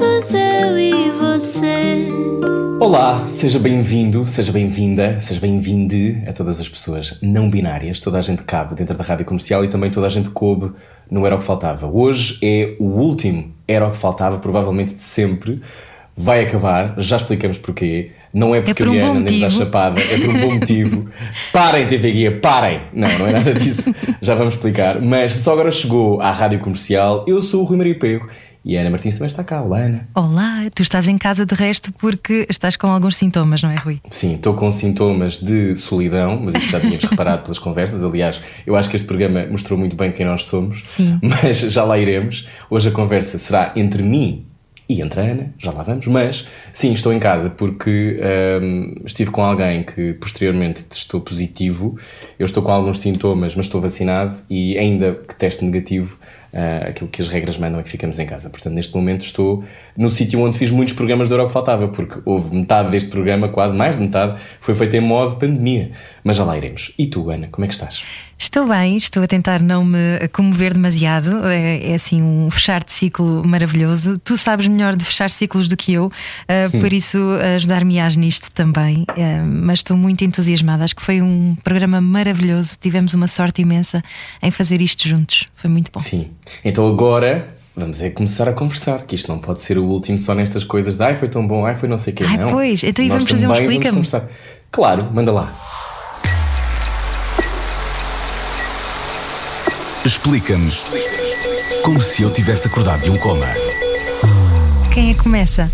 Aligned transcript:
eu 0.00 0.78
e 0.78 1.10
você. 1.12 2.08
Olá, 2.80 3.24
seja 3.26 3.58
bem-vindo, 3.58 4.26
seja 4.26 4.50
bem-vinda, 4.50 5.20
seja 5.20 5.40
bem-vinde 5.40 6.22
a 6.26 6.32
todas 6.32 6.60
as 6.60 6.68
pessoas 6.68 7.16
não 7.22 7.48
binárias. 7.48 8.00
Toda 8.00 8.18
a 8.18 8.20
gente 8.20 8.42
cabe 8.42 8.74
dentro 8.74 8.96
da 8.96 9.04
rádio 9.04 9.24
comercial 9.24 9.64
e 9.64 9.68
também 9.68 9.90
toda 9.90 10.06
a 10.06 10.10
gente 10.10 10.30
coube 10.30 10.72
no 11.08 11.24
Era 11.24 11.36
o 11.36 11.38
que 11.38 11.44
Faltava. 11.44 11.86
Hoje 11.86 12.38
é 12.42 12.74
o 12.80 12.84
último 12.84 13.52
Era 13.68 13.86
o 13.86 13.92
que 13.92 13.96
Faltava, 13.96 14.38
provavelmente 14.38 14.94
de 14.94 15.02
sempre. 15.02 15.60
Vai 16.16 16.42
acabar, 16.42 16.94
já 16.98 17.16
explicamos 17.16 17.58
porquê. 17.58 18.10
Não 18.32 18.52
é 18.52 18.60
porque 18.60 18.82
É 18.82 18.86
por 18.86 18.88
um 18.88 18.92
a 18.92 18.94
Liana 18.94 19.14
bom 19.14 19.20
nem 19.20 19.32
nos 19.32 19.40
dá 19.40 19.46
motivo. 19.46 19.64
chapada, 19.64 20.00
é 20.00 20.18
por 20.18 20.28
um 20.28 20.40
bom 20.40 20.54
motivo. 20.54 21.10
parem, 21.52 21.86
TV 21.86 22.10
Guia, 22.10 22.40
parem! 22.40 22.80
Não, 22.92 23.08
não 23.18 23.28
é 23.28 23.32
nada 23.32 23.54
disso, 23.54 23.94
já 24.20 24.34
vamos 24.34 24.54
explicar. 24.54 25.00
Mas 25.00 25.34
só 25.34 25.52
agora 25.52 25.70
chegou 25.70 26.20
à 26.20 26.32
rádio 26.32 26.58
comercial, 26.58 27.24
eu 27.28 27.40
sou 27.40 27.62
o 27.62 27.64
Rui 27.64 27.76
Maria 27.76 27.96
Pego 27.96 28.28
e 28.64 28.78
a 28.78 28.80
Ana 28.80 28.90
Martins 28.90 29.14
também 29.14 29.26
está 29.26 29.44
cá. 29.44 29.60
Olá, 29.60 29.80
Ana. 29.80 30.08
Olá, 30.14 30.62
tu 30.74 30.82
estás 30.82 31.06
em 31.06 31.18
casa 31.18 31.44
de 31.44 31.54
resto 31.54 31.92
porque 31.92 32.46
estás 32.48 32.76
com 32.76 32.86
alguns 32.86 33.16
sintomas, 33.16 33.62
não 33.62 33.70
é, 33.70 33.74
Rui? 33.74 34.00
Sim, 34.08 34.36
estou 34.36 34.54
com 34.54 34.72
sintomas 34.72 35.38
de 35.38 35.76
solidão, 35.76 36.40
mas 36.42 36.54
isso 36.54 36.70
já 36.70 36.80
tínhamos 36.80 37.04
reparado 37.04 37.42
pelas 37.42 37.58
conversas. 37.58 38.02
Aliás, 38.02 38.40
eu 38.66 38.74
acho 38.74 38.88
que 38.88 38.96
este 38.96 39.06
programa 39.06 39.44
mostrou 39.46 39.78
muito 39.78 39.94
bem 39.94 40.10
quem 40.10 40.24
nós 40.24 40.46
somos. 40.46 40.82
Sim. 40.84 41.18
Mas 41.22 41.58
já 41.58 41.84
lá 41.84 41.98
iremos. 41.98 42.48
Hoje 42.70 42.88
a 42.88 42.92
conversa 42.92 43.36
será 43.36 43.72
entre 43.76 44.02
mim 44.02 44.46
e 44.88 45.00
entre 45.00 45.20
a 45.20 45.24
Ana, 45.24 45.54
já 45.58 45.70
lá 45.70 45.82
vamos. 45.82 46.06
Mas 46.06 46.46
sim, 46.72 46.92
estou 46.92 47.12
em 47.12 47.18
casa 47.18 47.50
porque 47.50 48.20
hum, 48.62 48.94
estive 49.04 49.30
com 49.30 49.42
alguém 49.42 49.82
que 49.82 50.12
posteriormente 50.14 50.84
testou 50.84 51.20
positivo. 51.20 51.98
Eu 52.38 52.44
estou 52.44 52.62
com 52.62 52.70
alguns 52.70 53.00
sintomas, 53.00 53.54
mas 53.54 53.66
estou 53.66 53.80
vacinado 53.80 54.34
e 54.48 54.76
ainda 54.78 55.14
que 55.14 55.34
teste 55.34 55.64
negativo. 55.64 56.18
Ah, 56.54 56.88
aquilo 56.88 57.10
que 57.10 57.20
as 57.20 57.26
regras 57.26 57.58
mandam 57.58 57.80
é 57.80 57.82
que 57.82 57.88
ficamos 57.88 58.18
em 58.18 58.26
casa. 58.26 58.48
Portanto, 58.48 58.74
neste 58.74 58.94
momento 58.94 59.22
estou 59.22 59.64
no 59.96 60.08
sítio 60.08 60.40
onde 60.40 60.56
fiz 60.56 60.70
muitos 60.70 60.94
programas 60.94 61.28
do 61.28 61.34
Euro 61.34 61.48
que 61.48 61.52
Faltava, 61.52 61.88
porque 61.88 62.20
houve 62.24 62.54
metade 62.54 62.90
deste 62.90 63.10
programa, 63.10 63.48
quase 63.48 63.74
mais 63.74 63.96
de 63.96 64.02
metade, 64.02 64.40
foi 64.60 64.74
feito 64.74 64.94
em 64.94 65.00
modo 65.00 65.36
pandemia. 65.36 65.90
Mas 66.22 66.36
já 66.36 66.44
lá 66.44 66.56
iremos. 66.56 66.94
E 66.96 67.06
tu, 67.06 67.28
Ana, 67.28 67.48
como 67.50 67.64
é 67.64 67.68
que 67.68 67.74
estás? 67.74 68.04
Estou 68.38 68.66
bem, 68.66 68.96
estou 68.96 69.22
a 69.22 69.26
tentar 69.26 69.60
não 69.60 69.84
me 69.84 70.28
comover 70.32 70.74
demasiado. 70.74 71.46
É, 71.46 71.92
é 71.92 71.94
assim 71.94 72.22
um 72.22 72.50
fechar 72.50 72.82
de 72.82 72.92
ciclo 72.92 73.46
maravilhoso. 73.46 74.18
Tu 74.18 74.36
sabes 74.36 74.66
melhor 74.66 74.96
de 74.96 75.04
fechar 75.04 75.30
ciclos 75.30 75.68
do 75.68 75.76
que 75.76 75.92
eu, 75.92 76.10
ah, 76.48 76.68
por 76.78 76.92
isso 76.92 77.18
ajudar-me-ás 77.56 78.16
nisto 78.16 78.50
também. 78.52 79.04
Ah, 79.08 79.44
mas 79.46 79.80
estou 79.80 79.96
muito 79.96 80.24
entusiasmada. 80.24 80.84
Acho 80.84 80.96
que 80.96 81.02
foi 81.02 81.22
um 81.22 81.56
programa 81.62 82.00
maravilhoso. 82.00 82.76
Tivemos 82.80 83.14
uma 83.14 83.28
sorte 83.28 83.62
imensa 83.62 84.02
em 84.42 84.50
fazer 84.50 84.82
isto 84.82 85.08
juntos. 85.08 85.46
Foi 85.54 85.70
muito 85.70 85.90
bom. 85.92 86.00
Sim. 86.00 86.30
Então 86.64 86.86
agora 86.86 87.54
vamos 87.76 88.00
é 88.00 88.10
começar 88.10 88.48
a 88.48 88.52
conversar, 88.52 89.04
que 89.04 89.14
isto 89.14 89.28
não 89.28 89.38
pode 89.38 89.60
ser 89.60 89.78
o 89.78 89.84
último 89.84 90.16
só 90.16 90.34
nestas 90.34 90.62
coisas 90.62 90.96
de 90.96 91.02
ai, 91.02 91.16
foi 91.16 91.28
tão 91.28 91.46
bom, 91.46 91.66
ai, 91.66 91.74
foi 91.74 91.88
não 91.88 91.98
sei 91.98 92.12
o 92.12 92.16
quê. 92.16 92.24
Ai, 92.24 92.36
não. 92.36 92.46
pois, 92.46 92.84
então 92.84 93.04
e 93.04 93.08
vamos 93.08 93.24
fazer 93.24 93.48
um 93.48 93.52
explica-me? 93.52 94.02
Claro, 94.70 95.08
manda 95.12 95.32
lá. 95.32 95.52
Explica-nos 100.04 100.84
como 101.82 102.00
se 102.02 102.22
eu 102.22 102.30
tivesse 102.30 102.66
acordado 102.66 103.04
de 103.04 103.10
um 103.10 103.16
coma. 103.16 103.46
Quem 104.92 105.10
é 105.10 105.14
que 105.14 105.22
começa? 105.22 105.72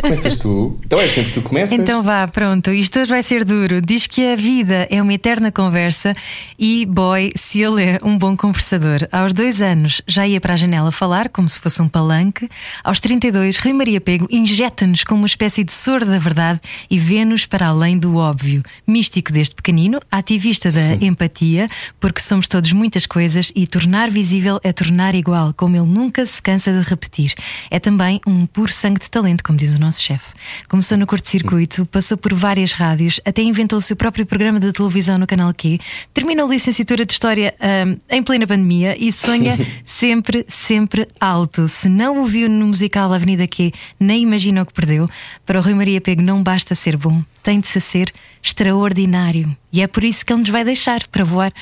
Começas 0.00 0.36
tu. 0.36 0.78
Então 0.84 1.00
é 1.00 1.08
sempre 1.08 1.32
tu 1.32 1.42
começas. 1.42 1.78
Então 1.78 2.02
vá, 2.02 2.26
pronto, 2.28 2.72
isto 2.72 3.00
hoje 3.00 3.10
vai 3.10 3.22
ser 3.22 3.44
duro. 3.44 3.80
Diz 3.80 4.06
que 4.06 4.32
a 4.32 4.36
vida 4.36 4.86
é 4.90 5.02
uma 5.02 5.12
eterna 5.12 5.50
conversa 5.50 6.12
e, 6.58 6.86
boy, 6.86 7.32
se 7.34 7.60
ele 7.60 7.82
é 7.82 7.98
um 8.02 8.16
bom 8.16 8.36
conversador. 8.36 9.08
Aos 9.10 9.32
dois 9.32 9.60
anos 9.62 10.02
já 10.06 10.26
ia 10.26 10.40
para 10.40 10.52
a 10.52 10.56
janela 10.56 10.92
falar, 10.92 11.28
como 11.28 11.48
se 11.48 11.58
fosse 11.58 11.80
um 11.82 11.88
palanque. 11.88 12.48
Aos 12.82 13.00
32, 13.00 13.58
Rui 13.58 13.72
Maria 13.72 14.00
Pego 14.00 14.26
injeta-nos 14.30 15.04
como 15.04 15.22
uma 15.22 15.26
espécie 15.26 15.64
de 15.64 15.72
soro 15.72 16.04
da 16.04 16.18
verdade 16.18 16.60
e 16.90 16.98
vê-nos 16.98 17.46
para 17.46 17.68
além 17.68 17.98
do 17.98 18.16
óbvio. 18.16 18.62
Místico 18.86 19.32
desde 19.32 19.54
pequenino, 19.54 20.00
ativista 20.10 20.70
da 20.70 20.94
empatia, 21.00 21.68
porque 21.98 22.20
somos 22.20 22.48
todos 22.48 22.72
muitas 22.72 23.06
coisas 23.06 23.52
e 23.54 23.66
tornar 23.66 24.10
visível 24.10 24.60
é 24.62 24.72
tornar 24.72 25.14
igual, 25.14 25.52
como 25.56 25.76
ele 25.76 25.86
nunca 25.86 26.24
se 26.26 26.40
cansa 26.40 26.72
de 26.72 26.88
repetir. 26.88 27.34
É 27.70 27.78
também 27.78 28.20
um 28.26 28.46
puro 28.46 28.72
sangue 28.72 29.00
de 29.00 29.10
talento, 29.10 29.42
como 29.42 29.58
diz 29.58 29.63
o 29.72 29.78
nosso 29.78 30.02
chefe. 30.02 30.32
Começou 30.68 30.98
no 30.98 31.06
curto-circuito, 31.06 31.86
passou 31.86 32.18
por 32.18 32.34
várias 32.34 32.72
rádios, 32.72 33.20
até 33.24 33.40
inventou 33.42 33.78
o 33.78 33.82
seu 33.82 33.96
próprio 33.96 34.26
programa 34.26 34.60
de 34.60 34.72
televisão 34.72 35.16
no 35.16 35.26
canal 35.26 35.54
Q, 35.54 35.78
terminou 36.12 36.46
a 36.46 36.50
licenciatura 36.50 37.06
de 37.06 37.12
História 37.12 37.54
ahm, 37.60 37.96
em 38.10 38.22
plena 38.22 38.46
pandemia 38.46 38.96
e 38.98 39.12
sonha 39.12 39.56
sempre, 39.86 40.44
sempre 40.48 41.08
alto. 41.20 41.68
Se 41.68 41.88
não 41.88 42.20
o 42.20 42.26
viu 42.26 42.48
no 42.48 42.66
musical 42.66 43.12
Avenida 43.12 43.46
Q, 43.46 43.72
nem 43.98 44.22
imagina 44.22 44.62
o 44.62 44.66
que 44.66 44.72
perdeu. 44.72 45.08
Para 45.46 45.60
o 45.60 45.62
Rui 45.62 45.74
Maria 45.74 46.00
Pego 46.00 46.22
não 46.22 46.42
basta 46.42 46.74
ser 46.74 46.96
bom, 46.96 47.22
tem 47.42 47.60
de 47.60 47.68
se 47.68 47.80
ser 47.80 48.12
extraordinário. 48.42 49.56
E 49.72 49.80
é 49.80 49.86
por 49.86 50.04
isso 50.04 50.24
que 50.24 50.32
ele 50.32 50.40
nos 50.40 50.50
vai 50.50 50.64
deixar 50.64 51.06
para 51.08 51.24
voar. 51.24 51.52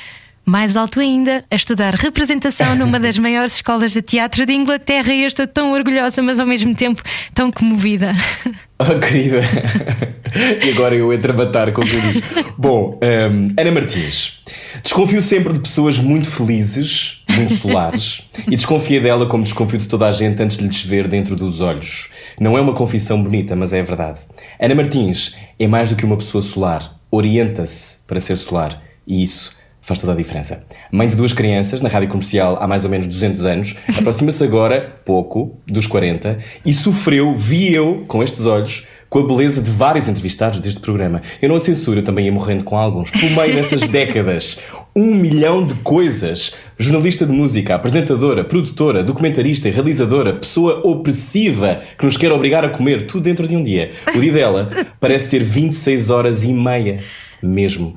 Mais 0.45 0.75
alto 0.75 0.99
ainda, 0.99 1.45
a 1.49 1.55
estudar 1.55 1.95
representação 1.95 2.75
numa 2.75 2.99
das 2.99 3.17
maiores 3.17 3.55
escolas 3.55 3.93
de 3.93 4.01
teatro 4.01 4.45
de 4.45 4.51
Inglaterra 4.51 5.13
e 5.13 5.21
eu 5.21 5.27
estou 5.27 5.47
tão 5.47 5.71
orgulhosa, 5.71 6.21
mas 6.21 6.37
ao 6.37 6.45
mesmo 6.45 6.75
tempo 6.75 7.01
tão 7.33 7.51
comovida. 7.51 8.13
Oh, 8.85 8.99
querida. 8.99 9.39
e 10.65 10.71
agora 10.71 10.93
eu 10.93 11.13
entro 11.13 11.31
a 11.31 11.35
matar 11.35 11.71
com 11.71 11.83
tudo. 11.83 12.53
Bom, 12.57 12.99
hum, 13.01 13.47
Ana 13.57 13.71
Martins. 13.71 14.41
Desconfio 14.81 15.21
sempre 15.21 15.53
de 15.53 15.59
pessoas 15.61 15.99
muito 15.99 16.29
felizes, 16.29 17.23
muito 17.29 17.55
solares, 17.55 18.23
e 18.45 18.55
desconfia 18.57 18.99
dela 18.99 19.25
como 19.25 19.43
desconfio 19.43 19.77
de 19.77 19.87
toda 19.87 20.07
a 20.07 20.11
gente 20.11 20.43
antes 20.43 20.57
de 20.57 20.67
lhes 20.67 20.81
ver 20.81 21.07
dentro 21.07 21.33
dos 21.33 21.61
olhos. 21.61 22.09
Não 22.37 22.57
é 22.57 22.61
uma 22.61 22.73
confissão 22.73 23.23
bonita, 23.23 23.55
mas 23.55 23.71
é 23.71 23.81
verdade. 23.81 24.19
Ana 24.59 24.75
Martins 24.75 25.33
é 25.57 25.65
mais 25.65 25.91
do 25.91 25.95
que 25.95 26.03
uma 26.03 26.17
pessoa 26.17 26.41
solar. 26.41 26.99
Orienta-se 27.09 27.99
para 28.05 28.19
ser 28.19 28.37
solar. 28.37 28.81
E 29.07 29.23
isso 29.23 29.55
faz 29.83 29.99
toda 29.99 30.13
a 30.13 30.15
diferença. 30.15 30.65
Mãe 30.91 31.07
de 31.07 31.15
duas 31.15 31.33
crianças, 31.33 31.81
na 31.81 31.89
rádio 31.89 32.09
comercial 32.09 32.57
há 32.59 32.65
mais 32.65 32.85
ou 32.85 32.89
menos 32.89 33.05
200 33.05 33.45
anos, 33.45 33.75
aproxima-se 33.99 34.43
agora, 34.43 34.95
pouco, 35.05 35.59
dos 35.67 35.85
40, 35.85 36.39
e 36.65 36.73
sofreu, 36.73 37.35
vi 37.35 37.71
eu, 37.73 38.05
com 38.07 38.23
estes 38.23 38.45
olhos, 38.45 38.87
com 39.09 39.19
a 39.19 39.27
beleza 39.27 39.61
de 39.61 39.69
vários 39.69 40.07
entrevistados 40.07 40.59
deste 40.59 40.79
programa. 40.79 41.21
Eu 41.39 41.47
não 41.47 41.55
a 41.55 41.59
censuro, 41.59 41.99
eu 41.99 42.03
também 42.03 42.25
ia 42.25 42.31
morrendo 42.31 42.63
com 42.63 42.75
alguns. 42.75 43.11
Por 43.11 43.29
meio 43.29 43.53
dessas 43.53 43.85
décadas, 43.87 44.57
um 44.95 45.13
milhão 45.13 45.67
de 45.67 45.75
coisas. 45.75 46.55
Jornalista 46.79 47.23
de 47.23 47.31
música, 47.31 47.75
apresentadora, 47.75 48.43
produtora, 48.43 49.03
documentarista, 49.03 49.69
realizadora, 49.69 50.33
pessoa 50.33 50.81
opressiva 50.83 51.81
que 51.99 52.05
nos 52.05 52.17
quer 52.17 52.31
obrigar 52.31 52.65
a 52.65 52.69
comer 52.69 53.05
tudo 53.05 53.21
dentro 53.25 53.47
de 53.47 53.55
um 53.55 53.63
dia. 53.63 53.91
O 54.15 54.19
dia 54.19 54.33
dela 54.33 54.71
parece 54.99 55.29
ter 55.29 55.43
26 55.43 56.09
horas 56.09 56.43
e 56.43 56.51
meia, 56.51 56.97
mesmo. 57.39 57.95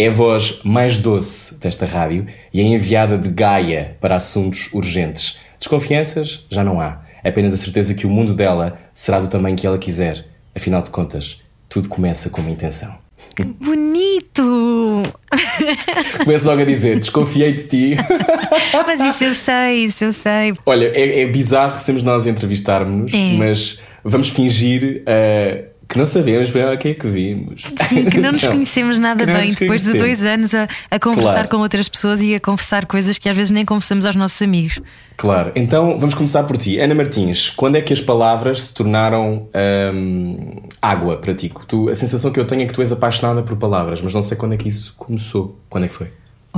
É 0.00 0.06
a 0.06 0.10
voz 0.12 0.60
mais 0.62 0.96
doce 0.96 1.58
desta 1.58 1.84
rádio 1.84 2.24
e 2.54 2.60
é 2.60 2.62
enviada 2.62 3.18
de 3.18 3.28
Gaia 3.28 3.96
para 4.00 4.14
assuntos 4.14 4.72
urgentes. 4.72 5.40
Desconfianças 5.58 6.46
já 6.48 6.62
não 6.62 6.80
há. 6.80 7.00
Apenas 7.24 7.52
a 7.52 7.56
certeza 7.56 7.94
que 7.94 8.06
o 8.06 8.08
mundo 8.08 8.32
dela 8.32 8.78
será 8.94 9.18
do 9.18 9.26
tamanho 9.26 9.56
que 9.56 9.66
ela 9.66 9.76
quiser. 9.76 10.24
Afinal 10.54 10.82
de 10.82 10.90
contas, 10.90 11.42
tudo 11.68 11.88
começa 11.88 12.30
com 12.30 12.40
uma 12.40 12.50
intenção. 12.52 12.96
Bonito! 13.60 15.02
Começo 16.22 16.46
logo 16.46 16.62
a 16.62 16.64
dizer: 16.64 17.00
desconfiei 17.00 17.52
de 17.54 17.64
ti. 17.64 17.96
Mas 18.86 19.00
isso 19.00 19.24
eu 19.24 19.34
sei, 19.34 19.84
isso 19.86 20.04
eu 20.04 20.12
sei. 20.12 20.54
Olha, 20.64 20.92
é, 20.94 21.22
é 21.22 21.26
bizarro 21.26 21.80
sermos 21.80 22.04
nós 22.04 22.24
a 22.24 22.30
entrevistarmos-nos, 22.30 23.12
É. 23.12 23.32
mas 23.36 23.80
vamos 24.04 24.28
fingir 24.28 25.02
ah, 25.06 25.64
que 25.88 25.96
não 25.96 26.04
sabemos 26.04 26.50
bem 26.50 26.64
o 26.64 26.76
que 26.76 26.88
é 26.88 26.94
que 26.94 27.06
vimos. 27.06 27.62
Sim, 27.86 28.04
que 28.04 28.18
não 28.20 28.30
nos 28.32 28.42
Então, 28.42 28.52
conhecemos 28.52 28.98
nada 28.98 29.24
bem 29.24 29.52
depois 29.54 29.82
de 29.82 29.90
conhecemos. 29.90 29.98
dois 29.98 30.24
anos 30.24 30.54
a, 30.54 30.68
a 30.90 30.98
conversar 30.98 31.32
Claro. 31.32 31.48
com 31.48 31.56
outras 31.58 31.88
pessoas 31.88 32.20
e 32.20 32.34
a 32.34 32.40
confessar 32.40 32.84
coisas 32.86 33.16
que 33.18 33.28
às 33.28 33.34
vezes 33.34 33.50
nem 33.50 33.64
confessamos 33.64 34.04
aos 34.04 34.14
nossos 34.14 34.40
amigos. 34.42 34.78
Claro, 35.16 35.50
então 35.56 35.98
vamos 35.98 36.14
começar 36.14 36.44
por 36.44 36.56
ti. 36.58 36.78
Ana 36.78 36.94
Martins, 36.94 37.50
quando 37.50 37.76
é 37.76 37.80
que 37.80 37.92
as 37.92 38.00
palavras 38.00 38.62
se 38.64 38.74
tornaram 38.74 39.48
hum, 39.94 40.62
água 40.80 41.16
para 41.16 41.34
ti? 41.34 41.50
Tu, 41.66 41.88
a 41.88 41.94
sensação 41.94 42.30
que 42.30 42.38
eu 42.38 42.44
tenho 42.46 42.62
é 42.62 42.66
que 42.66 42.72
tu 42.72 42.80
és 42.80 42.92
apaixonada 42.92 43.42
por 43.42 43.56
palavras, 43.56 44.00
mas 44.00 44.14
não 44.14 44.22
sei 44.22 44.36
quando 44.36 44.52
é 44.54 44.56
que 44.56 44.68
isso 44.68 44.94
começou. 44.96 45.58
Quando 45.68 45.84
é 45.84 45.88
que 45.88 45.94
foi? 45.94 46.08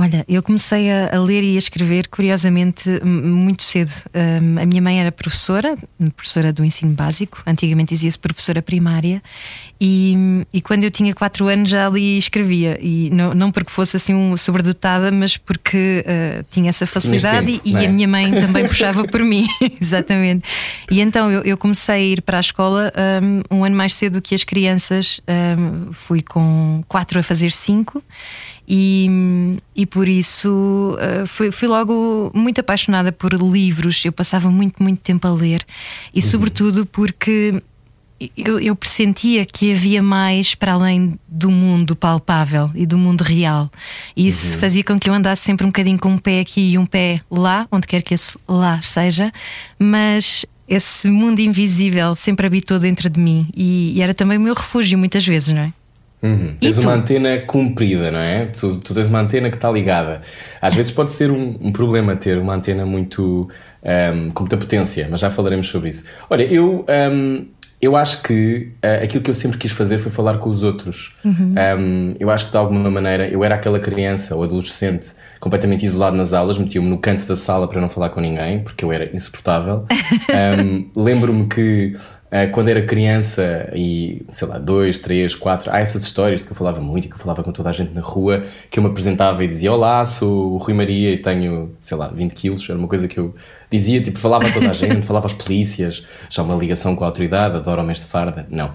Olha, 0.01 0.25
eu 0.27 0.41
comecei 0.41 0.91
a, 0.91 1.15
a, 1.15 1.19
ler 1.19 1.43
e 1.43 1.55
a 1.55 1.59
escrever, 1.59 2.07
curiosamente, 2.07 2.89
muito 3.03 3.61
cedo. 3.61 3.91
Um, 4.15 4.59
a 4.59 4.65
minha 4.65 4.81
mãe 4.81 4.99
era 4.99 5.11
professora, 5.11 5.77
professora 6.15 6.51
do 6.51 6.65
ensino 6.65 6.91
básico, 6.91 7.43
antigamente 7.45 7.93
dizia-se 7.93 8.17
professora 8.17 8.63
primária, 8.63 9.21
e, 9.79 10.43
e, 10.51 10.59
quando 10.59 10.85
eu 10.85 10.91
tinha 10.91 11.13
4 11.13 11.47
anos 11.47 11.69
já 11.69 11.85
ali 11.85 12.17
escrevia. 12.17 12.79
E 12.81 13.11
não, 13.11 13.31
não 13.31 13.51
porque 13.51 13.69
fosse 13.69 13.97
assim 13.97 14.15
um 14.15 14.35
sobredotada, 14.35 15.11
mas 15.11 15.37
porque 15.37 16.03
uh, 16.03 16.43
tinha 16.49 16.69
essa 16.69 16.87
facilidade 16.87 17.45
tempo, 17.45 17.61
e, 17.63 17.75
é? 17.75 17.85
a 17.85 17.89
minha 17.89 18.07
mãe 18.07 18.31
também 18.31 18.65
puxava 18.67 19.07
por 19.07 19.23
mim, 19.23 19.45
exatamente. 19.79 20.49
E 20.89 20.99
então 20.99 21.29
eu, 21.29 21.41
eu, 21.41 21.57
comecei 21.57 21.95
a 21.95 21.99
ir 21.99 22.21
para 22.23 22.37
a 22.37 22.41
escola 22.41 22.91
um, 23.51 23.57
um 23.57 23.63
ano 23.63 23.75
mais 23.75 23.93
cedo 23.93 24.19
que 24.19 24.33
as 24.33 24.43
crianças, 24.43 25.21
um, 25.27 25.93
fui 25.93 26.23
com 26.23 26.83
4 26.87 27.19
a 27.19 27.23
fazer 27.23 27.51
5. 27.51 28.03
E, 28.73 29.57
e 29.75 29.85
por 29.85 30.07
isso 30.07 30.95
uh, 30.97 31.27
fui, 31.27 31.51
fui, 31.51 31.67
logo 31.67 32.31
muito 32.33 32.61
apaixonada 32.61 33.11
por 33.11 33.33
livros. 33.33 34.05
Eu 34.05 34.13
passava 34.13 34.49
muito, 34.49 34.81
muito 34.81 35.01
tempo 35.01 35.27
a 35.27 35.31
ler, 35.33 35.65
e 36.13 36.19
uhum. 36.19 36.21
sobretudo 36.21 36.85
porque 36.85 37.61
eu, 38.37 38.61
eu, 38.61 38.73
pressentia 38.73 39.45
que 39.45 39.73
havia 39.73 40.01
mais 40.01 40.55
para 40.55 40.71
além 40.71 41.19
do 41.27 41.51
mundo 41.51 41.97
palpável 41.97 42.71
e 42.73 42.85
do 42.85 42.97
mundo 42.97 43.25
real. 43.25 43.69
E 44.15 44.25
isso 44.25 44.53
uhum. 44.53 44.59
fazia 44.59 44.85
com 44.85 44.97
que 44.97 45.09
eu 45.09 45.13
andasse 45.13 45.43
sempre 45.43 45.65
um 45.65 45.69
bocadinho 45.69 45.99
com 45.99 46.09
um 46.09 46.17
pé 46.17 46.39
aqui 46.39 46.71
e 46.71 46.77
um 46.77 46.85
pé 46.85 47.19
lá, 47.29 47.67
onde 47.69 47.85
quer 47.85 48.01
que 48.01 48.13
esse 48.13 48.37
lá 48.47 48.79
seja, 48.79 49.33
mas 49.77 50.45
esse 50.65 51.09
mundo 51.09 51.41
invisível 51.41 52.15
sempre 52.15 52.47
habitou 52.47 52.79
dentro 52.79 53.09
de 53.09 53.19
mim 53.19 53.49
e, 53.53 53.97
e 53.97 54.01
era 54.01 54.13
também 54.13 54.37
o 54.37 54.41
meu 54.41 54.53
refúgio 54.53 54.97
muitas 54.97 55.27
vezes, 55.27 55.53
não 55.53 55.63
é? 55.63 55.73
Uhum. 56.23 56.55
Tens 56.59 56.77
uma 56.77 56.93
antena 56.93 57.39
comprida, 57.39 58.11
não 58.11 58.19
é? 58.19 58.45
Tu, 58.45 58.77
tu, 58.79 58.93
tens 58.93 59.07
uma 59.07 59.19
antena 59.19 59.49
que 59.49 59.55
está 59.55 59.71
ligada. 59.71 60.21
Às 60.61 60.75
vezes 60.75 60.91
pode 60.91 61.11
ser 61.11 61.31
um, 61.31 61.57
um 61.59 61.71
problema 61.71 62.15
ter 62.15 62.37
uma 62.37 62.53
antena 62.53 62.85
muito 62.85 63.49
um, 63.83 64.29
com 64.29 64.43
muita 64.43 64.57
potência, 64.57 65.07
mas 65.09 65.19
já 65.19 65.31
falaremos 65.31 65.67
sobre 65.67 65.89
isso. 65.89 66.05
Olha, 66.29 66.43
eu, 66.43 66.85
um, 67.11 67.47
eu 67.81 67.95
acho 67.95 68.21
que 68.21 68.71
uh, 68.85 69.03
aquilo 69.03 69.23
que 69.23 69.31
eu 69.31 69.33
sempre 69.33 69.57
quis 69.57 69.71
fazer 69.71 69.97
foi 69.97 70.11
falar 70.11 70.37
com 70.37 70.47
os 70.47 70.61
outros. 70.61 71.15
Uhum. 71.25 72.15
eu 72.19 72.29
acho 72.29 72.45
que 72.45 72.51
de 72.51 72.57
alguma 72.57 72.91
maneira 72.91 73.27
eu 73.27 73.43
era 73.43 73.55
aquela 73.55 73.79
criança 73.79 74.35
ou 74.35 74.43
adolescente 74.43 75.15
completamente 75.39 75.83
isolado 75.83 76.15
nas 76.15 76.33
aulas, 76.33 76.59
metia-me 76.59 76.87
no 76.87 76.99
canto 76.99 77.25
da 77.25 77.35
sala 77.35 77.67
para 77.67 77.81
não 77.81 77.89
falar 77.89 78.09
com 78.09 78.21
ninguém, 78.21 78.59
porque 78.59 78.85
eu 78.85 78.91
era 78.91 79.09
insuportável. 79.15 79.87
Lembro-me 80.95 81.47
que 81.47 81.95
quando 82.53 82.69
era 82.69 82.81
criança 82.81 83.69
e, 83.75 84.25
sei 84.31 84.47
lá, 84.47 84.57
dois, 84.57 84.97
três, 84.97 85.35
quatro, 85.35 85.69
há 85.69 85.79
essas 85.79 86.03
histórias 86.03 86.39
de 86.39 86.47
que 86.47 86.53
eu 86.53 86.55
falava 86.55 86.79
muito 86.79 87.05
e 87.05 87.09
que 87.09 87.15
eu 87.15 87.19
falava 87.19 87.43
com 87.43 87.51
toda 87.51 87.69
a 87.69 87.73
gente 87.73 87.93
na 87.93 87.99
rua, 87.99 88.45
que 88.69 88.79
eu 88.79 88.83
me 88.83 88.89
apresentava 88.89 89.43
e 89.43 89.47
dizia: 89.47 89.69
Olá, 89.69 90.05
sou 90.05 90.53
o 90.53 90.57
Rui 90.57 90.73
Maria 90.73 91.11
e 91.11 91.17
tenho, 91.17 91.75
sei 91.81 91.97
lá, 91.97 92.07
20 92.07 92.33
quilos. 92.33 92.69
Era 92.69 92.79
uma 92.79 92.87
coisa 92.87 93.05
que 93.05 93.19
eu 93.19 93.35
dizia, 93.69 94.01
tipo, 94.01 94.17
falava 94.17 94.47
a 94.47 94.51
toda 94.51 94.69
a 94.69 94.73
gente, 94.73 95.01
falava 95.05 95.25
aos 95.25 95.33
polícias, 95.33 96.05
já 96.29 96.41
uma 96.41 96.55
ligação 96.55 96.95
com 96.95 97.03
a 97.03 97.07
autoridade, 97.07 97.57
adoro 97.57 97.81
homens 97.81 97.99
de 97.99 98.05
farda. 98.05 98.47
Não. 98.49 98.71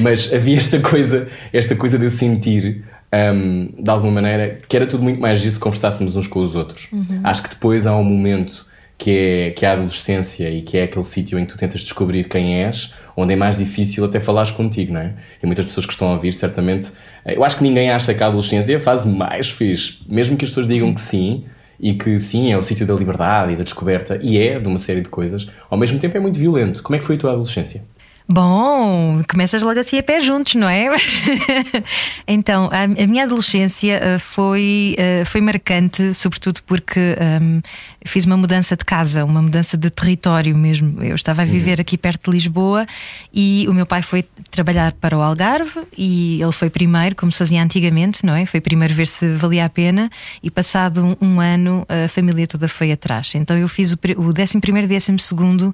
Mas 0.00 0.32
havia 0.32 0.58
esta 0.58 0.78
coisa, 0.78 1.28
esta 1.52 1.74
coisa 1.74 1.98
de 1.98 2.04
eu 2.04 2.10
sentir. 2.10 2.84
Um, 3.12 3.82
de 3.82 3.90
alguma 3.90 4.12
maneira, 4.12 4.60
que 4.68 4.76
era 4.76 4.86
tudo 4.86 5.02
muito 5.02 5.20
mais 5.20 5.40
disso 5.40 5.54
se 5.54 5.60
conversássemos 5.60 6.14
uns 6.14 6.28
com 6.28 6.38
os 6.38 6.54
outros. 6.54 6.88
Uhum. 6.92 7.20
Acho 7.24 7.42
que 7.42 7.48
depois 7.48 7.84
há 7.84 7.96
um 7.96 8.04
momento 8.04 8.64
que 9.00 9.10
é, 9.10 9.50
que 9.50 9.64
é 9.64 9.70
a 9.70 9.72
adolescência 9.72 10.50
e 10.50 10.60
que 10.60 10.76
é 10.76 10.82
aquele 10.82 11.04
sítio 11.04 11.38
em 11.38 11.46
que 11.46 11.54
tu 11.54 11.58
tentas 11.58 11.80
descobrir 11.80 12.28
quem 12.28 12.62
és, 12.62 12.94
onde 13.16 13.32
é 13.32 13.36
mais 13.36 13.58
difícil 13.58 14.04
até 14.04 14.20
falares 14.20 14.50
contigo, 14.50 14.92
não 14.92 15.00
é? 15.00 15.14
E 15.42 15.46
muitas 15.46 15.64
pessoas 15.64 15.86
que 15.86 15.92
estão 15.92 16.08
a 16.08 16.12
ouvir, 16.12 16.32
certamente. 16.32 16.92
Eh, 17.24 17.36
eu 17.36 17.44
acho 17.44 17.56
que 17.56 17.62
ninguém 17.62 17.90
acha 17.90 18.14
que 18.14 18.22
a 18.22 18.26
adolescência 18.26 18.74
é 18.74 18.76
a 18.76 18.80
fase 18.80 19.08
mais 19.08 19.50
fixe. 19.50 19.98
Mesmo 20.08 20.36
que 20.36 20.44
as 20.44 20.50
pessoas 20.50 20.66
digam 20.66 20.92
que 20.92 21.00
sim, 21.00 21.44
e 21.78 21.94
que 21.94 22.18
sim, 22.18 22.52
é 22.52 22.58
o 22.58 22.62
sítio 22.62 22.86
da 22.86 22.94
liberdade 22.94 23.52
e 23.52 23.56
da 23.56 23.64
descoberta, 23.64 24.18
e 24.22 24.38
é 24.38 24.58
de 24.58 24.68
uma 24.68 24.78
série 24.78 25.00
de 25.00 25.08
coisas, 25.08 25.48
ao 25.68 25.78
mesmo 25.78 25.98
tempo 25.98 26.16
é 26.16 26.20
muito 26.20 26.38
violento. 26.38 26.82
Como 26.82 26.94
é 26.94 26.98
que 26.98 27.04
foi 27.04 27.16
a 27.16 27.18
tua 27.18 27.32
adolescência? 27.32 27.82
Bom, 28.32 29.24
começas 29.28 29.60
logo 29.60 29.80
assim 29.80 29.98
a 29.98 30.04
pé 30.04 30.20
juntos, 30.20 30.54
não 30.54 30.68
é? 30.68 30.86
então, 32.28 32.70
a, 32.72 32.84
a, 32.84 33.06
minha 33.08 33.24
adolescência 33.24 33.94
eh, 34.00 34.18
foi, 34.18 34.94
eh, 34.96 35.24
foi 35.24 35.40
marcante, 35.40 36.14
sobretudo 36.14 36.60
porque 36.64 37.00
um, 37.42 37.60
fiz 38.06 38.26
uma 38.26 38.36
mudança 38.36 38.76
de 38.76 38.84
casa, 38.84 39.24
uma 39.24 39.42
mudança 39.42 39.76
de 39.76 39.90
território 39.90 40.56
mesmo. 40.56 41.02
Eu 41.02 41.16
estava 41.16 41.42
a 41.42 41.44
uhum. 41.44 41.50
viver 41.50 41.80
aqui 41.80 41.98
perto 41.98 42.30
de 42.30 42.36
Lisboa 42.36 42.86
e 43.34 43.66
o 43.68 43.74
meu 43.74 43.84
pai 43.84 44.00
foi 44.00 44.24
trabalhar 44.48 44.92
para 44.92 45.18
o 45.18 45.22
Algarve 45.22 45.80
e 45.98 46.40
ele 46.40 46.52
foi 46.52 46.70
primeiro, 46.70 47.16
como 47.16 47.32
se 47.32 47.38
fazia 47.38 47.60
antigamente, 47.60 48.24
não 48.24 48.36
é? 48.36 48.46
Foi 48.46 48.60
primeiro 48.60 48.94
ver 48.94 49.08
se 49.08 49.26
valia 49.34 49.64
a 49.64 49.68
pena 49.68 50.08
e 50.40 50.52
passado 50.52 51.16
um, 51.20 51.32
um 51.32 51.40
ano 51.40 51.84
a 51.88 52.06
família 52.06 52.46
toda 52.46 52.68
foi 52.68 52.92
atrás. 52.92 53.34
Então 53.34 53.58
eu 53.58 53.66
fiz 53.66 53.92
o, 53.92 53.98
o 54.18 54.28
11 54.28 54.56
e 54.56 54.86
12 54.86 55.72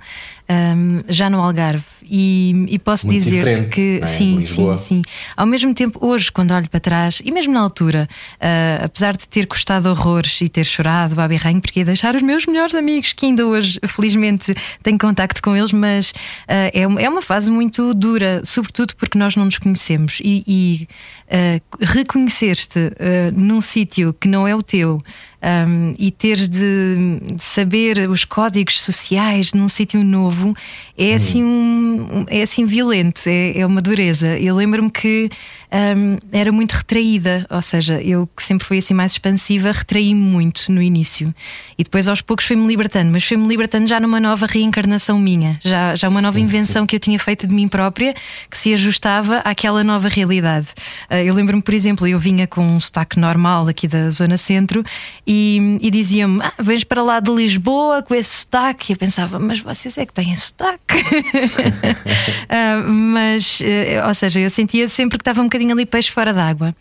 um, 0.49 1.03
já 1.07 1.29
no 1.29 1.41
Algarve 1.41 1.85
e 2.03 2.46
e, 2.69 2.79
posso 2.79 3.09
dizer-te 3.09 3.75
que 3.75 4.01
é? 4.03 4.07
sim, 4.07 4.45
sim, 4.45 4.77
sim. 4.77 5.03
Ao 5.37 5.47
mesmo 5.47 5.75
tempo, 5.75 5.99
hoje, 6.05 6.31
quando 6.31 6.53
olho 6.53 6.69
para 6.69 6.81
trás, 6.81 7.21
e 7.25 7.31
mesmo 7.31 7.53
na 7.53 7.61
altura, 7.61 8.09
uh, 8.35 8.85
apesar 8.85 9.17
de 9.17 9.27
ter 9.29 9.47
custado 9.47 9.89
horrores 9.89 10.41
e 10.41 10.49
ter 10.49 10.65
chorado, 10.65 11.15
babirranho, 11.15 11.61
porque 11.61 11.81
ia 11.81 11.85
deixar 11.85 12.15
os 12.15 12.23
meus 12.23 12.47
melhores 12.47 12.75
amigos, 12.75 13.13
que 13.13 13.27
ainda 13.27 13.47
hoje, 13.47 13.79
felizmente, 13.87 14.55
tenho 14.83 14.99
contacto 14.99 15.43
com 15.43 15.57
eles, 15.57 15.73
mas 15.73 16.11
uh, 16.11 16.15
é, 16.49 16.83
é 16.83 17.09
uma 17.09 17.23
fase 17.23 17.51
muito 17.51 17.95
dura, 17.95 18.43
sobretudo 18.45 18.95
porque 18.97 19.19
nós 19.19 19.37
não 19.37 19.45
nos 19.45 19.59
conhecemos 19.59 20.19
e, 20.23 20.45
e 20.47 20.89
uh, 21.29 21.85
reconhecer-te 21.85 22.93
num 23.35 23.61
sítio 23.61 24.15
que 24.19 24.29
não 24.29 24.47
é 24.47 24.55
o 24.55 24.63
teu 24.63 25.03
um, 25.47 25.95
e 25.99 26.11
teres 26.11 26.49
de, 26.49 27.21
de, 27.23 27.43
saber 27.43 28.11
os 28.11 28.25
códigos 28.25 28.81
sociais 28.81 29.53
num 29.53 29.69
sítio 29.69 30.03
novo 30.03 30.55
é 30.99 31.11
uhum. 31.11 31.17
assim 31.17 31.45
um, 31.45 32.27
é 32.39 32.43
assim 32.43 32.65
violento, 32.65 33.23
é, 33.27 33.59
é 33.59 33.67
uma 33.67 33.81
dureza. 33.81 34.39
Eu 34.39 34.55
lembro-me 34.55 34.91
que 34.91 35.31
um, 35.73 36.19
era 36.33 36.53
muito 36.53 36.73
retraída, 36.73 37.47
ou 37.51 37.61
seja, 37.61 38.01
eu 38.01 38.29
que 38.37 38.43
sempre 38.43 38.67
fui 38.67 38.79
assim 38.79 38.95
mais 38.95 39.13
expansiva, 39.13 39.73
retraí-me 39.73 40.21
muito 40.21 40.71
no 40.71 40.81
início 40.81 41.35
e 41.77 41.83
depois 41.83 42.09
aos 42.09 42.21
poucos 42.21 42.47
fui-me 42.47 42.67
libertando, 42.67 43.11
mas 43.13 43.25
fui-me 43.25 43.47
libertando 43.47 43.87
já 43.87 44.01
numa 44.01 44.21
nova 44.21 44.47
reencarnação 44.47 45.19
minha, 45.19 45.61
já, 45.63 45.95
já 45.95 46.09
uma 46.09 46.23
nova 46.23 46.41
invenção 46.41 46.87
que 46.87 46.97
eu 46.97 47.01
tinha 47.01 47.19
feito 47.19 47.47
de 47.47 47.55
mim 47.55 47.69
própria 47.69 48.15
que 48.51 48.57
se 48.57 48.73
ajustava 48.73 49.39
àquela 49.39 49.83
nova 49.83 50.09
realidade. 50.09 50.69
Uh, 51.11 51.17
eu 51.17 51.35
lembro-me, 51.35 51.63
por 51.63 51.75
exemplo, 51.75 52.07
eu 52.07 52.19
vinha 52.19 52.47
com 52.47 52.67
um 52.67 52.81
sotaque 52.81 53.19
normal 53.19 53.69
aqui 53.69 53.89
da 53.89 54.11
Zona 54.11 54.37
Centro 54.37 54.85
e, 55.27 55.79
e 55.81 55.91
diziam-me: 55.91 56.43
ah, 56.43 56.53
vens 56.59 56.85
para 56.85 57.03
lá 57.03 57.21
de 57.21 57.31
Lisboa 57.31 58.03
com 58.03 58.15
esse 58.15 58.41
sotaque. 58.41 58.93
E 58.93 58.95
eu 58.95 58.97
pensava, 58.97 59.39
mas 59.39 59.61
vocês 59.61 59.99
é 59.99 60.07
que 60.07 60.13
têm 60.13 60.35
sotaque. 60.37 60.97
uh, 62.29 62.89
mas, 62.89 63.61
uh, 63.61 64.09
ou 64.09 64.15
seja, 64.15 64.41
eu 64.41 64.51
sentia 64.51 64.89
sempre 64.89 65.19
que 65.19 65.23
estava 65.23 65.41
um 65.41 65.45
bocadinho 65.45 65.73
ali 65.73 65.87
peixe 65.87 66.11
fora 66.11 66.33
d'água. 66.33 66.75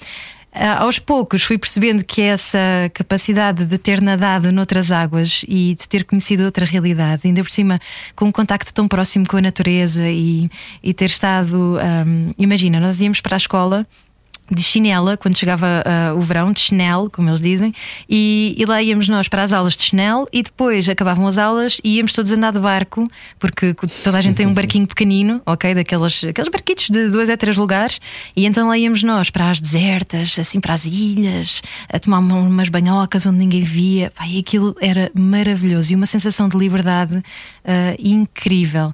Uh, 0.56 0.84
aos 0.84 1.00
poucos 1.00 1.44
fui 1.44 1.58
percebendo 1.58 2.02
que 2.02 2.22
essa 2.22 2.58
capacidade 2.94 3.66
de 3.66 3.78
ter 3.78 4.02
nadado 4.02 4.54
noutras 4.54 4.90
águas 4.90 5.44
e 5.50 5.76
de 5.78 5.86
ter 5.86 6.06
conhecido 6.06 6.46
outra 6.46 6.66
realidade, 6.66 7.24
ainda 7.26 7.44
por 7.44 7.52
cima 7.52 7.78
com 8.16 8.26
um 8.26 8.32
contacto 8.32 8.74
tão 8.74 8.88
próximo 8.88 9.28
com 9.28 9.36
a 9.36 9.42
natureza 9.42 10.08
e, 10.08 10.50
e 10.82 10.94
ter 10.94 11.08
estado. 11.08 11.78
Um, 12.08 12.34
imagina, 12.38 12.80
nós 12.80 13.02
íamos 13.02 13.20
para 13.20 13.36
a 13.36 13.38
escola 13.38 13.86
de 14.50 14.62
chinela, 14.62 15.18
quando 15.18 15.38
chegava 15.38 15.84
uh, 16.14 16.18
o 16.18 16.22
verão, 16.22 16.52
de 16.52 16.60
chinelo, 16.60 17.10
como 17.10 17.30
eles 17.30 17.42
dizem, 17.42 17.74
e, 18.08 18.56
e, 18.58 18.66
lá 18.66 18.82
íamos 18.82 19.10
nós 19.10 19.28
para 19.28 19.44
as 19.44 19.52
aulas 19.52 19.76
de 19.76 19.84
chinelo 19.84 20.28
e 20.32 20.44
depois 20.44 20.88
acabavam 20.88 21.26
as 21.26 21.38
aulas 21.38 21.78
e 21.84 21.98
íamos 21.98 22.14
todos 22.14 22.32
andar 22.32 22.54
de 22.54 22.60
barco, 22.60 23.04
porque 23.40 23.76
toda 24.04 24.18
a 24.18 24.22
gente 24.22 24.36
tem 24.36 24.46
um 24.46 24.54
barquinho 24.56 24.86
pequenino, 24.86 25.42
ok? 25.46 25.74
Daqueles 25.74 26.24
aqueles 26.24 26.50
barquitos 26.50 26.90
de 26.90 27.10
dois 27.10 27.30
a 27.30 27.38
três 27.38 27.58
lugares, 27.58 28.00
e 28.36 28.46
então 28.46 28.68
lá 28.68 28.78
íamos 28.78 29.02
nós 29.02 29.30
para 29.30 29.50
as 29.50 29.60
desertas, 29.60 30.38
assim 30.38 30.60
para 30.60 30.74
as 30.74 30.86
ilhas, 30.86 31.62
a 31.92 31.98
tomar 31.98 32.20
umas 32.20 32.70
banhocas 32.70 33.26
onde 33.26 33.40
ninguém 33.40 33.62
via, 33.62 34.12
Pá, 34.16 34.28
e 34.28 34.40
aquilo 34.40 34.76
era 34.80 35.12
maravilhoso 35.16 35.94
e 35.94 35.96
uma 35.96 36.06
sensação 36.06 36.48
de 36.48 36.58
liberdade 36.58 37.18
uh, 37.18 37.24
incrível. 38.00 38.94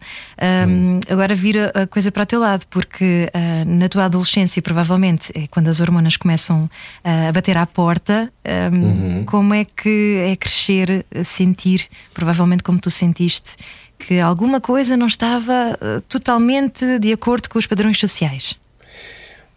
Um. 0.67 0.99
Agora 1.09 1.35
vira 1.35 1.71
a 1.75 1.85
coisa 1.85 2.11
para 2.11 2.23
o 2.23 2.25
teu 2.25 2.39
lado, 2.39 2.65
porque 2.69 3.29
uh, 3.33 3.69
na 3.69 3.89
tua 3.89 4.05
adolescência, 4.05 4.61
provavelmente 4.61 5.31
é 5.43 5.47
quando 5.47 5.67
as 5.67 5.79
hormonas 5.79 6.17
começam 6.17 6.65
uh, 6.65 7.29
a 7.29 7.31
bater 7.31 7.57
à 7.57 7.65
porta, 7.65 8.31
um, 8.71 8.77
uhum. 8.77 9.25
como 9.25 9.53
é 9.53 9.65
que 9.65 10.23
é 10.27 10.35
crescer, 10.35 11.05
sentir, 11.23 11.87
provavelmente 12.13 12.63
como 12.63 12.79
tu 12.79 12.89
sentiste, 12.89 13.55
que 13.97 14.19
alguma 14.19 14.59
coisa 14.59 14.97
não 14.97 15.07
estava 15.07 15.77
uh, 15.81 16.01
totalmente 16.01 16.99
de 16.99 17.13
acordo 17.13 17.49
com 17.49 17.59
os 17.59 17.67
padrões 17.67 17.99
sociais? 17.99 18.55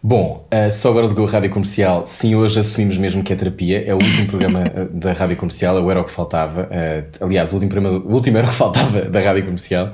Bom, 0.07 0.47
uh, 0.53 0.69
só 0.69 0.91
agora 0.91 1.07
ligou 1.07 1.25
a 1.25 1.31
Rádio 1.31 1.49
Comercial. 1.49 2.05
Sim, 2.05 2.35
hoje 2.35 2.59
assumimos 2.59 2.95
mesmo 2.95 3.23
que 3.23 3.33
é 3.33 3.35
terapia. 3.35 3.83
É 3.87 3.91
o 3.91 3.97
último 3.97 4.27
programa 4.27 4.63
da 4.93 5.13
Rádio 5.13 5.35
Comercial, 5.35 5.77
eu 5.77 5.89
era 5.89 5.99
o 5.99 6.03
que 6.03 6.11
faltava. 6.11 6.69
Uh, 6.69 7.25
aliás, 7.25 7.51
o 7.51 7.55
último, 7.55 7.71
programa, 7.71 7.97
o 7.97 8.13
último 8.13 8.37
era 8.37 8.45
o 8.45 8.49
que 8.51 8.55
faltava 8.55 9.01
da 9.01 9.19
Rádio 9.19 9.45
Comercial. 9.45 9.91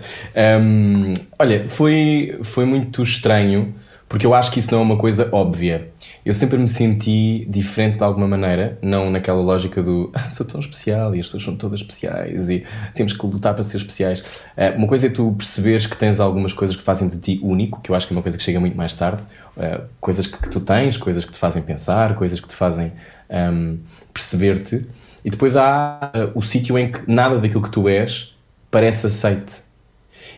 Um, 0.62 1.13
olha, 1.39 1.69
foi, 1.69 2.38
foi 2.43 2.65
muito 2.65 3.01
estranho 3.01 3.74
Porque 4.11 4.25
eu 4.25 4.33
acho 4.33 4.51
que 4.51 4.59
isso 4.59 4.73
não 4.73 4.79
é 4.79 4.83
uma 4.83 4.97
coisa 4.97 5.29
óbvia. 5.31 5.89
Eu 6.25 6.33
sempre 6.33 6.57
me 6.57 6.67
senti 6.67 7.47
diferente 7.49 7.97
de 7.97 8.03
alguma 8.03 8.27
maneira, 8.27 8.77
não 8.81 9.09
naquela 9.09 9.39
lógica 9.39 9.81
do 9.81 10.11
ah, 10.13 10.29
sou 10.29 10.45
tão 10.45 10.59
especial 10.59 11.15
e 11.15 11.21
as 11.21 11.27
pessoas 11.27 11.43
são 11.43 11.55
todas 11.55 11.79
especiais 11.79 12.49
e 12.49 12.65
temos 12.93 13.13
que 13.13 13.25
lutar 13.25 13.53
para 13.53 13.63
ser 13.63 13.77
especiais. 13.77 14.19
Uh, 14.57 14.77
uma 14.77 14.85
coisa 14.85 15.07
é 15.07 15.09
tu 15.09 15.31
perceberes 15.31 15.87
que 15.87 15.95
tens 15.95 16.19
algumas 16.19 16.51
coisas 16.51 16.75
que 16.75 16.83
fazem 16.83 17.07
de 17.07 17.19
ti 17.19 17.39
único, 17.41 17.79
que 17.79 17.89
eu 17.89 17.95
acho 17.95 18.05
que 18.05 18.13
é 18.13 18.17
uma 18.17 18.21
coisa 18.21 18.37
que 18.37 18.43
chega 18.43 18.59
muito 18.59 18.75
mais 18.75 18.93
tarde. 18.93 19.23
Uh, 19.55 19.81
coisas 20.01 20.27
que, 20.27 20.49
tu 20.49 20.59
tens, 20.59 20.97
coisas 20.97 21.23
que 21.23 21.31
te 21.31 21.39
fazem 21.39 21.63
pensar, 21.63 22.13
coisas 22.15 22.37
que 22.37 22.49
te 22.49 22.55
fazem 22.55 22.91
um, 23.29 23.79
perceber-te. 24.13 24.81
E 25.23 25.29
depois 25.29 25.55
há 25.55 26.11
uh, 26.13 26.37
o 26.37 26.41
sítio 26.41 26.77
em 26.77 26.91
que 26.91 27.09
nada 27.09 27.39
daquilo 27.39 27.61
que 27.61 27.71
tu 27.71 27.87
és 27.87 28.35
parece 28.69 29.07
aceite. 29.07 29.61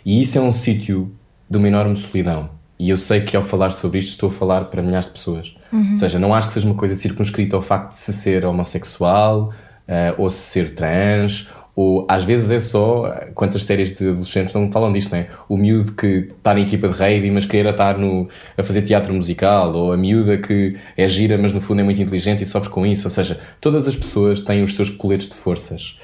E 0.06 0.22
isso 0.22 0.38
é 0.38 0.42
um 0.42 0.52
sítio 0.52 1.12
de 1.50 1.58
uma 1.58 1.68
enorme 1.68 1.96
solidão. 1.96 2.53
E 2.80 2.90
eu 2.90 2.98
sei 2.98 3.22
que 3.22 3.36
ao 3.36 3.44
falar 3.44 3.72
sobre 3.72 4.00
isto 4.00 4.10
estou 4.10 4.30
a 4.30 4.32
falar 4.32 4.66
para 4.66 4.82
milhares 4.82 5.08
de 5.08 5.14
pessoas. 5.14 5.56
Uhum. 5.72 5.92
Ou 5.92 5.98
seja, 5.98 6.20
não 6.20 6.34
acho 6.34 6.48
que 6.48 6.54
seja 6.54 6.66
uma 6.66 6.76
coisa 6.76 6.96
circunscrita 6.96 7.56
ao 7.56 7.62
facto 7.62 7.90
de 7.90 7.96
se 7.96 8.12
ser 8.12 8.46
homossexual 8.46 9.54
uh, 9.88 10.22
ou 10.22 10.30
se 10.30 10.40
ser 10.40 10.74
trans 10.74 11.50
ou 11.76 12.06
às 12.08 12.24
vezes 12.24 12.52
é 12.52 12.60
só 12.60 13.12
quantas 13.34 13.64
séries 13.64 13.98
de 13.98 14.08
adolescentes 14.08 14.54
não 14.54 14.72
falam 14.72 14.92
disto, 14.92 15.12
não 15.12 15.18
é? 15.18 15.30
O 15.50 15.58
miúdo 15.58 15.94
que 15.94 16.30
está 16.38 16.54
na 16.54 16.60
equipa 16.60 16.88
de 16.88 16.96
rave, 16.96 17.32
mas 17.32 17.46
queira 17.46 17.72
estar 17.72 17.98
no, 17.98 18.28
a 18.56 18.64
fazer 18.64 18.84
teatro 18.84 19.12
musical, 19.14 19.74
ou 19.76 19.92
a 19.92 19.98
miúda 19.98 20.38
que 20.38 20.78
é 20.96 21.08
gira, 21.08 21.38
mas 21.38 21.52
no 21.52 21.60
fundo 21.60 21.82
é 21.82 21.84
muito 21.84 22.00
inteligente 22.00 22.44
e 22.44 22.46
sofre 22.46 22.70
com 22.70 22.86
isso. 22.86 23.08
Ou 23.08 23.10
seja, 23.10 23.40
todas 23.60 23.88
as 23.88 23.96
pessoas 23.96 24.42
têm 24.42 24.62
os 24.62 24.76
seus 24.76 24.90
coletes 24.90 25.30
de 25.30 25.36
forças. 25.36 25.98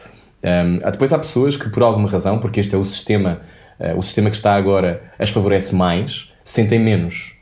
Um, 0.43 0.79
depois 0.91 1.13
há 1.13 1.19
pessoas 1.19 1.55
que, 1.55 1.69
por 1.69 1.83
alguma 1.83 2.09
razão, 2.09 2.39
porque 2.39 2.59
este 2.59 2.73
é 2.73 2.77
o 2.77 2.85
sistema, 2.85 3.41
uh, 3.79 3.97
o 3.97 4.01
sistema 4.01 4.31
que 4.31 4.37
está 4.37 4.55
agora 4.55 5.03
as 5.19 5.29
favorece 5.29 5.75
mais, 5.75 6.28
sentem 6.49 6.79
menos 6.79 7.39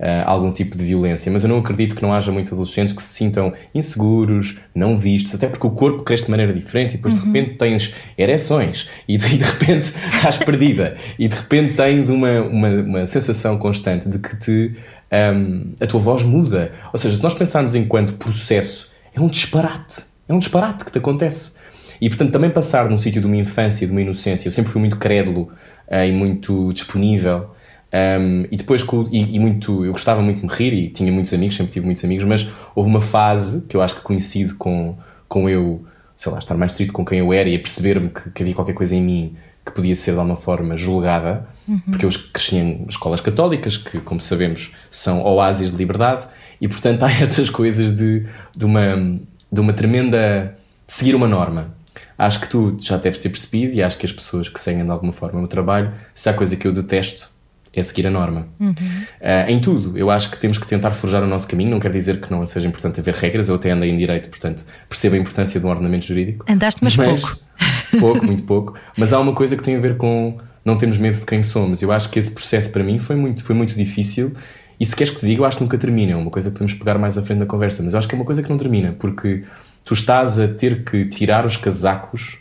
uh, 0.00 0.24
algum 0.24 0.50
tipo 0.50 0.76
de 0.76 0.84
violência, 0.84 1.30
mas 1.30 1.42
eu 1.42 1.48
não 1.48 1.58
acredito 1.58 1.94
que 1.94 2.02
não 2.02 2.12
haja 2.12 2.32
muitos 2.32 2.50
adolescentes 2.52 2.94
que 2.94 3.02
se 3.02 3.12
sintam 3.14 3.52
inseguros, 3.74 4.58
não 4.74 4.96
vistos, 4.96 5.34
até 5.34 5.46
porque 5.46 5.66
o 5.66 5.70
corpo 5.70 6.02
cresce 6.02 6.24
de 6.24 6.30
maneira 6.30 6.52
diferente 6.52 6.94
e 6.94 6.96
depois 6.96 7.14
uhum. 7.14 7.20
de 7.20 7.26
repente 7.26 7.58
tens 7.58 7.94
ereções 8.16 8.88
e 9.06 9.16
de, 9.16 9.26
e 9.34 9.38
de 9.38 9.44
repente 9.44 9.92
estás 10.14 10.38
perdida 10.38 10.96
e 11.18 11.28
de 11.28 11.34
repente 11.34 11.74
tens 11.74 12.08
uma, 12.08 12.40
uma, 12.42 12.68
uma 12.68 13.06
sensação 13.06 13.58
constante 13.58 14.08
de 14.08 14.18
que 14.18 14.36
te, 14.36 14.76
um, 15.12 15.74
a 15.80 15.86
tua 15.86 16.00
voz 16.00 16.22
muda. 16.22 16.72
Ou 16.92 16.98
seja, 16.98 17.16
se 17.16 17.22
nós 17.22 17.34
pensarmos 17.34 17.74
enquanto 17.74 18.14
processo, 18.14 18.90
é 19.14 19.20
um 19.20 19.26
disparate, 19.26 20.04
é 20.28 20.32
um 20.32 20.38
disparate 20.38 20.84
que 20.84 20.92
te 20.92 20.98
acontece. 20.98 21.58
E 22.00 22.08
portanto, 22.08 22.32
também 22.32 22.48
passar 22.48 22.88
num 22.88 22.96
sítio 22.96 23.20
de 23.20 23.26
uma 23.26 23.36
infância, 23.36 23.86
de 23.86 23.92
uma 23.92 24.00
inocência, 24.00 24.48
eu 24.48 24.52
sempre 24.52 24.72
fui 24.72 24.80
muito 24.80 24.96
crédulo 24.96 25.52
uh, 25.88 26.04
e 26.06 26.12
muito 26.12 26.72
disponível 26.72 27.50
um, 27.92 28.46
e 28.50 28.56
depois, 28.56 28.86
e, 29.10 29.36
e, 29.36 29.38
muito, 29.38 29.84
eu 29.84 29.92
gostava 29.92 30.22
muito 30.22 30.40
de 30.40 30.46
me 30.46 30.52
rir 30.52 30.72
e 30.72 30.90
tinha 30.90 31.10
muitos 31.10 31.32
amigos, 31.32 31.56
sempre 31.56 31.72
tive 31.72 31.84
muitos 31.84 32.04
amigos, 32.04 32.24
mas 32.24 32.48
houve 32.74 32.88
uma 32.88 33.00
fase 33.00 33.66
que 33.66 33.76
eu 33.76 33.82
acho 33.82 33.96
que 33.96 34.02
coincide 34.02 34.54
com, 34.54 34.96
com 35.28 35.48
eu, 35.48 35.84
sei 36.16 36.30
lá, 36.30 36.38
estar 36.38 36.54
mais 36.54 36.72
triste 36.72 36.92
com 36.92 37.04
quem 37.04 37.18
eu 37.18 37.32
era 37.32 37.48
e 37.48 37.56
a 37.56 37.58
perceber-me 37.58 38.10
que, 38.10 38.30
que 38.30 38.42
havia 38.42 38.54
qualquer 38.54 38.74
coisa 38.74 38.94
em 38.94 39.02
mim 39.02 39.36
que 39.64 39.72
podia 39.72 39.94
ser 39.96 40.12
de 40.12 40.18
alguma 40.18 40.36
forma 40.36 40.76
julgada, 40.76 41.46
uhum. 41.68 41.80
porque 41.80 42.06
eu 42.06 42.10
cresci 42.32 42.56
em 42.56 42.86
escolas 42.88 43.20
católicas, 43.20 43.76
que, 43.76 43.98
como 43.98 44.20
sabemos, 44.20 44.72
são 44.90 45.22
oásis 45.22 45.70
de 45.70 45.76
liberdade, 45.76 46.28
e 46.60 46.68
portanto 46.68 47.02
há 47.04 47.10
estas 47.10 47.50
coisas 47.50 47.92
de, 47.92 48.26
de, 48.56 48.64
uma, 48.64 49.20
de 49.50 49.60
uma 49.60 49.72
tremenda. 49.72 50.56
De 50.86 50.92
seguir 50.92 51.14
uma 51.14 51.28
norma. 51.28 51.72
Acho 52.18 52.40
que 52.40 52.48
tu 52.48 52.76
já 52.80 52.96
deves 52.96 53.18
ter 53.18 53.28
percebido, 53.28 53.74
e 53.74 53.82
acho 53.82 53.96
que 53.96 54.04
as 54.04 54.12
pessoas 54.12 54.48
que 54.48 54.60
seguem 54.60 54.84
de 54.84 54.90
alguma 54.90 55.12
forma 55.12 55.36
o 55.36 55.40
meu 55.40 55.48
trabalho, 55.48 55.92
se 56.14 56.28
há 56.28 56.32
coisa 56.32 56.56
que 56.56 56.66
eu 56.66 56.72
detesto 56.72 57.30
é 57.72 57.82
seguir 57.82 58.06
a 58.06 58.10
norma. 58.10 58.48
Uhum. 58.58 58.72
Uh, 58.72 59.48
em 59.48 59.60
tudo, 59.60 59.96
eu 59.96 60.10
acho 60.10 60.30
que 60.30 60.38
temos 60.38 60.58
que 60.58 60.66
tentar 60.66 60.90
forjar 60.92 61.22
o 61.22 61.26
nosso 61.26 61.46
caminho. 61.46 61.70
Não 61.70 61.80
quer 61.80 61.92
dizer 61.92 62.20
que 62.20 62.30
não 62.30 62.44
seja 62.44 62.66
importante 62.66 63.00
haver 63.00 63.14
regras. 63.14 63.48
Eu 63.48 63.54
até 63.54 63.70
andei 63.70 63.90
em 63.90 63.96
direito, 63.96 64.28
portanto, 64.28 64.64
percebo 64.88 65.14
a 65.14 65.18
importância 65.18 65.60
de 65.60 65.66
um 65.66 65.68
ordenamento 65.68 66.06
jurídico. 66.06 66.44
Andaste, 66.48 66.80
mas, 66.82 66.96
mas 66.96 67.20
pouco. 67.20 67.38
Pouco, 68.00 68.24
muito 68.24 68.44
pouco. 68.44 68.74
Mas 68.96 69.12
há 69.12 69.18
uma 69.18 69.34
coisa 69.34 69.56
que 69.56 69.64
tem 69.64 69.74
a 69.74 69.80
ver 69.80 69.96
com 69.96 70.38
não 70.64 70.78
temos 70.78 70.96
medo 70.96 71.18
de 71.18 71.26
quem 71.26 71.42
somos. 71.42 71.82
Eu 71.82 71.90
acho 71.90 72.08
que 72.08 72.18
esse 72.20 72.30
processo 72.30 72.70
para 72.70 72.84
mim 72.84 73.00
foi 73.00 73.16
muito, 73.16 73.42
foi 73.42 73.54
muito 73.54 73.74
difícil. 73.74 74.32
E 74.78 74.86
se 74.86 74.94
queres 74.94 75.12
que 75.12 75.20
te 75.20 75.26
diga, 75.26 75.42
eu 75.42 75.44
acho 75.44 75.58
que 75.58 75.64
nunca 75.64 75.76
termina. 75.76 76.12
É 76.12 76.16
uma 76.16 76.30
coisa 76.30 76.50
que 76.50 76.54
podemos 76.54 76.74
pegar 76.74 76.98
mais 76.98 77.18
à 77.18 77.22
frente 77.22 77.40
da 77.40 77.46
conversa. 77.46 77.82
Mas 77.82 77.92
eu 77.92 77.98
acho 77.98 78.08
que 78.08 78.14
é 78.14 78.18
uma 78.18 78.24
coisa 78.24 78.42
que 78.42 78.48
não 78.48 78.56
termina, 78.56 78.94
porque 78.98 79.44
tu 79.84 79.92
estás 79.92 80.38
a 80.38 80.48
ter 80.48 80.84
que 80.84 81.04
tirar 81.06 81.44
os 81.44 81.56
casacos 81.56 82.38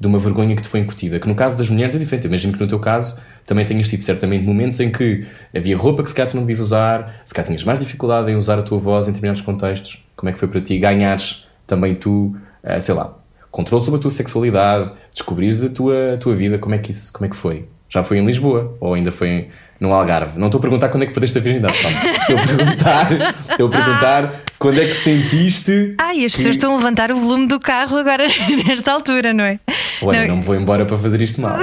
de 0.00 0.06
uma 0.06 0.18
vergonha 0.18 0.54
que 0.54 0.62
te 0.62 0.68
foi 0.68 0.80
incutida. 0.80 1.18
Que 1.18 1.26
no 1.26 1.34
caso 1.34 1.58
das 1.58 1.68
mulheres 1.68 1.94
é 1.94 1.98
diferente. 1.98 2.26
Imagino 2.26 2.52
que 2.52 2.60
no 2.60 2.68
teu 2.68 2.78
caso 2.78 3.20
também 3.44 3.64
tenhas 3.64 3.88
tido 3.88 4.00
certamente 4.00 4.44
momentos 4.44 4.78
em 4.78 4.90
que 4.90 5.26
havia 5.54 5.76
roupa 5.76 6.02
que 6.02 6.10
se 6.10 6.14
calhar 6.14 6.30
tu 6.30 6.36
não 6.36 6.42
devias 6.42 6.60
usar, 6.60 7.22
se 7.24 7.34
calhar 7.34 7.46
tinhas 7.46 7.64
mais 7.64 7.80
dificuldade 7.80 8.30
em 8.30 8.36
usar 8.36 8.58
a 8.58 8.62
tua 8.62 8.78
voz 8.78 9.06
em 9.06 9.10
determinados 9.10 9.40
contextos. 9.40 10.04
Como 10.14 10.30
é 10.30 10.32
que 10.32 10.38
foi 10.38 10.48
para 10.48 10.60
ti 10.60 10.78
ganhares 10.78 11.46
também 11.66 11.94
tu, 11.94 12.36
uh, 12.62 12.80
sei 12.80 12.94
lá, 12.94 13.14
controle 13.50 13.82
sobre 13.82 13.98
a 13.98 14.00
tua 14.00 14.10
sexualidade, 14.10 14.92
descobrires 15.12 15.64
a 15.64 15.68
tua, 15.68 16.14
a 16.14 16.16
tua 16.16 16.34
vida, 16.34 16.58
como 16.58 16.74
é, 16.74 16.78
que 16.78 16.90
isso, 16.90 17.12
como 17.12 17.26
é 17.26 17.28
que 17.28 17.36
foi? 17.36 17.66
Já 17.88 18.02
foi 18.02 18.18
em 18.18 18.24
Lisboa 18.24 18.76
ou 18.80 18.94
ainda 18.94 19.10
foi 19.10 19.48
no 19.80 19.92
Algarve? 19.92 20.38
Não 20.38 20.46
estou 20.46 20.58
a 20.58 20.62
perguntar 20.62 20.88
quando 20.90 21.04
é 21.04 21.06
que 21.06 21.12
perdeste 21.12 21.38
a 21.38 21.40
virgindade, 21.40 21.74
a 21.74 22.46
perguntar, 22.46 23.34
estou 23.50 23.66
a 23.66 23.70
perguntar 23.70 24.42
quando 24.58 24.80
é 24.80 24.86
que 24.86 24.94
sentiste. 24.94 25.94
Ah, 25.98 26.14
e 26.14 26.24
as 26.24 26.34
pessoas 26.34 26.56
que... 26.56 26.58
estão 26.58 26.72
a 26.72 26.76
levantar 26.76 27.12
o 27.12 27.16
volume 27.16 27.46
do 27.46 27.60
carro 27.60 27.96
agora, 27.96 28.24
nesta 28.66 28.92
altura, 28.92 29.32
não 29.32 29.44
é? 29.44 29.60
Olha, 30.02 30.22
não, 30.22 30.28
não 30.28 30.36
me 30.38 30.42
vou 30.42 30.56
embora 30.56 30.84
para 30.84 30.98
fazer 30.98 31.22
isto 31.22 31.40
mal. 31.40 31.56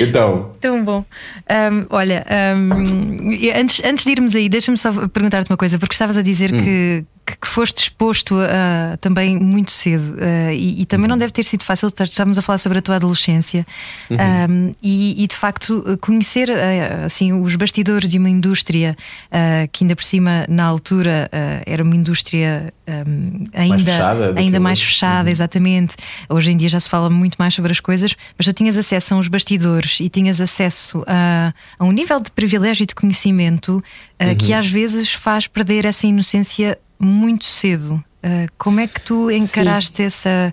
então. 0.00 0.52
Tão 0.60 0.84
bom. 0.84 1.04
Um, 1.48 1.86
olha, 1.90 2.26
um, 2.56 3.30
antes, 3.54 3.82
antes 3.84 4.04
de 4.04 4.10
irmos 4.10 4.34
aí, 4.34 4.48
deixa-me 4.48 4.76
só 4.76 4.92
perguntar-te 5.08 5.50
uma 5.50 5.56
coisa, 5.56 5.78
porque 5.78 5.94
estavas 5.94 6.16
a 6.16 6.22
dizer 6.22 6.52
hum. 6.52 6.64
que 6.64 7.04
que, 7.36 7.48
foste 7.48 7.82
exposto 7.82 8.34
uh, 8.34 8.96
também 9.00 9.38
muito 9.38 9.70
cedo 9.70 10.14
uh, 10.14 10.52
e, 10.52 10.82
e, 10.82 10.86
também 10.86 11.04
uhum. 11.04 11.10
não 11.10 11.18
deve 11.18 11.32
ter 11.32 11.44
sido 11.44 11.64
fácil. 11.64 11.88
Estávamos 11.88 12.38
a 12.38 12.42
falar 12.42 12.58
sobre 12.58 12.78
a 12.78 12.82
tua 12.82 12.96
adolescência 12.96 13.66
uhum. 14.10 14.16
um, 14.16 14.74
e, 14.82 15.24
e, 15.24 15.26
de 15.26 15.34
facto 15.34 15.98
conhecer 16.00 16.48
uh, 16.48 17.04
assim 17.04 17.32
os 17.32 17.56
bastidores 17.56 18.08
de 18.08 18.18
uma 18.18 18.30
indústria 18.30 18.96
que 19.72 19.84
ainda 19.84 19.94
por 19.94 20.04
cima 20.04 20.44
na 20.48 20.64
altura 20.64 21.30
era 21.66 21.82
uma 21.82 21.94
indústria 21.94 22.72
um, 22.86 23.44
ainda 23.52 23.68
mais 23.68 23.82
fechada, 23.82 24.34
ainda 24.36 24.60
mais 24.60 24.82
fechada 24.82 25.24
uhum. 25.24 25.32
exatamente. 25.32 25.96
Hoje 26.28 26.52
em 26.52 26.56
dia 26.56 26.68
já 26.68 26.80
se 26.80 26.88
fala 26.88 27.10
muito 27.10 27.36
mais 27.36 27.54
sobre 27.54 27.72
as 27.72 27.80
coisas, 27.80 28.16
mas 28.36 28.46
tu 28.46 28.52
tinhas 28.52 28.76
acesso 28.76 29.14
a 29.14 29.16
uns 29.16 29.28
bastidores 29.28 29.98
e 30.00 30.08
tinhas 30.08 30.40
acesso 30.40 31.04
a, 31.06 31.52
a 31.78 31.84
um 31.84 31.92
nível 31.92 32.20
de 32.20 32.30
privilégio 32.30 32.84
e 32.84 32.86
de 32.86 32.94
conhecimento 32.94 33.82
que 34.38 34.52
uhum. 34.52 34.58
às 34.58 34.66
vezes 34.66 35.12
faz 35.12 35.46
perder 35.46 35.84
essa 35.84 36.06
inocência 36.06 36.78
muito 36.98 37.44
cedo. 37.44 38.02
Uh, 38.24 38.50
como 38.58 38.80
é 38.80 38.86
que 38.86 39.00
tu 39.00 39.30
encaraste 39.30 40.02
essa, 40.02 40.52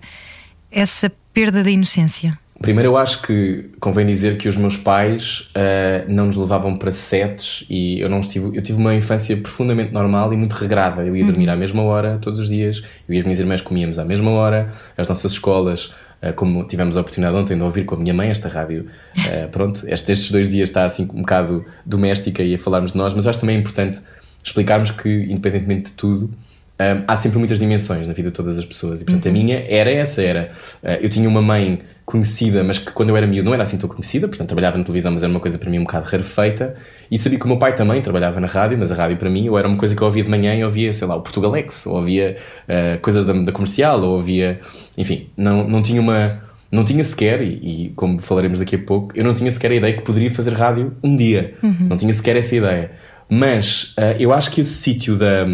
essa 0.70 1.10
perda 1.32 1.62
da 1.62 1.70
inocência? 1.70 2.38
Primeiro, 2.60 2.90
eu 2.90 2.96
acho 2.96 3.20
que 3.20 3.70
convém 3.78 4.06
dizer 4.06 4.38
que 4.38 4.48
os 4.48 4.56
meus 4.56 4.78
pais 4.78 5.50
uh, 5.50 6.08
não 6.10 6.26
nos 6.26 6.36
levavam 6.36 6.74
para 6.76 6.90
setes 6.90 7.66
e 7.68 8.00
eu 8.00 8.08
não 8.08 8.20
estive. 8.20 8.56
Eu 8.56 8.62
tive 8.62 8.78
uma 8.78 8.94
infância 8.94 9.36
profundamente 9.36 9.92
normal 9.92 10.32
e 10.32 10.36
muito 10.36 10.54
regrada. 10.54 11.02
Eu 11.02 11.14
ia 11.14 11.22
uhum. 11.22 11.30
dormir 11.30 11.50
à 11.50 11.56
mesma 11.56 11.82
hora 11.82 12.18
todos 12.20 12.38
os 12.38 12.48
dias, 12.48 12.82
eu 13.06 13.14
e 13.14 13.18
as 13.18 13.24
minhas 13.24 13.38
irmãs 13.38 13.60
comíamos 13.60 13.98
à 13.98 14.04
mesma 14.04 14.30
hora, 14.30 14.72
as 14.96 15.06
nossas 15.06 15.32
escolas. 15.32 15.92
Uh, 16.22 16.32
como 16.34 16.66
tivemos 16.66 16.96
a 16.96 17.02
oportunidade 17.02 17.36
ontem 17.36 17.58
de 17.58 17.62
ouvir 17.62 17.84
com 17.84 17.94
a 17.94 17.98
minha 17.98 18.14
mãe 18.14 18.30
esta 18.30 18.48
rádio, 18.48 18.86
uh, 19.18 19.48
pronto, 19.50 19.86
estes 19.86 20.30
dois 20.30 20.48
dias 20.48 20.70
está 20.70 20.86
assim 20.86 21.02
um 21.12 21.20
bocado 21.20 21.62
doméstica 21.84 22.42
e 22.42 22.54
a 22.54 22.58
falarmos 22.58 22.92
de 22.92 22.98
nós, 22.98 23.12
mas 23.12 23.26
acho 23.26 23.38
também 23.38 23.58
importante 23.58 24.00
explicarmos 24.46 24.92
que, 24.92 25.26
independentemente 25.28 25.86
de 25.86 25.92
tudo, 25.92 26.30
um, 26.78 27.04
há 27.08 27.16
sempre 27.16 27.38
muitas 27.38 27.58
dimensões 27.58 28.06
na 28.06 28.12
vida 28.12 28.28
de 28.28 28.34
todas 28.34 28.58
as 28.58 28.64
pessoas. 28.64 29.00
E, 29.00 29.04
portanto, 29.04 29.24
uhum. 29.24 29.30
a 29.30 29.34
minha 29.34 29.64
era 29.68 29.90
essa: 29.90 30.22
era. 30.22 30.50
Uh, 30.82 30.88
eu 31.00 31.08
tinha 31.08 31.28
uma 31.28 31.42
mãe 31.42 31.80
conhecida, 32.04 32.62
mas 32.62 32.78
que 32.78 32.92
quando 32.92 33.08
eu 33.08 33.16
era 33.16 33.26
miúdo 33.26 33.46
não 33.46 33.54
era 33.54 33.62
assim 33.62 33.78
tão 33.78 33.88
conhecida, 33.88 34.28
portanto, 34.28 34.46
trabalhava 34.46 34.76
na 34.76 34.84
televisão, 34.84 35.10
mas 35.10 35.22
era 35.22 35.30
uma 35.30 35.40
coisa 35.40 35.58
para 35.58 35.70
mim 35.70 35.78
um 35.78 35.84
bocado 35.84 36.06
rarefeita. 36.06 36.76
E 37.10 37.18
sabia 37.18 37.38
que 37.38 37.44
o 37.44 37.48
meu 37.48 37.58
pai 37.58 37.74
também 37.74 38.00
trabalhava 38.02 38.38
na 38.40 38.46
rádio, 38.46 38.78
mas 38.78 38.92
a 38.92 38.94
rádio 38.94 39.16
para 39.16 39.30
mim 39.30 39.48
ou 39.48 39.58
era 39.58 39.66
uma 39.66 39.76
coisa 39.76 39.96
que 39.96 40.02
eu 40.02 40.06
ouvia 40.06 40.22
de 40.22 40.30
manhã 40.30 40.54
e 40.54 40.62
ouvia, 40.62 40.92
sei 40.92 41.08
lá, 41.08 41.16
o 41.16 41.22
Portugalex, 41.22 41.86
ou 41.86 41.96
ouvia 41.96 42.36
uh, 42.68 43.00
coisas 43.00 43.24
da, 43.24 43.32
da, 43.32 43.52
comercial, 43.52 44.02
ou 44.02 44.16
ouvia. 44.16 44.60
Enfim, 44.98 45.28
não, 45.36 45.66
não 45.66 45.82
tinha 45.82 46.00
uma. 46.00 46.44
Não 46.70 46.84
tinha 46.84 47.02
sequer, 47.04 47.40
e, 47.42 47.86
e, 47.86 47.92
como 47.94 48.18
falaremos 48.18 48.58
daqui 48.58 48.74
a 48.74 48.78
pouco, 48.78 49.16
eu 49.16 49.24
não 49.24 49.32
tinha 49.32 49.50
sequer 49.50 49.70
a 49.70 49.74
ideia 49.76 49.96
que 49.96 50.02
poderia 50.02 50.30
fazer 50.30 50.52
rádio 50.52 50.94
um 51.02 51.16
dia. 51.16 51.54
Uhum. 51.62 51.86
Não 51.88 51.96
tinha 51.96 52.12
sequer 52.12 52.36
essa 52.36 52.54
ideia. 52.54 52.90
Mas 53.28 53.94
uh, 53.98 54.16
eu 54.18 54.32
acho 54.32 54.50
que 54.50 54.60
esse 54.60 54.74
sítio 54.74 55.16
da. 55.16 55.44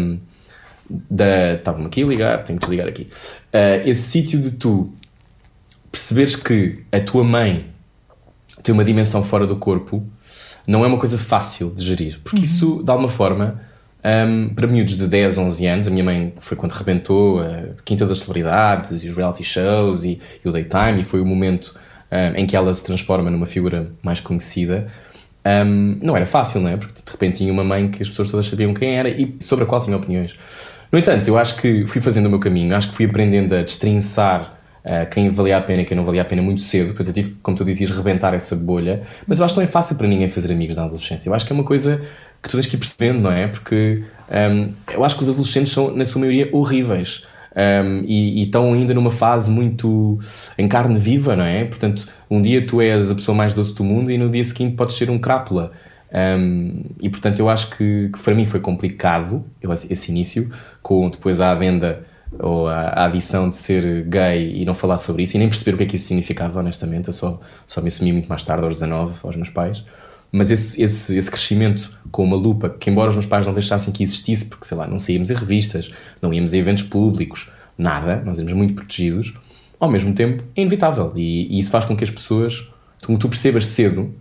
da 1.09 1.53
Estava-me 1.53 1.85
aqui 1.85 2.03
a 2.03 2.05
ligar, 2.05 2.43
tenho 2.43 2.59
que 2.59 2.65
desligar 2.65 2.87
aqui. 2.87 3.09
Uh, 3.53 3.87
esse 3.87 4.03
sítio 4.03 4.39
de 4.39 4.51
tu 4.51 4.93
perceberes 5.91 6.35
que 6.35 6.83
a 6.91 6.99
tua 6.99 7.23
mãe 7.23 7.67
tem 8.63 8.73
uma 8.73 8.83
dimensão 8.83 9.23
fora 9.23 9.45
do 9.45 9.55
corpo 9.55 10.05
não 10.67 10.83
é 10.83 10.87
uma 10.87 10.97
coisa 10.97 11.17
fácil 11.17 11.71
de 11.75 11.83
gerir. 11.83 12.19
Porque 12.23 12.37
uhum. 12.37 12.43
isso, 12.43 12.83
de 12.83 12.89
alguma 12.89 13.09
forma, 13.09 13.61
um, 14.03 14.53
para 14.53 14.67
miúdos 14.67 14.97
de 14.97 15.07
10, 15.07 15.37
11 15.37 15.65
anos, 15.67 15.87
a 15.87 15.91
minha 15.91 16.03
mãe 16.03 16.33
foi 16.39 16.57
quando 16.57 16.71
rebentou 16.71 17.41
a 17.41 17.81
Quinta 17.83 18.05
das 18.05 18.19
Celebridades 18.19 19.03
e 19.03 19.07
os 19.07 19.15
reality 19.15 19.43
shows 19.43 20.03
e, 20.03 20.19
e 20.43 20.47
o 20.47 20.51
daytime, 20.51 21.01
e 21.01 21.03
foi 21.03 21.21
o 21.21 21.25
momento 21.25 21.75
um, 22.11 22.37
em 22.37 22.45
que 22.45 22.55
ela 22.55 22.73
se 22.73 22.83
transforma 22.83 23.29
numa 23.29 23.45
figura 23.45 23.91
mais 24.01 24.19
conhecida. 24.19 24.87
Um, 25.45 25.97
não 26.01 26.15
era 26.15 26.25
fácil, 26.25 26.61
não 26.61 26.69
é? 26.69 26.77
Porque 26.77 26.93
de 26.93 27.11
repente 27.11 27.37
tinha 27.37 27.51
uma 27.51 27.63
mãe 27.63 27.89
que 27.89 28.01
as 28.01 28.09
pessoas 28.09 28.31
todas 28.31 28.45
sabiam 28.47 28.73
quem 28.73 28.97
era 28.97 29.09
e 29.09 29.35
sobre 29.39 29.65
a 29.65 29.67
qual 29.67 29.81
tinha 29.81 29.95
opiniões. 29.95 30.37
No 30.91 30.99
entanto, 30.99 31.27
eu 31.27 31.37
acho 31.37 31.55
que 31.55 31.85
fui 31.85 31.99
fazendo 31.99 32.27
o 32.27 32.29
meu 32.29 32.39
caminho, 32.39 32.75
acho 32.75 32.89
que 32.89 32.95
fui 32.95 33.05
aprendendo 33.05 33.55
a 33.55 33.63
destrinçar 33.63 34.59
uh, 34.85 35.09
quem 35.09 35.29
valia 35.29 35.57
a 35.57 35.61
pena 35.61 35.81
e 35.81 35.85
quem 35.85 35.97
não 35.97 36.05
valia 36.05 36.21
a 36.21 36.25
pena 36.25 36.41
muito 36.41 36.61
cedo, 36.61 36.93
portanto 36.93 37.07
eu 37.07 37.13
tive, 37.13 37.35
como 37.41 37.57
tu 37.57 37.65
dizias, 37.65 37.89
rebentar 37.89 38.33
essa 38.33 38.55
bolha, 38.55 39.01
mas 39.25 39.39
eu 39.39 39.45
acho 39.45 39.55
que 39.55 39.59
não 39.59 39.65
é 39.65 39.69
fácil 39.69 39.95
para 39.95 40.07
ninguém 40.07 40.29
fazer 40.29 40.51
amigos 40.51 40.77
na 40.77 40.83
adolescência. 40.83 41.29
Eu 41.29 41.33
acho 41.33 41.45
que 41.45 41.51
é 41.51 41.55
uma 41.55 41.63
coisa 41.63 42.01
que 42.41 42.49
tu 42.49 42.57
tens 42.57 42.67
que 42.67 42.75
ir 42.75 42.79
percebendo, 42.79 43.21
não 43.21 43.31
é? 43.31 43.47
Porque 43.47 44.03
um, 44.29 44.71
eu 44.93 45.03
acho 45.03 45.15
que 45.15 45.23
os 45.23 45.29
adolescentes 45.29 45.73
são, 45.73 45.95
na 45.95 46.05
sua 46.05 46.19
maioria, 46.19 46.49
horríveis. 46.51 47.25
Um, 47.55 48.03
e, 48.05 48.41
estão 48.41 48.73
ainda 48.73 48.93
numa 48.93 49.11
fase 49.11 49.51
muito 49.51 50.17
em 50.57 50.67
carne 50.67 50.97
viva, 50.97 51.35
não 51.35 51.45
é? 51.45 51.63
Portanto, 51.65 52.07
um 52.29 52.41
dia 52.41 52.65
tu 52.65 52.81
és 52.81 53.11
a 53.11 53.15
pessoa 53.15 53.35
mais 53.35 53.53
doce 53.53 53.73
do 53.75 53.83
mundo 53.83 54.11
e 54.11 54.17
no 54.17 54.29
dia 54.29 54.43
seguinte 54.43 54.75
podes 54.75 54.95
ser 54.95 55.09
um 55.09 55.19
crápula. 55.19 55.71
Um, 56.13 56.83
e 57.01 57.09
portanto, 57.09 57.39
eu 57.39 57.49
acho 57.49 57.69
que, 57.71 58.09
que, 58.09 58.19
para 58.19 58.35
mim 58.35 58.45
foi 58.45 58.59
complicado 58.59 59.43
eu, 59.61 59.71
esse 59.71 60.11
início, 60.11 60.49
com 60.81 61.09
depois 61.09 61.41
a 61.41 61.53
venda 61.55 62.03
ou 62.39 62.67
a, 62.67 62.81
a, 62.81 63.05
adição 63.05 63.49
de 63.49 63.55
ser 63.55 64.03
gay 64.05 64.61
e 64.61 64.65
não 64.65 64.73
falar 64.73 64.97
sobre 64.97 65.23
isso 65.23 65.37
e 65.37 65.39
nem 65.39 65.47
perceber 65.47 65.75
o 65.75 65.77
que 65.77 65.83
é 65.83 65.85
que 65.87 65.95
isso 65.95 66.07
significava, 66.07 66.59
honestamente. 66.59 67.07
Eu 67.07 67.13
só, 67.13 67.39
só 67.67 67.81
me 67.81 67.87
assumi 67.87 68.11
muito 68.11 68.27
mais 68.27 68.43
tarde, 68.43 68.63
aos 68.63 68.73
19, 68.75 69.19
aos 69.23 69.35
meus 69.35 69.49
pais. 69.49 69.83
Mas 70.35 70.49
esse, 70.49 70.81
esse, 70.81 71.15
esse 71.15 71.29
crescimento 71.29 71.95
com 72.11 72.23
uma 72.23 72.35
lupa, 72.35 72.67
que 72.67 72.89
embora 72.89 73.11
os 73.11 73.15
meus 73.15 73.27
pais 73.27 73.45
não 73.45 73.53
deixassem 73.53 73.93
que 73.93 74.01
existisse, 74.01 74.45
porque 74.45 74.65
sei 74.65 74.75
lá, 74.75 74.87
não 74.87 74.97
saíamos 74.97 75.29
em 75.29 75.35
revistas, 75.35 75.91
não 76.19 76.33
íamos 76.33 76.51
a 76.53 76.57
eventos 76.57 76.81
públicos, 76.81 77.51
nada, 77.77 78.19
nós 78.25 78.39
éramos 78.39 78.53
muito 78.53 78.73
protegidos, 78.73 79.35
ao 79.79 79.91
mesmo 79.91 80.11
tempo 80.11 80.43
é 80.55 80.61
inevitável. 80.61 81.13
E, 81.15 81.55
e 81.55 81.59
isso 81.59 81.69
faz 81.69 81.85
com 81.85 81.95
que 81.95 82.03
as 82.03 82.09
pessoas, 82.09 82.67
como 83.05 83.15
tu 83.19 83.29
percebas 83.29 83.67
cedo, 83.67 84.11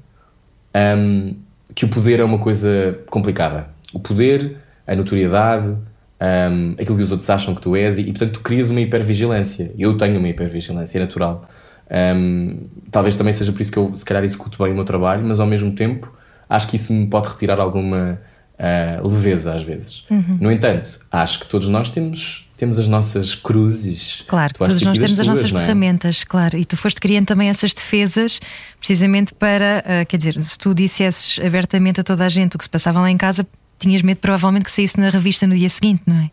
um, 0.77 1.35
que 1.75 1.87
o 1.87 1.89
poder 1.89 2.21
é 2.21 2.25
uma 2.25 2.39
coisa 2.39 3.01
complicada. 3.07 3.71
O 3.91 3.99
poder, 3.99 4.59
a 4.87 4.95
notoriedade, 4.95 5.69
um, 5.69 6.73
aquilo 6.73 6.97
que 6.97 7.03
os 7.03 7.11
outros 7.11 7.31
acham 7.31 7.55
que 7.55 7.63
tu 7.63 7.75
és, 7.75 7.97
e, 7.97 8.03
e 8.03 8.07
portanto 8.07 8.33
tu 8.33 8.41
crias 8.41 8.69
uma 8.69 8.83
hipervigilância. 8.83 9.73
Eu 9.79 9.97
tenho 9.97 10.19
uma 10.19 10.29
hipervigilância, 10.29 10.99
é 10.99 11.01
natural. 11.01 11.49
Um, 11.91 12.69
talvez 12.91 13.17
também 13.17 13.33
seja 13.33 13.53
por 13.53 13.61
isso 13.61 13.73
que 13.73 13.79
eu, 13.79 13.95
se 13.95 14.05
calhar, 14.05 14.25
executo 14.25 14.63
bem 14.63 14.73
o 14.73 14.75
meu 14.75 14.85
trabalho, 14.85 15.25
mas 15.25 15.41
ao 15.41 15.47
mesmo 15.47 15.73
tempo 15.73 16.13
acho 16.49 16.69
que 16.69 16.77
isso 16.77 16.93
me 16.93 17.07
pode 17.07 17.29
retirar 17.29 17.59
alguma 17.61 18.21
uh, 18.59 19.09
leveza 19.09 19.55
às 19.55 19.63
vezes. 19.63 20.05
Uhum. 20.11 20.39
No 20.41 20.53
entanto, 20.53 21.01
acho 21.11 21.41
que 21.41 21.47
todos 21.47 21.69
nós 21.69 21.91
temos, 21.91 22.51
temos 22.57 22.79
as 22.79 22.89
nossas 22.89 23.35
cruzes. 23.35 24.25
Claro, 24.27 24.55
todos 24.55 24.83
nós 24.83 24.99
temos 24.99 25.19
as, 25.19 25.27
nossas 25.27 25.53
é? 25.53 25.61
ferramentas, 25.61 26.25
claro, 26.25 26.57
e 26.57 26.65
tu 26.65 26.77
foste 26.77 27.01
criando 27.01 27.27
também 27.27 27.49
essas 27.49 27.73
defesas 27.73 28.41
precisamente 28.79 29.35
para, 29.35 29.85
uh, 29.85 30.07
quer 30.07 30.17
dizer, 30.17 30.43
se 30.43 30.59
tu 30.59 30.75
dissesses 30.75 31.39
abertamente 31.45 32.01
a 32.01 32.05
toda 32.05 32.25
a 32.25 32.29
gente 32.29 32.57
o 32.57 32.59
que 32.59 32.65
se 32.65 32.71
passava 32.71 33.01
lá 33.01 33.11
em 33.11 33.17
casa, 33.17 33.47
tinhas 33.79 34.03
medo 34.03 34.19
provavelmente 34.19 34.65
que 34.65 34.73
saísse 34.73 34.99
na 34.99 35.11
revista 35.11 35.47
no 35.47 35.57
dia 35.57 35.69
seguinte, 35.69 36.03
não 36.07 36.17
é? 36.17 36.31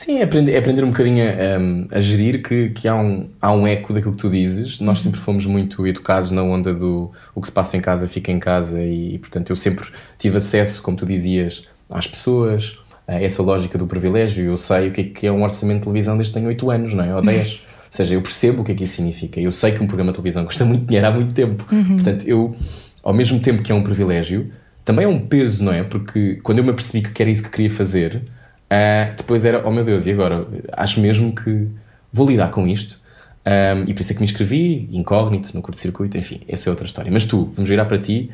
Sim, 0.00 0.20
é 0.20 0.22
aprender, 0.22 0.54
é 0.54 0.58
aprender 0.58 0.82
um 0.82 0.88
bocadinho 0.88 1.22
a, 1.22 1.96
a, 1.98 2.00
gerir 2.00 2.42
que, 2.42 2.70
que 2.70 2.88
há, 2.88 2.96
um, 2.96 3.28
há 3.38 3.52
um 3.52 3.66
eco 3.66 3.92
daquilo 3.92 4.14
que 4.14 4.18
tu 4.18 4.30
dizes. 4.30 4.80
Nós 4.80 4.96
uhum. 4.96 5.04
sempre 5.04 5.20
fomos 5.20 5.44
muito 5.44 5.86
educados 5.86 6.30
na 6.30 6.42
onda 6.42 6.72
do 6.72 7.12
o 7.34 7.40
que 7.42 7.48
se 7.48 7.52
passa 7.52 7.76
em 7.76 7.82
casa 7.82 8.08
fica 8.08 8.32
em 8.32 8.38
casa 8.38 8.82
e, 8.82 9.18
portanto, 9.18 9.50
eu 9.50 9.56
sempre 9.56 9.86
tive 10.16 10.38
acesso, 10.38 10.80
como 10.80 10.96
tu 10.96 11.04
dizias, 11.04 11.68
às 11.90 12.06
pessoas, 12.06 12.78
a 13.06 13.20
essa 13.20 13.42
lógica 13.42 13.76
do 13.76 13.86
privilégio. 13.86 14.46
Eu 14.46 14.56
sei 14.56 14.88
o 14.88 14.90
que 14.90 15.00
é, 15.02 15.04
que 15.04 15.26
é 15.26 15.32
um 15.32 15.42
orçamento 15.42 15.80
de 15.80 15.84
televisão 15.84 16.16
desde 16.16 16.32
que 16.32 16.38
tenho 16.38 16.48
8 16.48 16.70
anos, 16.70 16.94
não 16.94 17.04
é? 17.04 17.14
Ou 17.14 17.20
10. 17.20 17.66
Ou 17.76 17.78
seja, 17.90 18.14
eu 18.14 18.22
percebo 18.22 18.62
o 18.62 18.64
que 18.64 18.72
é 18.72 18.74
que 18.74 18.84
isso 18.84 18.94
significa. 18.94 19.38
Eu 19.38 19.52
sei 19.52 19.72
que 19.72 19.82
um 19.82 19.86
programa 19.86 20.12
de 20.12 20.16
televisão 20.16 20.46
custa 20.46 20.64
muito 20.64 20.86
dinheiro 20.86 21.08
há 21.08 21.10
muito 21.10 21.34
tempo. 21.34 21.66
Uhum. 21.70 21.96
Portanto, 21.96 22.26
eu, 22.26 22.56
ao 23.02 23.12
mesmo 23.12 23.38
tempo 23.38 23.62
que 23.62 23.70
é 23.70 23.74
um 23.74 23.82
privilégio, 23.82 24.50
também 24.82 25.04
é 25.04 25.08
um 25.08 25.20
peso, 25.20 25.62
não 25.62 25.74
é? 25.74 25.84
Porque 25.84 26.36
quando 26.42 26.56
eu 26.56 26.64
me 26.64 26.70
apercebi 26.70 27.06
que 27.06 27.20
era 27.20 27.30
isso 27.30 27.42
que 27.42 27.50
queria 27.50 27.68
fazer 27.68 28.22
Uh, 28.70 29.16
depois 29.16 29.44
era, 29.44 29.66
oh 29.66 29.70
meu 29.72 29.84
Deus, 29.84 30.06
e 30.06 30.12
agora? 30.12 30.46
Acho 30.72 31.00
mesmo 31.00 31.34
que 31.34 31.68
vou 32.12 32.28
lidar 32.28 32.50
com 32.50 32.66
isto. 32.68 33.00
Um, 33.46 33.88
e 33.88 33.94
por 33.94 34.02
isso 34.02 34.12
é 34.12 34.14
que 34.14 34.20
me 34.20 34.26
inscrevi, 34.26 34.88
incógnito, 34.92 35.50
no 35.54 35.62
curto-circuito, 35.62 36.16
enfim, 36.16 36.40
essa 36.46 36.68
é 36.68 36.70
outra 36.70 36.86
história. 36.86 37.10
Mas 37.10 37.24
tu, 37.24 37.50
vamos 37.56 37.68
virar 37.68 37.86
para 37.86 37.98
ti. 37.98 38.30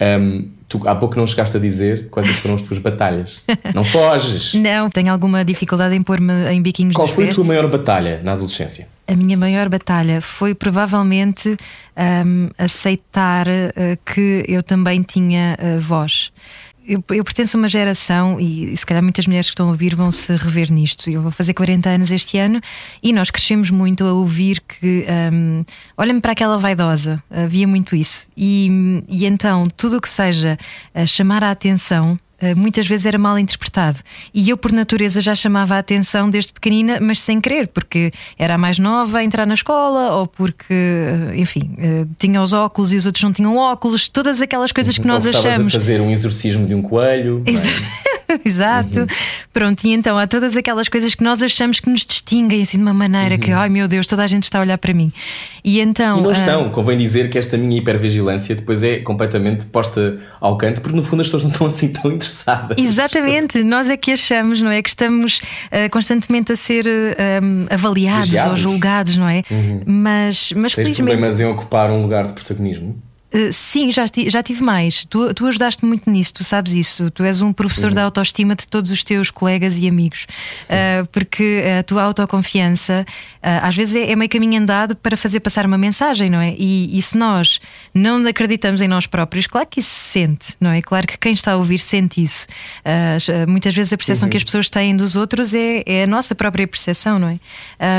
Um, 0.00 0.50
tu 0.68 0.86
há 0.86 0.94
pouco 0.94 1.16
não 1.16 1.26
chegaste 1.26 1.56
a 1.56 1.60
dizer 1.60 2.08
quais 2.10 2.26
foram 2.38 2.56
as 2.56 2.62
tuas 2.62 2.78
batalhas. 2.78 3.40
Não 3.74 3.82
foges! 3.82 4.52
Não, 4.52 4.90
tenho 4.90 5.10
alguma 5.10 5.42
dificuldade 5.42 5.94
em 5.94 6.02
pôr-me 6.02 6.50
em 6.50 6.60
biquinhos 6.60 6.94
Qual 6.94 7.06
foi 7.06 7.30
a 7.30 7.32
tua 7.32 7.44
maior 7.44 7.66
batalha 7.66 8.20
na 8.22 8.32
adolescência? 8.32 8.88
A 9.08 9.16
minha 9.16 9.38
maior 9.38 9.70
batalha 9.70 10.20
foi 10.20 10.54
provavelmente 10.54 11.56
um, 11.96 12.50
aceitar 12.58 13.46
uh, 13.46 13.98
que 14.04 14.44
eu 14.46 14.62
também 14.62 15.00
tinha 15.00 15.56
uh, 15.58 15.80
voz 15.80 16.30
eu, 16.86 17.02
eu, 17.10 17.24
pertenço 17.24 17.56
a 17.56 17.58
uma 17.58 17.68
geração, 17.68 18.40
e, 18.40 18.72
e, 18.72 18.76
se 18.76 18.86
calhar 18.86 19.02
muitas 19.02 19.26
mulheres 19.26 19.46
que 19.46 19.52
estão 19.52 19.66
a 19.66 19.70
ouvir 19.70 19.94
vão 19.94 20.10
se 20.10 20.34
rever 20.36 20.72
nisto. 20.72 21.10
Eu 21.10 21.20
vou 21.20 21.30
fazer 21.30 21.54
40 21.54 21.88
anos 21.88 22.12
este 22.12 22.38
ano 22.38 22.60
e 23.02 23.12
nós 23.12 23.30
crescemos 23.30 23.70
muito 23.70 24.04
a 24.04 24.12
ouvir 24.12 24.60
que 24.60 25.06
um, 25.32 25.64
olha-me 25.96 26.20
para 26.20 26.32
aquela 26.32 26.58
vaidosa, 26.58 27.22
havia 27.30 27.66
muito 27.66 27.96
isso. 27.96 28.28
E, 28.36 29.02
e 29.08 29.26
então, 29.26 29.64
tudo 29.76 29.96
o 29.96 30.00
que 30.00 30.08
seja 30.08 30.58
chamar 31.06 31.42
a 31.42 31.50
atenção 31.50 32.16
eh, 32.16 32.25
muitas 32.56 32.86
vezes 32.86 33.06
era 33.06 33.18
mal 33.18 33.38
interpretado. 33.38 34.00
E 34.32 34.50
eu, 34.50 34.56
por 34.56 34.72
natureza, 34.72 35.20
já 35.20 35.34
chamava 35.34 35.74
a 35.76 35.78
atenção 35.78 36.28
desde 36.28 36.52
pequenina, 36.52 36.98
mas 37.00 37.20
sem 37.20 37.40
querer, 37.40 37.68
porque 37.68 38.12
era 38.38 38.54
a 38.54 38.58
mais 38.58 38.78
nova 38.78 39.18
a 39.18 39.24
entrar 39.24 39.46
na 39.46 39.54
escola, 39.54 40.12
ou 40.12 40.26
porque, 40.26 40.72
eh, 40.72 41.36
enfim, 41.36 41.74
eh, 41.78 42.06
tinha 42.18 42.42
os 42.42 42.52
óculos 42.52 42.92
e 42.92 42.96
os 42.96 43.06
outros 43.06 43.22
não 43.24 43.32
tinham 43.32 43.56
óculos, 43.56 44.08
todas 44.08 44.40
aquelas 44.40 44.72
coisas 44.72 44.98
que 44.98 45.06
nós 45.06 45.26
achamos. 45.26 45.74
a 45.74 45.78
fazer 45.78 46.00
um 46.00 46.10
exorcismo 46.10 46.66
de 46.66 46.74
um 46.74 46.82
coelho. 46.82 47.42
É? 47.46 48.25
Exato. 48.44 49.00
Uhum. 49.00 49.06
Pronto, 49.52 49.84
e 49.84 49.92
então 49.92 50.18
há 50.18 50.26
todas 50.26 50.56
aquelas 50.56 50.88
coisas 50.88 51.14
que 51.14 51.22
nós 51.22 51.42
achamos 51.42 51.80
que 51.80 51.88
nos 51.88 52.04
distinguem 52.04 52.62
assim 52.62 52.78
de 52.78 52.82
uma 52.82 52.94
maneira 52.94 53.34
uhum. 53.34 53.40
que, 53.40 53.52
ai 53.52 53.68
meu 53.68 53.88
Deus, 53.88 54.06
toda 54.06 54.22
a 54.22 54.26
gente 54.26 54.44
está 54.44 54.58
a 54.58 54.62
olhar 54.62 54.78
para 54.78 54.92
mim. 54.92 55.12
E 55.64 55.80
então. 55.80 56.18
E 56.18 56.22
não 56.22 56.32
estão, 56.32 56.68
uh... 56.68 56.70
convém 56.70 56.96
dizer 56.96 57.30
que 57.30 57.38
esta 57.38 57.56
minha 57.56 57.78
hipervigilância 57.78 58.54
depois 58.54 58.82
é 58.82 58.98
completamente 58.98 59.66
posta 59.66 60.18
ao 60.40 60.56
canto, 60.56 60.80
porque 60.80 60.96
no 60.96 61.02
fundo 61.02 61.20
as 61.20 61.26
pessoas 61.26 61.42
não 61.42 61.50
estão 61.50 61.66
assim 61.66 61.88
tão 61.88 62.12
interessadas. 62.12 62.76
Exatamente, 62.78 63.62
nós 63.62 63.88
é 63.88 63.96
que 63.96 64.12
achamos, 64.12 64.60
não 64.62 64.70
é? 64.70 64.82
Que 64.82 64.88
estamos 64.88 65.38
uh, 65.38 65.90
constantemente 65.90 66.52
a 66.52 66.56
ser 66.56 66.86
uh, 66.86 67.74
avaliados 67.74 68.28
Vigiados. 68.28 68.50
ou 68.50 68.56
julgados, 68.56 69.16
não 69.16 69.28
é? 69.28 69.42
Uhum. 69.50 69.82
Mas, 69.86 70.52
mas 70.52 70.74
Tens 70.74 70.86
felizmente. 70.86 70.96
problemas 70.96 71.40
em 71.40 71.46
ocupar 71.46 71.90
um 71.90 72.02
lugar 72.02 72.26
de 72.26 72.32
protagonismo? 72.32 72.96
Eh, 73.36 73.52
sim, 73.52 73.92
já, 73.92 74.04
já 74.28 74.42
tive 74.42 74.62
mais. 74.62 75.04
Tu, 75.04 75.34
tu 75.34 75.46
ajudaste 75.46 75.84
muito 75.84 76.10
nisso, 76.10 76.32
tu 76.32 76.42
sabes 76.42 76.72
isso. 76.72 77.10
Tu 77.10 77.22
és 77.22 77.42
um 77.42 77.52
professor 77.52 77.88
uhum. 77.88 77.94
da 77.94 78.04
autoestima 78.04 78.54
de 78.54 78.66
todos 78.66 78.90
os 78.90 79.02
teus 79.02 79.30
colegas 79.30 79.76
e 79.76 79.86
amigos. 79.86 80.26
Uh, 80.64 81.06
porque 81.12 81.62
a 81.78 81.82
tua 81.82 82.02
autoconfiança 82.02 83.04
uh, 83.06 83.46
às 83.62 83.76
vezes 83.76 83.94
é, 83.96 84.10
é, 84.10 84.16
meio 84.16 84.30
caminho 84.30 84.60
andado 84.60 84.96
para 84.96 85.16
fazer 85.16 85.40
passar 85.40 85.66
uma 85.66 85.76
mensagem, 85.76 86.30
não 86.30 86.40
é? 86.40 86.54
E, 86.56 86.96
e, 86.96 87.02
se 87.02 87.16
nós 87.16 87.60
não 87.92 88.26
acreditamos 88.26 88.80
em 88.80 88.88
nós 88.88 89.06
próprios, 89.06 89.46
claro 89.46 89.66
que 89.66 89.80
isso 89.80 89.90
se 89.90 90.08
sente, 90.10 90.54
não 90.58 90.70
é? 90.70 90.80
Claro 90.80 91.06
que 91.06 91.18
quem 91.18 91.34
está 91.34 91.52
a 91.52 91.56
ouvir 91.56 91.78
sente 91.78 92.22
isso. 92.22 92.46
Muitas 93.46 93.74
vezes 93.74 93.92
a 93.92 93.96
percepção 93.96 94.26
uhum. 94.26 94.30
que 94.30 94.36
as 94.36 94.44
pessoas 94.44 94.70
têm 94.70 94.96
dos 94.96 95.16
outros 95.16 95.52
é, 95.54 95.82
é 95.84 96.04
a 96.04 96.06
nossa 96.06 96.34
própria 96.34 96.66
percepção, 96.66 97.18
não 97.18 97.28
é? 97.28 97.38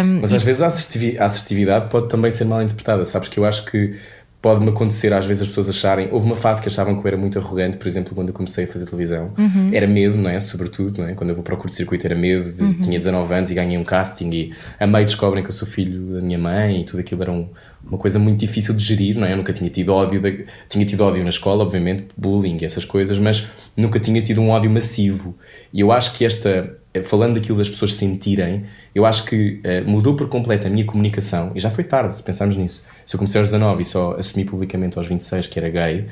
Um, 0.04 0.21
Mas 0.21 0.34
às 0.34 0.41
e... 0.41 0.45
vezes 0.45 0.62
a 0.62 1.26
assertividade 1.26 1.89
pode 1.89 2.10
também 2.10 2.32
ser 2.32 2.45
mal 2.45 2.62
interpretada. 2.62 3.06
Sabes 3.06 3.30
que 3.30 3.38
eu 3.38 3.45
acho 3.45 3.65
que 3.65 3.95
pode-me 4.41 4.69
acontecer 4.69 5.13
às 5.13 5.26
vezes 5.26 5.43
as 5.43 5.47
pessoas 5.47 5.69
acharem. 5.69 6.10
Houve 6.12 6.28
uma 6.28 6.36
fase 6.36 6.62
que 6.62 6.67
achavam 6.67 6.95
que 6.95 7.06
eu 7.06 7.08
era 7.08 7.17
muito 7.17 7.39
arrogante, 7.39 7.78
por 7.78 7.88
exemplo, 7.88 8.13
quando 8.13 8.30
eu 8.30 8.34
comecei 8.34 8.65
a 8.65 8.67
fazer 8.67 8.86
televisão. 8.86 9.32
Uhum. 9.38 9.69
Era 9.73 9.88
medo, 9.88 10.17
não 10.17 10.30
é? 10.30 10.39
Sobretudo, 10.39 11.02
não 11.02 11.10
é? 11.10 11.13
Quando 11.13 11.32
eu 11.32 11.36
vou 11.36 11.43
para 11.43 11.56
o 11.56 11.58
curto-circuito 11.58 12.06
era 12.06 12.15
medo. 12.15 12.52
De, 12.54 12.63
uhum. 12.63 12.73
Tinha 12.73 12.97
19 12.97 13.34
anos 13.34 13.52
e 13.52 13.56
ganhei 13.56 13.78
um 13.78 13.84
casting 13.84 14.30
e 14.32 14.54
a 14.80 14.86
meio 14.86 15.06
descobrem 15.06 15.43
que 15.43 15.50
eu 15.50 15.54
sou 15.54 15.67
filho 15.67 16.13
da 16.13 16.21
minha 16.21 16.38
mãe 16.38 16.82
e 16.82 16.86
tudo 16.86 17.00
aquilo 17.00 17.21
era 17.23 17.32
um, 17.32 17.50
uma 17.84 17.97
coisa 17.97 18.19
muito 18.19 18.39
difícil 18.39 18.76
de 18.76 18.84
gerir, 18.84 19.17
não 19.17 19.26
é? 19.26 19.34
Eu 19.34 19.38
nunca 19.38 19.52
tinha 19.52 19.69
tido 19.69 19.93
ódio. 19.93 20.21
Tinha 20.69 20.86
tido 20.86 21.02
ódio 21.02 21.23
na 21.23 21.30
escola, 21.30 21.63
obviamente, 21.63 22.08
bullying 22.15 22.58
e 22.62 22.65
essas 22.65 22.86
coisas, 22.86 23.17
mas 23.17 23.47
nunca 23.76 24.00
tinha 24.00 24.21
tido 24.21 24.41
um 24.41 24.50
ódio 24.50 24.69
massivo. 24.69 25.36
E 25.73 25.80
eu 25.80 25.91
acho 25.91 26.13
que 26.13 26.26
esta. 26.26 26.78
Falando 27.04 27.36
daquilo 27.36 27.58
das 27.58 27.70
pessoas 27.70 27.94
sentirem, 27.94 28.66
eu 28.94 29.06
acho 29.06 29.26
que 29.26 29.62
uh, 29.64 29.90
mudou 29.90 30.16
por 30.16 30.28
completo 30.28 30.68
a 30.68 30.70
minha 30.70 30.86
comunicação, 30.86 31.52
e 31.56 31.60
já 31.60 31.70
foi 31.70 31.84
tarde, 31.84 32.16
se 32.16 32.24
pensarmos 32.24 32.56
nisso 32.56 32.84
se 33.08 33.16
eu 33.16 33.18
comecei 33.18 33.40
aos 33.40 33.50
19 33.50 33.82
e 33.82 33.86
só 33.86 34.16
assumi 34.20 34.44
publicamente 34.44 34.98
aos 34.98 35.08
26 35.08 35.48
que 35.48 35.58
era 35.58 35.70
gay, 35.70 36.08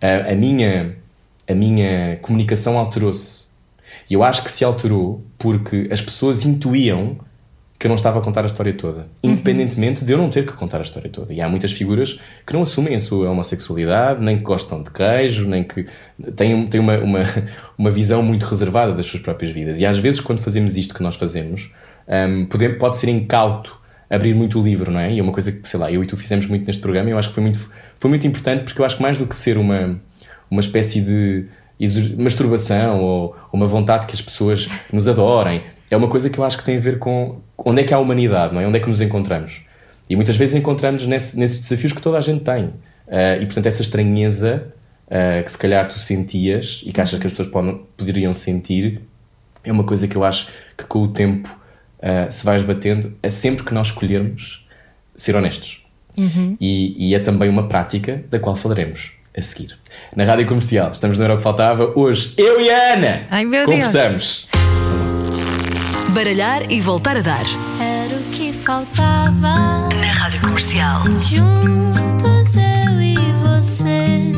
a, 0.00 0.32
a 0.32 0.34
minha, 0.34 0.96
a 1.46 1.54
minha 1.54 2.16
comunicação 2.22 2.78
alterou-se. 2.78 3.48
E 4.08 4.14
eu 4.14 4.24
acho 4.24 4.42
que 4.42 4.50
se 4.50 4.64
alterou 4.64 5.22
porque 5.36 5.88
as 5.92 6.00
pessoas 6.00 6.46
intuíam 6.46 7.18
que 7.78 7.86
eu 7.86 7.88
não 7.88 7.94
estava 7.94 8.18
a 8.18 8.22
contar 8.22 8.42
a 8.42 8.46
história 8.46 8.72
toda, 8.72 9.06
uhum. 9.22 9.32
independentemente 9.32 10.04
de 10.04 10.12
eu 10.12 10.18
não 10.18 10.28
ter 10.28 10.44
que 10.44 10.52
contar 10.52 10.78
a 10.78 10.82
história 10.82 11.08
toda. 11.08 11.32
E 11.32 11.40
há 11.40 11.48
muitas 11.48 11.70
figuras 11.70 12.18
que 12.44 12.52
não 12.52 12.62
assumem 12.62 12.94
a 12.94 12.98
sua 12.98 13.30
homossexualidade, 13.30 14.20
nem 14.20 14.36
que 14.36 14.42
gostam 14.42 14.82
de 14.82 14.90
queijo, 14.90 15.48
nem 15.48 15.62
que 15.62 15.86
têm, 16.34 16.66
têm 16.66 16.80
uma, 16.80 16.98
uma, 16.98 17.20
uma 17.78 17.90
visão 17.90 18.20
muito 18.20 18.44
reservada 18.44 18.92
das 18.92 19.06
suas 19.06 19.22
próprias 19.22 19.52
vidas. 19.52 19.80
E 19.80 19.86
às 19.86 19.96
vezes, 19.96 20.20
quando 20.20 20.40
fazemos 20.40 20.76
isto 20.76 20.92
que 20.92 21.02
nós 21.02 21.14
fazemos, 21.14 21.72
um, 22.08 22.46
pode, 22.46 22.68
pode 22.70 22.96
ser 22.96 23.10
incauto 23.10 23.78
abrir 24.10 24.34
muito 24.34 24.58
o 24.58 24.62
livro, 24.62 24.90
não 24.90 24.98
é? 24.98 25.12
E 25.12 25.20
é 25.20 25.22
uma 25.22 25.32
coisa 25.32 25.52
que, 25.52 25.68
sei 25.68 25.78
lá, 25.78 25.92
eu 25.92 26.02
e 26.02 26.06
tu 26.06 26.16
fizemos 26.16 26.46
muito 26.46 26.66
neste 26.66 26.80
programa 26.80 27.10
e 27.10 27.12
eu 27.12 27.18
acho 27.18 27.28
que 27.28 27.34
foi 27.34 27.42
muito, 27.42 27.70
foi 27.98 28.08
muito 28.08 28.26
importante 28.26 28.64
porque 28.64 28.80
eu 28.80 28.84
acho 28.84 28.96
que 28.96 29.02
mais 29.02 29.18
do 29.18 29.26
que 29.26 29.36
ser 29.36 29.56
uma, 29.56 30.00
uma 30.50 30.60
espécie 30.60 31.00
de 31.00 31.46
masturbação 32.16 33.00
ou 33.00 33.36
uma 33.52 33.66
vontade 33.66 34.06
que 34.06 34.14
as 34.14 34.22
pessoas 34.22 34.68
nos 34.92 35.08
adorem. 35.08 35.62
É 35.90 35.96
uma 35.96 36.08
coisa 36.08 36.28
que 36.28 36.38
eu 36.38 36.44
acho 36.44 36.58
que 36.58 36.64
tem 36.64 36.76
a 36.76 36.80
ver 36.80 36.98
com 36.98 37.40
onde 37.56 37.82
é 37.82 37.84
que 37.84 37.94
há 37.94 37.96
a 37.96 38.00
humanidade, 38.00 38.54
não 38.54 38.60
é? 38.60 38.66
Onde 38.66 38.78
é 38.78 38.80
que 38.80 38.88
nos 38.88 39.00
encontramos. 39.00 39.66
E 40.08 40.16
muitas 40.16 40.36
vezes 40.36 40.54
encontramos 40.54 41.06
nesse, 41.06 41.38
nesses 41.38 41.60
desafios 41.60 41.92
que 41.92 42.00
toda 42.00 42.18
a 42.18 42.20
gente 42.20 42.44
tem. 42.44 42.66
Uh, 42.66 43.40
e 43.40 43.46
portanto, 43.46 43.66
essa 43.66 43.82
estranheza 43.82 44.72
uh, 45.06 45.42
que 45.44 45.50
se 45.50 45.58
calhar 45.58 45.86
tu 45.88 45.98
sentias 45.98 46.82
e 46.86 46.92
que 46.92 47.00
achas 47.00 47.18
que 47.18 47.26
as 47.26 47.32
pessoas 47.32 47.48
podem, 47.48 47.80
poderiam 47.96 48.32
sentir 48.32 49.00
é 49.64 49.72
uma 49.72 49.84
coisa 49.84 50.06
que 50.06 50.16
eu 50.16 50.24
acho 50.24 50.48
que 50.76 50.84
com 50.84 51.02
o 51.02 51.08
tempo 51.08 51.48
uh, 51.98 52.30
se 52.30 52.44
vai 52.44 52.56
esbatendo. 52.56 53.16
É 53.22 53.30
sempre 53.30 53.64
que 53.64 53.74
nós 53.74 53.88
escolhermos 53.88 54.66
ser 55.14 55.36
honestos. 55.36 55.84
Uhum. 56.16 56.56
E, 56.60 57.10
e 57.10 57.14
é 57.14 57.18
também 57.18 57.48
uma 57.48 57.68
prática 57.68 58.22
da 58.30 58.38
qual 58.38 58.56
falaremos 58.56 59.14
a 59.36 59.42
seguir. 59.42 59.78
Na 60.14 60.24
Rádio 60.24 60.46
Comercial, 60.46 60.90
estamos 60.90 61.18
no 61.18 61.24
Era 61.24 61.34
o 61.34 61.36
que 61.36 61.42
Faltava. 61.42 61.92
Hoje, 61.96 62.34
eu 62.36 62.60
e 62.60 62.70
a 62.70 62.94
Ana 62.94 63.26
Ai, 63.30 63.44
meu 63.44 63.64
conversamos. 63.64 64.46
Deus. 64.46 64.47
Baralhar 66.10 66.72
e 66.72 66.80
voltar 66.80 67.18
a 67.18 67.20
dar. 67.20 67.44
Era 67.78 68.16
o 68.16 68.22
que 68.32 68.50
faltava. 68.52 69.88
Na 69.88 70.12
Rádio 70.14 70.40
Comercial. 70.40 71.02
Juntos 71.22 72.56
eu 72.56 73.02
e 73.02 73.14
você. 73.44 74.32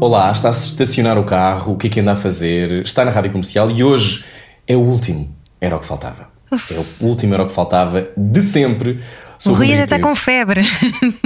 Olá, 0.00 0.32
está 0.32 0.48
a 0.48 0.50
estacionar 0.50 1.18
o 1.18 1.24
carro, 1.24 1.74
o 1.74 1.76
que 1.76 1.88
é 1.88 1.90
que 1.90 2.00
anda 2.00 2.12
a 2.12 2.16
fazer? 2.16 2.82
Está 2.82 3.04
na 3.04 3.10
Rádio 3.10 3.32
Comercial 3.32 3.70
e 3.70 3.84
hoje 3.84 4.24
é 4.66 4.74
o 4.74 4.80
último 4.80 5.28
Era 5.60 5.76
o 5.76 5.78
que 5.78 5.86
Faltava. 5.86 6.28
Uf. 6.50 6.74
É 6.74 7.04
o 7.04 7.06
último 7.06 7.34
Era 7.34 7.42
o 7.42 7.46
que 7.46 7.52
Faltava 7.52 8.08
de 8.16 8.40
sempre 8.40 9.00
o 9.46 9.52
Rui 9.52 9.70
ainda 9.70 9.84
está 9.84 9.98
com 9.98 10.14
febre. 10.14 10.62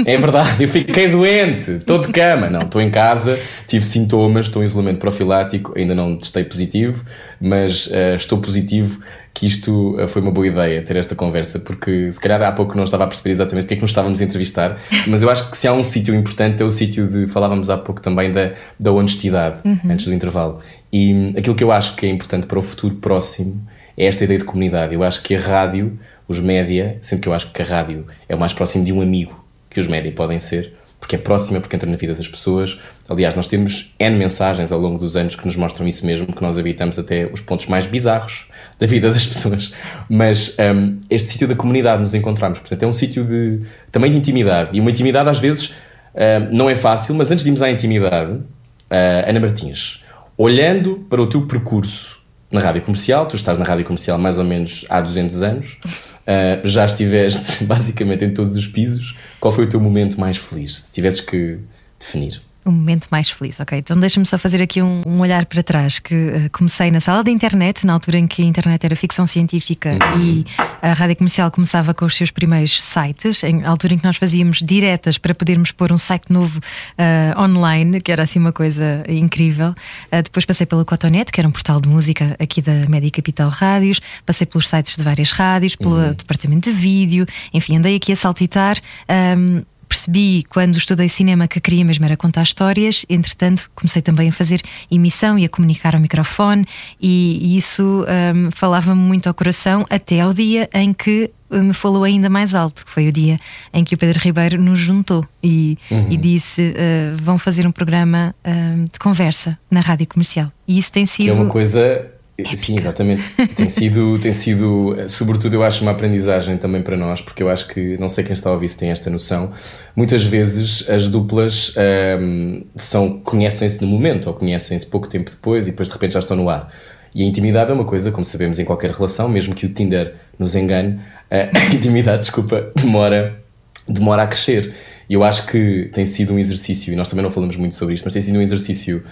É 0.06 0.16
verdade, 0.16 0.62
eu 0.62 0.68
fiquei 0.68 1.08
doente, 1.08 1.72
estou 1.72 1.98
de 1.98 2.08
cama. 2.08 2.48
Não, 2.48 2.60
estou 2.60 2.80
em 2.80 2.90
casa, 2.90 3.38
tive 3.66 3.84
sintomas, 3.84 4.46
estou 4.46 4.62
em 4.62 4.64
isolamento 4.64 4.98
profilático, 4.98 5.72
ainda 5.76 5.94
não 5.94 6.16
testei 6.16 6.44
positivo, 6.44 7.04
mas 7.40 7.86
uh, 7.86 8.14
estou 8.14 8.38
positivo 8.38 9.00
que 9.34 9.46
isto 9.46 9.96
uh, 10.00 10.08
foi 10.08 10.22
uma 10.22 10.30
boa 10.30 10.46
ideia 10.46 10.80
ter 10.82 10.96
esta 10.96 11.14
conversa, 11.14 11.58
porque 11.58 12.10
se 12.10 12.20
calhar 12.20 12.40
há 12.42 12.52
pouco 12.52 12.76
não 12.76 12.84
estava 12.84 13.04
a 13.04 13.06
perceber 13.06 13.30
exatamente 13.30 13.64
porque 13.64 13.74
é 13.74 13.76
que 13.76 13.82
nos 13.82 13.90
estávamos 13.90 14.20
a 14.20 14.24
entrevistar, 14.24 14.78
mas 15.06 15.22
eu 15.22 15.28
acho 15.28 15.50
que 15.50 15.58
se 15.58 15.68
há 15.68 15.72
um 15.72 15.82
sítio 15.82 16.14
importante 16.14 16.62
é 16.62 16.64
o 16.64 16.70
sítio 16.70 17.06
de. 17.06 17.26
Falávamos 17.26 17.68
há 17.68 17.76
pouco 17.76 18.00
também 18.00 18.32
da, 18.32 18.52
da 18.78 18.92
honestidade, 18.92 19.60
uhum. 19.64 19.90
antes 19.90 20.06
do 20.06 20.14
intervalo. 20.14 20.60
E 20.92 21.12
hum, 21.12 21.34
aquilo 21.36 21.54
que 21.54 21.64
eu 21.64 21.70
acho 21.70 21.94
que 21.96 22.06
é 22.06 22.08
importante 22.08 22.46
para 22.46 22.58
o 22.58 22.62
futuro 22.62 22.94
próximo 22.94 23.60
é 23.96 24.06
esta 24.06 24.24
ideia 24.24 24.38
de 24.38 24.44
comunidade. 24.44 24.94
Eu 24.94 25.02
acho 25.02 25.22
que 25.22 25.34
a 25.34 25.40
rádio 25.40 25.98
os 26.28 26.40
média, 26.40 26.98
sendo 27.02 27.20
que 27.20 27.28
eu 27.28 27.34
acho 27.34 27.50
que 27.52 27.62
a 27.62 27.64
rádio 27.64 28.06
é 28.28 28.34
o 28.34 28.38
mais 28.38 28.52
próximo 28.52 28.84
de 28.84 28.92
um 28.92 29.00
amigo 29.00 29.44
que 29.70 29.80
os 29.80 29.86
média 29.86 30.10
podem 30.12 30.38
ser, 30.38 30.72
porque 30.98 31.14
é 31.16 31.18
próxima, 31.18 31.60
porque 31.60 31.76
entra 31.76 31.88
na 31.88 31.96
vida 31.96 32.14
das 32.14 32.26
pessoas. 32.26 32.80
Aliás, 33.08 33.34
nós 33.34 33.46
temos 33.46 33.94
N 33.98 34.16
mensagens 34.16 34.72
ao 34.72 34.80
longo 34.80 34.98
dos 34.98 35.16
anos 35.16 35.36
que 35.36 35.44
nos 35.44 35.54
mostram 35.54 35.86
isso 35.86 36.04
mesmo, 36.04 36.26
que 36.26 36.42
nós 36.42 36.58
habitamos 36.58 36.98
até 36.98 37.26
os 37.26 37.40
pontos 37.40 37.66
mais 37.66 37.86
bizarros 37.86 38.48
da 38.78 38.86
vida 38.86 39.10
das 39.10 39.26
pessoas. 39.26 39.72
Mas 40.08 40.56
um, 40.58 40.98
este 41.08 41.28
sítio 41.28 41.46
da 41.46 41.54
comunidade 41.54 42.00
nos 42.00 42.14
encontramos, 42.14 42.58
portanto, 42.58 42.82
é 42.82 42.86
um 42.86 42.92
sítio 42.92 43.24
de, 43.24 43.60
também 43.92 44.10
de 44.10 44.16
intimidade. 44.16 44.70
E 44.72 44.80
uma 44.80 44.90
intimidade, 44.90 45.28
às 45.28 45.38
vezes, 45.38 45.74
um, 46.14 46.56
não 46.56 46.70
é 46.70 46.74
fácil, 46.74 47.14
mas 47.14 47.30
antes 47.30 47.44
de 47.44 47.50
irmos 47.50 47.62
à 47.62 47.70
intimidade, 47.70 48.32
uh, 48.32 49.28
Ana 49.28 49.38
Martins, 49.38 50.02
olhando 50.36 51.06
para 51.08 51.20
o 51.20 51.28
teu 51.28 51.46
percurso 51.46 52.15
na 52.50 52.60
rádio 52.60 52.82
comercial, 52.82 53.26
tu 53.26 53.36
estás 53.36 53.58
na 53.58 53.64
rádio 53.64 53.84
comercial 53.84 54.18
mais 54.18 54.38
ou 54.38 54.44
menos 54.44 54.84
há 54.88 55.00
200 55.00 55.42
anos. 55.42 55.78
Uh, 56.26 56.66
já 56.66 56.84
estiveste 56.84 57.62
basicamente 57.66 58.24
em 58.24 58.32
todos 58.32 58.56
os 58.56 58.66
pisos. 58.66 59.16
Qual 59.40 59.52
foi 59.52 59.64
o 59.64 59.68
teu 59.68 59.80
momento 59.80 60.18
mais 60.18 60.36
feliz, 60.36 60.82
se 60.84 60.92
tivesses 60.92 61.20
que 61.20 61.58
definir? 61.98 62.40
Um 62.66 62.72
momento 62.72 63.06
mais 63.10 63.30
feliz, 63.30 63.60
ok? 63.60 63.78
Então 63.78 63.98
deixa-me 63.98 64.26
só 64.26 64.36
fazer 64.36 64.60
aqui 64.60 64.82
um, 64.82 65.02
um 65.06 65.20
olhar 65.20 65.46
para 65.46 65.62
trás. 65.62 65.98
Que 65.98 66.14
uh, 66.14 66.50
comecei 66.50 66.90
na 66.90 67.00
sala 67.00 67.22
da 67.22 67.30
internet, 67.30 67.86
na 67.86 67.92
altura 67.92 68.18
em 68.18 68.26
que 68.26 68.42
a 68.42 68.44
internet 68.44 68.84
era 68.84 68.96
ficção 68.96 69.26
científica 69.26 69.92
uhum. 69.92 70.20
e 70.20 70.46
a 70.82 70.92
rádio 70.92 71.16
comercial 71.16 71.50
começava 71.50 71.94
com 71.94 72.04
os 72.04 72.14
seus 72.14 72.30
primeiros 72.30 72.82
sites, 72.82 73.42
em 73.44 73.64
altura 73.64 73.94
em 73.94 73.98
que 73.98 74.04
nós 74.04 74.16
fazíamos 74.16 74.58
diretas 74.58 75.16
para 75.16 75.34
podermos 75.34 75.70
pôr 75.70 75.92
um 75.92 75.98
site 75.98 76.30
novo 76.30 76.58
uh, 76.58 77.40
online, 77.40 78.00
que 78.00 78.10
era 78.10 78.24
assim 78.24 78.38
uma 78.38 78.52
coisa 78.52 79.04
incrível. 79.08 79.70
Uh, 80.12 80.22
depois 80.22 80.44
passei 80.44 80.66
pela 80.66 80.84
Cotonet, 80.84 81.30
que 81.30 81.40
era 81.40 81.48
um 81.48 81.52
portal 81.52 81.80
de 81.80 81.88
música 81.88 82.36
aqui 82.38 82.60
da 82.60 82.86
Média 82.88 83.10
Capital 83.10 83.48
Rádios, 83.48 84.00
passei 84.24 84.46
pelos 84.46 84.68
sites 84.68 84.96
de 84.96 85.02
várias 85.04 85.30
rádios, 85.30 85.76
pelo 85.76 85.96
uhum. 85.96 86.12
departamento 86.12 86.70
de 86.70 86.76
vídeo, 86.76 87.26
enfim, 87.54 87.76
andei 87.76 87.96
aqui 87.96 88.12
a 88.12 88.16
saltitar. 88.16 88.76
Um, 89.08 89.62
percebi 89.88 90.44
quando 90.48 90.76
estudei 90.76 91.08
cinema 91.08 91.48
que 91.48 91.60
queria 91.60 91.84
mesmo 91.84 92.04
era 92.04 92.16
contar 92.16 92.42
histórias, 92.42 93.04
entretanto 93.08 93.70
comecei 93.74 94.02
também 94.02 94.28
a 94.28 94.32
fazer 94.32 94.60
emissão 94.90 95.38
e 95.38 95.44
a 95.44 95.48
comunicar 95.48 95.94
ao 95.94 96.00
microfone 96.00 96.66
e, 97.00 97.38
e 97.40 97.56
isso 97.56 98.04
um, 98.34 98.50
falava-me 98.50 99.00
muito 99.00 99.28
ao 99.28 99.34
coração 99.34 99.84
até 99.88 100.20
ao 100.20 100.32
dia 100.32 100.68
em 100.72 100.92
que 100.92 101.30
hum, 101.50 101.64
me 101.64 101.74
falou 101.74 102.04
ainda 102.04 102.28
mais 102.28 102.54
alto, 102.54 102.84
que 102.84 102.90
foi 102.90 103.08
o 103.08 103.12
dia 103.12 103.38
em 103.72 103.84
que 103.84 103.94
o 103.94 103.98
Pedro 103.98 104.20
Ribeiro 104.20 104.60
nos 104.60 104.78
juntou 104.78 105.24
e, 105.42 105.78
uhum. 105.90 106.10
e 106.10 106.16
disse: 106.16 106.72
uh, 106.72 107.16
vão 107.16 107.38
fazer 107.38 107.66
um 107.66 107.72
programa 107.72 108.34
uh, 108.44 108.84
de 108.84 108.98
conversa 108.98 109.58
na 109.70 109.80
rádio 109.80 110.06
comercial. 110.06 110.50
E 110.66 110.78
isso 110.78 110.90
tem 110.90 111.06
sido. 111.06 111.24
Que 111.24 111.30
é 111.30 111.34
uma 111.34 111.46
coisa 111.46 112.15
Épica. 112.38 112.56
Sim, 112.56 112.76
exatamente. 112.76 113.22
tem 113.56 113.68
sido, 113.68 114.18
tem 114.18 114.32
sido, 114.32 114.94
sobretudo, 115.08 115.54
eu 115.54 115.64
acho 115.64 115.80
uma 115.80 115.92
aprendizagem 115.92 116.58
também 116.58 116.82
para 116.82 116.96
nós, 116.96 117.20
porque 117.22 117.42
eu 117.42 117.48
acho 117.48 117.66
que, 117.66 117.96
não 117.96 118.10
sei 118.10 118.24
quem 118.24 118.34
está 118.34 118.50
a 118.50 118.52
ouvir 118.52 118.68
se 118.68 118.76
tem 118.76 118.90
esta 118.90 119.08
noção, 119.08 119.52
muitas 119.94 120.22
vezes 120.22 120.88
as 120.88 121.08
duplas 121.08 121.74
um, 122.20 122.62
são, 122.76 123.20
conhecem-se 123.20 123.80
no 123.80 123.86
momento, 123.86 124.26
ou 124.26 124.34
conhecem-se 124.34 124.84
pouco 124.84 125.08
tempo 125.08 125.30
depois 125.30 125.66
e 125.66 125.70
depois 125.70 125.88
de 125.88 125.94
repente 125.94 126.12
já 126.12 126.20
estão 126.20 126.36
no 126.36 126.50
ar. 126.50 126.70
E 127.14 127.22
a 127.22 127.26
intimidade 127.26 127.70
é 127.70 127.74
uma 127.74 127.86
coisa, 127.86 128.12
como 128.12 128.24
sabemos, 128.24 128.58
em 128.58 128.66
qualquer 128.66 128.90
relação, 128.90 129.26
mesmo 129.26 129.54
que 129.54 129.64
o 129.64 129.70
Tinder 129.70 130.14
nos 130.38 130.54
engane, 130.54 131.00
a 131.30 131.48
intimidade, 131.74 132.20
desculpa, 132.20 132.70
demora, 132.76 133.40
demora 133.88 134.24
a 134.24 134.26
crescer. 134.26 134.74
E 135.08 135.14
eu 135.14 135.24
acho 135.24 135.46
que 135.46 135.88
tem 135.94 136.04
sido 136.04 136.34
um 136.34 136.38
exercício, 136.38 136.92
e 136.92 136.96
nós 136.96 137.08
também 137.08 137.22
não 137.22 137.30
falamos 137.30 137.56
muito 137.56 137.74
sobre 137.74 137.94
isto, 137.94 138.04
mas 138.04 138.12
tem 138.12 138.20
sido 138.20 138.38
um 138.38 138.42
exercício, 138.42 139.02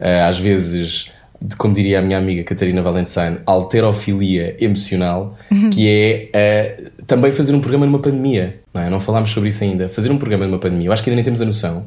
uh, 0.00 0.26
às 0.26 0.36
vezes 0.36 1.12
de, 1.42 1.56
como 1.56 1.74
diria 1.74 1.98
a 1.98 2.02
minha 2.02 2.18
amiga 2.18 2.44
Catarina 2.44 2.80
Valençane, 2.82 3.38
alterofilia 3.44 4.56
emocional, 4.60 5.36
uhum. 5.50 5.70
que 5.70 5.88
é 5.88 6.78
uh, 6.78 7.04
também 7.04 7.32
fazer 7.32 7.54
um 7.54 7.60
programa 7.60 7.86
numa 7.86 7.98
pandemia. 7.98 8.60
Não, 8.72 8.82
é? 8.82 8.90
não 8.90 9.00
falámos 9.00 9.30
sobre 9.30 9.48
isso 9.48 9.64
ainda. 9.64 9.88
Fazer 9.88 10.10
um 10.10 10.18
programa 10.18 10.46
numa 10.46 10.58
pandemia. 10.58 10.88
Eu 10.88 10.92
acho 10.92 11.02
que 11.02 11.10
ainda 11.10 11.16
nem 11.16 11.24
temos 11.24 11.42
a 11.42 11.44
noção 11.44 11.86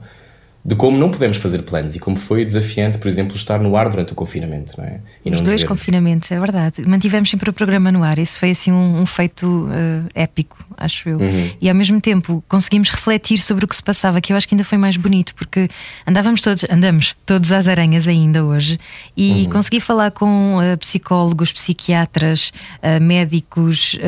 de 0.66 0.74
como 0.76 0.98
não 0.98 1.12
podemos 1.12 1.38
fazer 1.38 1.62
planos 1.62 1.96
e 1.96 2.00
como 2.00 2.16
foi 2.16 2.44
desafiante, 2.44 2.98
por 2.98 3.08
exemplo, 3.08 3.36
estar 3.36 3.60
no 3.60 3.78
ar 3.78 3.88
durante 3.88 4.14
o 4.14 4.16
confinamento, 4.16 4.74
não 4.76 4.84
é? 4.84 5.00
E 5.24 5.30
Os 5.30 5.44
dois 5.44 5.64
confinamentos, 5.64 6.32
é 6.32 6.40
verdade. 6.40 6.82
Mantivemos 6.88 7.30
sempre 7.30 7.52
o 7.52 7.54
programa 7.54 7.92
no 7.92 8.02
ar, 8.02 8.18
isso 8.18 8.40
foi 8.40 8.50
assim 8.50 8.72
um, 8.72 9.00
um 9.00 9.06
feito 9.06 9.46
uh, 9.46 10.10
épico, 10.16 10.58
acho 10.76 11.08
eu. 11.08 11.20
Uhum. 11.20 11.52
E 11.62 11.70
ao 11.70 11.76
mesmo 11.76 12.02
tempo 12.02 12.44
conseguimos 12.48 12.90
refletir 12.90 13.38
sobre 13.38 13.64
o 13.64 13.68
que 13.68 13.76
se 13.76 13.84
passava, 13.84 14.20
que 14.20 14.34
eu 14.34 14.38
acho 14.38 14.48
que 14.48 14.56
ainda 14.56 14.64
foi 14.64 14.80
mais 14.80 14.98
bonito, 14.98 15.36
porque 15.36 15.70
andávamos 16.08 16.42
todos, 16.42 16.66
andamos 16.68 17.16
todos 17.28 17.52
às 17.52 17.68
aranhas 17.68 18.08
ainda 18.08 18.44
hoje, 18.44 18.80
e 19.16 19.44
uhum. 19.44 19.50
consegui 19.52 19.80
falar 19.80 20.10
com 20.10 20.58
uh, 20.58 20.76
psicólogos, 20.80 21.52
psiquiatras, 21.52 22.52
uh, 22.82 23.00
médicos, 23.00 24.00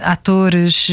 atores, 0.00 0.88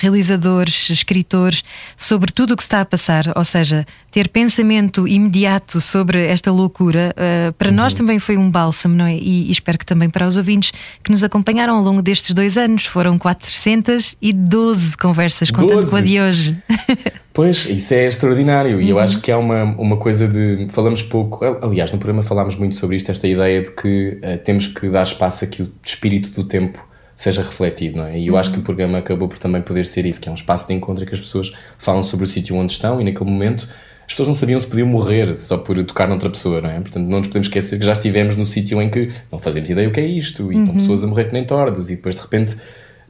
realizadores, 0.00 0.90
escritores, 0.90 1.64
sobre 1.96 2.30
tudo 2.30 2.54
o 2.54 2.56
que 2.56 2.62
se 2.62 2.68
está 2.68 2.80
a 2.82 2.84
passar, 2.84 3.32
ou 3.34 3.44
seja, 3.44 3.84
ter 4.14 4.28
pensamento 4.28 5.08
imediato 5.08 5.80
sobre 5.80 6.24
esta 6.24 6.52
loucura, 6.52 7.12
uh, 7.18 7.52
para 7.54 7.70
uhum. 7.70 7.74
nós 7.74 7.92
também 7.92 8.20
foi 8.20 8.36
um 8.36 8.48
bálsamo, 8.48 8.94
não 8.94 9.06
é? 9.06 9.16
E, 9.16 9.48
e, 9.48 9.50
espero 9.50 9.76
que 9.76 9.84
também 9.84 10.08
para 10.08 10.24
os 10.24 10.36
ouvintes 10.36 10.72
que 11.02 11.10
nos 11.10 11.24
acompanharam 11.24 11.74
ao 11.74 11.82
longo 11.82 12.00
destes 12.00 12.32
dois 12.32 12.56
anos. 12.56 12.86
Foram 12.86 13.18
412 13.18 14.96
conversas, 14.98 15.50
contando 15.50 15.80
12. 15.80 15.90
com 15.90 15.96
a 15.96 16.00
de 16.00 16.20
hoje. 16.20 16.56
Pois, 17.34 17.66
isso 17.66 17.92
é 17.92 18.06
extraordinário 18.06 18.80
e 18.80 18.90
eu 18.90 18.94
uhum. 18.94 19.02
acho 19.02 19.20
que 19.20 19.28
é 19.28 19.34
uma, 19.34 19.64
uma 19.64 19.96
coisa 19.96 20.28
de. 20.28 20.68
Falamos 20.70 21.02
pouco, 21.02 21.44
aliás, 21.44 21.90
no 21.90 21.98
programa 21.98 22.22
falámos 22.22 22.54
muito 22.54 22.76
sobre 22.76 22.94
isto, 22.94 23.10
esta 23.10 23.26
ideia 23.26 23.60
de 23.60 23.72
que 23.72 24.20
uh, 24.22 24.38
temos 24.44 24.68
que 24.68 24.88
dar 24.88 25.02
espaço 25.02 25.44
a 25.44 25.48
que 25.48 25.60
o 25.60 25.72
espírito 25.84 26.30
do 26.30 26.44
tempo 26.44 26.86
seja 27.16 27.42
refletido, 27.42 27.96
não 27.96 28.04
é? 28.04 28.20
E 28.20 28.28
eu 28.28 28.34
uhum. 28.34 28.38
acho 28.38 28.52
que 28.52 28.60
o 28.60 28.62
programa 28.62 28.98
acabou 28.98 29.26
por 29.26 29.38
também 29.38 29.60
poder 29.62 29.84
ser 29.84 30.06
isso, 30.06 30.20
que 30.20 30.28
é 30.28 30.30
um 30.30 30.36
espaço 30.36 30.68
de 30.68 30.74
encontro 30.74 31.02
em 31.02 31.08
que 31.08 31.14
as 31.14 31.18
pessoas 31.18 31.52
falam 31.76 32.04
sobre 32.04 32.22
o 32.22 32.28
sítio 32.28 32.54
onde 32.54 32.70
estão 32.70 33.00
e 33.00 33.04
naquele 33.04 33.28
momento 33.28 33.68
as 34.06 34.12
pessoas 34.12 34.28
não 34.28 34.34
sabiam 34.34 34.60
se 34.60 34.66
podiam 34.66 34.86
morrer 34.86 35.34
só 35.34 35.58
por 35.58 35.82
tocar 35.84 36.08
noutra 36.08 36.28
pessoa, 36.30 36.60
não 36.60 36.70
é? 36.70 36.80
Portanto, 36.80 37.06
não 37.06 37.18
nos 37.18 37.28
podemos 37.28 37.48
esquecer 37.48 37.78
que 37.78 37.84
já 37.84 37.92
estivemos 37.92 38.36
no 38.36 38.44
sítio 38.44 38.80
em 38.80 38.90
que 38.90 39.12
não 39.32 39.38
fazemos 39.38 39.70
ideia 39.70 39.88
o 39.88 39.92
que 39.92 40.00
é 40.00 40.06
isto 40.06 40.52
e 40.52 40.56
uhum. 40.56 40.62
estão 40.62 40.74
pessoas 40.74 41.04
a 41.04 41.06
morrer 41.06 41.24
que 41.24 41.32
nem 41.32 41.44
tordos 41.44 41.90
e 41.90 41.96
depois 41.96 42.14
de 42.14 42.20
repente, 42.20 42.56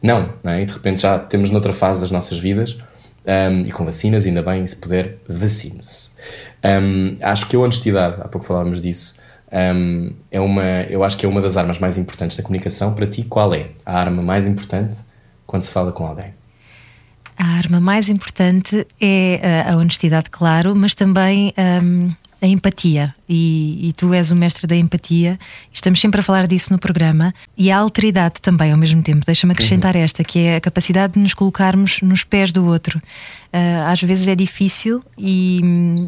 não, 0.02 0.34
não 0.42 0.52
é? 0.52 0.62
E 0.62 0.66
de 0.66 0.72
repente 0.72 1.02
já 1.02 1.18
temos 1.18 1.50
noutra 1.50 1.72
fase 1.72 2.00
das 2.00 2.10
nossas 2.10 2.38
vidas 2.38 2.78
um, 3.26 3.62
e 3.62 3.72
com 3.72 3.84
vacinas, 3.84 4.26
ainda 4.26 4.42
bem, 4.42 4.66
se 4.66 4.76
puder, 4.76 5.18
vacine-se. 5.28 6.10
Um, 6.64 7.16
acho 7.20 7.48
que 7.48 7.56
a 7.56 7.58
honestidade, 7.58 8.20
há 8.20 8.28
pouco 8.28 8.46
falávamos 8.46 8.82
disso, 8.82 9.16
um, 9.52 10.12
é 10.30 10.40
uma, 10.40 10.82
eu 10.82 11.04
acho 11.04 11.16
que 11.16 11.24
é 11.24 11.28
uma 11.28 11.40
das 11.40 11.56
armas 11.56 11.78
mais 11.78 11.96
importantes 11.96 12.36
da 12.36 12.42
comunicação. 12.42 12.94
Para 12.94 13.06
ti, 13.06 13.22
qual 13.22 13.54
é 13.54 13.68
a 13.86 13.98
arma 13.98 14.22
mais 14.22 14.46
importante 14.46 14.98
quando 15.46 15.62
se 15.62 15.70
fala 15.70 15.92
com 15.92 16.06
alguém? 16.06 16.34
A 17.36 17.44
arma 17.44 17.80
mais 17.80 18.08
importante 18.08 18.86
é 19.00 19.64
a 19.68 19.76
honestidade, 19.76 20.30
claro, 20.30 20.74
mas 20.74 20.94
também 20.94 21.52
um, 21.82 22.12
a 22.44 22.46
empatia 22.46 23.14
e, 23.26 23.88
e, 23.88 23.92
tu 23.94 24.12
és 24.12 24.30
o 24.30 24.36
mestre 24.36 24.66
da 24.66 24.76
empatia. 24.76 25.38
Estamos 25.72 25.98
sempre 25.98 26.20
a 26.20 26.22
falar 26.22 26.46
disso 26.46 26.72
no 26.72 26.78
programa 26.78 27.34
e 27.56 27.70
a 27.70 27.78
alteridade 27.78 28.34
também 28.42 28.70
ao 28.70 28.76
mesmo 28.76 29.02
tempo. 29.02 29.24
Deixa-me 29.24 29.52
acrescentar 29.52 29.96
uhum. 29.96 30.02
esta, 30.02 30.22
que 30.22 30.38
é 30.40 30.56
a 30.56 30.60
capacidade 30.60 31.14
de 31.14 31.20
nos 31.20 31.32
colocarmos 31.32 32.02
nos 32.02 32.22
pés 32.22 32.52
do 32.52 32.66
outro. 32.66 32.98
Uh, 32.98 33.86
às 33.86 34.02
vezes 34.02 34.28
é 34.28 34.34
difícil, 34.34 35.02
e, 35.16 35.60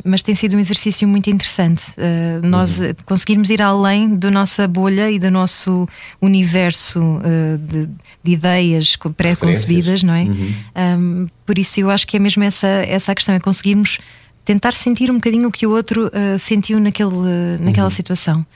mas 0.05 0.21
tem 0.21 0.35
sido 0.35 0.57
um 0.57 0.59
exercício 0.59 1.09
muito 1.09 1.31
interessante. 1.31 1.85
Uh, 1.93 2.47
nós 2.47 2.81
uhum. 2.81 2.93
conseguirmos 3.07 3.49
ir 3.49 3.63
além 3.63 4.15
da 4.15 4.31
nossa 4.31 4.69
bolha 4.69 5.11
e 5.11 5.19
do 5.19 5.31
nosso 5.31 5.89
universo 6.21 7.01
uh, 7.01 7.57
de, 7.59 7.89
de, 8.23 8.33
ideias 8.33 8.97
pré-concebidas, 9.17 10.03
não 10.03 10.13
é? 10.13 10.25
Uhum. 10.25 10.55
Um, 10.77 11.27
por 11.47 11.59
isso 11.59 11.81
eu 11.81 11.89
acho 11.89 12.07
que 12.07 12.17
é 12.17 12.21
mesmo 12.21 12.45
essa, 12.45 12.67
essa 12.67 13.13
a 13.13 13.15
questão, 13.15 13.35
é 13.35 13.41
conseguirmos 13.41 14.01
tentar 14.47 14.73
sentir 14.73 15.11
um 15.11 15.15
bocadinho 15.15 15.49
o 15.49 15.53
que 15.53 15.67
o 15.67 15.73
outro 15.73 16.07
uh, 16.07 16.39
sentiu 16.39 16.81
naquele, 16.81 17.11
uh, 17.11 17.59
naquela 17.61 17.89
uhum. 17.89 17.91
situação. 17.91 18.47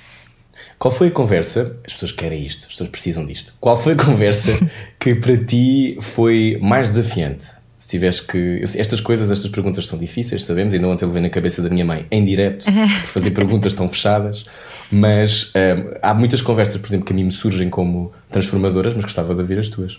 Qual 0.78 0.92
foi 0.92 1.08
a 1.08 1.10
conversa? 1.10 1.78
As 1.84 1.92
pessoas 1.92 2.12
querem 2.12 2.46
isto, 2.46 2.60
as 2.60 2.68
pessoas 2.68 2.88
precisam 2.88 3.26
disto. 3.26 3.52
Qual 3.60 3.76
foi 3.76 3.92
a 3.92 3.96
conversa 3.96 4.58
que 4.98 5.14
para 5.14 5.36
ti 5.36 5.98
foi 6.00 6.58
mais 6.62 6.88
desafiante? 6.88 7.46
Se 7.78 7.88
tivesse 7.88 8.22
que. 8.22 8.62
Estas 8.76 9.00
coisas, 9.00 9.30
estas 9.30 9.50
perguntas 9.50 9.86
são 9.86 9.98
difíceis, 9.98 10.44
sabemos. 10.44 10.72
Ainda 10.72 10.86
ontem 10.86 11.04
levei 11.06 11.22
na 11.22 11.30
cabeça 11.30 11.60
da 11.60 11.68
minha 11.68 11.84
mãe 11.84 12.06
em 12.10 12.24
direto, 12.24 12.64
por 13.02 13.08
fazer 13.08 13.32
perguntas 13.32 13.74
tão 13.74 13.88
fechadas. 13.88 14.46
Mas 14.92 15.52
um, 15.54 15.58
eh, 15.58 15.98
há 16.02 16.12
muitas 16.14 16.42
conversas, 16.42 16.76
por 16.76 16.88
exemplo, 16.88 17.06
que 17.06 17.12
a 17.12 17.16
mim 17.16 17.24
me 17.24 17.32
surgem 17.32 17.70
como 17.70 18.12
transformadoras, 18.30 18.92
mas 18.94 19.04
gostava 19.04 19.34
de 19.34 19.40
ouvir 19.40 19.58
as 19.58 19.68
tuas. 19.68 19.98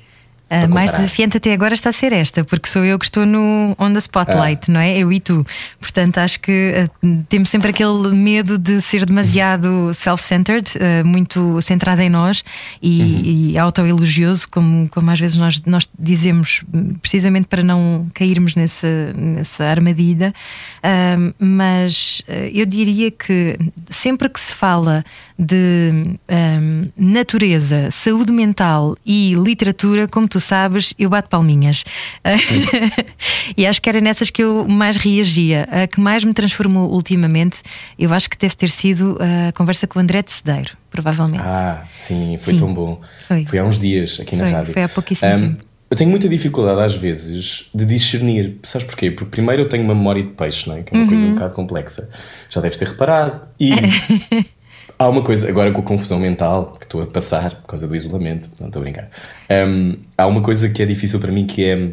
A 0.51 0.67
mais 0.67 0.91
desafiante 0.91 1.37
até 1.37 1.53
agora 1.53 1.73
está 1.73 1.91
a 1.91 1.93
ser 1.93 2.11
esta, 2.11 2.43
porque 2.43 2.67
sou 2.67 2.83
eu 2.83 2.99
que 2.99 3.05
estou 3.05 3.25
no 3.25 3.73
on 3.79 3.93
the 3.93 3.99
spotlight, 3.99 4.69
ah. 4.69 4.73
não 4.73 4.79
é? 4.81 4.97
Eu 4.97 5.09
e 5.09 5.17
tu. 5.21 5.45
Portanto, 5.79 6.17
acho 6.17 6.41
que 6.41 6.73
uh, 7.01 7.23
temos 7.29 7.47
sempre 7.47 7.69
aquele 7.69 8.09
medo 8.09 8.57
de 8.57 8.81
ser 8.81 9.05
demasiado 9.05 9.93
self-centered, 9.93 10.69
uh, 10.75 11.07
muito 11.07 11.61
centrada 11.61 12.03
em 12.03 12.09
nós 12.09 12.43
e, 12.81 13.01
uhum. 13.01 13.21
e 13.23 13.57
autoelogioso, 13.57 14.49
como, 14.49 14.89
como 14.89 15.09
às 15.09 15.21
vezes 15.21 15.37
nós, 15.37 15.61
nós 15.65 15.87
dizemos, 15.97 16.65
precisamente 17.01 17.47
para 17.47 17.63
não 17.63 18.07
cairmos 18.13 18.53
nessa, 18.53 19.13
nessa 19.15 19.65
armadilha. 19.65 20.33
Uh, 20.79 21.33
mas 21.39 22.21
eu 22.53 22.65
diria 22.65 23.09
que 23.09 23.57
sempre 23.89 24.27
que 24.27 24.39
se 24.39 24.53
fala 24.53 25.05
de 25.41 25.91
um, 26.29 26.83
natureza, 26.95 27.89
saúde 27.89 28.31
mental 28.31 28.95
e 29.03 29.33
literatura, 29.33 30.07
como 30.07 30.27
tu 30.27 30.39
sabes, 30.39 30.93
eu 30.99 31.09
bato 31.09 31.29
palminhas. 31.29 31.83
e 33.57 33.65
acho 33.65 33.81
que 33.81 33.89
era 33.89 33.99
nessas 33.99 34.29
que 34.29 34.43
eu 34.43 34.67
mais 34.67 34.97
reagia. 34.97 35.67
A 35.71 35.87
que 35.87 35.99
mais 35.99 36.23
me 36.23 36.31
transformou 36.31 36.91
ultimamente, 36.91 37.57
eu 37.97 38.13
acho 38.13 38.29
que 38.29 38.37
deve 38.37 38.55
ter 38.55 38.69
sido 38.69 39.17
a 39.19 39.51
conversa 39.53 39.87
com 39.87 39.97
o 39.97 40.01
André 40.01 40.21
de 40.21 40.31
Cedeiro, 40.31 40.77
provavelmente. 40.91 41.43
Ah, 41.43 41.85
sim, 41.91 42.37
foi 42.39 42.53
sim, 42.53 42.59
tão 42.59 42.71
bom. 42.71 43.01
Foi. 43.27 43.43
foi 43.43 43.57
há 43.57 43.63
uns 43.63 43.79
dias 43.79 44.19
aqui 44.19 44.35
na 44.35 44.43
foi, 44.43 44.53
rádio. 44.53 44.73
Foi 44.73 44.83
há 44.83 44.89
pouquíssimo 44.89 45.31
um, 45.31 45.39
tempo. 45.39 45.63
Eu 45.89 45.97
tenho 45.97 46.09
muita 46.11 46.29
dificuldade 46.29 46.81
às 46.81 46.93
vezes 46.93 47.67
de 47.73 47.83
discernir. 47.83 48.59
Sabes 48.63 48.85
porquê? 48.85 49.09
Porque 49.09 49.31
primeiro 49.31 49.63
eu 49.63 49.69
tenho 49.69 49.83
uma 49.83 49.95
memória 49.95 50.21
de 50.21 50.29
peixe, 50.29 50.69
não 50.69 50.77
é? 50.77 50.83
que 50.83 50.93
é 50.93 50.97
uma 50.97 51.03
uhum. 51.03 51.09
coisa 51.09 51.25
um 51.25 51.33
bocado 51.33 51.53
complexa. 51.55 52.09
Já 52.47 52.61
deves 52.61 52.77
ter 52.77 52.89
reparado. 52.89 53.41
E 53.59 53.71
Há 55.01 55.09
uma 55.09 55.23
coisa, 55.23 55.49
agora 55.49 55.71
com 55.71 55.81
a 55.81 55.83
confusão 55.83 56.19
mental 56.19 56.73
que 56.79 56.85
estou 56.85 57.01
a 57.01 57.07
passar 57.07 57.55
por 57.55 57.69
causa 57.69 57.87
do 57.87 57.95
isolamento, 57.95 58.51
não 58.59 58.67
estou 58.67 58.81
a 58.81 58.83
brincar. 58.83 59.09
Um, 59.49 59.97
há 60.15 60.27
uma 60.27 60.43
coisa 60.43 60.69
que 60.69 60.79
é 60.79 60.85
difícil 60.85 61.19
para 61.19 61.31
mim 61.31 61.47
que 61.47 61.65
é 61.65 61.89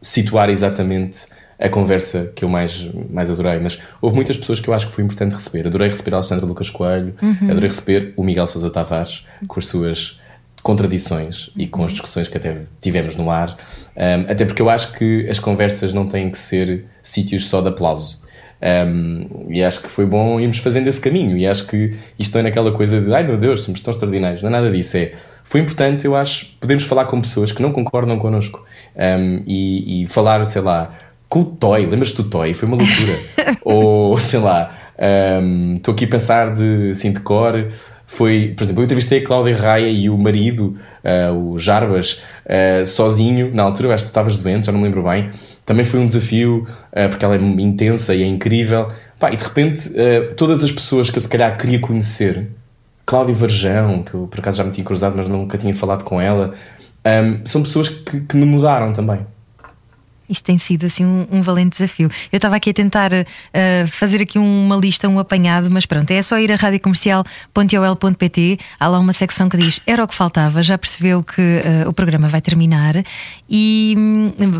situar 0.00 0.48
exatamente 0.48 1.26
a 1.58 1.68
conversa 1.68 2.32
que 2.36 2.44
eu 2.44 2.48
mais, 2.48 2.88
mais 3.10 3.32
adorei. 3.32 3.58
Mas 3.58 3.80
houve 4.00 4.14
muitas 4.14 4.36
pessoas 4.36 4.60
que 4.60 4.68
eu 4.68 4.74
acho 4.74 4.86
que 4.86 4.92
foi 4.92 5.02
importante 5.02 5.34
receber. 5.34 5.66
Adorei 5.66 5.88
receber 5.88 6.12
a 6.12 6.18
Alexandra 6.18 6.46
Lucas 6.46 6.70
Coelho, 6.70 7.16
uhum. 7.20 7.50
adorei 7.50 7.68
receber 7.68 8.14
o 8.16 8.22
Miguel 8.22 8.46
Sousa 8.46 8.70
Tavares 8.70 9.26
com 9.48 9.58
as 9.58 9.66
suas 9.66 10.20
contradições 10.62 11.50
e 11.56 11.66
com 11.66 11.82
as 11.84 11.90
discussões 11.90 12.28
que 12.28 12.36
até 12.36 12.60
tivemos 12.80 13.16
no 13.16 13.28
ar. 13.28 13.56
Um, 13.96 14.30
até 14.30 14.44
porque 14.44 14.62
eu 14.62 14.70
acho 14.70 14.92
que 14.92 15.28
as 15.28 15.40
conversas 15.40 15.92
não 15.92 16.06
têm 16.06 16.30
que 16.30 16.38
ser 16.38 16.84
sítios 17.02 17.48
só 17.48 17.60
de 17.60 17.70
aplauso. 17.70 18.21
Um, 18.62 19.48
e 19.48 19.62
acho 19.62 19.82
que 19.82 19.88
foi 19.88 20.06
bom 20.06 20.38
irmos 20.38 20.58
fazendo 20.58 20.86
esse 20.86 21.00
caminho. 21.00 21.36
E 21.36 21.46
acho 21.46 21.66
que 21.66 21.94
isto 22.18 22.38
é 22.38 22.42
naquela 22.42 22.70
coisa 22.70 23.00
de 23.00 23.14
ai 23.14 23.24
meu 23.24 23.36
Deus, 23.36 23.62
somos 23.62 23.80
tão 23.80 23.90
extraordinários. 23.90 24.42
Não 24.42 24.48
é 24.48 24.52
nada 24.52 24.70
disso. 24.70 24.96
É, 24.96 25.12
foi 25.42 25.60
importante, 25.60 26.04
eu 26.04 26.14
acho, 26.14 26.46
podemos 26.60 26.84
falar 26.84 27.06
com 27.06 27.20
pessoas 27.20 27.50
que 27.50 27.60
não 27.60 27.72
concordam 27.72 28.18
connosco 28.18 28.64
um, 28.96 29.42
e, 29.46 30.02
e, 30.02 30.06
falar, 30.06 30.44
sei 30.44 30.62
lá, 30.62 30.94
com 31.28 31.40
o 31.40 31.44
Toy. 31.44 31.86
Lembras-te 31.86 32.16
do 32.22 32.24
Toy? 32.24 32.54
Foi 32.54 32.68
uma 32.68 32.76
loucura. 32.76 33.18
Ou 33.64 34.16
sei 34.18 34.38
lá, 34.38 34.74
estou 35.76 35.92
um, 35.92 35.96
aqui 35.96 36.04
a 36.04 36.08
pensar 36.08 36.54
de, 36.54 36.92
assim, 36.92 37.12
de 37.12 37.20
cor 37.20 37.66
foi, 38.12 38.52
por 38.54 38.62
exemplo, 38.62 38.82
eu 38.82 38.84
entrevistei 38.84 39.20
a 39.20 39.24
Cláudia 39.24 39.56
Raia 39.56 39.88
e 39.88 40.10
o 40.10 40.18
marido, 40.18 40.76
uh, 41.02 41.34
o 41.34 41.58
Jarbas, 41.58 42.22
uh, 42.44 42.84
sozinho, 42.84 43.50
na 43.54 43.62
altura, 43.62 43.88
eu 43.88 43.92
acho 43.92 44.04
que 44.04 44.10
tu 44.10 44.12
estavas 44.12 44.36
doente, 44.36 44.66
já 44.66 44.72
não 44.72 44.80
me 44.80 44.84
lembro 44.84 45.02
bem. 45.02 45.30
Também 45.72 45.86
foi 45.86 46.00
um 46.00 46.06
desafio, 46.06 46.66
uh, 46.92 47.08
porque 47.08 47.24
ela 47.24 47.34
é 47.34 47.38
intensa 47.38 48.14
e 48.14 48.22
é 48.22 48.26
incrível. 48.26 48.92
Pá, 49.18 49.32
e 49.32 49.36
de 49.36 49.42
repente, 49.42 49.90
todas 50.36 50.62
as 50.62 50.70
pessoas 50.70 51.08
que 51.08 51.16
eu 51.16 51.22
se 51.22 51.28
calhar 51.28 51.56
queria 51.56 51.78
conhecer, 51.78 52.50
Cláudia 53.06 53.34
Varjão, 53.34 54.02
que 54.02 54.12
eu 54.12 54.26
por 54.26 54.40
acaso 54.40 54.58
já 54.58 54.64
me 54.64 54.70
tinha 54.70 54.84
cruzado, 54.84 55.16
mas 55.16 55.30
nunca 55.30 55.56
tinha 55.56 55.74
falado 55.74 56.04
com 56.04 56.20
ela, 56.20 56.52
um, 57.06 57.46
são 57.46 57.62
pessoas 57.62 57.88
que, 57.88 58.20
que 58.20 58.36
me 58.36 58.44
mudaram 58.44 58.92
também. 58.92 59.26
Isto 60.28 60.44
tem 60.44 60.58
sido 60.58 60.86
assim 60.86 61.04
um, 61.04 61.26
um 61.30 61.42
valente 61.42 61.70
desafio. 61.70 62.10
Eu 62.30 62.36
estava 62.36 62.54
aqui 62.56 62.70
a 62.70 62.74
tentar 62.74 63.10
uh, 63.12 63.24
fazer 63.88 64.22
aqui 64.22 64.38
uma 64.38 64.76
lista, 64.76 65.08
um 65.08 65.18
apanhado, 65.18 65.68
mas 65.70 65.86
pronto, 65.86 66.10
é 66.10 66.22
só 66.22 66.38
ir 66.38 66.52
a 66.52 66.56
radiocomercial.ol.pt. 66.56 68.58
Há 68.78 68.88
lá 68.88 68.98
uma 68.98 69.12
secção 69.12 69.48
que 69.48 69.56
diz 69.56 69.80
era 69.86 70.04
o 70.04 70.08
que 70.08 70.14
faltava, 70.14 70.62
já 70.62 70.78
percebeu 70.78 71.22
que 71.22 71.40
uh, 71.40 71.88
o 71.88 71.92
programa 71.92 72.28
vai 72.28 72.40
terminar, 72.40 72.94
e, 73.48 73.94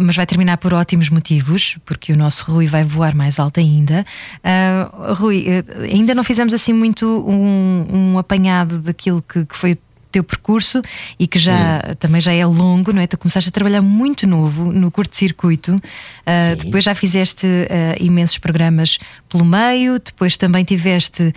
mas 0.00 0.16
vai 0.16 0.26
terminar 0.26 0.56
por 0.58 0.74
ótimos 0.74 1.08
motivos, 1.08 1.78
porque 1.84 2.12
o 2.12 2.16
nosso 2.16 2.50
Rui 2.50 2.66
vai 2.66 2.82
voar 2.84 3.14
mais 3.14 3.38
alto 3.38 3.60
ainda. 3.60 4.04
Uh, 4.38 5.14
Rui, 5.14 5.46
ainda 5.90 6.14
não 6.14 6.24
fizemos 6.24 6.54
assim 6.54 6.72
muito 6.72 7.06
um, 7.06 7.86
um 7.90 8.18
apanhado 8.18 8.78
daquilo 8.78 9.22
que, 9.22 9.44
que 9.44 9.56
foi 9.56 9.76
teu 10.12 10.22
percurso 10.22 10.82
e 11.18 11.26
que 11.26 11.38
já 11.38 11.78
hum. 11.78 11.94
também 11.98 12.20
já 12.20 12.32
é 12.32 12.44
longo, 12.44 12.92
não 12.92 13.00
é? 13.00 13.06
Tu 13.06 13.18
começaste 13.18 13.48
a 13.48 13.52
trabalhar 13.52 13.80
muito 13.80 14.26
novo 14.26 14.72
no 14.72 14.90
curto-circuito, 14.90 15.74
uh, 15.74 16.56
depois 16.56 16.84
já 16.84 16.94
fizeste 16.94 17.46
uh, 17.46 18.02
imensos 18.02 18.38
programas 18.38 18.98
pelo 19.28 19.44
meio, 19.44 19.98
depois 19.98 20.36
também 20.36 20.64
tiveste 20.64 21.22
uh, 21.22 21.32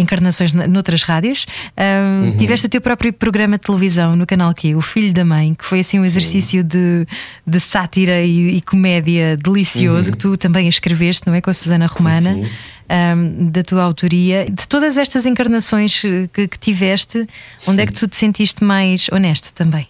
encarnações 0.00 0.52
noutras 0.52 1.02
rádios, 1.02 1.46
uhum. 1.76 2.36
tiveste 2.36 2.66
o 2.66 2.70
teu 2.70 2.80
próprio 2.80 3.12
programa 3.12 3.58
de 3.58 3.64
televisão 3.64 4.16
no 4.16 4.26
canal 4.26 4.54
Q, 4.54 4.74
O 4.74 4.80
Filho 4.80 5.12
da 5.12 5.24
Mãe, 5.24 5.54
que 5.54 5.64
foi 5.64 5.80
assim 5.80 6.00
um 6.00 6.04
exercício 6.04 6.64
de, 6.64 7.06
de 7.46 7.60
sátira 7.60 8.22
e, 8.22 8.56
e 8.56 8.60
comédia 8.62 9.36
delicioso 9.36 10.08
uhum. 10.08 10.12
que 10.12 10.18
tu 10.18 10.36
também 10.36 10.66
escreveste, 10.68 11.26
não 11.26 11.34
é? 11.34 11.40
Com 11.40 11.50
a 11.50 11.54
Susana 11.54 11.86
Romana. 11.86 12.34
Sim 12.34 12.48
um, 12.90 13.50
da 13.50 13.62
tua 13.62 13.82
autoria. 13.82 14.46
De 14.50 14.66
todas 14.66 14.96
estas 14.96 15.26
encarnações 15.26 16.00
que, 16.32 16.48
que, 16.48 16.58
tiveste, 16.58 17.26
onde 17.66 17.82
é 17.82 17.86
que 17.86 17.92
tu 17.92 18.08
te 18.08 18.16
sentiste 18.16 18.64
mais 18.64 19.06
honesto 19.12 19.52
também? 19.52 19.86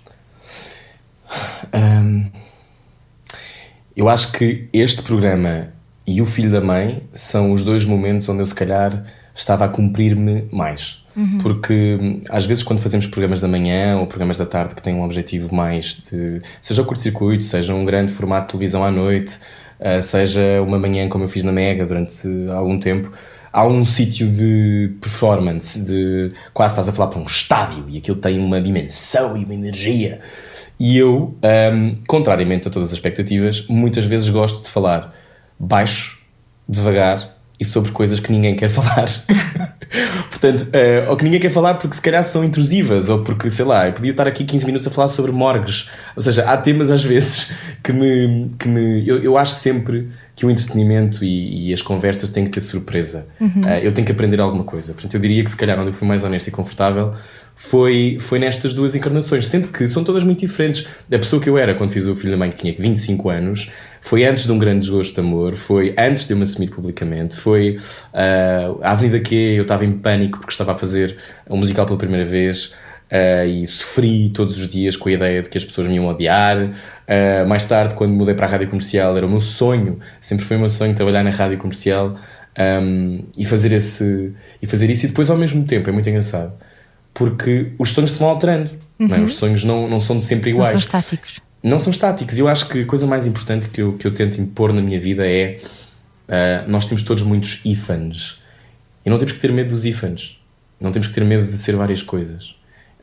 Um, 1.74 2.30
eu 3.96 4.08
acho 4.08 4.32
que 4.32 4.68
este 4.72 5.02
programa 5.02 5.68
e 6.06 6.22
o 6.22 6.26
Filho 6.26 6.50
da 6.50 6.61
Mãe 6.61 7.02
são 7.12 7.52
os 7.52 7.64
dois 7.64 7.84
momentos 7.84 8.28
onde 8.28 8.40
eu, 8.40 8.46
se 8.46 8.54
calhar, 8.54 9.04
estava 9.34 9.64
a 9.64 9.68
cumprir-me 9.68 10.48
mais. 10.50 11.04
Uhum. 11.14 11.38
Porque 11.38 12.20
às 12.28 12.46
vezes, 12.46 12.62
quando 12.62 12.80
fazemos 12.80 13.06
programas 13.06 13.40
da 13.40 13.48
manhã 13.48 13.98
ou 13.98 14.06
programas 14.06 14.38
da 14.38 14.46
tarde 14.46 14.74
que 14.74 14.82
têm 14.82 14.94
um 14.94 15.02
objetivo 15.02 15.54
mais 15.54 15.96
de. 15.96 16.40
seja 16.62 16.80
o 16.82 16.84
curto-circuito, 16.84 17.44
seja 17.44 17.74
um 17.74 17.84
grande 17.84 18.12
formato 18.12 18.46
de 18.46 18.52
televisão 18.52 18.84
à 18.84 18.90
noite, 18.90 19.38
seja 20.03 20.61
uma 20.62 20.79
manhã 20.79 21.09
como 21.09 21.25
eu 21.25 21.29
fiz 21.29 21.45
na 21.45 21.53
Mega 21.53 21.87
durante 21.87 22.27
algum 22.51 22.79
tempo, 22.79 23.12
há 23.53 23.67
um 23.67 23.85
sítio 23.85 24.29
de 24.29 24.95
performance, 25.01 25.81
de 25.81 26.33
quase 26.53 26.73
estás 26.73 26.88
a 26.88 26.93
falar 26.93 27.09
para 27.09 27.21
um 27.21 27.25
estádio 27.25 27.85
e 27.88 27.99
aquilo 27.99 28.17
tem 28.17 28.38
uma 28.38 28.61
dimensão 28.61 29.37
e 29.37 29.45
uma 29.45 29.55
energia. 29.55 30.21
E 30.79 30.97
eu, 30.97 31.35
um, 31.35 31.38
ehm, 31.43 31.95
contrariamente 32.07 32.69
a 32.69 32.71
todas 32.71 32.91
as 32.91 32.95
expectativas, 32.95 33.67
muitas 33.69 34.05
vezes 34.05 34.29
gosto 34.29 34.62
de 34.62 34.71
falar 34.71 35.14
baixo, 35.59 36.23
devagar 36.69 37.38
e 37.59 37.64
sobre 37.64 37.90
coisas 37.90 38.21
que 38.21 38.31
ninguém 38.31 38.55
quer 38.55 38.68
falar. 38.71 39.07
Portanto, 40.29 40.62
uh, 40.64 41.11
ou 41.11 41.16
que 41.16 41.25
ninguém 41.25 41.40
quer 41.40 41.51
falar 41.51 41.75
porque 41.75 41.97
se 41.97 42.03
calhar 42.03 42.23
são 42.23 42.44
intrusivas, 42.44 43.09
ou 43.09 43.25
porque, 43.25 43.51
sei 43.51 43.64
lá, 43.64 43.87
eu 43.87 43.92
podia 43.92 44.11
estar 44.11 44.27
aqui 44.27 44.44
15 44.44 44.66
minutos 44.66 44.87
a 44.87 44.90
falar 44.90 45.09
sobre 45.09 45.33
morgues. 45.33 45.88
Ou 46.14 46.23
seja, 46.23 46.44
há 46.44 46.57
temas 46.57 46.90
às 46.90 47.03
vezes 47.03 47.53
que 47.83 47.92
me. 47.92 48.51
Que 48.59 48.68
me 48.68 49.07
eu, 49.09 49.23
eu 49.23 49.38
acho 49.38 49.53
sempre 49.53 50.09
que 50.37 50.47
o 50.47 50.51
entretenimento 50.51 51.25
e, 51.25 51.71
e, 51.71 51.73
as 51.73 51.83
conversas 51.83 52.31
têm 52.31 52.44
que 52.44 52.51
ter 52.51 52.61
surpresa. 52.61 53.27
Uhum. 53.40 53.62
Uh, 53.64 53.79
eu 53.83 53.92
tenho 53.92 54.07
que 54.07 54.12
aprender 54.12 54.40
alguma 54.40 54.62
coisa. 54.62 54.92
Portanto, 54.92 55.14
eu 55.14 55.21
diria 55.21 55.42
que 55.42 55.51
se 55.51 55.57
calhar 55.57 55.79
onde 55.81 55.88
eu 55.88 55.92
fui 55.92 56.07
mais 56.07 56.23
honesto 56.23 56.47
e 56.47 56.51
confortável 56.53 57.12
foi, 57.59 58.18
foi 58.21 58.38
nestas 58.38 58.73
duas 58.73 58.94
encarnações, 58.94 59.49
sendo 59.49 59.66
que 59.66 59.85
são 59.88 60.05
todas 60.05 60.23
muito 60.23 60.38
diferentes. 60.38 60.87
A 61.12 61.18
pessoa 61.18 61.42
que 61.42 61.51
eu 61.51 61.59
era 61.59 61.75
quando 61.75 61.90
fiz 61.90 62.07
o 62.07 62.14
Filho 62.14 62.31
da 62.31 62.37
Mãe, 62.37 62.51
que 62.51 62.57
tinha 62.57 62.73
25 62.79 63.29
anos, 63.29 63.73
foi 64.00 64.24
antes 64.24 64.46
de 64.46 64.52
um 64.52 64.58
grande 64.58 64.80
desgosto 64.80 65.14
de 65.14 65.20
amor, 65.20 65.54
foi 65.54 65.94
antes 65.98 66.26
de 66.26 66.32
eu 66.32 66.37
me 66.37 66.42
assumir 66.42 66.68
publicamente, 66.68 67.37
foi 67.37 67.76
uh, 68.12 68.78
a 68.82 68.92
Avenida 68.92 69.20
Q, 69.20 69.34
eu 69.34 69.62
estava 69.62 69.84
em 69.84 69.92
pânico 69.92 70.38
porque 70.38 70.52
estava 70.52 70.72
a 70.72 70.76
fazer 70.76 71.16
um 71.48 71.56
musical 71.56 71.87
pela 71.87 71.98
primeira 71.98 72.24
vez. 72.24 72.74
Uh, 73.11 73.46
e 73.46 73.66
sofri 73.66 74.28
todos 74.28 74.58
os 74.58 74.68
dias 74.68 74.94
com 74.94 75.08
a 75.08 75.12
ideia 75.12 75.42
de 75.42 75.48
que 75.48 75.56
as 75.56 75.64
pessoas 75.64 75.87
me 75.87 75.94
iam 75.94 76.06
odiar. 76.06 76.58
Uh, 76.58 77.48
mais 77.48 77.64
tarde, 77.64 77.94
quando 77.94 78.12
mudei 78.12 78.34
para 78.34 78.46
a 78.46 78.50
rádio 78.50 78.68
comercial, 78.68 79.16
era 79.16 79.24
o 79.24 79.30
meu 79.30 79.40
sonho, 79.40 79.98
sempre 80.20 80.44
foi 80.44 80.58
o 80.58 80.61
meu 80.61 80.68
sonho 80.68 80.94
trabalhar 80.94 81.24
na 81.24 81.30
rádio 81.30 81.56
comercial 81.56 82.18
um, 82.58 83.24
e, 83.37 83.44
fazer 83.44 83.72
esse, 83.72 84.34
e 84.61 84.66
fazer 84.66 84.90
isso. 84.90 85.06
E 85.06 85.08
depois, 85.08 85.30
ao 85.30 85.37
mesmo 85.37 85.64
tempo, 85.64 85.88
é 85.88 85.92
muito 85.92 86.08
engraçado, 86.08 86.52
porque 87.14 87.72
os 87.78 87.92
sonhos 87.92 88.12
se 88.12 88.18
vão 88.18 88.28
alterando. 88.28 88.70
Uhum. 88.98 89.08
Não 89.08 89.16
é? 89.16 89.20
Os 89.20 89.34
sonhos 89.34 89.64
não, 89.64 89.88
não 89.88 90.00
são 90.00 90.20
sempre 90.20 90.50
iguais. 90.50 90.74
Não 90.74 90.80
são 90.80 90.98
estáticos. 90.98 91.40
Não 91.62 91.79
são 91.79 91.90
estáticos. 91.90 92.38
Eu 92.38 92.49
acho 92.49 92.68
que 92.68 92.83
a 92.83 92.87
coisa 92.87 93.07
mais 93.07 93.27
importante 93.27 93.68
que 93.68 93.83
eu, 93.83 93.94
que 93.94 94.07
eu 94.07 94.14
tento 94.14 94.40
impor 94.40 94.73
na 94.73 94.81
minha 94.81 94.99
vida 94.99 95.27
é 95.27 95.57
uh, 96.29 96.71
nós 96.71 96.87
temos 96.87 97.03
todos 97.03 97.23
muitos 97.23 97.61
ifans. 97.64 98.38
E 99.05 99.11
não 99.11 99.18
temos 99.18 99.33
que 99.33 99.38
ter 99.38 99.53
medo 99.53 99.71
dos 99.71 99.85
ifans. 99.85 100.38
Não 100.81 100.92
temos 100.92 101.09
que 101.09 101.14
ter 101.14 101.25
medo 101.25 101.47
de 101.47 101.57
ser 101.59 101.75
várias 101.75 102.03
coisas. 102.03 102.55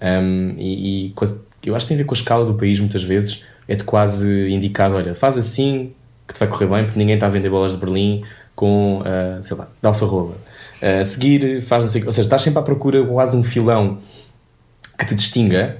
Um, 0.02 0.56
e, 0.58 1.08
e 1.08 1.14
eu 1.66 1.76
acho 1.76 1.86
que 1.86 1.90
tem 1.90 1.96
a 1.96 1.98
ver 2.00 2.06
com 2.06 2.14
a 2.14 2.18
escala 2.18 2.46
do 2.46 2.54
país, 2.54 2.80
muitas 2.80 3.04
vezes 3.04 3.44
é-te 3.68 3.84
quase 3.84 4.50
indicado: 4.50 4.96
olha, 4.96 5.14
faz 5.14 5.38
assim 5.38 5.94
que 6.28 6.34
te 6.34 6.40
vai 6.40 6.48
correr 6.48 6.68
bem, 6.68 6.84
porque 6.86 6.98
ninguém 6.98 7.16
está 7.16 7.28
a 7.28 7.30
vender 7.30 7.50
bolas 7.50 7.72
de 7.72 7.78
Berlim 7.78 8.24
com, 8.56 9.02
uh, 9.02 9.42
sei 9.42 9.58
lá, 9.58 9.68
de 9.82 9.88
alfarroba. 9.88 10.36
Uh, 10.82 11.02
a 11.02 11.06
seguir, 11.06 11.62
faz 11.62 11.84
não 11.84 11.92
sei 11.92 12.04
Ou 12.04 12.12
seja, 12.12 12.26
estás 12.26 12.42
sempre 12.42 12.60
à 12.60 12.62
procura 12.62 13.06
quase 13.06 13.36
um 13.36 13.44
filão 13.44 14.00
que 14.98 15.06
te 15.06 15.16
distinga, 15.16 15.78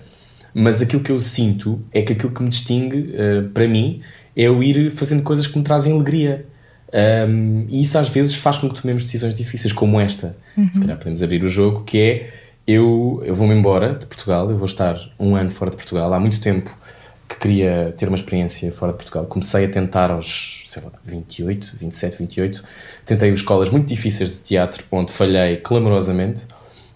mas 0.58 0.82
aquilo 0.82 1.04
que 1.04 1.12
eu 1.12 1.20
sinto 1.20 1.82
é 1.92 2.02
que 2.02 2.14
aquilo 2.14 2.32
que 2.32 2.42
me 2.42 2.48
distingue, 2.48 3.14
uh, 3.14 3.50
para 3.50 3.68
mim, 3.68 4.02
é 4.38 4.44
eu 4.44 4.64
ir 4.64 4.90
fazendo 4.92 5.22
coisas 5.22 5.46
que 5.46 5.58
me 5.58 5.66
trazem 5.66 5.92
alegria. 5.92 6.46
Um, 7.28 7.66
e 7.68 7.82
isso 7.82 7.98
às 7.98 8.08
vezes 8.08 8.36
faz 8.36 8.58
com 8.58 8.70
que 8.70 8.82
tomemos 8.82 9.04
decisões 9.04 9.36
difíceis, 9.36 9.74
como 9.74 10.00
esta. 10.00 10.38
Uhum. 10.56 10.70
Se 10.72 10.80
calhar 10.80 10.98
podemos 10.98 11.22
abrir 11.22 11.44
o 11.44 11.50
jogo, 11.50 11.84
que 11.84 12.00
é 12.00 12.30
eu, 12.66 13.22
eu 13.26 13.36
vou-me 13.36 13.54
embora 13.54 13.96
de 13.96 14.06
Portugal, 14.06 14.50
eu 14.50 14.58
vou 14.58 14.66
estar 14.66 14.98
um 15.20 15.36
ano 15.36 15.52
fora 15.52 15.72
de 15.72 15.76
Portugal. 15.76 16.14
Há 16.14 16.20
muito 16.22 16.40
tempo 16.40 16.74
que 17.28 17.36
queria 17.36 17.94
ter 17.98 18.08
uma 18.08 18.16
experiência 18.16 18.72
fora 18.72 18.94
de 18.94 18.98
Portugal. 18.98 19.26
Comecei 19.26 19.66
a 19.66 19.70
tentar 19.70 20.10
aos, 20.10 20.64
sei 20.68 20.82
lá, 20.84 20.92
28, 21.04 21.74
27, 21.78 22.18
28. 22.18 22.64
Tentei 23.06 23.34
escolas 23.34 23.70
muito 23.70 23.88
difíceis 23.88 24.32
de 24.32 24.40
teatro, 24.40 24.86
onde 24.90 25.12
falhei 25.12 25.58
clamorosamente. 25.58 26.44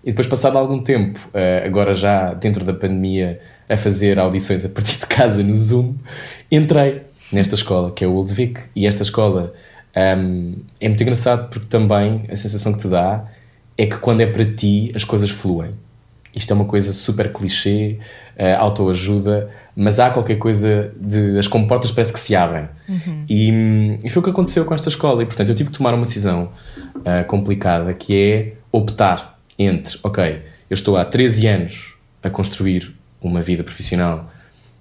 E 0.04 0.12
depois, 0.12 0.28
passado 0.28 0.58
algum 0.58 0.80
tempo, 0.80 1.20
eh, 1.34 1.64
agora 1.66 1.94
já 1.94 2.34
dentro 2.34 2.64
da 2.64 2.74
pandemia, 2.74 3.40
a 3.68 3.78
fazer 3.78 4.18
audições 4.18 4.66
a 4.66 4.70
partir 4.70 4.98
de 4.98 5.06
casa 5.06 5.44
no 5.44 5.54
Zoom, 5.54 5.96
entrei 6.52 7.02
nesta 7.32 7.56
escola, 7.56 7.92
que 7.92 8.04
é 8.04 8.08
o 8.08 8.14
Old 8.14 8.34
Vic. 8.34 8.62
E 8.76 8.88
esta 8.88 9.04
escola 9.04 9.54
um, 9.96 10.56
é 10.80 10.88
muito 10.88 11.02
engraçado 11.02 11.50
porque 11.50 11.68
também 11.68 12.24
a 12.30 12.36
sensação 12.36 12.74
que 12.74 12.80
te 12.80 12.88
dá 12.88 13.26
é 13.78 13.86
que 13.86 13.98
quando 13.98 14.22
é 14.22 14.26
para 14.26 14.46
ti 14.46 14.92
as 14.96 15.04
coisas 15.04 15.30
fluem. 15.30 15.72
Isto 16.36 16.52
é 16.52 16.56
uma 16.56 16.66
coisa 16.66 16.94
super 16.94 17.32
clichê, 17.34 17.98
uh, 18.38 18.60
autoajuda, 18.60 19.50
mas 19.76 20.00
há 20.00 20.12
qualquer 20.12 20.36
coisa 20.36 20.94
de. 21.00 21.38
as 21.40 21.48
comportas 21.48 21.92
parece 21.92 22.14
que 22.14 22.20
se 22.20 22.36
abrem. 22.36 22.70
Uhum. 22.88 23.26
E, 23.28 24.00
e, 24.04 24.10
foi 24.10 24.20
o 24.20 24.24
que 24.24 24.30
aconteceu 24.30 24.64
com 24.64 24.76
esta 24.76 24.90
escola. 24.90 25.24
E 25.24 25.26
portanto 25.26 25.50
eu 25.50 25.56
tive 25.56 25.72
que 25.72 25.78
tomar 25.78 25.94
uma 25.94 26.06
decisão 26.06 26.52
uh, 26.98 27.26
complicada 27.28 27.94
que 27.94 28.16
é 28.16 28.54
optar 28.72 29.39
entre, 29.60 30.00
ok, 30.02 30.42
eu 30.70 30.74
estou 30.74 30.98
há 30.98 31.04
13 31.04 31.48
anos 31.48 31.96
a 32.24 32.30
construir 32.30 32.96
uma 33.22 33.42
vida 33.42 33.64
profissional 33.64 34.32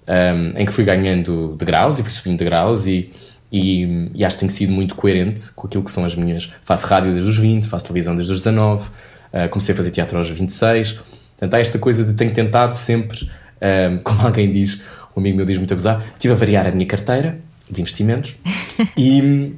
um, 0.07 0.57
em 0.57 0.65
que 0.65 0.71
fui 0.71 0.83
ganhando 0.83 1.55
degraus 1.57 1.99
e 1.99 2.03
fui 2.03 2.11
subindo 2.11 2.39
degraus 2.39 2.87
e 2.87 3.11
e, 3.51 4.09
e, 4.13 4.23
acho 4.23 4.35
que 4.35 4.41
tenho 4.41 4.51
sido 4.51 4.71
muito 4.71 4.95
coerente 4.95 5.51
com 5.53 5.65
aquilo 5.65 5.83
que 5.83 5.91
são 5.91 6.05
as 6.05 6.15
minhas. 6.15 6.51
Faço 6.63 6.85
rádio 6.85 7.11
desde 7.11 7.29
os 7.29 7.37
20, 7.37 7.67
faço 7.67 7.85
televisão 7.85 8.15
desde 8.15 8.31
os 8.31 8.39
19, 8.39 8.87
uh, 8.87 8.91
eh, 9.33 9.47
comecei 9.47 9.73
a 9.73 9.75
fazer 9.75 9.91
teatro 9.91 10.17
aos 10.17 10.29
26. 10.29 10.93
Portanto, 10.93 11.53
há 11.55 11.59
esta 11.59 11.79
coisa 11.79 12.03
de 12.03 12.13
tenho 12.13 12.31
tentado 12.31 12.75
sempre, 12.75 13.29
um, 13.91 13.97
como 14.03 14.21
alguém 14.21 14.51
diz, 14.51 14.83
um 15.15 15.19
amigo 15.19 15.37
meu 15.37 15.45
diz 15.45 15.57
muito 15.57 15.73
a 15.73 15.75
gozar, 15.75 16.05
estive 16.13 16.33
a 16.33 16.37
variar 16.37 16.67
a 16.67 16.71
minha 16.71 16.85
carteira 16.85 17.39
de 17.69 17.81
investimentos 17.81 18.37
e, 18.95 19.53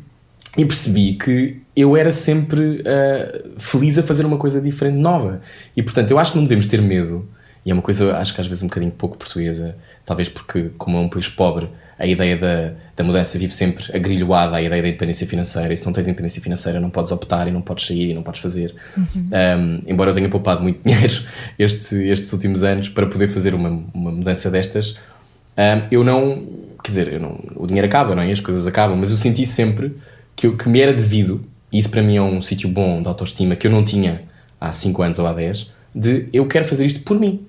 e, 0.58 0.66
percebi 0.66 1.14
que 1.14 1.62
eu 1.76 1.96
era 1.96 2.12
sempre 2.12 2.82
uh, 2.82 3.60
feliz 3.60 3.98
a 3.98 4.04
fazer 4.04 4.26
uma 4.26 4.38
coisa 4.38 4.62
diferente, 4.62 5.00
nova. 5.00 5.42
E 5.76 5.82
portanto, 5.82 6.12
eu 6.12 6.20
acho 6.20 6.34
que 6.34 6.38
não 6.38 6.44
devemos 6.44 6.66
ter 6.66 6.82
medo. 6.82 7.28
E 7.66 7.70
é 7.70 7.74
uma 7.74 7.84
coisa, 7.84 8.18
acho 8.18 8.34
que 8.34 8.42
às 8.42 8.48
vezes 8.48 8.64
um 8.64 8.68
bocadinho 8.68 8.92
pouco 8.92 9.18
portuguesa, 9.18 9.76
talvez 10.04 10.28
porque, 10.28 10.72
como 10.78 10.98
é 10.98 11.00
um 11.00 11.08
país 11.08 11.30
pobre, 11.30 11.70
a 12.02 12.08
ideia 12.08 12.36
da, 12.36 12.74
da 12.96 13.04
mudança 13.04 13.38
vive 13.38 13.54
sempre 13.54 13.96
agrilhoada 13.96 14.56
à 14.56 14.62
ideia 14.62 14.82
da 14.82 14.88
independência 14.88 15.28
financeira. 15.28 15.72
E 15.72 15.78
se 15.78 15.86
não 15.86 15.94
tens 15.94 16.08
independência 16.08 16.42
financeira, 16.42 16.80
não 16.80 16.90
podes 16.90 17.12
optar 17.12 17.48
e 17.48 17.52
não 17.52 17.62
podes 17.62 17.86
sair 17.86 18.10
e 18.10 18.14
não 18.16 18.24
podes 18.24 18.42
fazer. 18.42 18.74
Uhum. 18.98 19.30
Um, 19.32 19.82
embora 19.86 20.10
eu 20.10 20.16
tenha 20.16 20.28
poupado 20.28 20.64
muito 20.64 20.82
dinheiro 20.84 21.24
este, 21.60 21.96
estes 22.08 22.34
últimos 22.34 22.64
anos 22.64 22.90
para 22.90 23.06
poder 23.06 23.28
fazer 23.28 23.54
uma, 23.54 23.70
uma 23.94 24.12
mudança 24.12 24.50
destas, 24.50 24.98
um, 25.56 25.88
eu 25.92 26.04
não. 26.04 26.72
Quer 26.84 26.90
dizer, 26.90 27.20
não, 27.20 27.40
o 27.56 27.68
dinheiro 27.68 27.88
acaba, 27.88 28.16
não 28.16 28.24
é? 28.24 28.32
As 28.32 28.40
coisas 28.40 28.66
acabam, 28.66 28.98
mas 28.98 29.12
eu 29.12 29.16
senti 29.16 29.46
sempre 29.46 29.96
que, 30.42 30.48
eu, 30.48 30.58
que 30.58 30.68
me 30.68 30.82
era 30.82 30.92
devido, 30.92 31.46
e 31.72 31.78
isso 31.78 31.92
para 31.92 32.02
mim 32.02 32.18
é 32.18 32.22
um 32.22 32.42
sítio 32.42 32.68
bom 32.68 33.00
de 33.00 33.08
autoestima 33.08 33.56
que 33.56 33.68
eu 33.68 33.72
não 33.72 33.84
tinha 33.84 34.24
há 34.60 34.74
5 34.74 35.04
anos 35.04 35.20
ou 35.20 35.28
há 35.28 35.34
10, 35.34 35.72
de 35.94 36.30
eu 36.34 36.48
quero 36.48 36.66
fazer 36.66 36.84
isto 36.84 37.02
por 37.02 37.20
mim. 37.20 37.46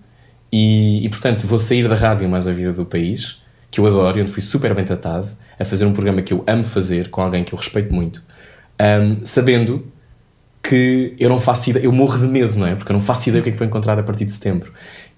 E, 0.52 1.02
e 1.02 1.09
portanto 1.09 1.46
vou 1.46 1.59
sair 1.59 1.88
da 1.88 1.94
rádio 1.94 2.28
mais 2.28 2.46
ouvida 2.46 2.70
do 2.70 2.85
país 2.85 3.40
que 3.70 3.81
eu 3.81 3.87
adoro 3.87 4.20
onde 4.20 4.31
fui 4.31 4.42
super 4.42 4.74
bem 4.74 4.85
tratado, 4.85 5.26
a 5.59 5.64
fazer 5.64 5.87
um 5.87 5.94
programa 5.94 6.20
que 6.20 6.35
eu 6.35 6.44
amo 6.46 6.64
fazer 6.64 7.09
com 7.09 7.22
alguém 7.22 7.42
que 7.42 7.55
eu 7.55 7.59
respeito 7.59 7.94
muito, 7.94 8.22
um, 8.78 9.24
sabendo 9.24 9.90
que 10.62 11.16
eu 11.18 11.31
não 11.31 11.40
faço 11.40 11.70
ideia, 11.70 11.85
eu 11.87 11.92
morro 11.92 12.18
de 12.18 12.26
medo, 12.26 12.59
não 12.59 12.66
é? 12.66 12.74
Porque 12.74 12.92
eu 12.92 12.94
não 12.94 13.00
faço 13.00 13.31
ideia 13.31 13.40
o 13.40 13.42
que 13.42 13.48
é 13.48 13.52
que 13.52 13.59
vou 13.59 13.66
encontrar 13.66 13.98
a 13.98 14.02
partir 14.02 14.26
de 14.26 14.33
setembro, 14.33 14.70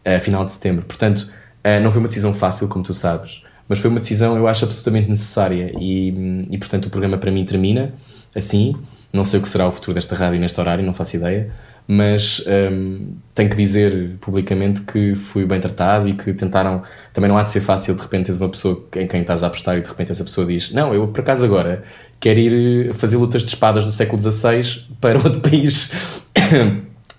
uh, 0.07 0.21
final 0.21 0.45
de 0.45 0.53
setembro. 0.53 0.85
Portanto, 0.85 1.29
uh, 1.65 1.83
não 1.83 1.91
foi 1.91 1.99
uma 1.99 2.07
decisão 2.07 2.33
fácil, 2.33 2.69
como 2.69 2.85
tu 2.85 2.95
sabes, 2.95 3.43
mas 3.69 3.79
foi 3.79 3.91
uma 3.91 4.01
decisão, 4.01 4.37
eu 4.37 4.47
acho, 4.47 4.65
absolutamente 4.65 5.09
necessária. 5.09 5.73
E, 5.79 6.47
e 6.51 6.59
portanto, 6.59 6.87
o 6.87 6.91
programa 6.91 7.19
para 7.19 7.31
mim 7.31 7.45
termina 7.45 7.93
assim. 8.35 8.75
Não 9.13 9.25
sei 9.25 9.39
o 9.39 9.43
que 9.43 9.49
será 9.49 9.67
o 9.69 9.71
futuro 9.71 9.95
desta 9.95 10.15
rádio 10.15 10.41
neste 10.41 10.59
horário, 10.61 10.85
não 10.85 10.93
faço 10.93 11.17
ideia 11.17 11.53
mas 11.87 12.43
um, 12.47 13.15
tenho 13.35 13.51
que 13.51 13.57
dizer 13.57 14.17
publicamente 14.21 14.81
que 14.83 15.15
fui 15.15 15.45
bem 15.45 15.61
tratado 15.61 16.09
e 16.09 16.15
que 16.15 16.33
tentaram. 16.33 16.83
Também 17.13 17.29
não 17.29 17.37
há 17.37 17.43
de 17.43 17.51
ser 17.51 17.61
fácil 17.61 17.95
de 17.95 18.01
repente 18.01 18.27
teres 18.27 18.41
uma 18.41 18.49
pessoa 18.49 18.87
em 18.97 19.07
quem 19.07 19.21
estás 19.21 19.43
a 19.43 19.49
apostar 19.49 19.77
e 19.77 19.83
de 19.83 19.89
repente 19.89 20.11
essa 20.11 20.25
pessoa 20.25 20.47
diz: 20.47 20.73
Não, 20.73 20.95
eu 20.95 21.09
por 21.09 21.21
acaso 21.21 21.45
agora 21.45 21.83
quero 22.19 22.41
ir 22.41 22.95
fazer 22.95 23.19
lutas 23.19 23.43
de 23.43 23.49
espadas 23.49 23.85
do 23.85 23.93
século 23.93 24.21
XVI 24.21 24.87
para 25.01 25.19
outro 25.19 25.41
país. 25.43 25.93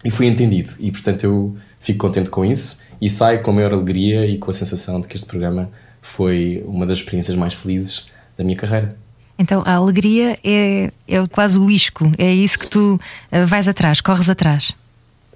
e 0.04 0.10
fui 0.10 0.26
entendido. 0.26 0.72
E 0.80 0.92
portanto 0.92 1.24
eu 1.24 1.56
fico 1.80 2.00
contente 2.00 2.32
com 2.32 2.44
isso 2.44 2.80
e 3.00 3.10
saio 3.10 3.44
com 3.44 3.52
a 3.52 3.54
maior 3.54 3.74
alegria 3.74 4.26
e 4.26 4.38
com 4.40 4.50
a 4.50 4.54
sensação 4.54 5.00
de 5.00 5.08
que 5.08 5.16
este 5.16 5.28
programa 5.28 5.70
foi 6.06 6.64
uma 6.68 6.86
das 6.86 7.00
experiências 7.00 7.36
mais 7.36 7.54
felizes 7.54 8.06
da 8.38 8.44
minha 8.44 8.56
carreira. 8.56 8.96
Então 9.38 9.64
a 9.66 9.74
alegria 9.74 10.40
é, 10.44 10.92
é 11.08 11.28
quase 11.28 11.58
o 11.58 11.70
isco, 11.70 12.10
é 12.18 12.32
isso 12.32 12.58
que 12.58 12.68
tu 12.68 13.00
eh, 13.32 13.46
vais 13.46 13.68
atrás, 13.68 14.00
corres 14.00 14.30
atrás. 14.30 14.74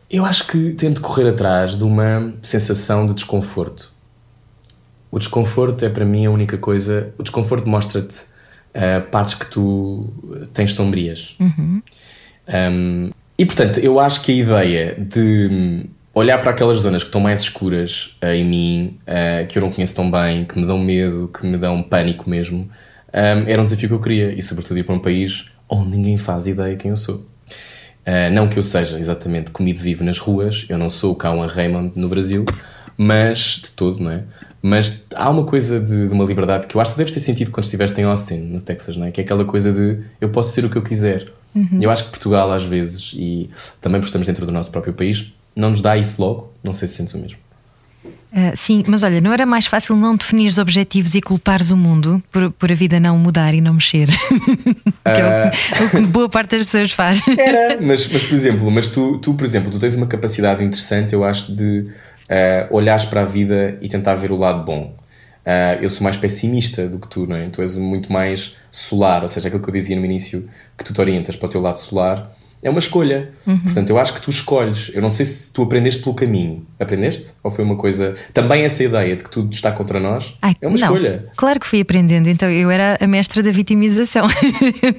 Eu 0.09 0.25
acho 0.25 0.47
que 0.47 0.71
tento 0.71 1.01
correr 1.01 1.27
atrás 1.27 1.75
de 1.75 1.83
uma 1.83 2.33
sensação 2.41 3.05
de 3.05 3.13
desconforto. 3.13 3.91
O 5.11 5.19
desconforto 5.19 5.83
é 5.83 5.89
para 5.89 6.05
mim 6.05 6.25
a 6.25 6.31
única 6.31 6.57
coisa. 6.57 7.13
O 7.17 7.23
desconforto 7.23 7.67
mostra-te 7.67 8.21
uh, 8.75 9.07
partes 9.11 9.35
que 9.35 9.45
tu 9.47 10.07
tens 10.53 10.73
sombrias. 10.73 11.35
Uhum. 11.39 11.81
Um, 12.47 13.11
e 13.37 13.45
portanto, 13.45 13.79
eu 13.79 13.99
acho 13.99 14.21
que 14.21 14.31
a 14.31 14.35
ideia 14.35 14.95
de 14.99 15.89
olhar 16.19 16.37
para 16.39 16.51
aquelas 16.51 16.79
zonas 16.79 17.03
que 17.03 17.07
estão 17.07 17.21
mais 17.21 17.41
escuras 17.41 18.17
uh, 18.21 18.27
em 18.27 18.43
mim, 18.43 18.97
uh, 19.03 19.47
que 19.47 19.57
eu 19.57 19.61
não 19.61 19.71
conheço 19.71 19.95
tão 19.95 20.09
bem, 20.09 20.45
que 20.45 20.59
me 20.59 20.65
dão 20.65 20.77
medo, 20.77 21.29
que 21.29 21.45
me 21.45 21.57
dão 21.57 21.81
pânico 21.81 22.29
mesmo, 22.29 22.69
um, 23.13 23.49
era 23.49 23.59
um 23.59 23.63
desafio 23.63 23.89
que 23.89 23.95
eu 23.95 23.99
queria 23.99 24.31
e, 24.33 24.41
sobretudo, 24.41 24.77
ir 24.77 24.83
para 24.83 24.95
um 24.95 24.99
país 24.99 25.45
onde 25.67 25.89
ninguém 25.89 26.17
faz 26.17 26.45
ideia 26.47 26.75
quem 26.75 26.91
eu 26.91 26.97
sou. 26.97 27.25
Uh, 28.05 28.31
não 28.31 28.47
que 28.47 28.57
eu 28.57 28.63
seja 28.63 28.99
exatamente 28.99 29.51
comido 29.51 29.79
vivo 29.79 30.03
nas 30.03 30.17
ruas, 30.17 30.65
eu 30.69 30.77
não 30.77 30.89
sou 30.89 31.13
o 31.13 31.15
Cão 31.15 31.45
Raymond 31.45 31.93
no 31.95 32.09
Brasil, 32.09 32.45
mas 32.97 33.61
de 33.63 33.71
todo, 33.71 33.99
não 33.99 34.11
é? 34.11 34.23
Mas 34.61 35.05
há 35.15 35.29
uma 35.29 35.45
coisa 35.45 35.79
de, 35.79 36.07
de, 36.07 36.13
uma 36.13 36.25
liberdade 36.25 36.67
que 36.67 36.75
eu 36.75 36.81
acho 36.81 36.91
que 36.91 36.97
deves 36.97 37.13
ter 37.13 37.21
sentido 37.21 37.49
quando 37.49 37.63
estiveste 37.63 38.01
em 38.01 38.03
Austin, 38.03 38.39
no 38.39 38.59
Texas, 38.59 38.97
não 38.97 39.05
é? 39.05 39.11
Que 39.11 39.21
é 39.21 39.23
aquela 39.23 39.45
coisa 39.45 39.71
de 39.71 39.99
eu 40.19 40.29
posso 40.29 40.51
ser 40.51 40.65
o 40.65 40.69
que 40.69 40.77
eu 40.77 40.81
quiser. 40.81 41.31
Uhum. 41.55 41.79
Eu 41.81 41.89
acho 41.89 42.03
que 42.03 42.09
Portugal, 42.09 42.51
às 42.51 42.65
vezes, 42.65 43.13
e 43.15 43.49
também 43.79 44.01
porque 44.01 44.09
estamos 44.09 44.27
dentro 44.27 44.45
do 44.45 44.51
nosso 44.51 44.69
próprio 44.69 44.93
país, 44.93 45.33
não 45.59 45.71
nos 45.71 45.81
dá 45.81 45.97
isso 45.97 46.21
logo. 46.21 46.53
Não 46.63 46.73
sei 46.73 46.87
se 46.87 46.95
sentes 46.95 47.13
o 47.13 47.19
mesmo. 47.19 47.37
Uh, 48.31 48.55
sim, 48.55 48.83
mas 48.87 49.01
olha, 49.01 49.19
não 49.19 49.33
era 49.33 49.45
mais 49.45 49.65
fácil 49.65 49.95
não 49.95 50.15
definir 50.15 50.47
os 50.47 50.57
objetivos 50.59 51.15
e 51.15 51.21
culpares 51.21 51.71
o 51.71 51.77
mundo 51.77 52.23
por, 52.31 52.51
por 52.51 52.71
a 52.71 52.75
vida 52.75 52.99
não 52.99 53.17
mudar 53.17 53.53
e 53.53 53.59
não 53.59 53.73
mexer? 53.73 54.07
que 55.03 55.21
é 55.21 55.51
o, 55.81 55.85
o, 55.85 55.89
que 55.89 56.01
boa 56.01 56.29
parte 56.29 56.57
das 56.57 56.67
pessoas 56.67 56.91
faz. 56.91 57.21
Era, 57.37 57.81
mas, 57.81 58.07
mas 58.07 58.23
por 58.23 58.33
exemplo, 58.35 58.71
mas 58.71 58.87
tu, 58.87 59.17
tu, 59.17 59.33
por 59.33 59.43
exemplo, 59.43 59.71
tu 59.71 59.79
tens 59.79 59.95
uma 59.95 60.05
capacidade 60.05 60.63
interessante, 60.63 61.13
eu 61.13 61.23
acho, 61.23 61.51
de 61.53 61.79
uh, 61.79 62.67
olhares 62.69 63.03
para 63.03 63.21
a 63.21 63.25
vida 63.25 63.77
e 63.81 63.89
tentar 63.89 64.13
ver 64.15 64.31
o 64.31 64.37
lado 64.37 64.63
bom. 64.63 64.95
Uh, 65.45 65.81
eu 65.81 65.89
sou 65.89 66.03
mais 66.03 66.15
pessimista 66.15 66.87
do 66.87 66.99
que 66.99 67.07
tu, 67.07 67.25
não 67.25 67.35
é? 67.35 67.45
Tu 67.45 67.61
és 67.61 67.75
muito 67.75 68.13
mais 68.13 68.55
solar, 68.71 69.23
ou 69.23 69.27
seja, 69.27 69.47
aquilo 69.47 69.63
que 69.63 69.69
eu 69.69 69.73
dizia 69.73 69.95
no 69.95 70.05
início, 70.05 70.47
que 70.77 70.83
tu 70.83 70.93
te 70.93 71.01
orientas 71.01 71.35
para 71.35 71.47
o 71.47 71.49
teu 71.49 71.61
lado 71.61 71.77
solar 71.77 72.31
é 72.61 72.69
uma 72.69 72.79
escolha. 72.79 73.29
Uhum. 73.47 73.59
Portanto, 73.59 73.89
eu 73.89 73.97
acho 73.97 74.13
que 74.13 74.21
tu 74.21 74.29
escolhes. 74.29 74.91
Eu 74.93 75.01
não 75.01 75.09
sei 75.09 75.25
se 75.25 75.51
tu 75.53 75.63
aprendeste 75.63 76.01
pelo 76.01 76.15
caminho. 76.15 76.65
Aprendeste? 76.79 77.31
Ou 77.43 77.51
foi 77.51 77.63
uma 77.63 77.75
coisa. 77.75 78.15
Também 78.33 78.63
essa 78.63 78.83
ideia 78.83 79.15
de 79.15 79.23
que 79.23 79.29
tudo 79.29 79.53
está 79.53 79.71
contra 79.71 79.99
nós 79.99 80.37
Ai, 80.41 80.55
é 80.61 80.67
uma 80.67 80.77
não. 80.77 80.85
escolha. 80.87 81.25
Claro 81.35 81.59
que 81.59 81.67
fui 81.67 81.81
aprendendo. 81.81 82.27
Então, 82.27 82.49
eu 82.49 82.69
era 82.69 82.97
a 82.99 83.07
mestra 83.07 83.41
da 83.41 83.51
vitimização. 83.51 84.27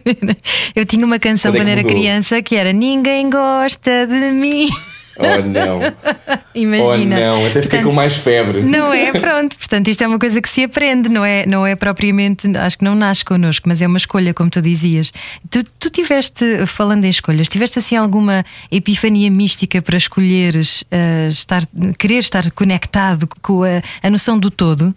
eu 0.74 0.84
tinha 0.86 1.04
uma 1.04 1.18
canção 1.18 1.52
quando, 1.52 1.68
é 1.68 1.72
era 1.72 1.84
criança 1.84 2.40
que 2.42 2.56
era 2.56 2.72
Ninguém 2.72 3.28
gosta 3.28 4.06
de 4.06 4.30
mim. 4.32 4.68
Oh 5.20 5.42
não. 5.46 5.80
Imagina. 6.54 7.16
Oh 7.16 7.20
não, 7.20 7.46
até 7.46 7.62
fiquei 7.62 7.82
com 7.82 7.92
mais 7.92 8.16
febre. 8.16 8.62
Não 8.62 8.92
é? 8.92 9.12
Pronto, 9.12 9.56
portanto, 9.56 9.88
isto 9.88 10.02
é 10.02 10.06
uma 10.06 10.18
coisa 10.18 10.40
que 10.40 10.48
se 10.48 10.64
aprende, 10.64 11.08
não 11.08 11.24
é, 11.24 11.46
não 11.46 11.66
é 11.66 11.76
propriamente, 11.76 12.48
acho 12.56 12.78
que 12.78 12.84
não 12.84 12.94
nasce 12.94 13.24
connosco, 13.24 13.68
mas 13.68 13.80
é 13.80 13.86
uma 13.86 13.98
escolha, 13.98 14.34
como 14.34 14.50
tu 14.50 14.60
dizias. 14.60 15.12
Tu, 15.48 15.62
tu 15.78 15.90
tiveste, 15.90 16.66
falando 16.66 17.04
em 17.04 17.10
escolhas, 17.10 17.48
tiveste 17.48 17.78
assim 17.78 17.96
alguma 17.96 18.44
epifania 18.70 19.30
mística 19.30 19.80
para 19.80 19.96
escolheres 19.96 20.82
uh, 20.82 21.28
estar, 21.28 21.66
querer 21.98 22.18
estar 22.18 22.50
conectado 22.50 23.28
com 23.40 23.62
a, 23.62 23.82
a 24.02 24.10
noção 24.10 24.38
do 24.38 24.50
todo? 24.50 24.94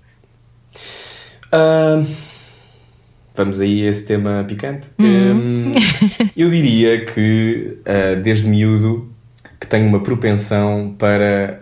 Uh, 1.54 2.06
vamos 3.36 3.62
aí 3.62 3.86
a 3.86 3.90
esse 3.90 4.06
tema 4.06 4.44
picante. 4.48 4.90
Hum. 5.00 5.68
Um, 5.68 5.72
eu 6.36 6.50
diria 6.50 7.06
que 7.06 7.78
uh, 7.82 8.22
desde 8.22 8.48
miúdo 8.48 9.13
que 9.64 9.68
tenho 9.68 9.88
uma 9.88 10.04
propensão 10.04 10.94
para 11.00 11.58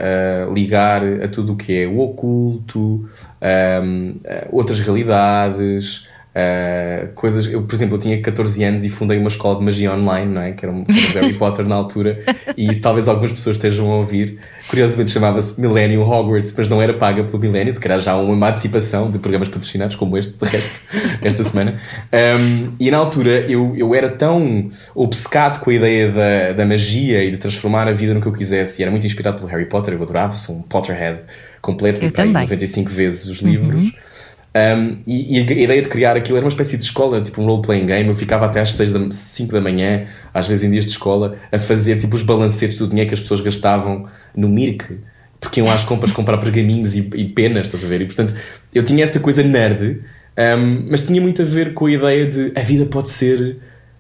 uh, 0.50 0.52
ligar 0.52 1.04
a 1.06 1.28
tudo 1.28 1.54
o 1.54 1.56
que 1.56 1.84
é 1.84 1.88
o 1.88 2.00
oculto, 2.00 2.80
um, 2.80 3.08
ehm, 3.40 4.18
eh, 4.26 4.48
outras 4.52 4.80
realidades, 4.80 6.08
Uh, 6.34 7.12
coisas, 7.14 7.46
eu, 7.46 7.62
por 7.64 7.76
exemplo, 7.76 7.96
eu 7.96 8.00
tinha 8.00 8.22
14 8.22 8.64
anos 8.64 8.86
e 8.86 8.90
fundei 8.90 9.18
uma 9.18 9.28
escola 9.28 9.60
de 9.60 9.66
magia 9.66 9.92
online, 9.92 10.34
não 10.34 10.42
é? 10.42 10.54
que 10.54 10.66
era 10.66 10.74
um, 10.74 10.86
era 10.88 11.26
Harry 11.26 11.34
Potter 11.34 11.68
na 11.68 11.76
altura, 11.76 12.20
e 12.56 12.72
isso 12.72 12.82
talvez 12.82 13.10
algumas 13.10 13.32
pessoas 13.34 13.58
estejam 13.58 13.92
a 13.92 13.98
ouvir. 13.98 14.40
Curiosamente 14.70 15.12
chamava-se 15.12 15.60
Millennium 15.60 16.10
Hogwarts, 16.10 16.54
mas 16.58 16.70
não 16.70 16.82
era 16.82 16.94
paga 16.94 17.26
pelo 17.26 17.38
Millennium, 17.38 17.74
se 17.74 17.80
calhar 17.82 18.00
já 18.00 18.16
uma 18.16 18.50
antecipação 18.50 19.12
de 19.12 19.20
programas 19.20 19.50
patrocinados 19.50 19.98
como 19.98 20.18
este, 20.18 20.34
de 20.34 20.50
resto, 20.50 20.88
esta 21.22 21.44
semana. 21.44 21.82
Um, 22.14 22.72
e 22.80 22.90
na 22.90 22.98
altura 22.98 23.42
eu, 23.52 23.74
eu 23.76 23.94
era 23.94 24.10
tão 24.10 24.70
obcecado 24.96 25.60
com 25.60 25.70
a 25.70 25.74
ideia 25.74 26.10
da, 26.10 26.54
da 26.54 26.66
magia 26.66 27.26
e 27.26 27.32
de 27.32 27.38
transformar 27.38 27.90
a 27.90 27.92
vida 27.92 28.14
no 28.14 28.22
que 28.22 28.28
eu 28.28 28.34
quisesse, 28.34 28.82
e 28.82 28.84
era 28.84 28.92
muito 28.92 29.06
inspirado 29.06 29.36
pelo 29.36 29.50
Harry 29.50 29.66
Potter, 29.66 29.96
eu 29.96 30.02
adorava, 30.02 30.34
sou 30.34 30.56
um 30.56 30.62
Potterhead 30.62 31.24
completo, 31.62 32.00
li 32.00 32.32
95 32.32 32.90
vezes 32.90 33.26
os 33.26 33.40
livros. 33.40 33.88
Uhum. 33.88 34.11
Um, 34.54 34.98
e, 35.08 35.38
e, 35.38 35.40
a 35.40 35.42
ideia 35.64 35.82
de 35.82 35.88
criar 35.88 36.18
aquilo 36.18 36.38
era 36.38 36.46
uma 36.46 36.50
espécie 36.50 36.78
de 36.78 36.84
escola, 36.84 37.22
tipo 37.22 37.42
um 37.42 37.46
role-playing 37.46 37.86
game. 37.86 38.10
Eu 38.10 38.16
ficava 38.16 38.46
até 38.46 38.60
às 38.60 38.74
6 38.74 38.94
da, 38.94 39.12
5 39.12 39.52
da 39.54 39.62
manhã, 39.62 40.06
às 40.34 40.46
vezes 40.48 40.64
em 40.64 40.72
dias 40.72 40.86
de 40.86 40.92
escola, 40.92 41.38
a 41.52 41.58
fazer 41.58 41.98
tipo 42.00 42.16
os 42.16 42.22
balancetes 42.22 42.78
do 42.78 42.88
dinheiro 42.88 43.08
que 43.08 43.14
as 43.14 43.22
pessoas 43.22 43.40
gastavam 43.40 44.08
no 44.36 44.50
Mirk, 44.50 44.98
porque 45.40 45.62
iam 45.62 45.72
às 45.72 45.84
compras 45.84 46.12
comprar 46.12 46.38
pergaminhos 46.38 46.96
e, 46.96 47.10
e, 47.16 47.26
penas, 47.30 47.68
estás 47.68 47.84
a 47.84 47.88
ver? 47.88 48.02
E 48.02 48.06
portanto 48.06 48.36
eu 48.74 48.84
tinha 48.84 49.04
essa 49.04 49.20
coisa 49.20 49.42
nerd, 49.42 50.02
um, 50.38 50.88
mas 50.90 51.02
tinha 51.02 51.22
muito 51.22 51.42
a 51.42 51.46
ver 51.46 51.74
com 51.74 51.86
a 51.86 51.92
ideia 51.92 52.28
de 52.28 52.52
a 52.56 52.62
vida 52.62 52.86
pode 52.86 53.10
ser, 53.10 53.58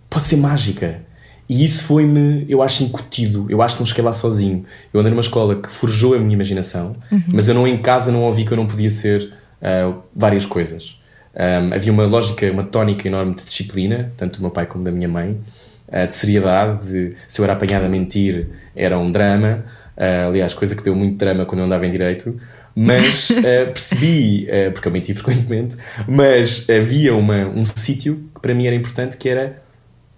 pode 0.09 0.25
ser 0.25 0.35
mágica. 0.35 0.99
E 1.47 1.65
isso 1.65 1.83
foi-me, 1.83 2.45
eu 2.47 2.61
acho, 2.61 2.81
incutido. 2.81 3.45
Eu 3.49 3.61
acho 3.61 3.75
que 3.75 3.81
não 3.81 3.85
cheguei 3.85 4.05
lá 4.05 4.13
sozinho. 4.13 4.63
Eu 4.93 5.01
andei 5.01 5.11
numa 5.11 5.21
escola 5.21 5.61
que 5.61 5.69
forjou 5.69 6.15
a 6.15 6.17
minha 6.17 6.33
imaginação, 6.33 6.95
uhum. 7.11 7.21
mas 7.27 7.49
eu 7.49 7.53
não 7.53 7.67
em 7.67 7.77
casa 7.81 8.09
não 8.09 8.23
ouvi 8.23 8.45
que 8.45 8.53
eu 8.53 8.57
não 8.57 8.65
podia 8.65 8.89
ser 8.89 9.33
uh, 9.61 10.01
várias 10.15 10.45
coisas. 10.45 10.99
Um, 11.33 11.73
havia 11.73 11.91
uma 11.91 12.05
lógica, 12.05 12.51
uma 12.51 12.63
tónica 12.63 13.07
enorme 13.07 13.35
de 13.35 13.45
disciplina, 13.45 14.11
tanto 14.17 14.37
do 14.37 14.41
meu 14.41 14.51
pai 14.51 14.65
como 14.65 14.83
da 14.83 14.91
minha 14.91 15.07
mãe, 15.07 15.39
uh, 15.87 16.05
de 16.05 16.13
seriedade, 16.13 16.87
de 16.87 17.15
se 17.27 17.39
eu 17.39 17.45
era 17.45 17.53
apanhado 17.53 17.85
a 17.85 17.89
mentir 17.89 18.47
era 18.75 18.99
um 18.99 19.11
drama, 19.11 19.63
uh, 19.97 20.29
aliás, 20.29 20.53
coisa 20.53 20.75
que 20.75 20.83
deu 20.83 20.95
muito 20.95 21.17
drama 21.17 21.45
quando 21.45 21.59
eu 21.59 21.65
andava 21.65 21.85
em 21.85 21.91
direito, 21.91 22.39
mas 22.75 23.29
uh, 23.29 23.67
percebi, 23.71 24.47
porque 24.73 24.87
eu 24.87 24.91
menti 24.91 25.13
frequentemente, 25.15 25.77
mas 26.07 26.69
havia 26.69 27.15
uma, 27.15 27.45
um 27.47 27.63
sítio 27.63 28.29
que 28.35 28.41
para 28.41 28.53
mim 28.53 28.67
era 28.67 28.75
importante 28.75 29.15
que 29.15 29.29
era 29.29 29.61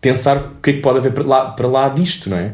pensar 0.02 0.38
o 0.38 0.56
que 0.62 0.72
é 0.72 0.74
que 0.74 0.80
pode 0.82 0.98
haver 0.98 1.14
para 1.14 1.26
lá, 1.26 1.52
para 1.52 1.68
lá 1.68 1.90
disto, 1.90 2.30
não 2.30 2.38
é? 2.38 2.54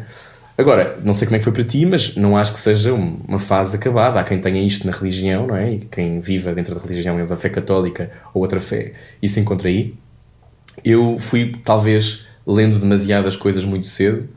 Agora, 0.59 0.99
não 1.05 1.13
sei 1.13 1.25
como 1.25 1.37
é 1.37 1.39
que 1.39 1.45
foi 1.45 1.53
para 1.53 1.63
ti, 1.63 1.85
mas 1.85 2.17
não 2.17 2.35
acho 2.35 2.51
que 2.51 2.59
seja 2.59 2.93
uma 2.93 3.39
fase 3.39 3.77
acabada. 3.77 4.19
Há 4.19 4.25
quem 4.25 4.41
tenha 4.41 4.61
isto 4.61 4.85
na 4.85 4.91
religião, 4.91 5.47
não 5.47 5.55
é? 5.55 5.75
E 5.75 5.79
quem 5.79 6.19
viva 6.19 6.53
dentro 6.53 6.75
da 6.75 6.81
religião 6.81 7.17
ou 7.17 7.25
da 7.25 7.37
fé 7.37 7.47
católica 7.47 8.11
ou 8.33 8.41
outra 8.41 8.59
fé 8.59 8.91
e 9.23 9.29
se 9.29 9.39
encontra 9.39 9.69
aí. 9.69 9.95
Eu 10.83 11.17
fui, 11.17 11.55
talvez, 11.63 12.27
lendo 12.45 12.77
demasiadas 12.77 13.37
coisas 13.37 13.63
muito 13.63 13.87
cedo. 13.87 14.27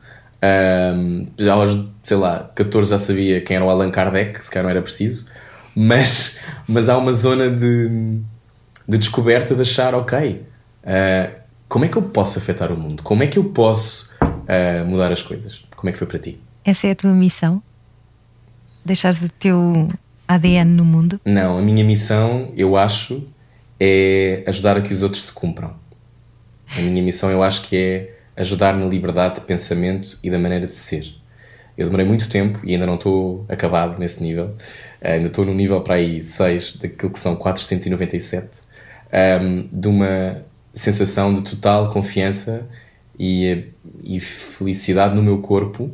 Um, 0.41 1.27
já 1.37 1.55
aos, 1.55 1.77
sei 2.01 2.15
lá, 2.15 2.49
14 2.55 2.91
já 2.91 2.97
sabia 2.97 3.41
quem 3.41 3.57
era 3.57 3.65
o 3.65 3.69
Allan 3.69 3.91
Kardec, 3.91 4.41
se 4.41 4.49
calhar 4.49 4.63
não 4.63 4.71
era 4.71 4.81
preciso. 4.81 5.27
Mas, 5.75 6.39
mas 6.65 6.87
há 6.87 6.97
uma 6.97 7.11
zona 7.11 7.49
de, 7.49 7.89
de 8.87 8.97
descoberta 8.97 9.53
de 9.53 9.61
achar, 9.61 9.93
ok, 9.93 10.41
uh, 10.85 11.35
como 11.67 11.83
é 11.83 11.89
que 11.89 11.97
eu 11.97 12.01
posso 12.01 12.39
afetar 12.39 12.71
o 12.71 12.77
mundo? 12.77 13.03
Como 13.03 13.23
é 13.23 13.27
que 13.27 13.37
eu 13.37 13.43
posso 13.43 14.09
uh, 14.21 14.85
mudar 14.85 15.11
as 15.11 15.21
coisas? 15.21 15.63
Como 15.83 15.89
é 15.89 15.91
que 15.91 15.97
foi 15.97 16.07
para 16.07 16.17
ti? 16.17 16.39
Essa 16.63 16.87
é 16.87 16.91
a 16.91 16.95
tua 16.95 17.11
missão? 17.11 17.61
Deixares 18.85 19.21
o 19.21 19.27
teu 19.27 19.89
ADN 20.25 20.63
no 20.63 20.85
mundo? 20.85 21.19
Não, 21.25 21.57
a 21.57 21.61
minha 21.61 21.83
missão, 21.83 22.53
eu 22.55 22.77
acho, 22.77 23.27
é 23.77 24.45
ajudar 24.47 24.77
a 24.77 24.81
que 24.81 24.93
os 24.93 25.03
outros 25.03 25.25
se 25.25 25.33
cumpram. 25.33 25.75
A 26.73 26.79
minha 26.79 27.03
missão, 27.03 27.29
eu 27.29 27.43
acho 27.43 27.63
que 27.63 27.75
é 27.75 28.15
ajudar 28.37 28.77
na 28.77 28.85
liberdade 28.85 29.35
de 29.35 29.41
pensamento 29.41 30.17
e 30.23 30.29
da 30.29 30.39
maneira 30.39 30.65
de 30.65 30.73
ser. 30.73 31.13
Eu 31.77 31.87
demorei 31.87 32.05
muito 32.05 32.29
tempo 32.29 32.61
e 32.63 32.71
ainda 32.71 32.85
não 32.85 32.95
estou 32.95 33.45
acabado 33.49 33.99
nesse 33.99 34.23
nível. 34.23 34.55
Uh, 35.01 35.07
ainda 35.15 35.27
estou 35.27 35.43
no 35.43 35.53
nível 35.53 35.81
para 35.81 35.95
aí 35.95 36.23
6 36.23 36.77
daquilo 36.77 37.11
que 37.11 37.19
são 37.19 37.35
497, 37.35 38.61
um, 38.61 39.17
ehm, 39.17 39.67
de 39.69 39.87
uma 39.89 40.45
sensação 40.73 41.33
de 41.33 41.41
total 41.41 41.89
confiança 41.89 42.69
e, 43.19 43.65
e 44.03 44.19
felicidade 44.19 45.15
no 45.15 45.21
meu 45.21 45.39
corpo, 45.39 45.91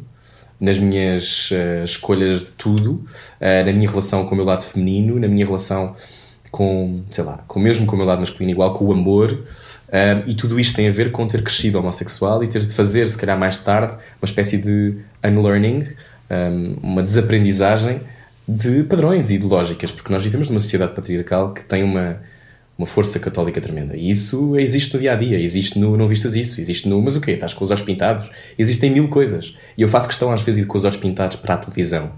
nas 0.59 0.77
minhas 0.77 1.51
uh, 1.51 1.83
escolhas 1.83 2.39
de 2.43 2.51
tudo, 2.51 3.05
uh, 3.39 3.65
na 3.65 3.71
minha 3.71 3.89
relação 3.89 4.25
com 4.25 4.33
o 4.33 4.35
meu 4.35 4.45
lado 4.45 4.63
feminino, 4.63 5.19
na 5.19 5.27
minha 5.27 5.45
relação 5.45 5.95
com, 6.51 7.03
sei 7.11 7.23
lá, 7.23 7.43
com 7.47 7.59
mesmo 7.59 7.85
com 7.85 7.95
o 7.95 7.97
meu 7.97 8.05
lado 8.07 8.19
masculino, 8.19 8.51
igual 8.51 8.73
com 8.73 8.85
o 8.85 8.91
amor. 8.91 9.31
Uh, 9.87 10.27
e 10.27 10.35
tudo 10.35 10.59
isto 10.59 10.75
tem 10.75 10.87
a 10.87 10.91
ver 10.91 11.11
com 11.11 11.27
ter 11.27 11.43
crescido 11.43 11.79
homossexual 11.79 12.43
e 12.43 12.47
ter 12.47 12.61
de 12.61 12.73
fazer, 12.73 13.07
se 13.07 13.17
calhar 13.17 13.37
mais 13.37 13.57
tarde, 13.57 13.93
uma 13.93 14.25
espécie 14.25 14.57
de 14.57 14.97
unlearning, 15.23 15.85
um, 16.29 16.77
uma 16.81 17.01
desaprendizagem 17.01 18.01
de 18.47 18.83
padrões 18.83 19.29
e 19.29 19.37
de 19.37 19.45
lógicas, 19.45 19.91
porque 19.91 20.11
nós 20.11 20.23
vivemos 20.23 20.49
numa 20.49 20.59
sociedade 20.59 20.93
patriarcal 20.93 21.53
que 21.53 21.63
tem 21.63 21.83
uma 21.83 22.19
uma 22.79 22.85
força 22.85 23.19
católica 23.19 23.59
tremenda. 23.59 23.97
E 23.97 24.09
isso 24.09 24.57
existe 24.57 24.93
no 24.93 25.01
dia 25.01 25.11
a 25.11 25.15
dia, 25.17 25.37
existe 25.37 25.77
no 25.77 25.97
Não 25.97 26.07
Vistas 26.07 26.33
Isso, 26.33 26.61
existe 26.61 26.87
no 26.87 27.01
Mas 27.01 27.17
o 27.17 27.21
quê? 27.21 27.31
Estás 27.31 27.53
com 27.53 27.65
os 27.65 27.71
olhos 27.71 27.83
pintados? 27.83 28.31
Existem 28.57 28.89
mil 28.89 29.09
coisas. 29.09 29.53
E 29.77 29.81
eu 29.81 29.89
faço 29.89 30.07
questão 30.07 30.31
às 30.31 30.41
vezes 30.41 30.61
de 30.61 30.65
ir 30.65 30.67
com 30.67 30.77
os 30.77 30.85
olhos 30.85 30.95
pintados 30.95 31.35
para 31.35 31.55
a 31.55 31.57
televisão, 31.57 32.13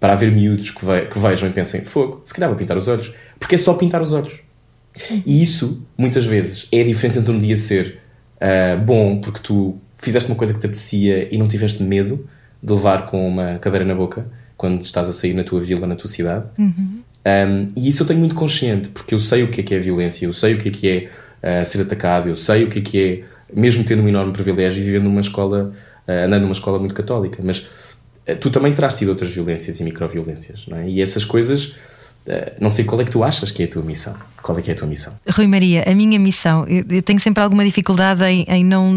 para 0.00 0.12
haver 0.12 0.32
miúdos 0.32 0.72
que, 0.72 0.84
ve 0.84 1.06
que 1.06 1.16
vejam 1.16 1.48
e 1.48 1.52
pensem: 1.52 1.84
fogo, 1.84 2.20
se 2.24 2.34
calhar 2.34 2.50
vou 2.50 2.58
pintar 2.58 2.76
os 2.76 2.88
olhos. 2.88 3.14
Porque 3.38 3.54
é 3.54 3.58
só 3.58 3.72
pintar 3.74 4.02
os 4.02 4.12
olhos. 4.12 4.40
E 5.24 5.40
isso, 5.40 5.86
muitas 5.96 6.24
vezes, 6.24 6.66
é 6.72 6.80
a 6.80 6.84
diferença 6.84 7.20
entre 7.20 7.32
um 7.32 7.38
dia 7.38 7.54
ser 7.54 8.00
uh, 8.36 8.84
bom 8.84 9.20
porque 9.20 9.38
tu 9.38 9.78
fizeste 9.96 10.28
uma 10.28 10.36
coisa 10.36 10.52
que 10.52 10.58
te 10.58 10.66
apetecia 10.66 11.32
e 11.32 11.38
não 11.38 11.46
tiveste 11.46 11.84
medo 11.84 12.28
de 12.60 12.72
levar 12.72 13.06
com 13.06 13.28
uma 13.28 13.60
cadeira 13.60 13.84
na 13.84 13.94
boca 13.94 14.26
quando 14.56 14.82
estás 14.82 15.08
a 15.08 15.12
sair 15.12 15.34
na 15.34 15.44
tua 15.44 15.60
vila, 15.60 15.86
na 15.86 15.94
tua 15.94 16.08
cidade. 16.08 16.46
Uhum 16.58 17.04
um, 17.26 17.68
e 17.76 17.88
isso 17.88 18.02
eu 18.02 18.06
tenho 18.06 18.18
muito 18.18 18.34
consciente, 18.34 18.88
porque 18.88 19.14
eu 19.14 19.18
sei 19.18 19.42
o 19.42 19.50
que 19.50 19.60
é 19.60 19.64
que 19.64 19.74
é 19.74 19.78
violência, 19.78 20.24
eu 20.24 20.32
sei 20.32 20.54
o 20.54 20.58
que 20.58 20.68
é 20.68 20.72
que 20.72 21.10
é 21.42 21.60
uh, 21.62 21.64
ser 21.64 21.82
atacado, 21.82 22.28
eu 22.28 22.36
sei 22.36 22.64
o 22.64 22.70
que 22.70 22.78
é 22.78 22.82
que 22.82 23.02
é, 23.02 23.54
mesmo 23.54 23.84
tendo 23.84 24.02
um 24.02 24.08
enorme 24.08 24.32
privilégio, 24.32 24.82
vivendo 24.82 25.04
numa 25.04 25.20
escola, 25.20 25.72
uh, 26.08 26.10
andando 26.10 26.42
numa 26.42 26.52
escola 26.52 26.78
muito 26.78 26.94
católica. 26.94 27.42
Mas 27.44 27.58
uh, 27.58 28.36
tu 28.40 28.50
também 28.50 28.72
terás 28.72 28.94
tido 28.94 29.10
outras 29.10 29.30
violências 29.30 29.80
e 29.80 29.84
microviolências, 29.84 30.66
não 30.66 30.78
é? 30.78 30.88
E 30.88 31.02
essas 31.02 31.24
coisas 31.24 31.74
não 32.60 32.70
sei 32.70 32.84
qual 32.84 33.00
é 33.00 33.04
que 33.04 33.10
tu 33.10 33.24
achas 33.24 33.50
que 33.50 33.62
é 33.62 33.66
a 33.66 33.68
tua 33.68 33.82
missão. 33.82 34.14
Qual 34.42 34.58
é 34.58 34.62
que 34.62 34.70
é 34.70 34.74
a 34.74 34.76
tua 34.76 34.88
missão? 34.88 35.12
Rui 35.28 35.46
Maria, 35.46 35.84
a 35.86 35.94
minha 35.94 36.18
missão, 36.18 36.66
eu, 36.66 37.02
tenho 37.02 37.20
sempre 37.20 37.42
alguma 37.42 37.64
dificuldade 37.64 38.24
em, 38.24 38.44
em 38.48 38.64
não, 38.64 38.92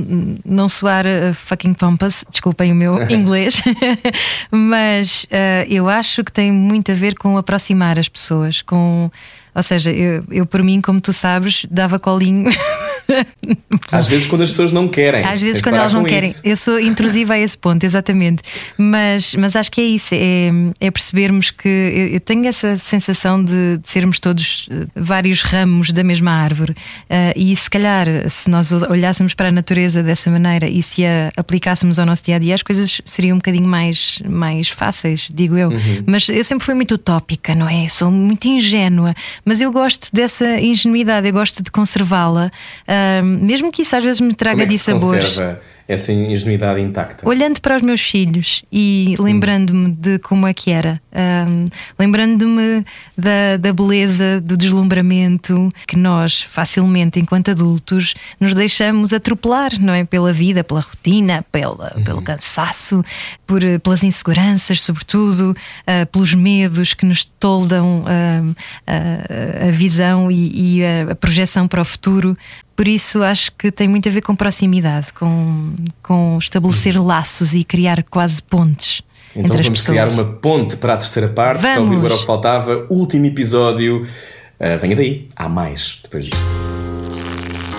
não 0.46 0.70
soar 0.70 1.06
uh, 1.06 1.34
fucking 1.34 1.74
pompous, 1.74 2.24
desculpem 2.30 2.72
o 2.72 2.76
meu 2.76 3.02
inglês, 3.12 3.62
mas 4.50 5.26
uh, 5.26 5.68
eu 5.70 5.90
acho 5.90 6.24
que 6.24 6.32
tem 6.32 6.52
muito 6.52 6.92
a 6.92 6.96
ver 6.96 7.16
com 7.16 7.38
aproximar 7.38 8.00
as 8.00 8.08
pessoas, 8.08 8.62
com 8.62 9.12
ou 9.54 9.64
seja, 9.64 9.92
eu, 9.92 10.24
eu 10.32 10.46
por 10.46 10.64
mim, 10.64 10.82
como 10.82 11.00
tu 11.00 11.14
sabes, 11.14 11.66
dava 11.70 12.00
colinho. 12.00 12.50
Às 13.92 14.08
vezes 14.08 14.26
quando 14.28 14.44
as 14.44 14.50
pessoas 14.50 14.72
não 14.72 14.88
querem. 14.88 15.24
Às 15.26 15.42
vezes 15.42 15.62
quando 15.62 15.76
elas 15.76 15.94
não 15.94 16.04
querem. 16.04 16.30
Isso. 16.30 16.42
Eu 16.46 16.56
sou 16.56 16.80
intrusiva 16.80 17.34
a 17.34 17.40
esse 17.40 17.58
ponto, 17.58 17.84
exatamente. 17.84 18.42
Mas, 18.78 19.36
mas 19.36 19.56
acho 19.56 19.72
que 19.72 19.82
é 19.82 19.84
isso, 19.84 20.14
é, 20.14 20.52
é 20.80 20.90
percebermos 20.90 21.52
que 21.52 21.68
eu, 21.68 22.08
eu 22.08 22.20
tenho 22.20 22.46
essa 22.48 22.78
sensação 22.78 23.44
de, 23.44 23.78
de, 23.78 23.90
sermos 23.90 24.20
todos 24.20 24.68
eh, 24.72 24.88
vários 24.96 25.42
ramos 25.42 25.92
da 25.92 26.04
mesma 26.04 26.32
árvore. 26.32 26.72
Uh, 26.72 27.34
e 27.36 27.56
se 27.56 27.70
calhar, 27.70 28.08
se 28.30 28.50
nós 28.50 28.72
olhássemos 28.72 29.34
para 29.34 29.50
a 29.50 29.52
natureza 29.52 30.02
dessa 30.02 30.32
maneira 30.32 30.68
e 30.68 30.82
se 30.82 31.06
a 31.06 31.32
aplicássemos 31.36 32.00
ao 32.00 32.06
nosso 32.06 32.24
dia 32.24 32.36
a 32.36 32.40
dia, 32.40 32.56
as 32.56 32.64
coisas 32.64 33.02
seriam 33.06 33.36
um 33.36 33.40
bocadinho 33.40 33.68
mais, 33.68 34.22
mais 34.28 34.70
fáceis, 34.70 35.28
digo 35.34 35.58
eu. 35.58 35.70
Uhum. 35.70 36.04
Mas 36.06 36.28
eu 36.30 36.44
sempre 36.44 36.66
fui 36.66 36.74
muito 36.74 36.96
utópica, 36.96 37.54
não 37.54 37.68
é? 37.68 37.88
Sou 37.88 38.10
muito 38.10 38.48
ingênua 38.48 39.14
mas 39.46 39.62
eu 39.62 39.72
gosto 39.72 40.08
dessa 40.14 40.60
ingenuidade, 40.60 41.28
eu 41.28 41.34
gosto 41.34 41.62
de 41.62 41.72
conservá-la, 41.72 42.50
uh, 42.88 43.24
mesmo 43.24 43.72
que 43.72 43.82
isso 43.82 43.96
às 43.96 44.04
vezes 44.04 44.22
me 44.22 44.34
traga 44.34 44.58
Como 44.58 44.64
é 44.64 44.68
dissabores. 44.68 45.30
Se 45.30 45.36
conserva 45.36 45.73
essa 45.88 46.12
ingenuidade 46.12 46.82
intacta? 46.82 47.28
Olhando 47.28 47.60
para 47.62 47.76
os 47.76 47.82
meus 47.82 48.02
filhos 48.02 48.64
e 48.72 49.16
lembrando-me 49.20 49.92
de 49.92 50.20
como 50.20 50.48
é 50.48 50.54
que 50.54 50.72
era, 50.72 51.02
um, 51.14 51.66
lembrando-me 51.98 52.86
da, 53.18 53.58
da 53.58 53.74
beleza, 53.74 54.42
do 54.42 54.58
deslumbramento 54.58 55.70
que 55.88 55.98
nós, 55.98 56.42
facilmente, 56.42 57.20
enquanto 57.20 57.52
adultos, 57.52 58.14
nos 58.40 58.54
deixamos 58.56 59.14
atropelar, 59.14 59.80
não 59.80 59.94
é? 59.94 60.04
Pela 60.04 60.34
vida, 60.34 60.64
pela 60.64 60.82
rotina, 60.82 61.46
pela, 61.52 61.94
uhum. 61.96 62.04
pelo 62.04 62.22
cansaço, 62.22 63.04
por, 63.46 63.62
pelas 63.82 64.04
inseguranças, 64.04 64.82
sobretudo, 64.82 65.52
uh, 65.52 66.06
pelos 66.08 66.34
medos 66.34 66.94
que 66.94 67.06
nos 67.06 67.24
toldam 67.24 68.02
uh, 68.02 68.52
uh, 68.52 69.68
a 69.68 69.72
visão 69.72 70.32
e, 70.32 70.80
e 70.80 70.86
a 71.12 71.16
projeção 71.16 71.68
para 71.68 71.82
o 71.82 71.86
futuro. 71.86 72.38
Por 72.84 72.90
isso 72.90 73.24
acho 73.24 73.50
que 73.54 73.72
tem 73.72 73.88
muito 73.88 74.10
a 74.10 74.12
ver 74.12 74.20
com 74.20 74.36
proximidade, 74.36 75.14
com, 75.14 75.74
com 76.02 76.38
estabelecer 76.38 77.02
laços 77.02 77.56
e 77.56 77.64
criar 77.64 78.04
quase 78.04 78.44
pontes. 78.44 79.02
Então 79.32 79.44
entre 79.44 79.52
vamos 79.52 79.68
as 79.68 79.70
pessoas. 79.70 79.86
criar 79.86 80.10
uma 80.10 80.26
ponte 80.26 80.76
para 80.76 80.96
a 80.96 80.98
terceira 80.98 81.30
parte. 81.30 81.62
Vamos. 81.62 81.78
Está 81.80 81.94
a 81.94 81.96
ouvir 81.96 82.12
o 82.12 82.20
que 82.20 82.26
faltava. 82.26 82.86
Último 82.90 83.26
episódio. 83.26 84.02
Uh, 84.02 84.78
venha 84.82 84.98
daí, 84.98 85.30
há 85.34 85.48
mais 85.48 86.02
depois 86.04 86.26
disto. 86.26 86.52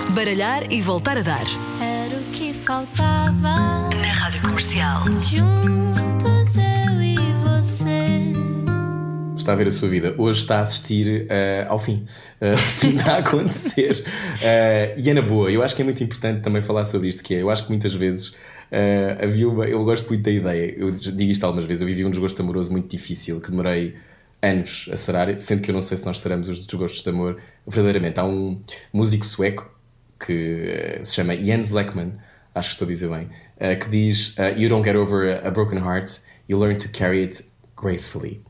Baralhar 0.09 0.63
e 0.73 0.81
voltar 0.81 1.19
a 1.19 1.21
dar. 1.21 1.45
Era 1.79 2.15
o 2.19 2.23
que 2.33 2.51
faltava. 2.51 3.87
Na 4.01 4.11
Rádio 4.11 4.41
Comercial. 4.41 5.03
Juntos 5.21 5.94
Está 9.45 9.53
a 9.53 9.57
ver 9.57 9.67
a 9.67 9.71
sua 9.71 9.87
vida. 9.87 10.15
Hoje 10.17 10.39
está 10.39 10.57
a 10.57 10.61
assistir 10.61 11.27
uh, 11.27 11.69
ao 11.69 11.77
fim. 11.77 12.07
Uh, 12.35 12.57
fim 12.57 12.99
a 12.99 13.19
acontecer. 13.19 14.03
Uh, 14.03 14.99
e 14.99 15.09
é 15.09 15.13
na 15.13 15.21
boa. 15.21 15.49
Eu 15.49 15.63
acho 15.63 15.73
que 15.73 15.81
é 15.81 15.85
muito 15.85 16.03
importante 16.03 16.41
também 16.41 16.61
falar 16.61 16.83
sobre 16.83 17.07
isto, 17.07 17.23
que 17.23 17.33
é, 17.33 17.41
eu 17.41 17.49
acho 17.49 17.63
que 17.63 17.69
muitas 17.69 17.93
vezes 17.93 18.27
uh, 18.27 19.23
havia 19.23 19.47
uma, 19.47 19.65
eu 19.65 19.81
gosto 19.85 20.09
muito 20.09 20.21
da 20.21 20.31
ideia, 20.31 20.75
eu 20.77 20.91
digo 20.91 21.31
isto 21.31 21.45
algumas 21.45 21.63
vezes, 21.63 21.81
eu 21.81 21.87
vivi 21.87 22.03
um 22.03 22.09
desgosto 22.09 22.41
amoroso 22.41 22.71
muito 22.73 22.89
difícil, 22.89 23.39
que 23.39 23.49
demorei 23.49 23.95
anos 24.41 24.89
a 24.91 24.97
sarar, 24.97 25.39
sendo 25.39 25.61
que 25.61 25.71
eu 25.71 25.73
não 25.73 25.81
sei 25.81 25.97
se 25.97 26.05
nós 26.05 26.19
saramos 26.19 26.49
os 26.49 26.65
desgostos 26.65 27.01
de 27.01 27.09
amor 27.09 27.37
verdadeiramente. 27.65 28.19
Há 28.19 28.25
um 28.25 28.61
músico 28.91 29.25
sueco 29.25 29.73
que 30.19 30.99
se 31.01 31.13
chama 31.13 31.37
Jens 31.37 31.71
Lekman, 31.71 32.15
acho 32.53 32.67
que 32.67 32.73
estou 32.73 32.85
a 32.85 32.89
dizer 32.89 33.09
bem, 33.09 33.29
que 33.79 33.89
diz 33.89 34.35
You 34.57 34.67
don't 34.67 34.83
get 34.83 34.97
over 34.97 35.41
a 35.41 35.49
broken 35.49 35.79
heart, 35.79 36.19
you 36.49 36.59
learn 36.59 36.77
to 36.79 36.89
carry 36.89 37.23
it 37.23 37.45
gracefully. 37.75 38.41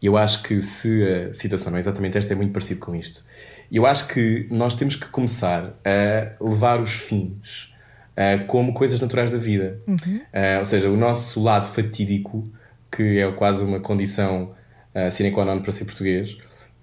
E 0.00 0.06
eu 0.06 0.16
acho 0.16 0.42
que 0.42 0.60
se 0.60 1.02
a 1.02 1.34
citação 1.34 1.70
não 1.70 1.76
é 1.76 1.80
exatamente 1.80 2.18
esta, 2.18 2.32
é 2.32 2.36
muito 2.36 2.52
parecido 2.52 2.80
com 2.80 2.94
isto. 2.94 3.24
Eu 3.72 3.86
acho 3.86 4.08
que 4.08 4.46
nós 4.50 4.74
temos 4.74 4.94
que 4.94 5.06
começar 5.08 5.74
a 5.84 6.44
levar 6.44 6.80
os 6.80 6.92
fins 6.92 7.72
uh, 8.12 8.46
como 8.46 8.72
coisas 8.74 9.00
naturais 9.00 9.32
da 9.32 9.38
vida. 9.38 9.78
Uhum. 9.86 10.16
Uh, 10.16 10.58
ou 10.58 10.64
seja, 10.64 10.90
o 10.90 10.96
nosso 10.96 11.42
lado 11.42 11.66
fatídico, 11.66 12.44
que 12.90 13.18
é 13.18 13.32
quase 13.32 13.64
uma 13.64 13.80
condição 13.80 14.54
uh, 14.94 15.10
sine 15.10 15.30
qua 15.30 15.44
non 15.44 15.60
para 15.60 15.72
ser 15.72 15.84
português, 15.84 16.36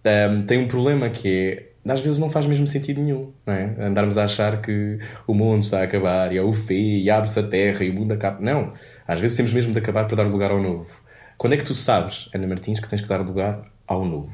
um, 0.06 0.44
tem 0.46 0.60
um 0.60 0.68
problema 0.68 1.10
que 1.10 1.30
é 1.30 1.74
às 1.92 2.00
vezes 2.00 2.18
não 2.18 2.30
faz 2.30 2.46
mesmo 2.46 2.66
sentido 2.66 3.02
nenhum, 3.02 3.34
não 3.46 3.54
é? 3.54 3.76
Andarmos 3.78 4.18
a 4.18 4.24
achar 4.24 4.62
que 4.62 4.98
o 5.28 5.34
mundo 5.34 5.64
está 5.64 5.82
a 5.82 5.84
acabar 5.84 6.32
e 6.32 6.38
é 6.38 6.42
o 6.42 6.54
fim 6.54 7.00
e 7.00 7.10
abre-se 7.10 7.38
a 7.38 7.44
terra 7.44 7.84
e 7.84 7.90
o 7.90 7.94
mundo 7.94 8.14
acaba. 8.14 8.40
Não, 8.40 8.72
às 9.06 9.20
vezes 9.20 9.36
temos 9.36 9.52
mesmo 9.52 9.74
de 9.74 9.80
acabar 9.80 10.06
para 10.06 10.16
dar 10.16 10.24
lugar 10.24 10.52
ao 10.52 10.62
novo. 10.62 11.03
Quando 11.44 11.56
é 11.56 11.58
que 11.58 11.66
tu 11.66 11.74
sabes, 11.74 12.30
Ana 12.34 12.48
Martins, 12.48 12.80
que 12.80 12.88
tens 12.88 13.02
que 13.02 13.08
dar 13.10 13.20
lugar 13.20 13.70
ao 13.86 14.06
novo? 14.06 14.34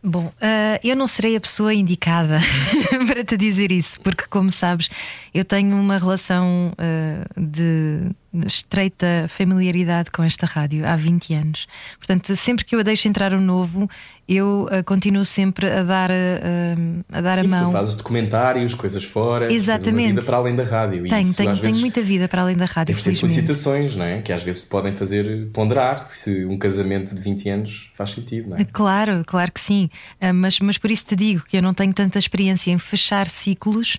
Bom, 0.00 0.26
uh, 0.26 0.78
eu 0.80 0.94
não 0.94 1.08
serei 1.08 1.34
a 1.34 1.40
pessoa 1.40 1.74
indicada 1.74 2.38
para 3.04 3.24
te 3.24 3.36
dizer 3.36 3.72
isso, 3.72 4.00
porque, 4.00 4.28
como 4.28 4.48
sabes, 4.48 4.88
eu 5.34 5.44
tenho 5.44 5.74
uma 5.74 5.98
relação 5.98 6.72
uh, 6.74 7.40
de 7.40 8.12
estreita 8.46 9.26
familiaridade 9.28 10.10
com 10.10 10.22
esta 10.22 10.46
rádio 10.46 10.86
há 10.86 10.96
20 10.96 11.34
anos. 11.34 11.66
Portanto, 11.98 12.34
sempre 12.34 12.64
que 12.64 12.74
eu 12.74 12.80
a 12.80 12.82
deixo 12.82 13.06
entrar 13.08 13.32
o 13.34 13.40
novo, 13.40 13.88
eu 14.28 14.66
uh, 14.70 14.84
continuo 14.84 15.24
sempre 15.24 15.68
a 15.70 15.82
dar, 15.82 16.10
uh, 16.10 17.04
a, 17.12 17.20
dar 17.20 17.38
Sim, 17.38 17.46
a 17.46 17.48
mão. 17.48 17.70
Tu 17.70 17.72
fazes 17.72 17.96
documentários, 17.96 18.74
coisas 18.74 19.04
fora, 19.04 19.52
Exatamente. 19.52 20.14
vida 20.14 20.22
para 20.22 20.36
além 20.36 20.54
da 20.54 20.64
rádio. 20.64 21.02
Tenho, 21.02 21.20
isso, 21.20 21.36
tenho, 21.36 21.58
tenho 21.58 21.76
muita 21.78 22.00
vida 22.00 22.28
para 22.28 22.42
além 22.42 22.56
da 22.56 22.64
rádio. 22.64 22.94
Deve 22.94 23.04
ter 23.04 23.12
solicitações, 23.12 23.96
não 23.96 24.04
é? 24.04 24.22
Que 24.22 24.32
às 24.32 24.42
vezes 24.42 24.64
podem 24.64 24.94
fazer 24.94 25.48
ponderar 25.52 26.04
se 26.04 26.44
um 26.46 26.56
casamento 26.56 27.14
de 27.14 27.22
20 27.22 27.48
anos 27.50 27.92
faz 27.94 28.10
sentido, 28.10 28.50
não 28.50 28.56
é? 28.56 28.64
Claro, 28.64 29.22
claro 29.26 29.52
que 29.52 29.60
sim. 29.60 29.90
Uh, 30.20 30.32
mas, 30.32 30.58
mas 30.60 30.78
por 30.78 30.90
isso 30.90 31.04
te 31.04 31.16
digo 31.16 31.42
que 31.46 31.56
eu 31.56 31.62
não 31.62 31.74
tenho 31.74 31.92
tanta 31.92 32.18
experiência 32.18 32.70
em 32.70 32.78
fechar 32.78 33.26
ciclos, 33.26 33.98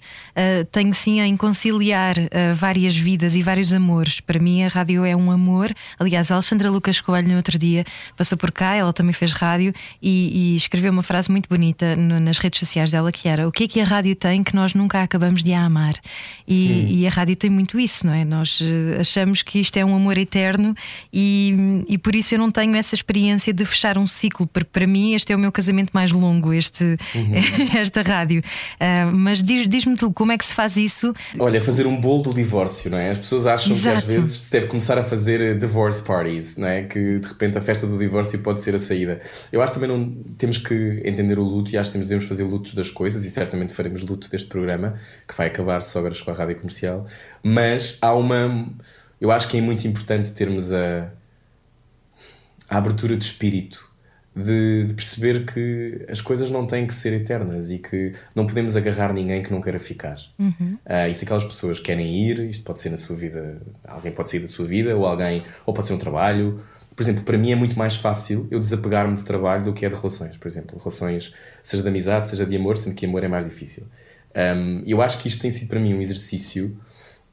tenho 0.72 0.94
sim 0.94 1.20
em 1.20 1.36
conciliar 1.38 2.16
várias 2.56 2.96
vidas 2.96 3.36
e 3.36 3.42
vários 3.42 3.74
amores. 3.74 4.20
Para 4.26 4.40
mim, 4.40 4.64
a 4.64 4.68
rádio 4.68 5.06
é 5.06 5.16
um 5.16 5.32
amor. 5.32 5.74
Aliás, 6.00 6.32
a 6.32 6.36
Alexandra 6.36 6.70
Lucas 6.70 7.02
Coelho, 7.02 7.28
no 7.30 7.36
outro 7.36 7.58
dia, 7.58 7.86
passou 8.16 8.38
por 8.38 8.52
cá, 8.52 8.76
ela 8.76 8.94
também 8.94 9.14
fez 9.14 9.34
rádio 9.34 9.74
e, 10.02 10.54
e 10.54 10.56
escreveu 10.56 10.92
uma 10.92 11.04
frase 11.04 11.32
muito 11.32 11.48
bonita 11.50 11.96
no, 11.96 12.20
nas 12.20 12.38
redes 12.38 12.60
sociais 12.60 12.92
dela 12.92 13.12
que 13.12 13.28
era: 13.28 13.48
O 13.48 13.52
que 13.52 13.66
é 13.66 13.68
que 13.68 13.82
a 13.82 13.86
rádio 13.86 14.16
tem 14.16 14.44
que 14.44 14.56
nós 14.56 14.74
nunca 14.74 15.02
acabamos 15.02 15.44
de 15.44 15.54
a 15.54 15.64
amar? 15.64 15.96
E, 16.48 16.72
hum. 16.72 16.88
e 16.90 17.08
a 17.08 17.10
rádio 17.10 17.36
tem 17.36 17.50
muito 17.50 17.80
isso, 17.80 18.06
não 18.06 18.14
é? 18.14 18.24
Nós 18.26 18.60
achamos 19.00 19.42
que 19.42 19.60
isto 19.60 19.78
é 19.78 19.86
um 19.86 19.96
amor 19.96 20.18
eterno 20.18 20.76
e, 21.12 21.84
e 21.88 21.98
por 21.98 22.16
isso 22.16 22.36
eu 22.36 22.40
não 22.40 22.52
tenho 22.52 22.76
essa 22.76 22.96
experiência 22.96 23.54
de 23.54 23.66
fechar 23.66 23.98
um 23.98 24.08
ciclo, 24.08 24.48
porque 24.48 24.70
para 24.72 24.88
mim 24.88 25.14
este 25.14 25.34
é 25.34 25.36
o 25.36 25.40
meu 25.40 25.52
casamento 25.52 25.92
mais 25.94 26.12
longo, 26.12 26.54
este, 26.54 26.84
uhum. 27.16 27.34
esta 27.80 28.02
rádio. 28.02 28.42
Uh, 28.76 29.12
mas 29.12 29.42
diz-me 29.42 29.68
diz 29.68 29.84
tu, 29.98 30.12
como 30.12 30.32
é 30.32 30.38
que 30.38 30.46
se 30.46 30.54
faz 30.54 30.78
isso? 30.78 31.14
Olha, 31.40 31.62
fazer 31.62 31.88
um 31.88 32.00
bolo 32.00 32.24
do 32.24 32.34
divórcio, 32.34 32.90
não 32.92 32.98
é? 32.98 33.12
As 33.12 33.20
pessoas 33.20 33.46
acham 33.46 33.74
Exato. 33.74 33.84
que 33.84 33.98
às 33.98 34.04
vezes 34.04 34.13
se 34.22 34.52
deve 34.52 34.68
começar 34.68 34.98
a 34.98 35.04
fazer 35.04 35.58
divorce 35.58 36.04
parties, 36.04 36.58
não 36.58 36.68
é? 36.68 36.84
Que 36.84 37.20
de 37.20 37.28
repente 37.28 37.58
a 37.58 37.62
festa 37.62 37.88
do 37.88 37.98
divórcio 37.98 38.40
pode 38.40 38.62
ser 38.62 38.76
a 38.76 38.80
saída. 38.80 39.20
Eu 39.52 39.62
acho 39.62 39.74
que 39.74 39.80
também 39.80 39.98
não 39.98 40.24
temos 40.38 40.58
que 40.58 41.02
entender 41.06 41.40
o 41.40 41.44
luto 41.44 41.72
e 41.72 41.78
acho 41.78 41.92
que 41.92 41.98
devemos 41.98 42.26
fazer 42.26 42.44
lutos 42.44 42.74
das 42.74 42.90
coisas 42.90 43.24
e 43.26 43.30
certamente 43.30 43.74
faremos 43.74 44.02
luto 44.02 44.30
deste 44.30 44.48
programa, 44.48 45.00
que 45.28 45.36
vai 45.36 45.48
acabar 45.48 45.82
só 45.82 46.00
agora 46.00 46.14
com 46.14 46.32
a 46.32 46.34
rádio 46.34 46.58
comercial. 46.58 47.06
Mas 47.42 47.98
há 48.02 48.14
uma. 48.14 48.70
Eu 49.20 49.32
acho 49.32 49.48
que 49.48 49.58
é 49.58 49.62
muito 49.62 49.88
importante 49.88 50.32
termos 50.32 50.72
a, 50.72 51.12
a 52.70 52.78
abertura 52.78 53.16
de 53.16 53.24
espírito 53.24 53.93
de, 54.36 54.86
de, 54.86 54.94
perceber 54.94 55.46
que 55.46 56.06
as 56.10 56.20
coisas 56.22 56.50
não 56.50 56.66
têm 56.66 56.88
que 56.88 56.94
ser 56.94 57.14
eternas 57.14 57.70
e 57.70 57.78
que 57.78 58.14
não 58.36 58.48
podemos 58.48 58.76
agarrar 58.76 59.14
ninguém 59.14 59.44
que 59.44 59.52
não 59.52 59.62
queira 59.62 59.80
ficar. 59.80 60.16
Uhum. 60.40 60.78
Uh, 60.86 61.10
e 61.10 61.14
se 61.14 61.24
aquelas 61.24 61.44
pessoas 61.44 61.80
querem 61.80 62.30
ir, 62.30 62.40
isto 62.50 62.64
pode 62.64 62.80
ser 62.80 62.90
na 62.90 62.98
sua 62.98 63.16
vida, 63.16 63.62
alguém 63.88 64.12
pode 64.12 64.30
sair 64.30 64.40
da 64.40 64.48
sua 64.48 64.66
vida, 64.66 64.96
ou 64.96 65.06
alguém, 65.06 65.44
ou 65.66 65.74
pode 65.74 65.86
ser 65.86 65.94
um 65.94 65.98
trabalho. 65.98 66.60
Por 66.96 67.04
exemplo, 67.04 67.24
para 67.24 67.38
mim 67.38 67.52
é 67.52 67.56
muito 67.56 67.78
mais 67.78 67.96
fácil 67.96 68.48
eu 68.50 68.60
desapegar-me 68.60 69.16
de 69.16 69.24
trabalho 69.24 69.64
do 69.64 69.74
que 69.74 69.86
é 69.86 69.90
de 69.90 69.96
relações, 69.96 70.38
por 70.38 70.48
exemplo. 70.48 70.78
Relações, 70.78 71.34
seja 71.62 71.84
de 71.84 71.90
amizade, 71.90 72.28
seja 72.28 72.46
de 72.46 72.56
amor, 72.56 72.78
sendo 72.78 72.96
que 72.96 73.06
amor 73.06 73.24
é 73.24 73.28
mais 73.28 73.46
difícil. 73.46 73.88
Um, 74.36 74.84
eu 74.86 75.02
acho 75.02 75.20
que 75.20 75.28
isto 75.28 75.42
tem 75.42 75.52
sido 75.52 75.70
para 75.70 75.80
mim 75.80 75.94
um 75.94 76.02
exercício 76.02 76.76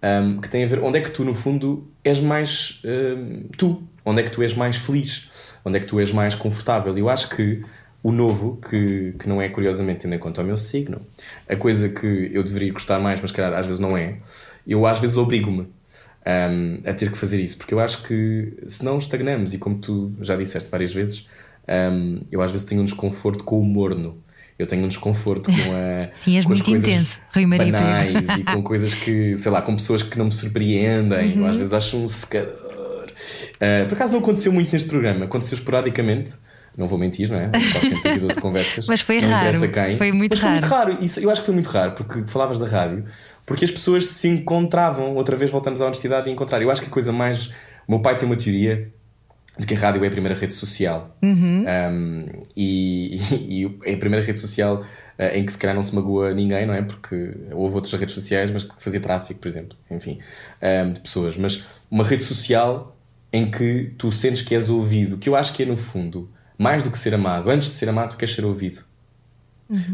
um, 0.03 0.41
que 0.41 0.49
tem 0.49 0.65
a 0.65 0.67
ver 0.67 0.81
onde 0.81 0.99
é 0.99 1.01
que 1.01 1.11
tu, 1.11 1.25
no 1.25 1.35
fundo, 1.35 1.91
és 2.05 2.21
mais 2.21 2.81
um, 2.85 3.49
tu, 3.57 3.83
onde 4.05 4.21
é 4.21 4.25
que 4.25 4.31
tu 4.31 4.43
és 4.43 4.55
mais 4.55 4.77
feliz 4.77 5.30
onde 5.65 5.79
é 5.79 5.81
que 5.81 5.87
tu 5.87 5.99
és 6.01 6.13
mais 6.13 6.35
confortável. 6.35 6.97
E 6.97 7.01
eu 7.01 7.09
acho 7.09 7.29
que 7.29 7.63
o 8.03 8.13
novo, 8.13 8.59
que, 8.69 9.15
que 9.19 9.29
não 9.29 9.43
é 9.43 9.49
curiosamente 9.49 10.01
tendo 10.01 10.15
em 10.15 10.19
conta 10.19 10.41
o 10.41 10.45
meu 10.45 10.57
signo, 10.57 11.01
a 11.49 11.57
coisa 11.57 11.89
que 11.89 12.31
eu 12.33 12.43
deveria 12.43 12.73
gostar 12.73 12.99
mais, 12.99 13.21
mas 13.21 13.31
calhar 13.31 13.53
às 13.53 13.67
vezes 13.67 13.81
não 13.81 13.97
é, 13.97 14.17
eu 14.67 14.87
às 14.87 14.99
vezes 14.99 15.17
obrigo-me 15.17 15.69
um, 16.27 16.81
a 16.89 16.93
ter 16.95 17.11
que 17.11 17.19
fazer 17.19 17.41
isso, 17.41 17.59
porque 17.59 17.75
eu 17.75 17.81
acho 17.81 18.03
que 18.03 18.55
se 18.67 18.85
não 18.85 18.97
estagnamos, 18.97 19.53
e 19.53 19.59
como 19.59 19.79
tu 19.79 20.13
já 20.21 20.35
disseste 20.35 20.71
várias 20.71 20.93
vezes, 20.93 21.27
Um, 21.71 22.21
eu 22.33 22.43
às 22.43 22.51
vezes 22.51 22.67
tenho 22.67 22.81
um 22.81 22.85
desconforto 22.85 23.45
com 23.45 23.61
o 23.61 23.65
morno. 23.65 24.19
Eu 24.59 24.67
tenho 24.67 24.85
um 24.85 24.89
desconforto 24.89 25.51
com 25.51 25.73
a. 25.73 26.11
Sim, 26.13 26.37
és 26.37 26.45
com 26.45 26.53
as 26.53 26.59
muito 26.59 26.71
coisas 26.71 26.89
intenso, 26.89 27.21
Rui 27.33 27.47
Maria 27.47 27.73
banais 27.73 28.29
e 28.29 28.45
com 28.45 28.61
coisas 28.63 28.93
que, 28.93 29.37
sei 29.37 29.51
lá, 29.51 29.63
com 29.63 29.75
pessoas 29.75 30.03
que 30.03 30.19
não 30.19 30.27
me 30.27 30.33
surpreendem. 30.33 31.33
Uhum. 31.33 31.41
Eu 31.41 31.47
às 31.47 31.57
vezes 31.57 31.73
acho 31.73 31.97
um 31.97 32.09
secador. 32.09 32.70
Uh, 33.55 33.89
por 33.89 33.95
acaso 33.95 34.13
não 34.13 34.21
aconteceu 34.21 34.53
muito 34.53 34.73
neste 34.73 34.89
programa, 34.89 35.25
aconteceu 35.25 35.57
esporadicamente. 35.57 36.37
Não 36.77 36.87
vou 36.87 36.99
mentir, 36.99 37.29
não 37.29 37.37
é? 37.37 37.51
412 37.51 38.39
conversas. 38.41 38.87
Mas 38.87 39.01
foi 39.01 39.21
não 39.21 39.29
raro, 39.29 39.71
quem. 39.73 39.97
foi 39.97 40.13
muito 40.13 40.31
Mas 40.31 40.41
foi 40.41 40.51
muito 40.51 40.67
raro. 40.67 40.93
raro. 40.93 41.05
Isso, 41.05 41.19
eu 41.19 41.29
acho 41.29 41.41
que 41.41 41.47
foi 41.47 41.55
muito 41.55 41.69
raro, 41.69 41.93
porque 41.93 42.23
falavas 42.29 42.61
da 42.61 42.67
rádio, 42.67 43.05
porque 43.45 43.65
as 43.65 43.71
pessoas 43.71 44.07
se 44.07 44.29
encontravam. 44.29 45.15
Outra 45.17 45.35
vez 45.37 45.51
voltamos 45.51 45.83
à 45.83 45.87
honestidade 45.87 46.29
e 46.29 46.33
encontrar. 46.33 46.63
Eu 46.63 46.71
acho 46.71 46.81
que 46.81 46.87
a 46.87 46.91
coisa 46.91 47.13
mais. 47.13 47.47
O 47.89 47.93
meu 47.93 48.01
pai 48.01 48.17
tem 48.17 48.25
uma 48.25 48.37
teoria 48.37 48.89
de 49.59 49.67
que 49.67 49.75
a 49.75 49.79
rádio 49.79 50.03
é 50.05 50.09
a 50.09 50.11
primeira 50.11 50.39
rede 50.39 50.55
social. 50.55 51.15
Um, 51.23 52.27
e, 52.57 53.17
e, 53.33 53.65
e 53.65 53.79
é 53.85 53.95
a 53.95 53.97
primeira 53.99 54.25
rede 54.25 54.39
social 54.39 54.77
uh, 54.81 55.23
em 55.35 55.45
que 55.45 55.53
se 55.53 55.59
calhar 55.59 55.75
não 55.75 55.83
se 55.83 55.95
magoa 55.95 56.33
ninguém, 56.33 56.67
não 56.67 56.73
é? 56.73 56.83
Porque 56.83 57.37
houve 57.53 57.75
outras 57.75 57.93
redes 57.99 58.15
sociais, 58.15 58.51
mas 58.51 58.63
que 58.65 58.83
fazia 58.83 59.01
tráfico, 59.01 59.41
por 59.41 59.49
exemplo, 59.49 59.77
enfim, 59.91 60.19
um, 60.63 60.93
de 60.93 61.01
pessoas. 61.01 61.37
Mas 61.37 61.65
uma 61.91 62.05
rede 62.05 62.23
social 62.23 62.97
em 63.33 63.51
que 63.51 63.93
tu 63.97 64.11
sentes 64.11 64.43
que 64.43 64.55
és 64.55 64.69
ouvido, 64.69 65.19
que 65.19 65.29
eu 65.29 65.37
acho 65.37 65.53
que 65.53 65.63
é 65.63 65.67
no 65.67 65.77
fundo, 65.77 66.31
mais 66.59 66.83
do 66.83 66.91
que 66.91 66.99
ser 66.99 67.15
amado. 67.15 67.51
Antes 67.51 67.69
de 67.69 67.75
ser 67.75 67.89
amado, 67.89 68.11
tu 68.11 68.17
queres 68.17 68.35
ser 68.35 68.45
ouvido. 68.45 68.85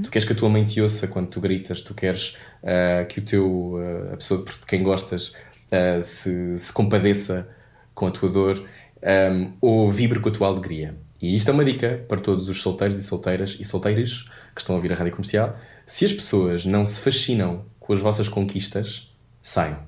Tu 0.02 0.10
queres 0.10 0.26
que 0.26 0.32
a 0.32 0.36
tua 0.36 0.48
mãe 0.48 0.64
te 0.64 0.80
ouça 0.80 1.06
quando 1.06 1.28
tu 1.28 1.38
gritas, 1.38 1.82
tu 1.82 1.92
queres 1.92 2.34
uh, 2.62 3.06
que 3.06 3.18
o 3.18 3.22
teu, 3.22 3.74
uh, 3.74 4.14
a 4.14 4.16
pessoa 4.16 4.42
de 4.42 4.66
quem 4.66 4.82
gostas 4.82 5.28
uh, 5.28 6.00
se, 6.00 6.58
se 6.58 6.72
compadeça 6.72 7.46
com 7.94 8.06
a 8.06 8.10
tua 8.10 8.30
dor 8.30 8.66
um, 9.02 9.52
ou 9.60 9.90
vibre 9.90 10.18
com 10.18 10.30
a 10.30 10.32
tua 10.32 10.48
alegria. 10.48 10.94
E 11.20 11.34
isto 11.34 11.50
é 11.50 11.54
uma 11.54 11.64
dica 11.64 12.04
para 12.08 12.20
todos 12.20 12.48
os 12.48 12.60
solteiros 12.62 12.96
e 12.98 13.02
solteiras 13.02 13.56
e 13.60 13.64
solteiras 13.64 14.24
que 14.54 14.60
estão 14.60 14.74
a 14.74 14.76
ouvir 14.76 14.92
a 14.92 14.94
rádio 14.94 15.12
comercial. 15.12 15.58
Se 15.86 16.04
as 16.04 16.12
pessoas 16.12 16.64
não 16.64 16.84
se 16.86 17.00
fascinam 17.00 17.64
com 17.78 17.92
as 17.92 17.98
vossas 17.98 18.28
conquistas, 18.28 19.10
saiam. 19.42 19.80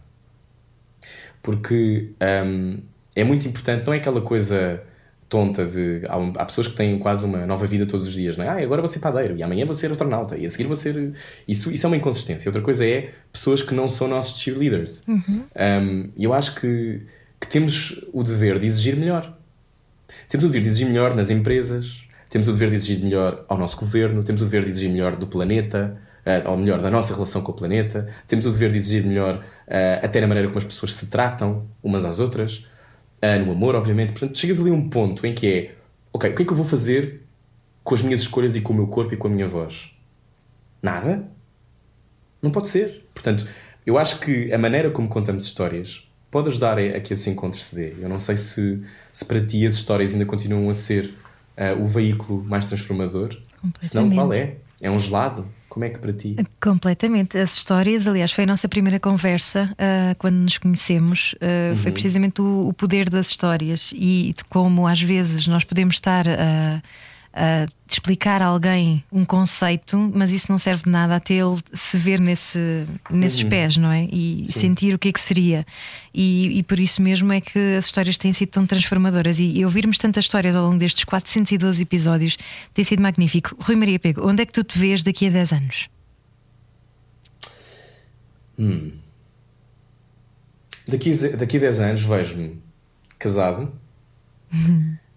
Porque 1.42 2.12
um, 2.44 2.82
é 3.20 3.24
muito 3.24 3.48
importante, 3.48 3.86
não 3.86 3.92
é 3.92 3.96
aquela 3.96 4.20
coisa 4.20 4.82
tonta 5.28 5.66
de. 5.66 6.02
Há, 6.08 6.42
há, 6.42 6.44
pessoas 6.44 6.68
que 6.68 6.74
têm 6.74 6.98
quase 6.98 7.24
uma 7.24 7.46
nova 7.46 7.66
vida 7.66 7.86
todos 7.86 8.06
os 8.06 8.12
dias, 8.12 8.36
não 8.36 8.44
é? 8.44 8.48
Ah, 8.48 8.62
agora 8.62 8.80
vou 8.80 8.88
ser 8.88 9.00
padeiro, 9.00 9.36
e 9.36 9.42
amanhã 9.42 9.64
vou 9.64 9.74
ser 9.74 9.90
astronauta, 9.90 10.36
e 10.36 10.44
a 10.44 10.48
seguir 10.48 10.64
vou 10.64 10.76
ser. 10.76 11.12
Isso, 11.46 11.70
isso 11.70 11.86
é 11.86 11.88
uma 11.88 11.96
inconsistência. 11.96 12.48
Outra 12.48 12.62
coisa 12.62 12.86
é 12.86 13.10
pessoas 13.32 13.62
que 13.62 13.74
não 13.74 13.88
são 13.88 14.08
nossos 14.08 14.40
cheerleaders. 14.40 15.04
E 15.06 15.10
Uhum. 15.10 15.44
um, 15.56 16.10
eu 16.16 16.32
acho 16.32 16.54
que, 16.54 17.02
que 17.40 17.46
temos 17.46 18.04
o 18.12 18.22
dever 18.22 18.58
de 18.58 18.66
exigir 18.66 18.96
melhor. 18.96 19.36
Temos 20.28 20.44
o 20.44 20.48
dever 20.48 20.62
de 20.62 20.68
exigir 20.68 20.86
melhor 20.86 21.14
nas 21.14 21.30
empresas, 21.30 22.04
temos 22.30 22.48
o 22.48 22.52
dever 22.52 22.70
de 22.70 22.76
exigir 22.76 23.02
melhor 23.02 23.44
ao 23.48 23.58
nosso 23.58 23.76
governo, 23.78 24.22
temos 24.22 24.40
o 24.42 24.44
dever 24.44 24.64
de 24.64 24.70
exigir 24.70 24.90
melhor 24.90 25.16
do 25.16 25.26
planeta, 25.26 25.98
uh, 26.24 26.50
ou 26.50 26.56
melhor, 26.56 26.80
da 26.80 26.90
nossa 26.90 27.14
relação 27.14 27.42
com 27.42 27.52
o 27.52 27.54
planeta, 27.54 28.06
temos 28.26 28.46
o 28.46 28.50
dever 28.50 28.70
de 28.70 28.78
exigir 28.78 29.04
melhor 29.04 29.36
uh, 29.36 30.04
até 30.04 30.20
na 30.20 30.26
maneira 30.26 30.48
como 30.48 30.58
as 30.58 30.64
pessoas 30.64 30.94
se 30.94 31.08
tratam 31.08 31.66
umas 31.82 32.04
às 32.04 32.18
outras, 32.18 32.66
uh, 33.22 33.44
no 33.44 33.52
amor, 33.52 33.74
obviamente. 33.74 34.12
Portanto, 34.12 34.38
chegas 34.38 34.60
ali 34.60 34.70
a 34.70 34.72
um 34.72 34.88
ponto 34.88 35.26
em 35.26 35.34
que 35.34 35.46
é, 35.46 35.74
ok, 36.12 36.30
o 36.30 36.34
que 36.34 36.42
é 36.42 36.44
que 36.44 36.52
eu 36.52 36.56
vou 36.56 36.66
fazer 36.66 37.22
com 37.82 37.94
as 37.94 38.02
minhas 38.02 38.20
escolhas 38.20 38.56
e 38.56 38.60
com 38.60 38.72
o 38.72 38.76
meu 38.76 38.86
corpo 38.86 39.14
e 39.14 39.16
com 39.16 39.28
a 39.28 39.30
minha 39.30 39.46
voz? 39.46 39.92
Nada? 40.82 41.28
Não 42.42 42.50
pode 42.50 42.68
ser. 42.68 43.04
Portanto, 43.14 43.46
eu 43.84 43.98
acho 43.98 44.20
que 44.20 44.52
a 44.52 44.58
maneira 44.58 44.90
como 44.90 45.08
contamos 45.08 45.44
histórias 45.44 46.08
pode 46.30 46.48
ajudar 46.48 46.78
a, 46.78 46.96
a 46.96 47.00
que 47.00 47.12
esse 47.12 47.28
encontro 47.30 47.58
se 47.58 47.74
dê. 47.74 47.94
Eu 47.98 48.08
não 48.08 48.18
sei 48.18 48.36
se, 48.36 48.82
se 49.12 49.24
para 49.24 49.44
ti 49.44 49.66
as 49.66 49.74
histórias 49.74 50.12
ainda 50.12 50.26
continuam 50.26 50.68
a 50.68 50.74
ser 50.74 51.14
uh, 51.56 51.82
o 51.82 51.86
veículo 51.86 52.44
mais 52.44 52.64
transformador. 52.64 53.36
Se 53.80 53.94
não, 53.94 54.10
qual 54.10 54.32
é? 54.32 54.56
É 54.80 54.90
um 54.90 54.98
gelado? 54.98 55.46
Como 55.68 55.84
é 55.84 55.90
que 55.90 55.98
para 55.98 56.12
ti? 56.12 56.36
Completamente. 56.60 57.36
As 57.38 57.54
histórias, 57.54 58.06
aliás, 58.06 58.32
foi 58.32 58.44
a 58.44 58.46
nossa 58.46 58.68
primeira 58.68 58.98
conversa 58.98 59.70
uh, 59.72 60.14
quando 60.18 60.36
nos 60.36 60.58
conhecemos. 60.58 61.34
Uh, 61.34 61.70
uhum. 61.70 61.76
Foi 61.76 61.92
precisamente 61.92 62.40
o, 62.40 62.68
o, 62.68 62.72
poder 62.72 63.08
das 63.10 63.28
histórias 63.28 63.92
e 63.94 64.34
de 64.36 64.44
como 64.44 64.86
às 64.86 65.02
vezes 65.02 65.46
nós 65.46 65.64
podemos 65.64 65.96
estar 65.96 66.28
a. 66.28 66.78
Uh, 66.78 66.82
Uh, 67.38 67.70
explicar 67.88 68.42
a 68.42 68.46
alguém 68.46 69.04
um 69.12 69.24
conceito, 69.24 69.96
mas 70.12 70.32
isso 70.32 70.46
não 70.50 70.58
serve 70.58 70.82
de 70.84 70.90
nada 70.90 71.14
até 71.14 71.34
ele 71.34 71.56
se 71.72 71.96
ver 71.96 72.18
nesse, 72.18 72.84
nesses 73.08 73.44
Uhum. 73.44 73.48
pés, 73.48 73.76
não 73.76 73.92
é? 73.92 74.08
E 74.10 74.42
Sim. 74.44 74.52
sentir 74.52 74.92
o 74.92 74.98
que 74.98 75.08
é 75.08 75.12
que 75.12 75.20
seria. 75.20 75.64
E, 76.12 76.58
e 76.58 76.62
por 76.64 76.80
isso 76.80 77.00
mesmo 77.00 77.32
é 77.32 77.40
que 77.40 77.76
as 77.76 77.84
histórias 77.84 78.18
têm 78.18 78.32
sido 78.32 78.48
tão 78.48 78.66
transformadoras. 78.66 79.38
E, 79.38 79.44
e 79.44 79.64
ouvirmos 79.64 79.98
tantas 79.98 80.24
histórias 80.24 80.56
ao 80.56 80.64
longo 80.66 80.78
destes 80.80 81.04
412 81.04 81.80
episódios 81.80 82.36
tem 82.74 82.84
sido 82.84 83.00
magnífico. 83.02 83.54
Rui 83.60 83.76
Maria 83.76 84.00
Pego, 84.00 84.28
onde 84.28 84.42
é 84.42 84.46
que 84.46 84.52
tu 84.52 84.64
te 84.64 84.76
vês 84.76 85.04
daqui 85.04 85.28
a 85.28 85.30
10 85.30 85.52
anos? 85.52 85.88
Hum. 88.58 88.92
Daqui, 90.88 91.12
daqui 91.36 91.56
a 91.58 91.60
10 91.60 91.80
anos 91.80 92.02
vejo-me 92.02 92.60
casado, 93.18 93.72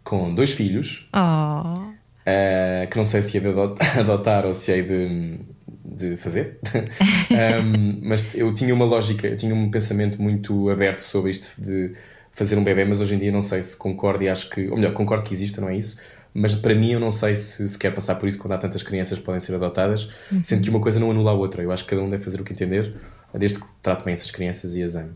com 0.04 0.36
dois 0.36 0.52
filhos. 0.52 1.08
Oh. 1.14 1.92
Uh, 2.22 2.88
que 2.90 2.98
não 2.98 3.06
sei 3.06 3.22
se 3.22 3.36
hei 3.36 3.42
de 3.42 3.50
adot- 3.50 3.80
adotar 3.98 4.46
ou 4.46 4.54
se 4.54 4.72
hei 4.72 4.84
de, 4.84 5.40
de 5.84 6.18
fazer, 6.18 6.60
Um, 7.32 8.00
mas 8.04 8.26
eu 8.36 8.54
tinha 8.54 8.74
uma 8.74 8.86
lógica, 8.86 9.26
eu 9.28 9.38
tinha 9.38 9.56
um 9.56 9.72
pensamento 9.72 10.22
muito 10.22 10.70
aberto 10.70 11.00
sobre 11.00 11.32
isto 11.32 11.60
de 11.62 11.94
fazer 12.34 12.58
um 12.58 12.64
bebê, 12.64 12.84
mas 12.86 13.00
hoje 13.02 13.16
em 13.16 13.18
dia 13.18 13.32
não 13.32 13.42
sei 13.42 13.62
se 13.64 13.76
concordo 13.78 14.24
e 14.24 14.30
acho 14.30 14.50
que, 14.50 14.68
ou 14.68 14.76
melhor, 14.76 14.94
concordo 14.94 15.24
que 15.24 15.34
exista, 15.34 15.62
não 15.62 15.70
é 15.70 15.78
isso? 15.78 16.00
Mas 16.34 16.54
para 16.54 16.74
mim 16.76 16.92
eu 16.94 17.00
não 17.00 17.12
sei 17.12 17.36
se, 17.36 17.68
se 17.68 17.78
quer 17.78 17.94
passar 17.94 18.16
por 18.16 18.28
isso 18.28 18.38
quando 18.38 18.54
há 18.54 18.58
tantas 18.58 18.84
crianças 18.84 19.18
que 19.18 19.24
podem 19.24 19.40
ser 19.40 19.56
adotadas, 19.56 20.10
sendo 20.44 20.62
que 20.62 20.70
uma 20.70 20.80
coisa 20.80 21.00
não 21.00 21.12
anula 21.12 21.32
a 21.32 21.34
outra. 21.34 21.62
Eu 21.64 21.72
acho 21.72 21.84
que 21.84 21.90
cada 21.90 22.02
um 22.02 22.08
deve 22.10 22.24
fazer 22.24 22.40
o 22.40 22.44
que 22.44 22.54
entender, 22.54 22.94
desde 23.34 23.60
que 23.60 23.66
trate 23.82 24.04
bem 24.06 24.14
essas 24.14 24.32
crianças 24.32 24.76
e 24.76 24.84
as 24.84 24.96
ame. 24.96 25.12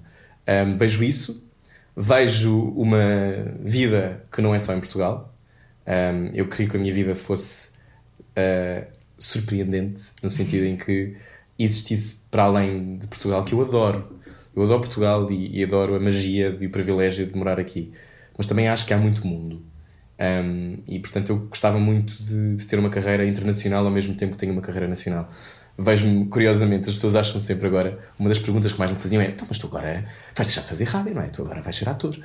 Um, 0.48 0.78
vejo 0.78 1.04
isso, 1.04 1.44
vejo 1.96 2.58
uma 2.76 3.00
vida 3.62 4.24
que 4.32 4.42
não 4.42 4.54
é 4.54 4.60
só 4.60 4.74
em 4.74 4.80
Portugal. 4.80 5.34
Um, 5.88 6.28
eu 6.34 6.48
queria 6.48 6.70
que 6.70 6.78
a 6.78 6.80
minha 6.80 6.94
vida 6.94 7.14
fosse 7.14 7.74
uh, 8.32 8.86
surpreendente, 9.18 10.06
no 10.22 10.30
sentido 10.30 10.66
em 10.66 10.76
que 10.76 11.16
existisse 11.58 12.26
para 12.30 12.44
além 12.44 12.98
de 12.98 13.08
Portugal, 13.08 13.44
que 13.44 13.54
eu 13.54 13.62
adoro. 13.62 14.20
Eu 14.56 14.64
adoro 14.64 14.82
Portugal 14.82 15.30
e, 15.32 15.60
e 15.60 15.64
adoro 15.64 15.96
a 15.96 16.00
magia 16.00 16.56
e 16.60 16.66
o 16.66 16.70
privilégio 16.70 17.26
de 17.26 17.38
morar 17.38 17.60
aqui. 17.60 17.92
Mas 18.38 18.48
também 18.48 18.68
acho 18.68 18.86
que 18.86 18.94
há 18.94 18.98
muito 18.98 19.26
mundo. 19.26 19.62
Um, 20.18 20.82
e 20.88 20.98
portanto 21.00 21.30
eu 21.30 21.40
gostava 21.40 21.78
muito 21.78 22.24
de, 22.24 22.56
de 22.56 22.66
ter 22.66 22.80
uma 22.80 22.90
carreira 22.90 23.26
internacional 23.26 23.86
ao 23.86 23.92
mesmo 23.92 24.16
tempo 24.16 24.32
que 24.34 24.38
tenho 24.38 24.54
uma 24.54 24.62
carreira 24.62 24.88
nacional. 24.88 25.30
Vejo-me, 25.78 26.26
curiosamente, 26.28 26.88
as 26.88 26.96
pessoas 26.96 27.16
acham 27.18 27.40
sempre 27.40 27.68
agora, 27.68 28.00
uma 28.18 28.30
das 28.30 28.40
perguntas 28.40 28.72
que 28.72 28.80
mais 28.80 28.92
me 28.92 28.98
faziam 28.98 29.22
é: 29.22 29.28
então, 29.28 29.46
mas 29.48 29.60
tu 29.60 29.68
agora 29.68 30.06
vais 30.34 30.48
deixar 30.48 30.62
de 30.62 30.68
fazer 30.68 30.86
rádio, 30.86 31.14
não 31.14 31.22
é? 31.22 31.28
Tu 31.28 31.42
agora 31.42 31.62
vais 31.62 31.76
ser 31.76 31.90
ator. 31.90 32.18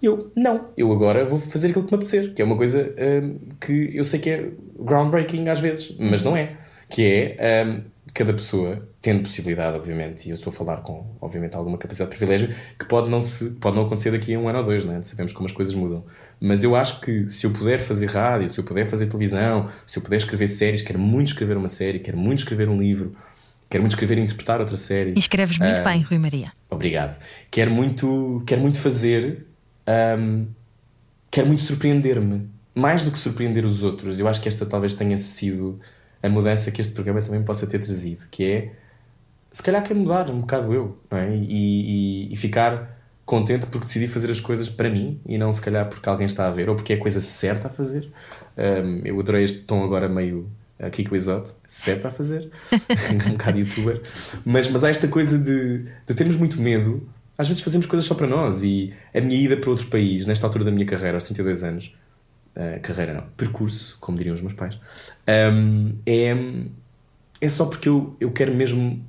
E 0.00 0.06
eu, 0.06 0.30
não, 0.36 0.68
eu 0.76 0.92
agora 0.92 1.24
vou 1.24 1.38
fazer 1.38 1.68
aquilo 1.68 1.84
que 1.84 1.92
me 1.92 1.96
apetecer, 1.96 2.32
que 2.32 2.40
é 2.40 2.44
uma 2.44 2.56
coisa 2.56 2.94
hum, 3.22 3.38
que 3.60 3.90
eu 3.92 4.04
sei 4.04 4.20
que 4.20 4.30
é 4.30 4.50
groundbreaking 4.78 5.48
às 5.48 5.58
vezes, 5.58 5.94
mas 5.98 6.22
não 6.22 6.36
é. 6.36 6.56
Que 6.88 7.34
é 7.38 7.64
hum, 7.64 7.82
cada 8.14 8.32
pessoa 8.32 8.88
tendo 9.00 9.22
possibilidade, 9.22 9.76
obviamente, 9.76 10.26
e 10.26 10.30
eu 10.30 10.34
estou 10.34 10.52
a 10.52 10.54
falar 10.54 10.76
com, 10.78 11.16
obviamente, 11.20 11.56
alguma 11.56 11.76
capacidade 11.76 12.12
de 12.12 12.16
privilégio, 12.16 12.54
que 12.78 12.84
pode 12.84 13.10
não, 13.10 13.20
se, 13.20 13.50
pode 13.52 13.76
não 13.76 13.84
acontecer 13.84 14.12
daqui 14.12 14.32
a 14.34 14.38
um 14.38 14.48
ano 14.48 14.58
ou 14.58 14.64
dois, 14.64 14.84
não 14.84 14.94
é? 14.94 15.02
Sabemos 15.02 15.32
como 15.32 15.46
as 15.46 15.52
coisas 15.52 15.74
mudam. 15.74 16.04
Mas 16.44 16.64
eu 16.64 16.74
acho 16.74 17.00
que 17.00 17.30
se 17.30 17.46
eu 17.46 17.52
puder 17.52 17.78
fazer 17.80 18.06
rádio, 18.06 18.50
se 18.50 18.58
eu 18.58 18.64
puder 18.64 18.88
fazer 18.88 19.06
televisão, 19.06 19.68
se 19.86 19.98
eu 19.98 20.02
puder 20.02 20.16
escrever 20.16 20.48
séries, 20.48 20.82
quero 20.82 20.98
muito 20.98 21.28
escrever 21.28 21.56
uma 21.56 21.68
série, 21.68 22.00
quero 22.00 22.18
muito 22.18 22.40
escrever 22.40 22.68
um 22.68 22.76
livro, 22.76 23.14
quero 23.70 23.82
muito 23.82 23.92
escrever 23.92 24.18
e 24.18 24.22
interpretar 24.22 24.58
outra 24.60 24.76
série. 24.76 25.12
E 25.14 25.18
escreves 25.20 25.56
muito 25.58 25.80
Ah, 25.80 25.84
bem, 25.84 26.02
Rui 26.02 26.18
Maria. 26.18 26.52
Obrigado. 26.68 27.18
Quero 27.50 27.70
muito, 27.70 28.42
quero 28.44 28.60
muito 28.60 28.80
fazer, 28.80 29.46
hum, 30.18 30.46
quero 31.30 31.46
muito 31.46 31.62
surpreender-me. 31.62 32.50
Mais 32.74 33.04
do 33.04 33.10
que 33.12 33.18
surpreender 33.18 33.64
os 33.64 33.82
outros. 33.82 34.18
Eu 34.18 34.26
acho 34.26 34.40
que 34.40 34.48
esta 34.48 34.64
talvez 34.66 34.94
tenha 34.94 35.16
sido 35.18 35.78
a 36.22 36.28
mudança 36.28 36.70
que 36.72 36.80
este 36.80 36.92
programa 36.94 37.20
também 37.22 37.42
possa 37.42 37.66
ter 37.66 37.78
trazido, 37.80 38.26
que 38.30 38.44
é 38.44 38.72
se 39.52 39.62
calhar 39.62 39.82
quero 39.82 40.00
mudar 40.00 40.30
um 40.30 40.38
bocado 40.38 40.72
eu, 40.72 40.98
não 41.10 41.18
é? 41.18 41.36
E, 41.36 41.44
e- 42.28 42.32
e 42.32 42.36
ficar 42.36 43.01
contente 43.32 43.64
porque 43.64 43.86
decidi 43.86 44.08
fazer 44.08 44.30
as 44.30 44.40
coisas 44.40 44.68
para 44.68 44.90
mim 44.90 45.18
e 45.24 45.38
não 45.38 45.50
se 45.50 45.62
calhar 45.62 45.88
porque 45.88 46.06
alguém 46.06 46.26
está 46.26 46.46
a 46.46 46.50
ver 46.50 46.68
ou 46.68 46.76
porque 46.76 46.92
é 46.92 46.96
a 46.96 46.98
coisa 46.98 47.18
certa 47.22 47.68
a 47.68 47.70
fazer. 47.70 48.06
Hum, 48.58 49.00
eu 49.06 49.18
adorei 49.18 49.42
este 49.42 49.60
tom 49.60 49.82
agora 49.82 50.06
meio 50.06 50.50
uh, 50.78 50.90
Kiko 50.90 51.16
Isote, 51.16 51.54
certo 51.66 52.06
a 52.06 52.10
fazer, 52.10 52.50
um 53.26 53.30
bocado 53.30 53.58
youtuber, 53.58 54.02
mas, 54.44 54.70
mas 54.70 54.84
há 54.84 54.90
esta 54.90 55.08
coisa 55.08 55.38
de, 55.38 55.78
de 56.06 56.14
termos 56.14 56.36
muito 56.36 56.60
medo. 56.60 57.08
Às 57.38 57.48
vezes 57.48 57.62
fazemos 57.62 57.86
coisas 57.86 58.04
só 58.04 58.14
para 58.14 58.26
nós 58.26 58.62
e 58.62 58.92
a 59.14 59.20
minha 59.22 59.40
ida 59.40 59.56
para 59.56 59.70
outro 59.70 59.86
país, 59.86 60.26
nesta 60.26 60.46
altura 60.46 60.66
da 60.66 60.70
minha 60.70 60.84
carreira, 60.84 61.16
aos 61.16 61.24
32 61.24 61.64
anos, 61.64 61.96
uh, 62.54 62.78
carreira 62.82 63.14
não, 63.14 63.24
percurso, 63.34 63.96
como 63.98 64.18
diriam 64.18 64.34
os 64.34 64.42
meus 64.42 64.52
pais, 64.52 64.78
um, 65.26 65.94
é, 66.04 66.36
é 67.40 67.48
só 67.48 67.64
porque 67.64 67.88
eu, 67.88 68.14
eu 68.20 68.30
quero 68.30 68.54
mesmo 68.54 69.02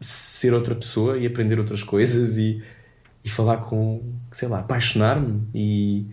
ser 0.00 0.52
outra 0.52 0.74
pessoa 0.74 1.16
e 1.16 1.24
aprender 1.24 1.56
outras 1.60 1.84
coisas 1.84 2.36
e, 2.36 2.60
e 3.24 3.30
falar 3.30 3.56
com, 3.58 4.02
sei 4.30 4.46
lá, 4.48 4.60
apaixonar-me 4.60 5.42
e, 5.54 6.06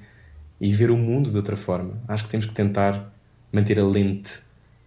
e 0.60 0.72
ver 0.74 0.90
o 0.90 0.98
mundo 0.98 1.30
de 1.30 1.36
outra 1.36 1.58
forma. 1.58 2.02
Acho 2.08 2.24
que 2.24 2.30
temos 2.30 2.46
que 2.46 2.54
tentar 2.54 3.12
manter 3.52 3.78
a 3.80 3.84
lente 3.84 4.38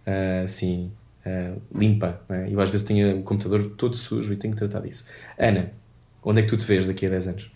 uh, 0.07 0.43
assim 0.43 0.91
uh, 1.25 1.61
limpa. 1.73 2.19
É? 2.29 2.47
Eu 2.49 2.59
às 2.59 2.71
vezes 2.71 2.85
tenho 2.85 3.19
o 3.19 3.23
computador 3.23 3.63
todo 3.77 3.95
sujo 3.95 4.33
e 4.33 4.35
tenho 4.35 4.53
que 4.53 4.59
tratar 4.59 4.79
disso. 4.79 5.07
Ana, 5.37 5.71
onde 6.23 6.39
é 6.39 6.43
que 6.43 6.49
tu 6.49 6.57
te 6.57 6.65
vês 6.65 6.87
daqui 6.87 7.05
a 7.05 7.09
10 7.09 7.27
anos? 7.27 7.51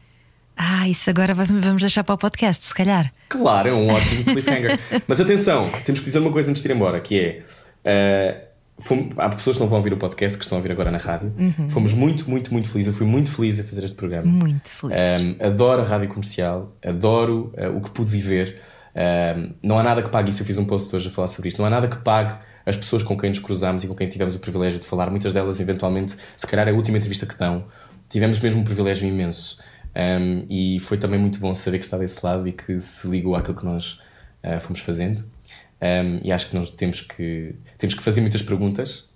Ah, 0.55 0.87
isso 0.87 1.09
agora 1.09 1.33
vamos 1.33 1.81
deixar 1.81 2.03
para 2.03 2.15
o 2.15 2.17
podcast, 2.17 2.65
se 2.65 2.73
calhar. 2.73 3.11
Claro, 3.29 3.69
é 3.69 3.73
um 3.73 3.87
ótimo 3.87 4.25
cliffhanger. 4.25 4.77
Mas 5.07 5.21
atenção, 5.21 5.71
temos 5.85 6.01
que 6.01 6.05
dizer 6.05 6.19
uma 6.19 6.31
coisa 6.31 6.51
antes 6.51 6.61
de 6.61 6.69
ir 6.69 6.75
embora, 6.75 6.99
que 6.99 7.17
é. 7.17 7.43
Uh, 7.79 8.48
Fomos, 8.79 9.13
há 9.17 9.29
pessoas 9.29 9.57
que 9.57 9.61
não 9.61 9.69
vão 9.69 9.79
ouvir 9.79 9.93
o 9.93 9.97
podcast, 9.97 10.37
que 10.37 10.43
estão 10.43 10.57
a 10.57 10.59
ouvir 10.59 10.71
agora 10.71 10.89
na 10.89 10.97
rádio. 10.97 11.33
Uhum. 11.37 11.69
Fomos 11.69 11.93
muito, 11.93 12.29
muito, 12.29 12.51
muito 12.53 12.69
felizes. 12.69 12.93
Eu 12.93 12.97
fui 12.97 13.05
muito 13.05 13.31
feliz 13.31 13.59
a 13.59 13.63
fazer 13.63 13.83
este 13.83 13.95
programa. 13.95 14.25
Muito 14.25 14.69
feliz. 14.69 14.95
Um, 14.97 15.45
adoro 15.45 15.81
a 15.81 15.85
rádio 15.85 16.07
comercial, 16.07 16.75
adoro 16.85 17.53
uh, 17.57 17.75
o 17.75 17.81
que 17.81 17.91
pude 17.91 18.09
viver. 18.09 18.57
Um, 18.95 19.53
não 19.61 19.77
há 19.77 19.83
nada 19.83 20.01
que 20.01 20.09
pague 20.09 20.29
isso. 20.29 20.41
Eu 20.41 20.45
fiz 20.45 20.57
um 20.57 20.65
post 20.65 20.95
hoje 20.95 21.09
a 21.09 21.11
falar 21.11 21.27
sobre 21.27 21.49
isto. 21.49 21.59
Não 21.59 21.65
há 21.65 21.69
nada 21.69 21.87
que 21.87 21.97
pague 21.97 22.33
as 22.65 22.77
pessoas 22.77 23.03
com 23.03 23.17
quem 23.17 23.29
nos 23.29 23.39
cruzamos 23.39 23.83
e 23.83 23.87
com 23.87 23.95
quem 23.95 24.07
tivemos 24.07 24.35
o 24.35 24.39
privilégio 24.39 24.79
de 24.79 24.87
falar. 24.87 25.09
Muitas 25.09 25.33
delas, 25.33 25.59
eventualmente, 25.59 26.15
se 26.37 26.47
calhar 26.47 26.67
é 26.67 26.71
a 26.71 26.73
última 26.73 26.97
entrevista 26.97 27.25
que 27.25 27.37
dão. 27.37 27.65
Tivemos 28.09 28.39
mesmo 28.39 28.61
um 28.61 28.63
privilégio 28.63 29.07
imenso. 29.07 29.59
Um, 29.95 30.45
e 30.49 30.79
foi 30.79 30.97
também 30.97 31.19
muito 31.19 31.39
bom 31.39 31.53
saber 31.53 31.79
que 31.79 31.85
está 31.85 31.97
desse 31.97 32.25
lado 32.25 32.47
e 32.47 32.51
que 32.51 32.79
se 32.79 33.07
ligou 33.07 33.35
àquilo 33.35 33.57
que 33.57 33.65
nós 33.65 33.99
uh, 34.43 34.59
fomos 34.59 34.79
fazendo. 34.79 35.23
Um, 35.81 36.19
e 36.23 36.31
acho 36.31 36.49
que 36.49 36.55
nós 36.55 36.71
temos 36.71 37.01
que, 37.01 37.55
temos 37.77 37.95
que 37.95 38.03
fazer 38.03 38.21
muitas 38.21 38.41
perguntas, 38.41 39.07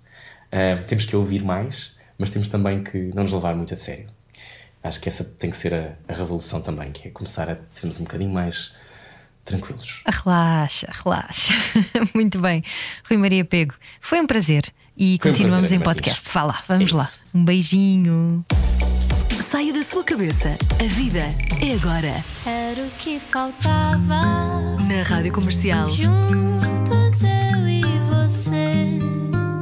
uh, 0.52 0.82
temos 0.86 1.04
que 1.04 1.14
ouvir 1.14 1.42
mais, 1.42 1.94
mas 2.18 2.30
temos 2.30 2.48
também 2.48 2.82
que 2.82 3.10
não 3.14 3.22
nos 3.22 3.32
levar 3.32 3.54
muito 3.54 3.72
a 3.72 3.76
sério. 3.76 4.08
Acho 4.82 5.00
que 5.00 5.08
essa 5.08 5.24
tem 5.24 5.50
que 5.50 5.56
ser 5.56 5.74
a, 5.74 5.92
a 6.08 6.14
revolução 6.14 6.60
também, 6.60 6.92
que 6.92 7.08
é 7.08 7.10
começar 7.10 7.50
a 7.50 7.56
sermos 7.70 7.98
um 8.00 8.04
bocadinho 8.04 8.30
mais 8.30 8.74
tranquilos. 9.44 10.02
Relaxa, 10.06 10.88
relaxa. 10.90 11.54
Muito 12.14 12.40
bem. 12.40 12.62
Rui 13.08 13.18
Maria 13.18 13.44
Pego, 13.44 13.74
foi 14.00 14.20
um 14.20 14.26
prazer. 14.26 14.72
E 14.96 15.18
foi 15.20 15.30
continuamos 15.30 15.72
um 15.72 15.78
prazer, 15.78 15.80
em 15.80 15.82
podcast. 15.82 16.30
Vá 16.32 16.44
lá, 16.44 16.64
vamos 16.68 16.92
é 16.92 16.96
lá. 16.96 17.08
Um 17.34 17.44
beijinho. 17.44 18.44
Saia 19.54 19.72
da 19.72 19.84
sua 19.84 20.02
cabeça. 20.02 20.48
A 20.80 20.84
vida 20.94 21.20
é 21.62 21.74
agora. 21.74 22.24
Era 22.44 22.82
o 22.82 22.90
que 22.98 23.20
faltava. 23.20 24.20
Na 24.88 25.02
Rádio 25.04 25.32
Comercial. 25.32 25.90
Juntos 25.90 27.22
eu 27.22 27.68
e 27.68 27.82
você. 28.10 28.98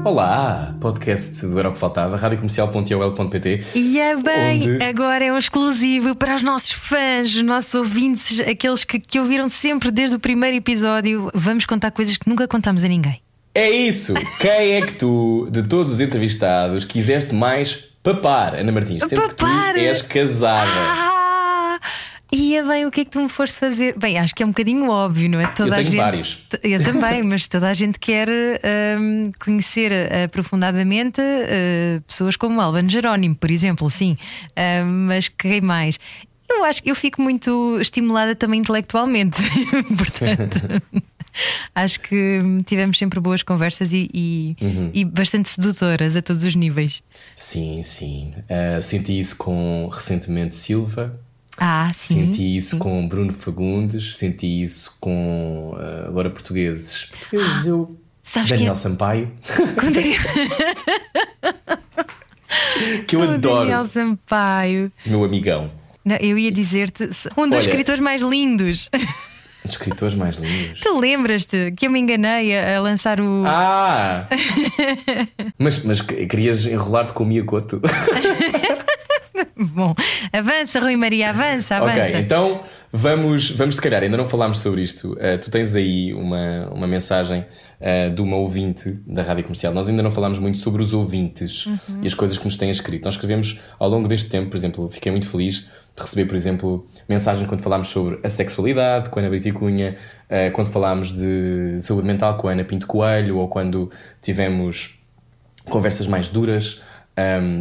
Olá, 0.03 0.75
podcast 0.81 1.45
do 1.45 1.59
Era 1.59 1.69
o 1.69 1.75
que 1.75 1.79
Faltava, 1.79 2.17
radiocomercial.ol.pt. 2.17 3.61
E 3.75 4.01
é 4.01 4.17
bem, 4.17 4.77
onde... 4.77 4.83
agora 4.83 5.27
é 5.27 5.31
um 5.31 5.37
exclusivo 5.37 6.17
para 6.17 6.37
os 6.37 6.43
nossos 6.43 6.73
fãs, 6.73 7.35
os 7.35 7.43
nossos 7.43 7.75
ouvintes, 7.75 8.41
aqueles 8.41 8.85
que, 8.85 8.99
que 8.99 9.21
ouviram 9.21 9.51
sempre 9.51 9.91
desde 9.91 10.17
o 10.17 10.19
primeiro 10.19 10.57
episódio. 10.57 11.31
Vamos 11.35 11.67
contar 11.67 11.91
coisas 11.91 12.17
que 12.17 12.31
nunca 12.31 12.49
contamos 12.49 12.83
a 12.83 12.89
ninguém. 12.89 13.21
É 13.55 13.71
isso! 13.71 14.15
Quem 14.41 14.73
é 14.73 14.87
que 14.87 14.95
tu, 14.95 15.51
de 15.53 15.63
todos 15.63 15.93
os 15.93 16.01
entrevistados, 16.01 16.83
quiseste 16.83 17.35
mais 17.35 17.92
papar, 18.03 18.57
Ana 18.57 18.73
Martins? 18.73 19.05
Sendo 19.07 19.23
papar. 19.23 19.75
que 19.75 19.81
tu 19.81 19.85
és 19.85 20.03
casada. 20.03 20.71
Ah, 20.75 21.81
e 22.33 22.57
é 22.57 22.63
bem, 22.63 22.87
o 22.87 22.91
que 22.91 23.03
é 23.03 23.05
que 23.05 23.11
tu 23.11 23.21
me 23.21 23.29
foste 23.29 23.59
fazer? 23.59 23.95
Bem, 23.99 24.19
acho 24.19 24.35
que 24.35 24.43
é 24.43 24.47
um 24.47 24.49
bocadinho 24.49 24.89
óbvio, 24.89 25.29
não 25.29 25.39
é? 25.39 25.49
Toda 25.49 25.69
eu 25.69 25.75
tenho 25.75 25.81
a 25.81 25.83
gente, 25.83 25.97
vários. 25.97 26.39
Eu 26.63 26.83
também, 26.83 27.23
mas 27.25 27.47
toda 27.47 27.69
a 27.69 27.75
gente 27.75 27.99
quer 27.99 28.27
um, 28.99 29.31
conhecer 29.39 29.93
aprofundadamente 30.25 31.21
uh, 31.21 32.01
pessoas 32.03 32.35
como 32.35 32.59
Alban 32.59 32.89
Jerónimo, 32.89 33.35
por 33.35 33.51
exemplo, 33.51 33.91
sim. 33.91 34.17
Uh, 34.53 34.87
mas 34.87 35.29
quem 35.29 35.61
mais? 35.61 36.01
Eu 36.49 36.65
acho 36.65 36.83
que 36.83 36.91
eu 36.91 36.95
fico 36.95 37.21
muito 37.21 37.79
estimulada 37.81 38.35
também 38.35 38.61
intelectualmente, 38.61 39.39
portanto. 39.97 40.83
Acho 41.75 42.01
que 42.01 42.41
tivemos 42.67 42.99
sempre 42.99 43.21
boas 43.21 43.43
conversas 43.43 43.93
e, 43.93 44.09
e, 44.13 44.57
uhum. 44.61 44.91
e, 44.93 45.05
bastante 45.05 45.49
sedutoras 45.49 46.17
a 46.17 46.23
todos 46.23 46.45
os 46.45 46.55
níveis. 46.55 47.03
Sim, 47.37 47.83
sim. 47.83 48.33
Uh, 48.39 48.83
senti 48.83 49.19
isso 49.19 49.37
com 49.37 49.89
recentemente 49.91 50.55
Silva. 50.55 51.19
Ah, 51.59 51.91
sim. 51.95 52.27
Senti 52.27 52.57
isso 52.57 52.71
sim. 52.71 52.79
com 52.79 53.07
Bruno 53.07 53.33
Fagundes, 53.33 54.17
senti 54.17 54.63
isso 54.63 54.97
com 55.01 55.75
uh, 55.75 56.09
agora 56.09 56.31
portugueses. 56.31 57.07
Portugueses, 57.07 57.67
eu. 57.67 57.99
Sabes 58.23 58.51
Daniel 58.51 58.73
que... 58.73 58.79
É- 58.79 58.83
Sampaio. 58.83 59.33
Com 59.81 59.91
Daniel... 59.91 60.21
que 63.07 63.17
eu 63.17 63.21
com 63.21 63.33
adoro. 63.33 63.61
Daniel 63.63 63.85
Sampaio. 63.85 64.93
Meu 65.05 65.25
amigão. 65.25 65.73
Não, 66.05 66.17
eu 66.17 66.39
ia 66.39 66.51
dizer-te 66.51 67.05
um 67.37 67.49
dos 67.49 67.57
Olha, 67.57 67.59
escritores 67.59 68.01
mais 68.01 68.23
lindos. 68.23 68.89
Escritores 69.65 70.15
mais 70.15 70.37
lindos. 70.37 70.81
Tu 70.81 70.99
lembras-te 70.99 71.73
que 71.73 71.87
eu 71.87 71.91
me 71.91 72.01
enganei 72.01 72.57
a, 72.57 72.79
a 72.79 72.81
lançar 72.81 73.21
o. 73.21 73.45
Ah! 73.47 74.29
mas, 75.57 75.85
mas 75.85 76.01
querias 76.01 76.67
enrolar-te 76.67 77.13
com 77.13 77.23
o 77.23 77.27
Miyakoto? 77.27 77.81
Bom, 79.57 79.95
avança, 80.33 80.81
Rui 80.81 80.97
Maria, 80.97 81.31
avança, 81.31 81.77
avança. 81.77 82.03
Ok, 82.03 82.21
então 82.21 82.63
vamos, 82.93 83.51
vamos 83.51 83.77
se 83.77 83.81
calhar, 83.81 84.03
ainda 84.03 84.17
não 84.17 84.27
falámos 84.27 84.59
sobre 84.59 84.83
isto. 84.83 85.13
Uh, 85.13 85.39
tu 85.41 85.51
tens 85.51 85.75
aí 85.75 86.13
uma, 86.13 86.69
uma 86.73 86.87
mensagem 86.87 87.47
uh, 87.81 88.11
de 88.13 88.21
uma 88.21 88.37
ouvinte 88.37 88.91
da 89.07 89.23
Rádio 89.23 89.45
Comercial. 89.45 89.73
Nós 89.73 89.89
ainda 89.89 90.03
não 90.03 90.11
falámos 90.11 90.39
muito 90.39 90.59
sobre 90.59 90.83
os 90.83 90.93
ouvintes 90.93 91.67
uhum. 91.67 92.01
e 92.03 92.07
as 92.07 92.15
coisas 92.15 92.37
que 92.37 92.45
nos 92.45 92.57
têm 92.57 92.71
escrito. 92.71 93.05
Nós 93.05 93.15
escrevemos 93.15 93.61
ao 93.79 93.89
longo 93.89 94.09
deste 94.09 94.29
tempo, 94.29 94.51
por 94.51 94.57
exemplo, 94.57 94.91
fiquei 94.91 95.13
muito 95.13 95.29
feliz 95.29 95.69
receber, 95.97 96.27
por 96.27 96.35
exemplo, 96.35 96.87
mensagens 97.09 97.47
quando 97.47 97.61
falámos 97.61 97.89
sobre 97.89 98.19
a 98.23 98.29
sexualidade 98.29 99.11
com 99.11 99.19
a 99.19 99.23
Ana 99.23 99.31
Brito 99.31 99.53
Cunha, 99.53 99.97
uh, 100.29 100.53
quando 100.53 100.71
falámos 100.71 101.13
de 101.13 101.79
saúde 101.81 102.07
mental 102.07 102.37
com 102.37 102.49
a 102.49 102.53
Ana 102.53 102.65
Pinto 102.65 102.87
Coelho, 102.87 103.39
ou 103.39 103.49
quando 103.49 103.91
tivemos 104.21 104.99
conversas 105.65 106.07
mais 106.07 106.29
duras. 106.29 106.83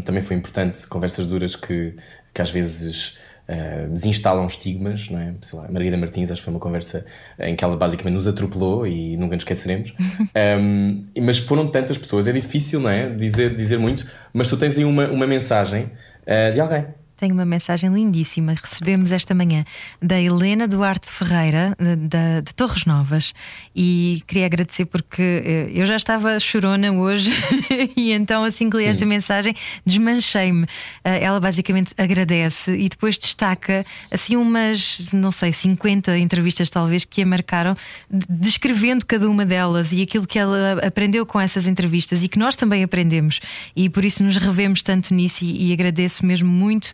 Também 0.06 0.24
foi 0.24 0.38
importante, 0.38 0.88
conversas 0.88 1.26
duras 1.26 1.58
que, 1.58 1.96
que 2.34 2.42
às 2.42 2.50
vezes 2.50 3.18
uh, 3.48 3.90
desinstalam 3.92 4.46
estigmas, 4.46 5.10
não 5.10 5.20
é? 5.20 5.34
Sei 5.42 5.58
lá, 5.58 5.66
Margarida 5.66 5.98
Martins, 5.98 6.32
acho 6.32 6.42
que 6.42 6.46
foi 6.46 6.54
uma 6.54 6.60
conversa 6.60 7.06
em 7.40 7.56
que 7.56 7.64
ela 7.64 7.76
basicamente 7.76 8.14
nos 8.14 8.28
atropelou 8.28 8.88
e 8.88 9.18
nunca 9.18 9.36
nos 9.36 9.44
esqueceremos. 9.44 9.94
um, 10.60 11.06
mas 11.22 11.38
foram 11.40 11.68
tantas 11.68 11.98
pessoas, 11.98 12.28
é 12.28 12.32
difícil, 12.32 12.80
não 12.80 12.90
é? 12.90 13.08
Dizer, 13.08 13.54
dizer 13.54 13.78
muito, 13.78 14.06
mas 14.34 14.50
tu 14.50 14.58
tens 14.58 14.78
aí 14.78 14.86
uma, 14.86 15.08
uma 15.10 15.28
mensagem 15.28 15.92
uh, 16.24 16.54
de 16.54 16.60
alguém 16.60 16.86
tenho 17.22 17.36
uma 17.36 17.46
mensagem 17.46 17.94
lindíssima. 17.94 18.56
Recebemos 18.60 19.12
esta 19.12 19.36
manhã 19.36 19.64
da 20.02 20.20
Helena 20.20 20.68
Duarte 20.68 21.08
Ferreira, 21.08 21.78
de, 21.80 22.42
de 22.42 22.54
Torres 22.56 22.86
Novas, 22.86 23.32
e 23.76 24.24
queria 24.26 24.48
agradecer 24.48 24.86
porque 24.86 25.22
eh, 25.22 25.70
eu 25.72 25.86
já 25.86 25.96
estava 25.96 26.40
chorona 26.40 26.92
hoje 26.92 27.30
e 27.96 28.12
então, 28.12 28.44
assim 28.44 28.72
que 28.72 28.78
li 28.78 28.86
esta 28.86 29.06
mensagem, 29.06 29.56
desmanchei-me. 29.86 30.66
Eh, 31.04 31.24
ela 31.24 31.40
basicamente 31.40 31.94
agradece 31.96 32.76
e 32.76 32.90
depois 32.90 33.20
destaca 33.20 33.86
assim 34.10 34.36
umas, 34.36 35.12
não 35.14 35.30
sei, 35.30 35.54
50 35.54 36.18
entrevistas 36.18 36.72
talvez 36.72 37.06
que 37.06 37.22
a 37.22 37.26
marcaram, 37.26 37.76
descrevendo 38.10 39.06
cada 39.06 39.30
uma 39.30 39.46
delas 39.46 39.92
e 39.92 40.02
aquilo 40.02 40.26
que 40.26 40.40
ela 40.40 40.80
aprendeu 40.84 41.24
com 41.24 41.40
essas 41.40 41.68
entrevistas 41.68 42.24
e 42.24 42.28
que 42.28 42.40
nós 42.40 42.56
também 42.56 42.82
aprendemos, 42.82 43.40
e 43.76 43.88
por 43.90 44.04
isso 44.04 44.24
nos 44.24 44.38
revemos 44.38 44.82
tanto 44.82 45.14
nisso 45.14 45.46
e, 45.46 45.70
e 45.70 45.74
agradeço 45.74 46.26
mesmo 46.26 46.50
muito 46.50 46.92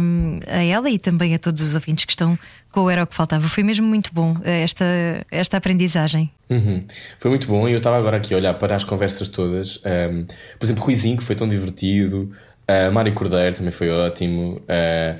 um, 0.00 0.40
a 0.46 0.62
ela 0.64 0.90
e 0.90 0.98
também 0.98 1.34
a 1.34 1.38
todos 1.38 1.62
os 1.62 1.74
ouvintes 1.74 2.04
que 2.04 2.12
estão 2.12 2.38
com 2.70 2.82
o 2.82 2.90
Era 2.90 3.02
o 3.02 3.06
que 3.06 3.14
Faltava. 3.14 3.48
Foi 3.48 3.62
mesmo 3.62 3.86
muito 3.86 4.10
bom 4.12 4.36
eh, 4.44 4.62
esta, 4.62 4.84
esta 5.30 5.56
aprendizagem. 5.56 6.30
Uhum. 6.50 6.84
Foi 7.18 7.30
muito 7.30 7.46
bom 7.46 7.68
e 7.68 7.72
eu 7.72 7.78
estava 7.78 7.96
agora 7.96 8.18
aqui 8.18 8.34
a 8.34 8.36
olhar 8.36 8.54
para 8.54 8.76
as 8.76 8.84
conversas 8.84 9.28
todas. 9.28 9.78
Um, 9.78 10.26
por 10.58 10.66
exemplo, 10.66 10.84
Ruizinho, 10.84 11.16
que 11.16 11.24
foi 11.24 11.34
tão 11.34 11.48
divertido. 11.48 12.30
Uh, 12.68 12.92
Mário 12.92 13.14
Cordeiro 13.14 13.56
também 13.56 13.72
foi 13.72 13.90
ótimo. 13.90 14.56
Uh, 14.62 15.18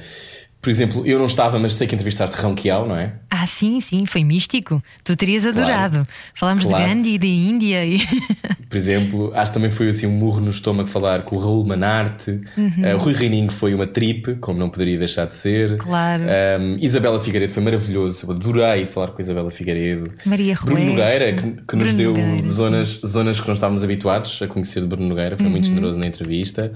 por 0.60 0.70
exemplo, 0.70 1.06
eu 1.06 1.18
não 1.18 1.26
estava, 1.26 1.58
mas 1.58 1.74
sei 1.74 1.86
que 1.86 1.94
entrevistaste 1.94 2.36
Ronquial, 2.36 2.88
não 2.88 2.96
é? 2.96 3.12
Ah, 3.30 3.46
sim, 3.46 3.78
sim, 3.80 4.04
foi 4.04 4.24
místico. 4.24 4.82
Tu 5.04 5.14
terias 5.14 5.46
adorado. 5.46 5.98
Claro. 5.98 6.08
Falámos 6.34 6.66
claro. 6.66 6.82
de 6.82 6.90
Gandhi, 6.90 7.18
de 7.18 7.26
Índia 7.28 7.84
e. 7.84 8.00
Por 8.68 8.76
exemplo, 8.76 9.32
acho 9.32 9.52
que 9.52 9.58
também 9.58 9.70
foi 9.70 9.88
assim 9.88 10.06
um 10.06 10.10
murro 10.10 10.40
no 10.40 10.50
estômago 10.50 10.88
falar 10.88 11.22
com 11.22 11.36
o 11.36 11.38
Raul 11.38 11.64
Manarte. 11.64 12.40
Uhum. 12.56 12.94
Uh, 12.94 12.98
Rui 12.98 13.12
Reininho 13.12 13.50
foi 13.50 13.74
uma 13.74 13.86
trip, 13.86 14.34
como 14.36 14.58
não 14.58 14.68
poderia 14.68 14.98
deixar 14.98 15.26
de 15.26 15.34
ser. 15.34 15.76
Claro. 15.76 16.24
Um, 16.60 16.76
Isabela 16.80 17.20
Figueiredo 17.20 17.52
foi 17.52 17.62
maravilhoso. 17.62 18.26
Eu 18.26 18.32
adorei 18.34 18.86
falar 18.86 19.08
com 19.08 19.20
Isabela 19.20 19.50
Figueiredo. 19.52 20.10
Maria 20.24 20.58
Bruno 20.60 20.84
Nogueira, 20.84 21.32
que, 21.32 21.62
que 21.66 21.76
nos 21.76 21.94
deu 21.94 22.12
Nogueira, 22.12 22.44
zonas, 22.44 23.00
zonas 23.06 23.40
que 23.40 23.46
não 23.46 23.54
estávamos 23.54 23.84
habituados 23.84 24.42
a 24.42 24.48
conhecer 24.48 24.80
de 24.80 24.86
Bruno 24.88 25.08
Nogueira. 25.08 25.36
Foi 25.36 25.46
uhum. 25.46 25.52
muito 25.52 25.68
generoso 25.68 26.00
na 26.00 26.06
entrevista. 26.08 26.72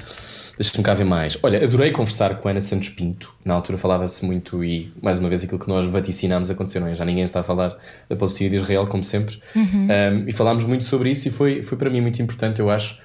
Deixa-me 0.60 0.84
cá 0.84 0.92
ver 0.92 1.04
mais. 1.04 1.38
Olha, 1.42 1.64
adorei 1.64 1.90
conversar 1.90 2.34
com 2.34 2.46
a 2.46 2.50
Ana 2.50 2.60
Santos 2.60 2.90
Pinto. 2.90 3.34
Na 3.42 3.54
altura 3.54 3.78
falava-se 3.78 4.22
muito 4.26 4.62
e, 4.62 4.92
mais 5.00 5.18
uma 5.18 5.26
vez, 5.26 5.42
aquilo 5.42 5.58
que 5.58 5.66
nós 5.66 5.86
vaticinámos 5.86 6.50
aconteceu, 6.50 6.82
não 6.82 6.88
é? 6.88 6.92
Já 6.92 7.02
ninguém 7.02 7.24
está 7.24 7.40
a 7.40 7.42
falar 7.42 7.78
da 8.06 8.14
Palestina 8.14 8.50
de 8.50 8.56
Israel, 8.56 8.86
como 8.86 9.02
sempre. 9.02 9.40
Uhum. 9.56 9.88
Um, 9.88 10.28
e 10.28 10.32
falámos 10.32 10.66
muito 10.66 10.84
sobre 10.84 11.08
isso 11.08 11.26
e 11.28 11.30
foi, 11.30 11.62
foi 11.62 11.78
para 11.78 11.88
mim 11.88 12.02
muito 12.02 12.20
importante, 12.20 12.60
eu 12.60 12.68
acho, 12.68 13.00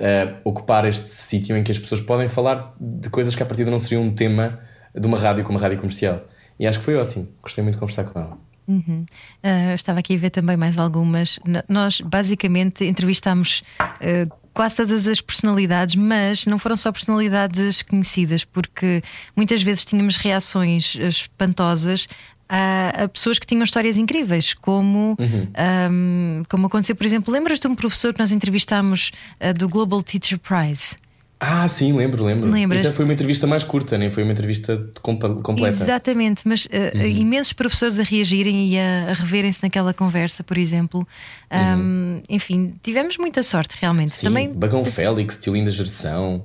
uh, 0.00 0.38
ocupar 0.42 0.84
este 0.86 1.08
sítio 1.08 1.56
em 1.56 1.62
que 1.62 1.70
as 1.70 1.78
pessoas 1.78 2.00
podem 2.00 2.26
falar 2.26 2.74
de 2.80 3.08
coisas 3.10 3.32
que 3.32 3.44
à 3.44 3.46
partida 3.46 3.70
não 3.70 3.78
seriam 3.78 4.02
um 4.02 4.12
tema 4.12 4.58
de 4.92 5.06
uma 5.06 5.16
rádio 5.16 5.44
como 5.44 5.56
a 5.56 5.60
rádio 5.62 5.78
comercial. 5.78 6.26
E 6.58 6.66
acho 6.66 6.80
que 6.80 6.84
foi 6.84 6.96
ótimo. 6.96 7.28
Gostei 7.40 7.62
muito 7.62 7.76
de 7.76 7.78
conversar 7.78 8.06
com 8.06 8.18
ela. 8.18 8.36
Uhum. 8.66 9.06
Uh, 9.44 9.74
estava 9.76 10.00
aqui 10.00 10.16
a 10.16 10.18
ver 10.18 10.30
também 10.30 10.56
mais 10.56 10.76
algumas. 10.76 11.38
N 11.46 11.62
nós 11.68 12.00
basicamente 12.00 12.84
entrevistámos 12.84 13.62
uh, 13.80 14.47
quase 14.58 14.74
todas 14.74 15.06
as 15.06 15.20
personalidades, 15.20 15.94
mas 15.94 16.44
não 16.44 16.58
foram 16.58 16.76
só 16.76 16.90
personalidades 16.90 17.80
conhecidas, 17.80 18.42
porque 18.42 19.04
muitas 19.36 19.62
vezes 19.62 19.84
tínhamos 19.84 20.16
reações 20.16 20.96
espantosas 20.96 22.08
a, 22.48 23.04
a, 23.04 23.08
pessoas 23.08 23.38
que 23.38 23.46
tinham 23.46 23.62
histórias 23.62 23.96
incríveis, 23.96 24.54
como, 24.54 25.16
uhum. 25.16 25.48
um, 25.92 26.42
como 26.48 26.66
aconteceu, 26.66 26.96
por 26.96 27.06
exemplo, 27.06 27.32
lembras 27.32 27.60
de 27.60 27.68
um 27.68 27.76
professor 27.76 28.12
que 28.12 28.18
nós 28.18 28.32
entrevistámos 28.32 29.12
uh, 29.40 29.54
do 29.54 29.68
Global 29.68 30.02
Teacher 30.02 30.36
Prize? 30.40 30.96
Ah, 31.40 31.68
sim, 31.68 31.92
lembro, 31.92 32.24
lembro. 32.24 32.50
Lembras? 32.50 32.80
Então 32.80 32.92
foi 32.92 33.04
uma 33.04 33.14
entrevista 33.14 33.46
mais 33.46 33.62
curta, 33.62 33.96
nem 33.96 34.10
foi 34.10 34.24
uma 34.24 34.32
entrevista 34.32 34.90
completa. 35.00 35.68
Exatamente, 35.68 36.46
mas 36.46 36.66
uh, 36.66 36.68
uhum. 36.96 37.06
imensos 37.06 37.52
professores 37.52 37.98
a 37.98 38.02
reagirem 38.02 38.66
e 38.66 38.78
a, 38.78 39.10
a 39.10 39.14
reverem-se 39.14 39.62
naquela 39.62 39.94
conversa, 39.94 40.42
por 40.42 40.58
exemplo. 40.58 41.06
Um, 41.50 41.56
uhum. 41.56 42.22
Enfim, 42.28 42.74
tivemos 42.82 43.16
muita 43.16 43.42
sorte, 43.44 43.76
realmente. 43.80 44.12
Sim, 44.12 44.26
Também... 44.26 44.52
Bagão 44.52 44.84
Félix, 44.84 45.38
Tiolinda 45.38 45.70
Geração, 45.70 46.44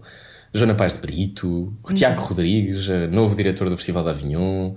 Joana 0.54 0.76
Paz 0.76 0.94
de 0.94 1.00
Brito, 1.00 1.74
Tiago 1.96 2.22
uhum. 2.22 2.28
Rodrigues, 2.28 2.88
eh, 2.88 3.08
novo 3.08 3.36
diretor 3.36 3.70
do 3.72 3.78
Festival 3.78 4.04
da 4.04 4.12
Avignon. 4.12 4.76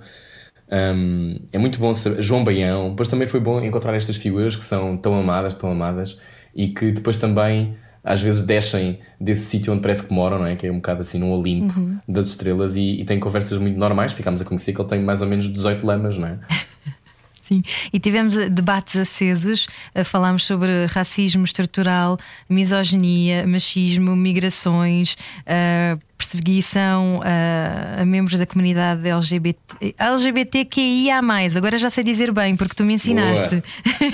Um, 0.69 1.39
é 1.53 1.59
muito 1.59 1.79
bom 1.79 1.93
saber. 1.93 2.23
João 2.23 2.43
Baião, 2.43 2.89
depois 2.89 3.07
também 3.07 3.27
foi 3.27 3.39
bom 3.39 3.61
encontrar 3.61 3.95
estas 3.95 4.17
figuras 4.17 4.55
que 4.55 4.63
são 4.63 4.97
tão 4.97 5.13
amadas, 5.13 5.53
tão 5.53 5.71
amadas 5.71 6.17
e 6.55 6.69
que 6.69 6.91
depois 6.91 7.17
também 7.17 7.77
às 8.07 8.21
vezes 8.21 8.43
descem 8.43 8.99
desse 9.19 9.41
sítio 9.41 9.73
onde 9.73 9.81
parece 9.81 10.03
que 10.03 10.13
moram, 10.13 10.39
não 10.39 10.47
é? 10.47 10.55
Que 10.55 10.67
é 10.67 10.71
um 10.71 10.75
bocado 10.75 11.01
assim 11.01 11.19
num 11.19 11.31
Olimpo 11.31 11.77
uhum. 11.77 11.97
das 12.07 12.29
estrelas 12.29 12.75
e, 12.75 13.01
e 13.01 13.05
têm 13.05 13.19
conversas 13.19 13.57
muito 13.57 13.77
normais. 13.77 14.13
Ficámos 14.13 14.41
a 14.41 14.45
conhecer 14.45 14.73
que 14.73 14.79
ele 14.79 14.87
tem 14.87 15.01
mais 15.01 15.21
ou 15.21 15.27
menos 15.27 15.51
18 15.51 15.85
lamas, 15.85 16.17
não 16.17 16.27
é? 16.27 16.39
Sim, 17.41 17.63
e 17.93 17.99
tivemos 17.99 18.35
debates 18.49 18.97
acesos, 18.97 19.67
eh, 19.95 20.03
falámos 20.03 20.45
sobre 20.45 20.85
racismo 20.87 21.45
estrutural, 21.45 22.17
misoginia, 22.49 23.47
machismo, 23.47 24.17
migrações, 24.17 25.15
uh, 25.43 25.97
perseguição 26.17 27.21
a, 27.23 28.01
a, 28.01 28.05
membros 28.05 28.39
da 28.39 28.45
comunidade 28.45 29.07
LGBT, 29.07 29.95
LGBTQIA. 29.97 31.19
Agora 31.55 31.77
já 31.77 31.89
sei 31.89 32.03
dizer 32.03 32.31
bem, 32.31 32.55
porque 32.55 32.73
tu 32.73 32.83
me 32.83 32.93
ensinaste. 32.93 33.63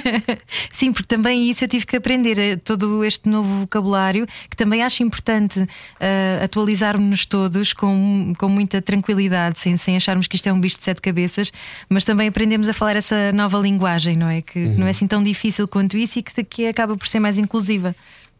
Sim, 0.72 0.92
porque 0.92 1.08
também 1.08 1.50
isso 1.50 1.64
eu 1.64 1.70
tive 1.70 1.86
que 1.86 1.96
aprender, 1.96 2.38
eh, 2.38 2.56
todo 2.58 3.04
este 3.04 3.30
novo 3.30 3.62
vocabulário, 3.62 4.28
que 4.50 4.56
também 4.56 4.84
acho 4.84 5.02
importante 5.04 5.60
uh, 5.60 6.44
atualizarmos-nos 6.44 7.26
todos 7.26 7.74
com, 7.74 8.34
com 8.38 8.50
muita 8.50 8.82
tranquilidade, 8.82 9.60
sem, 9.60 9.78
sem 9.78 9.96
acharmos 9.96 10.28
que 10.28 10.36
isto 10.36 10.48
é 10.48 10.54
um 10.54 10.60
bicho 10.60 10.78
de 10.78 10.84
sete 10.84 11.02
cabeças, 11.02 11.52
mas 11.90 12.04
também 12.04 12.28
aprendemos 12.28 12.68
a 12.68 12.74
falar 12.74 12.96
essa 12.96 13.32
nova 13.32 13.58
linguagem, 13.58 14.18
não 14.18 14.30
é? 14.30 14.42
Que 14.42 14.60
uhum. 14.60 14.80
não 14.80 14.88
é 14.88 14.90
assim 14.90 15.08
tão 15.08 15.24
difícil 15.24 15.68
quanto 15.68 15.98
isso 15.98 16.20
e 16.20 16.24
que, 16.24 16.44
que 16.44 16.68
acaba 16.68 16.98
por 16.98 17.08
ser 17.08 17.20
mais 17.20 17.38
inclusiva. 17.38 17.96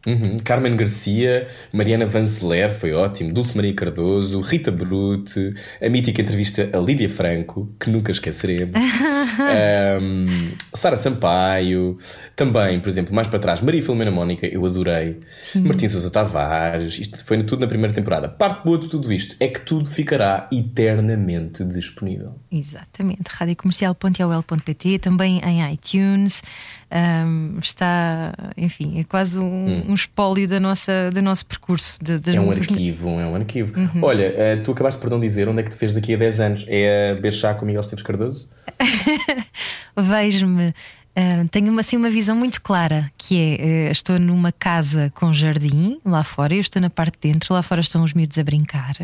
Uhum. 0.06 0.36
Carmen 0.44 0.76
Garcia, 0.76 1.46
Mariana 1.72 2.06
Vanzeler, 2.06 2.70
foi 2.74 2.92
ótimo, 2.92 3.32
Dulce 3.32 3.56
Maria 3.56 3.74
Cardoso, 3.74 4.40
Rita 4.40 4.70
Brute, 4.70 5.54
a 5.80 5.88
mítica 5.88 6.20
entrevista 6.20 6.68
a 6.72 6.78
Lídia 6.78 7.08
Franco, 7.08 7.70
que 7.80 7.90
nunca 7.90 8.12
esqueceremos, 8.12 8.74
um, 10.00 10.26
Sara 10.74 10.96
Sampaio, 10.96 11.98
também, 12.36 12.80
por 12.80 12.88
exemplo, 12.88 13.14
mais 13.14 13.28
para 13.28 13.38
trás, 13.38 13.60
Maria 13.60 13.82
Filomena 13.82 14.10
Mónica, 14.10 14.46
eu 14.46 14.64
adorei, 14.66 15.20
Sim. 15.42 15.60
Martim 15.60 15.88
Sousa 15.88 16.10
Tavares, 16.10 16.98
isto 16.98 17.24
foi 17.24 17.42
tudo 17.42 17.60
na 17.60 17.66
primeira 17.66 17.94
temporada. 17.94 18.28
Parte 18.28 18.64
boa 18.64 18.78
de 18.78 18.88
tudo 18.88 19.12
isto 19.12 19.36
é 19.40 19.48
que 19.48 19.60
tudo 19.60 19.88
ficará 19.88 20.48
eternamente 20.52 21.64
disponível. 21.64 22.38
Exatamente, 22.50 23.24
radiocomercial.ol.pt, 23.28 24.98
também 24.98 25.40
em 25.44 25.72
iTunes 25.72 26.42
um, 26.90 27.58
está, 27.58 28.32
enfim, 28.56 29.00
é 29.00 29.04
quase 29.04 29.38
um, 29.38 29.44
hum. 29.44 29.84
um 29.88 29.94
espólio 29.94 30.46
da 30.46 30.60
nossa, 30.60 31.10
do 31.12 31.22
nosso 31.22 31.46
percurso. 31.46 31.98
De, 32.02 32.18
de... 32.18 32.36
É 32.36 32.40
um 32.40 32.50
arquivo, 32.50 33.08
é 33.20 33.26
um 33.26 33.34
arquivo. 33.34 33.78
Uhum. 33.78 34.02
Olha, 34.02 34.30
uh, 34.30 34.62
tu 34.62 34.72
acabaste 34.72 35.00
por 35.00 35.10
não 35.10 35.20
dizer 35.20 35.48
onde 35.48 35.60
é 35.60 35.62
que 35.62 35.70
te 35.70 35.76
fez 35.76 35.94
daqui 35.94 36.14
a 36.14 36.16
10 36.16 36.40
anos? 36.40 36.66
É 36.68 37.12
a 37.12 37.20
Bechá 37.20 37.54
com 37.54 37.66
Miguel 37.66 37.80
Esteves 37.80 38.02
Cardoso? 38.02 38.50
Vejo-me. 39.96 40.74
Uh, 41.16 41.46
tenho 41.48 41.78
assim 41.78 41.96
uma 41.96 42.10
visão 42.10 42.34
muito 42.34 42.60
clara 42.60 43.08
que 43.16 43.38
é 43.38 43.88
uh, 43.88 43.92
estou 43.92 44.18
numa 44.18 44.50
casa 44.50 45.12
com 45.14 45.32
jardim 45.32 46.00
lá 46.04 46.24
fora, 46.24 46.54
eu 46.54 46.60
estou 46.60 46.82
na 46.82 46.90
parte 46.90 47.16
de 47.20 47.32
dentro, 47.32 47.54
lá 47.54 47.62
fora 47.62 47.80
estão 47.80 48.02
os 48.02 48.12
miúdos 48.12 48.36
a 48.36 48.42
brincar 48.42 48.96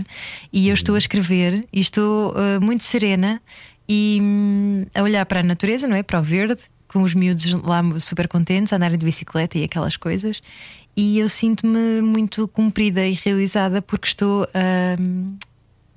e 0.52 0.68
eu 0.68 0.74
estou 0.74 0.96
a 0.96 0.98
escrever 0.98 1.64
e 1.72 1.78
estou 1.78 2.32
uh, 2.32 2.60
muito 2.60 2.82
serena 2.82 3.40
e 3.88 4.18
um, 4.20 4.86
a 4.92 5.02
olhar 5.04 5.24
para 5.24 5.38
a 5.38 5.42
natureza, 5.44 5.86
não 5.86 5.94
é? 5.94 6.02
Para 6.02 6.18
o 6.18 6.22
verde 6.22 6.60
com 6.92 7.02
os 7.02 7.14
miúdos 7.14 7.52
lá 7.62 7.82
super 8.00 8.26
contentes, 8.26 8.72
a 8.72 8.76
andarem 8.76 8.98
de 8.98 9.04
bicicleta 9.04 9.56
e 9.56 9.62
aquelas 9.62 9.96
coisas. 9.96 10.42
E 10.96 11.20
eu 11.20 11.28
sinto-me 11.28 12.00
muito 12.02 12.48
cumprida 12.48 13.06
e 13.06 13.12
realizada 13.12 13.80
porque 13.80 14.08
estou 14.08 14.42
a, 14.52 14.96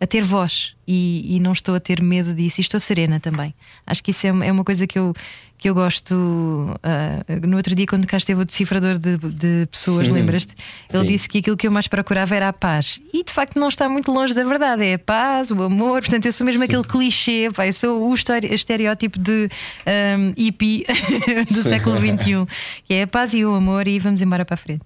a 0.04 0.08
ter 0.08 0.22
voz 0.22 0.76
e, 0.86 1.38
e, 1.38 1.40
não 1.40 1.54
estou 1.54 1.74
a 1.76 1.80
ter 1.80 2.02
medo 2.02 2.34
disso 2.34 2.60
e 2.60 2.62
estou 2.62 2.78
serena 2.78 3.22
também. 3.22 3.56
Acho 3.88 4.04
que 4.04 4.12
isso 4.12 4.28
é, 4.28 4.30
é 4.30 4.52
uma 4.52 4.66
coisa 4.66 4.86
que 4.86 5.00
eu, 5.00 5.14
que 5.58 5.70
eu 5.70 5.74
gosto. 5.74 6.14
Uh, 6.14 7.48
no 7.48 7.56
outro 7.56 7.74
dia, 7.74 7.88
quando 7.88 8.06
cá 8.06 8.18
esteve 8.18 8.42
o 8.42 8.46
decifrador 8.46 9.00
de, 9.00 9.18
de 9.18 9.66
pessoas, 9.72 10.10
lembras-te? 10.10 10.54
Ele 10.92 11.04
Sim. 11.04 11.08
disse 11.08 11.30
que 11.30 11.38
aquilo 11.38 11.56
que 11.56 11.66
eu 11.68 11.72
mais 11.72 11.88
procurava 11.88 12.36
era 12.36 12.50
a 12.50 12.54
paz. 12.54 13.00
E 13.14 13.24
de 13.24 13.32
facto 13.32 13.58
não 13.58 13.70
está 13.70 13.88
muito 13.88 14.12
longe 14.12 14.34
da 14.34 14.44
verdade. 14.44 14.84
É 14.84 14.96
a 14.96 15.00
paz, 15.00 15.52
o 15.52 15.64
amor. 15.64 16.02
Portanto, 16.02 16.26
eu 16.26 16.34
sou 16.34 16.46
mesmo 16.46 16.62
aquele 16.66 16.84
clichê, 16.84 17.50
pá, 17.56 17.66
eu 17.66 17.72
sou 17.72 18.06
o 18.06 18.14
estereótipo 18.14 19.18
de 19.18 19.48
um, 19.88 20.34
hippie 20.36 20.86
do 21.50 21.64
século 21.64 21.96
XXI, 22.04 22.46
que 22.84 22.94
é 22.94 23.04
a 23.04 23.08
paz 23.08 23.34
e 23.34 23.46
o 23.46 23.56
amor, 23.56 23.88
e 23.88 24.00
vamos 24.00 24.22
embora 24.22 24.44
para 24.44 24.56
a 24.56 24.58
frente. 24.58 24.84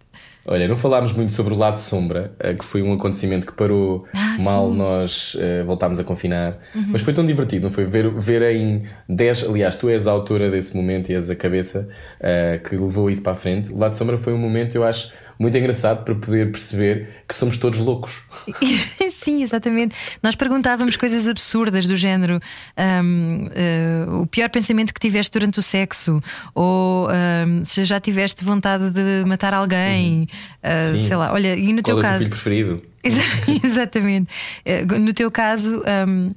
Olha, 0.50 0.66
não 0.66 0.78
falámos 0.78 1.12
muito 1.12 1.34
sobre 1.34 1.54
o 1.54 1.58
lado 1.58 1.76
sombra, 1.76 2.32
eh, 2.40 2.54
que 2.54 2.64
foi 2.64 2.82
um 2.82 2.94
acontecimento 2.94 3.46
que 3.46 3.52
parou 3.52 4.06
ah, 4.14 4.38
mal 4.40 4.70
sim. 4.70 4.78
nós 4.78 5.36
uh, 5.36 5.66
voltámos 5.66 6.00
a 6.00 6.06
confinar. 6.06 6.58
Uhum. 6.74 6.86
Mas 6.88 7.02
foi 7.02 7.14
tão 7.14 7.26
divertido, 7.26 7.66
não 7.66 7.74
foi? 7.74 7.84
Ver, 7.84 8.10
ver 8.10 8.42
em 8.44 8.84
10. 9.10 9.50
Aliás, 9.50 9.76
tu 9.76 9.90
és 9.90 10.08
a 10.08 10.12
autora 10.12 10.50
desse 10.50 10.74
momento 10.74 11.10
e 11.10 11.16
és 11.16 11.30
a 11.30 11.36
cabeça 11.36 11.90
uh, 12.22 12.64
que 12.64 12.78
levou 12.78 13.10
isso 13.10 13.22
para 13.22 13.34
a 13.34 13.36
frente. 13.36 13.74
O 13.74 13.78
lado 13.78 13.94
sombra 13.96 14.18
foi 14.18 14.32
um 14.32 14.38
momento, 14.38 14.74
eu 14.76 14.86
acho 14.86 15.12
muito 15.40 15.58
engraçado 15.58 16.04
para 16.04 16.16
poder 16.16 16.52
perceber 16.52 17.24
que 17.28 17.36
somos 17.36 17.58
todos 17.58 17.80
loucos. 17.80 18.24
Sim, 19.10 19.44
exatamente. 19.44 19.96
Nós 20.22 20.36
perguntávamos 20.36 20.96
coisas 20.96 21.28
absurdas 21.28 21.86
do 21.86 21.96
género 21.96 22.40
um, 22.78 23.46
uh, 23.46 23.52
eh, 23.54 24.06
o 24.22 24.28
pior 24.28 24.50
pensamento 24.50 24.94
que 24.94 25.00
tiveste 25.00 25.32
durante 25.32 25.60
o 25.60 25.62
sexo, 25.62 26.22
ou 26.56 27.08
um, 27.10 27.64
se 27.66 27.84
já 27.84 28.00
tiveste 28.00 28.44
vontade 28.44 28.90
de 28.90 29.24
matar 29.26 29.54
alguém, 29.54 30.28
uhum. 30.64 30.98
uh, 30.98 31.08
sei 31.08 31.18
lá. 31.18 31.34
Olha, 31.34 31.56
e 31.56 31.74
no 31.74 31.82
Qual 31.82 31.98
teu 31.98 32.00
é 32.00 32.02
caso. 32.02 32.26
O 32.26 32.30
teu 32.30 32.38
filho 32.38 32.82
preferido? 32.82 32.84
exatamente. 33.64 34.34
Uh, 34.66 35.00
no 35.00 35.14
teu 35.14 35.30
caso, 35.30 35.84
um, 36.08 36.30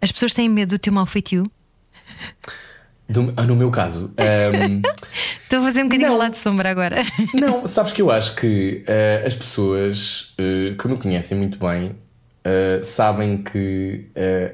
as 0.00 0.10
pessoas 0.10 0.34
têm 0.34 0.48
medo 0.48 0.70
do 0.70 0.78
teu 0.78 0.92
mau 0.92 1.06
feitio? 1.06 1.44
Do, 3.10 3.32
ah, 3.36 3.42
no 3.44 3.56
meu 3.56 3.72
caso. 3.72 4.14
Um, 4.16 4.80
Estou 5.42 5.58
a 5.58 5.62
fazer 5.62 5.80
um 5.80 5.88
bocadinho 5.88 6.10
não, 6.10 6.16
lado 6.16 6.32
de 6.32 6.38
sombra 6.38 6.70
agora. 6.70 7.02
Não, 7.34 7.66
sabes 7.66 7.92
que 7.92 8.00
eu 8.00 8.08
acho 8.08 8.36
que 8.36 8.84
uh, 8.86 9.26
as 9.26 9.34
pessoas 9.34 10.32
uh, 10.38 10.76
que 10.76 10.86
me 10.86 10.96
conhecem 10.96 11.36
muito 11.36 11.58
bem 11.58 11.88
uh, 11.88 12.84
sabem 12.84 13.38
que 13.38 14.06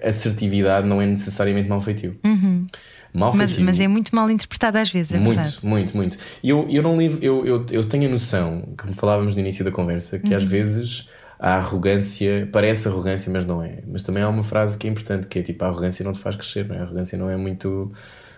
assertividade 0.03 0.87
não 0.87 1.03
é 1.03 1.07
necessariamente 1.07 1.69
mal 1.69 1.83
feitio. 1.83 2.19
Uhum. 2.25 2.67
Mal 3.13 3.35
mas, 3.35 3.59
mas, 3.59 3.79
é 3.79 3.89
muito 3.89 4.15
mal 4.15 4.31
interpretada 4.31 4.81
às 4.81 4.91
vezes, 4.91 5.13
é 5.13 5.19
muito, 5.19 5.37
verdade. 5.37 5.59
Muito, 5.63 5.97
muito. 5.97 6.19
E 6.43 6.49
eu, 6.49 6.67
eu 6.71 6.83
não 6.83 6.99
livro, 6.99 7.19
eu, 7.23 7.47
eu, 7.47 7.67
eu 7.71 7.85
tenho 7.85 8.07
a 8.07 8.11
noção, 8.11 8.75
que 8.77 8.93
falávamos 8.95 9.35
no 9.35 9.41
início 9.41 9.65
da 9.65 9.71
conversa, 9.71 10.19
que 10.19 10.31
uhum. 10.31 10.37
às 10.37 10.43
vezes 10.43 11.09
a 11.39 11.57
arrogância 11.57 12.49
parece 12.51 12.89
arrogância, 12.89 13.31
mas 13.31 13.45
não 13.45 13.63
é. 13.63 13.81
Mas 13.87 14.03
também 14.03 14.23
há 14.23 14.29
uma 14.29 14.43
frase 14.43 14.79
que 14.79 14.87
é 14.87 14.91
importante, 14.91 15.27
que 15.27 15.39
é 15.39 15.43
tipo, 15.43 15.63
a 15.65 15.69
arrogância 15.69 16.05
não 16.05 16.13
te 16.13 16.19
faz 16.19 16.37
crescer, 16.37 16.67
não 16.67 16.77
é? 16.77 16.79
A 16.79 16.83
arrogância 16.83 17.19
não 17.19 17.31
é 17.31 17.37
muito 17.37 17.93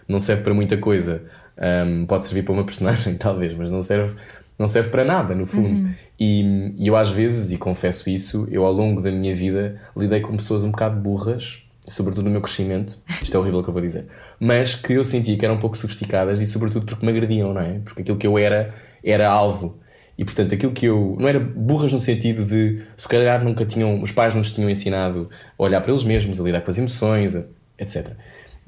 não 0.09 0.19
serve 0.19 0.43
para 0.43 0.55
muita 0.55 0.77
coisa. 0.79 1.23
Um, 1.57 2.07
pode 2.07 2.25
servir 2.25 2.43
para 2.43 2.53
uma 2.53 2.65
personagem, 2.65 3.15
talvez, 3.19 3.55
mas 3.55 3.71
não 3.71 3.83
serve, 3.83 4.17
não 4.59 4.67
serve 4.67 4.91
para 4.91 5.05
nada, 5.05 5.35
no 5.35 5.47
fundo. 5.47 5.81
Uhum. 5.81 5.95
E, 6.19 6.75
e, 6.77 6.89
eu, 6.89 6.97
às 6.97 7.11
vezes, 7.11 7.51
e 7.53 7.59
confesso 7.59 8.09
isso, 8.09 8.47
eu 8.51 8.65
ao 8.65 8.73
longo 8.73 9.01
da 9.01 9.11
minha 9.13 9.35
vida 9.35 9.81
lidei 9.97 10.21
com 10.21 10.37
pessoas 10.37 10.65
um 10.65 10.71
bocado 10.71 10.99
burras, 10.99 11.69
sobretudo 11.87 12.25
no 12.25 12.31
meu 12.31 12.41
crescimento. 12.41 12.99
Isto 13.21 13.37
é 13.37 13.41
horrível 13.41 13.61
o 13.61 13.63
que 13.63 13.69
eu 13.69 13.73
vou 13.75 13.83
dizer, 13.83 14.07
mas 14.41 14.75
que 14.75 14.95
eu 14.95 15.05
sentia 15.05 15.37
que 15.37 15.45
eram 15.45 15.57
um 15.57 15.61
pouco 15.61 15.77
sofisticadas 15.77 16.41
e, 16.41 16.47
sobretudo, 16.47 16.87
porque 16.87 17.05
me 17.05 17.13
agrediam, 17.13 17.53
não 17.53 17.61
é? 17.61 17.81
Porque 17.85 18.03
aquilo 18.03 18.17
que 18.17 18.27
eu 18.27 18.39
era 18.39 18.75
era 19.05 19.29
alvo. 19.29 19.79
E 20.17 20.25
portanto, 20.25 20.53
aquilo 20.53 20.73
que 20.73 20.87
eu. 20.87 21.17
Não 21.19 21.29
era 21.29 21.39
burras 21.39 21.93
no 21.93 22.01
sentido 22.01 22.45
de. 22.45 22.83
Se 22.97 23.07
calhar 23.07 23.43
nunca 23.45 23.65
tinham. 23.65 24.03
Os 24.03 24.11
pais 24.11 24.35
nos 24.35 24.53
tinham 24.53 24.69
ensinado 24.69 25.31
a 25.57 25.63
olhar 25.63 25.81
para 25.81 25.93
eles 25.93 26.03
mesmos, 26.03 26.41
a 26.41 26.45
lidar 26.45 26.61
com 26.61 26.71
as 26.71 26.77
emoções, 26.77 27.37
etc. 27.79 28.17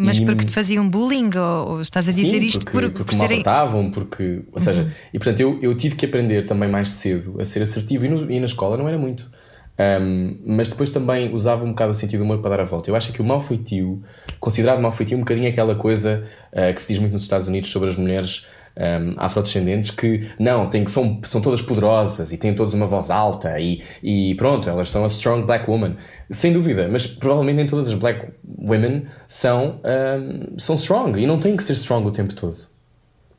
Mas 0.03 0.17
e, 0.17 0.25
porque 0.25 0.47
te 0.47 0.53
faziam 0.53 0.89
bullying 0.89 1.29
ou, 1.37 1.73
ou 1.73 1.81
estás 1.83 2.09
a 2.09 2.11
dizer 2.11 2.41
sim, 2.41 2.47
isto 2.47 2.61
porque, 2.61 2.73
por, 2.73 2.91
porque 2.91 3.05
por 3.05 3.15
serem... 3.15 3.37
maltratavam, 3.39 3.91
porque. 3.91 4.43
Ou 4.51 4.59
seja, 4.59 4.83
uhum. 4.83 4.91
e 5.13 5.19
portanto 5.19 5.41
eu, 5.41 5.59
eu 5.61 5.77
tive 5.77 5.95
que 5.95 6.07
aprender 6.07 6.47
também 6.47 6.71
mais 6.71 6.91
cedo 6.91 7.39
a 7.39 7.45
ser 7.45 7.63
assertivo 7.63 8.07
e, 8.07 8.09
no, 8.09 8.31
e 8.31 8.41
na 8.41 8.47
escola 8.47 8.79
não 8.79 8.89
era 8.89 8.97
muito. 8.97 9.31
Um, 9.79 10.39
mas 10.47 10.69
depois 10.69 10.89
também 10.89 11.33
usava 11.33 11.65
um 11.65 11.69
bocado 11.69 11.91
o 11.91 11.95
sentido 11.95 12.21
do 12.21 12.25
humor 12.25 12.39
para 12.39 12.57
dar 12.57 12.61
a 12.61 12.65
volta. 12.65 12.91
Eu 12.91 12.97
acho 12.97 13.13
que 13.13 13.21
o 13.21 13.25
mal 13.25 13.43
feitio, 13.43 14.03
considerado 14.39 14.81
mal 14.81 14.93
feitio, 14.93 15.19
um 15.19 15.21
bocadinho 15.21 15.49
aquela 15.49 15.75
coisa 15.75 16.25
uh, 16.51 16.75
que 16.75 16.81
se 16.81 16.93
diz 16.93 16.99
muito 16.99 17.13
nos 17.13 17.23
Estados 17.23 17.47
Unidos 17.47 17.71
sobre 17.71 17.89
as 17.91 17.97
mulheres 17.97 18.47
um, 18.77 19.15
afrodescendentes 19.17 19.91
que 19.91 20.31
não, 20.39 20.69
tem, 20.69 20.85
que 20.85 20.91
são, 20.91 21.21
são 21.25 21.41
todas 21.41 21.61
poderosas 21.63 22.33
e 22.33 22.39
têm 22.39 22.55
todas 22.55 22.75
uma 22.75 22.87
voz 22.87 23.11
alta 23.11 23.59
e, 23.59 23.83
e 24.03 24.35
pronto, 24.37 24.69
elas 24.69 24.91
são 24.91 25.03
a 25.03 25.07
strong 25.07 25.45
black 25.45 25.71
woman. 25.71 25.97
Sem 26.31 26.53
dúvida, 26.53 26.89
mas 26.89 27.07
provavelmente 27.07 27.57
nem 27.57 27.67
todas 27.67 27.89
as 27.89 27.95
black 27.95 28.29
women 28.59 29.07
são, 29.27 29.81
um, 29.85 30.59
são 30.59 30.75
strong 30.77 31.21
e 31.21 31.27
não 31.27 31.39
têm 31.39 31.57
que 31.57 31.63
ser 31.63 31.75
strong 31.75 32.07
o 32.07 32.13
tempo 32.13 32.35
todo. 32.35 32.57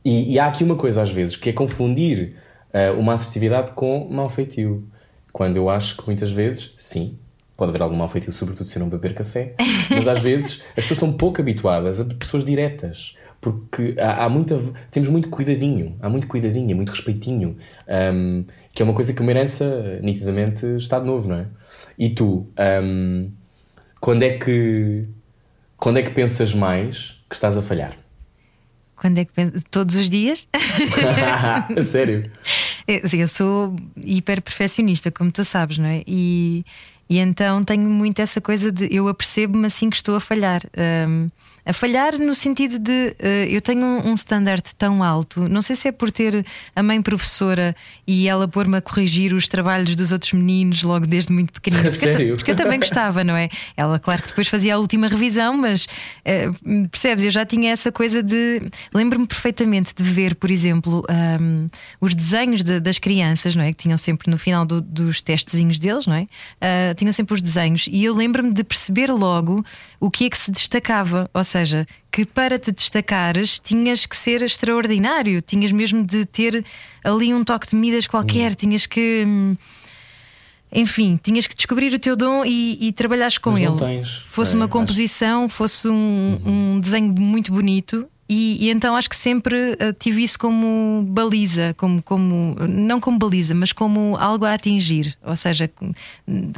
E, 0.04 0.34
e 0.34 0.40
há 0.40 0.48
aqui 0.48 0.64
uma 0.64 0.76
coisa 0.76 1.02
às 1.02 1.10
vezes 1.10 1.36
que 1.36 1.50
é 1.50 1.54
confundir 1.54 2.36
uh, 2.74 3.00
uma 3.00 3.14
assertividade 3.14 3.72
com 3.72 4.08
mal 4.10 4.30
feitio. 4.30 4.88
Quando 5.32 5.56
eu 5.56 5.70
acho 5.70 5.96
que 5.96 6.06
muitas 6.06 6.30
vezes, 6.30 6.74
sim, 6.78 7.18
pode 7.56 7.70
haver 7.70 7.82
algum 7.82 7.96
mal 7.96 8.10
feitio, 8.10 8.34
sobretudo 8.34 8.68
se 8.68 8.76
eu 8.76 8.82
não 8.82 8.90
beber 8.90 9.14
café, 9.14 9.54
mas 9.90 10.08
às 10.08 10.20
vezes 10.20 10.64
as 10.70 10.84
pessoas 10.84 10.92
estão 10.92 11.14
pouco 11.14 11.40
habituadas 11.40 12.02
a 12.02 12.06
pessoas 12.06 12.44
diretas. 12.44 13.16
Porque 13.42 13.96
há, 14.00 14.26
há 14.26 14.30
muita. 14.30 14.58
Temos 14.92 15.10
muito 15.10 15.28
cuidadinho, 15.30 15.98
há 16.00 16.08
muito 16.08 16.28
cuidadinho, 16.28 16.76
muito 16.76 16.90
respeitinho, 16.90 17.58
um, 18.14 18.46
que 18.72 18.84
é 18.84 18.86
uma 18.86 18.94
coisa 18.94 19.14
que 19.14 19.22
uma 19.22 19.32
herança 19.32 20.00
nitidamente 20.04 20.66
está 20.78 21.00
de 21.00 21.08
novo, 21.08 21.28
não 21.28 21.38
é? 21.38 21.48
E 21.98 22.12
tu, 22.12 22.48
um, 22.84 23.32
quando 24.00 24.24
é 24.24 24.38
que. 24.38 25.08
Quando 25.76 25.98
é 25.98 26.04
que 26.04 26.12
pensas 26.12 26.54
mais 26.54 27.20
que 27.28 27.34
estás 27.34 27.58
a 27.58 27.62
falhar? 27.64 27.98
Quando 28.96 29.18
é 29.18 29.26
que 29.26 29.34
penso? 29.34 29.66
Todos 29.72 29.96
os 29.96 30.08
dias? 30.08 30.48
Sério? 31.84 32.32
Eu, 32.88 33.02
eu 33.20 33.28
sou 33.28 33.76
hiper 33.98 34.44
perfeccionista, 34.44 35.10
como 35.10 35.32
tu 35.32 35.44
sabes, 35.44 35.80
não 35.80 35.88
é? 35.88 36.04
E, 36.06 36.64
e 37.12 37.20
então 37.20 37.62
tenho 37.62 37.90
muito 37.90 38.22
essa 38.22 38.40
coisa 38.40 38.72
de 38.72 38.88
eu 38.90 39.10
apercebo-me 39.10 39.68
assim 39.68 39.90
que 39.90 39.98
estou 39.98 40.16
a 40.16 40.20
falhar. 40.22 40.62
Um, 41.10 41.30
a 41.66 41.74
falhar 41.74 42.18
no 42.18 42.34
sentido 42.34 42.80
de 42.80 43.16
uh, 43.20 43.50
eu 43.50 43.62
tenho 43.62 43.86
um, 43.86 44.12
um 44.12 44.14
standard 44.14 44.64
tão 44.78 45.04
alto, 45.04 45.42
não 45.42 45.62
sei 45.62 45.76
se 45.76 45.90
é 45.90 45.92
por 45.92 46.10
ter 46.10 46.46
a 46.74 46.82
mãe 46.82 47.02
professora 47.02 47.76
e 48.08 48.30
ela 48.30 48.48
pôr-me 48.48 48.78
a 48.78 48.82
corrigir 48.82 49.34
os 49.34 49.48
trabalhos 49.48 49.94
dos 49.94 50.14
outros 50.14 50.32
meninos 50.32 50.84
logo 50.84 51.06
desde 51.06 51.34
muito 51.34 51.52
pequenino. 51.52 51.84
Porque, 51.92 51.92
Sério? 51.92 52.28
Eu, 52.30 52.36
porque 52.38 52.52
eu 52.52 52.56
também 52.56 52.80
gostava, 52.80 53.24
não 53.24 53.36
é? 53.36 53.50
Ela, 53.76 54.00
claro 54.00 54.22
que 54.22 54.30
depois 54.30 54.48
fazia 54.48 54.76
a 54.76 54.78
última 54.78 55.08
revisão, 55.10 55.58
mas 55.58 55.86
uh, 55.86 56.88
percebes? 56.88 57.26
Eu 57.26 57.30
já 57.30 57.46
tinha 57.46 57.72
essa 57.72 57.92
coisa 57.92 58.24
de. 58.24 58.62
Lembro-me 58.94 59.28
perfeitamente 59.28 59.94
de 59.94 60.04
ver, 60.04 60.36
por 60.36 60.50
exemplo, 60.50 61.04
um, 61.42 61.68
os 62.00 62.16
desenhos 62.16 62.64
de, 62.64 62.80
das 62.80 62.98
crianças, 62.98 63.56
não 63.56 63.64
é? 63.64 63.74
Que 63.74 63.84
tinham 63.84 63.98
sempre 63.98 64.32
no 64.32 64.38
final 64.38 64.66
do, 64.66 64.82
dos 64.82 65.22
testezinhos 65.22 65.78
deles, 65.78 66.08
não 66.08 66.16
é? 66.16 66.22
Uh, 66.22 66.96
tinham 67.02 67.12
sempre 67.12 67.34
os 67.34 67.42
desenhos 67.42 67.88
e 67.92 68.04
eu 68.04 68.14
lembro-me 68.16 68.52
de 68.52 68.64
perceber 68.64 69.12
logo 69.12 69.66
o 70.00 70.10
que 70.12 70.26
é 70.26 70.30
que 70.30 70.38
se 70.38 70.52
destacava. 70.52 71.30
Ou 71.34 71.44
seja, 71.44 71.86
que 72.12 72.26
para 72.26 72.60
te 72.60 72.72
destacares 72.72 73.60
tinhas 73.60 74.06
que 74.06 74.16
ser 74.16 74.42
extraordinário, 74.44 75.42
tinhas 75.42 75.72
mesmo 75.72 76.04
de 76.06 76.26
ter 76.26 76.64
ali 77.04 77.34
um 77.34 77.44
toque 77.44 77.68
de 77.68 77.76
medidas 77.76 78.06
qualquer, 78.08 78.54
tinhas 78.56 78.86
que. 78.86 79.26
hum, 79.28 79.56
Enfim, 80.74 81.20
tinhas 81.22 81.48
que 81.48 81.56
descobrir 81.56 81.94
o 81.94 82.00
teu 82.00 82.16
dom 82.16 82.46
e, 82.46 82.78
e 82.88 82.92
trabalhares 82.94 83.38
com 83.38 83.52
Mas 83.52 83.60
ele. 83.62 83.76
tens. 83.78 84.18
Fosse 84.28 84.54
É, 84.54 84.56
uma 84.56 84.66
acho- 84.66 84.74
Uhum. 84.74 84.80
composição, 84.82 85.50
fosse 85.50 85.90
um, 85.90 86.40
um 86.46 86.80
desenho 86.80 87.14
muito 87.20 87.52
bonito. 87.52 88.08
E, 88.34 88.66
e 88.66 88.70
então 88.72 88.96
acho 88.96 89.10
que 89.10 89.16
sempre 89.18 89.76
eh, 89.78 89.92
tive 90.00 90.24
isso 90.24 90.40
como 90.40 91.04
baliza, 91.10 91.74
como, 91.76 92.02
como 92.02 92.56
não 92.70 92.98
como 93.02 93.20
baliza, 93.20 93.54
mas 93.54 93.74
como 93.74 94.16
algo 94.16 94.46
a 94.46 94.54
atingir, 94.54 95.18
ou 95.22 95.36
seja, 95.36 95.68
cum- 95.68 95.92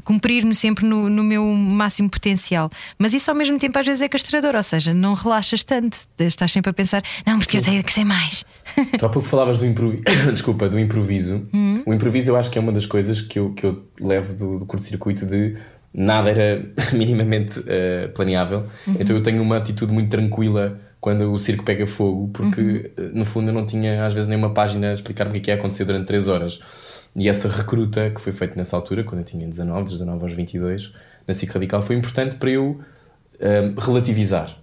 cumprir-me 0.03 0.53
sempre 0.53 0.85
no, 0.85 1.09
no 1.09 1.23
meu 1.23 1.43
máximo 1.43 2.09
potencial. 2.11 2.69
Mas 2.99 3.13
isso 3.15 3.31
ao 3.31 3.35
mesmo 3.35 3.57
tempo 3.57 3.79
às 3.79 3.85
vezes 3.87 4.01
é 4.03 4.07
castrador, 4.07 4.53
ou 4.55 4.61
seja, 4.61 4.93
não 4.93 5.15
relaxas 5.15 5.63
tanto, 5.63 5.97
estás 6.19 6.51
sempre 6.51 6.69
a 6.69 6.73
pensar, 6.73 7.01
não, 7.25 7.39
porque 7.39 7.57
eu 7.57 7.61
tenho 7.63 7.83
que 7.83 7.91
ser 7.91 8.03
mais. 8.05 8.45
Tu 8.99 9.03
há 9.05 9.09
pouco 9.09 9.27
falavas 9.27 9.57
do 9.57 9.65
improviso. 9.65 10.03
Desculpa, 10.31 10.69
do 10.69 10.77
improviso. 10.79 11.47
O 11.87 11.93
improviso 11.93 12.29
eu 12.29 12.35
acho 12.35 12.51
que 12.51 12.57
é 12.59 12.61
uma 12.61 12.71
das 12.71 12.85
coisas 12.85 13.19
que 13.19 13.39
eu, 13.39 13.51
que 13.53 13.65
eu 13.65 13.83
levo 13.99 14.33
do, 14.35 14.59
do 14.59 14.65
curto-circuito 14.67 15.25
de 15.25 15.57
nada 15.91 16.29
era 16.29 16.63
minimamente 16.93 17.63
eh, 17.65 18.09
planeável. 18.13 18.67
Então 18.99 19.15
eu 19.15 19.23
tenho 19.23 19.41
uma 19.41 19.57
atitude 19.57 19.91
muito 19.91 20.09
tranquila 20.09 20.79
quando 21.03 21.33
o 21.33 21.37
circo 21.37 21.65
pega 21.65 21.85
fogo, 21.85 22.29
porque 22.29 22.93
eh, 22.95 23.01
no 23.13 23.25
fundo 23.25 23.49
eu 23.49 23.53
não 23.53 23.65
tinha 23.65 24.05
às 24.05 24.13
vezes 24.13 24.29
nenhuma 24.29 24.53
página 24.53 24.87
a 24.87 24.93
explicar-me 24.93 25.31
o 25.31 25.33
que 25.33 25.39
é 25.39 25.41
que 25.41 25.51
ia 25.51 25.55
acontecer 25.55 25.83
durante 25.83 26.07
3 26.07 26.29
horas. 26.29 26.61
E 27.13 27.27
essa 27.27 27.49
recruta 27.49 28.09
que 28.09 28.21
foi 28.21 28.31
feita 28.31 28.55
nessa 28.55 28.77
altura, 28.77 29.03
quando 29.03 29.19
eu 29.19 29.25
tinha 29.25 29.45
19, 29.45 29.83
dos 29.83 29.91
19 29.99 30.23
aos 30.23 30.31
22, 30.31 30.93
na 31.27 31.33
SIC 31.33 31.51
Radical, 31.51 31.81
foi 31.81 31.97
importante 31.97 32.37
para 32.37 32.49
eu 32.51 32.79
um, 33.41 33.81
relativizar. 33.81 34.57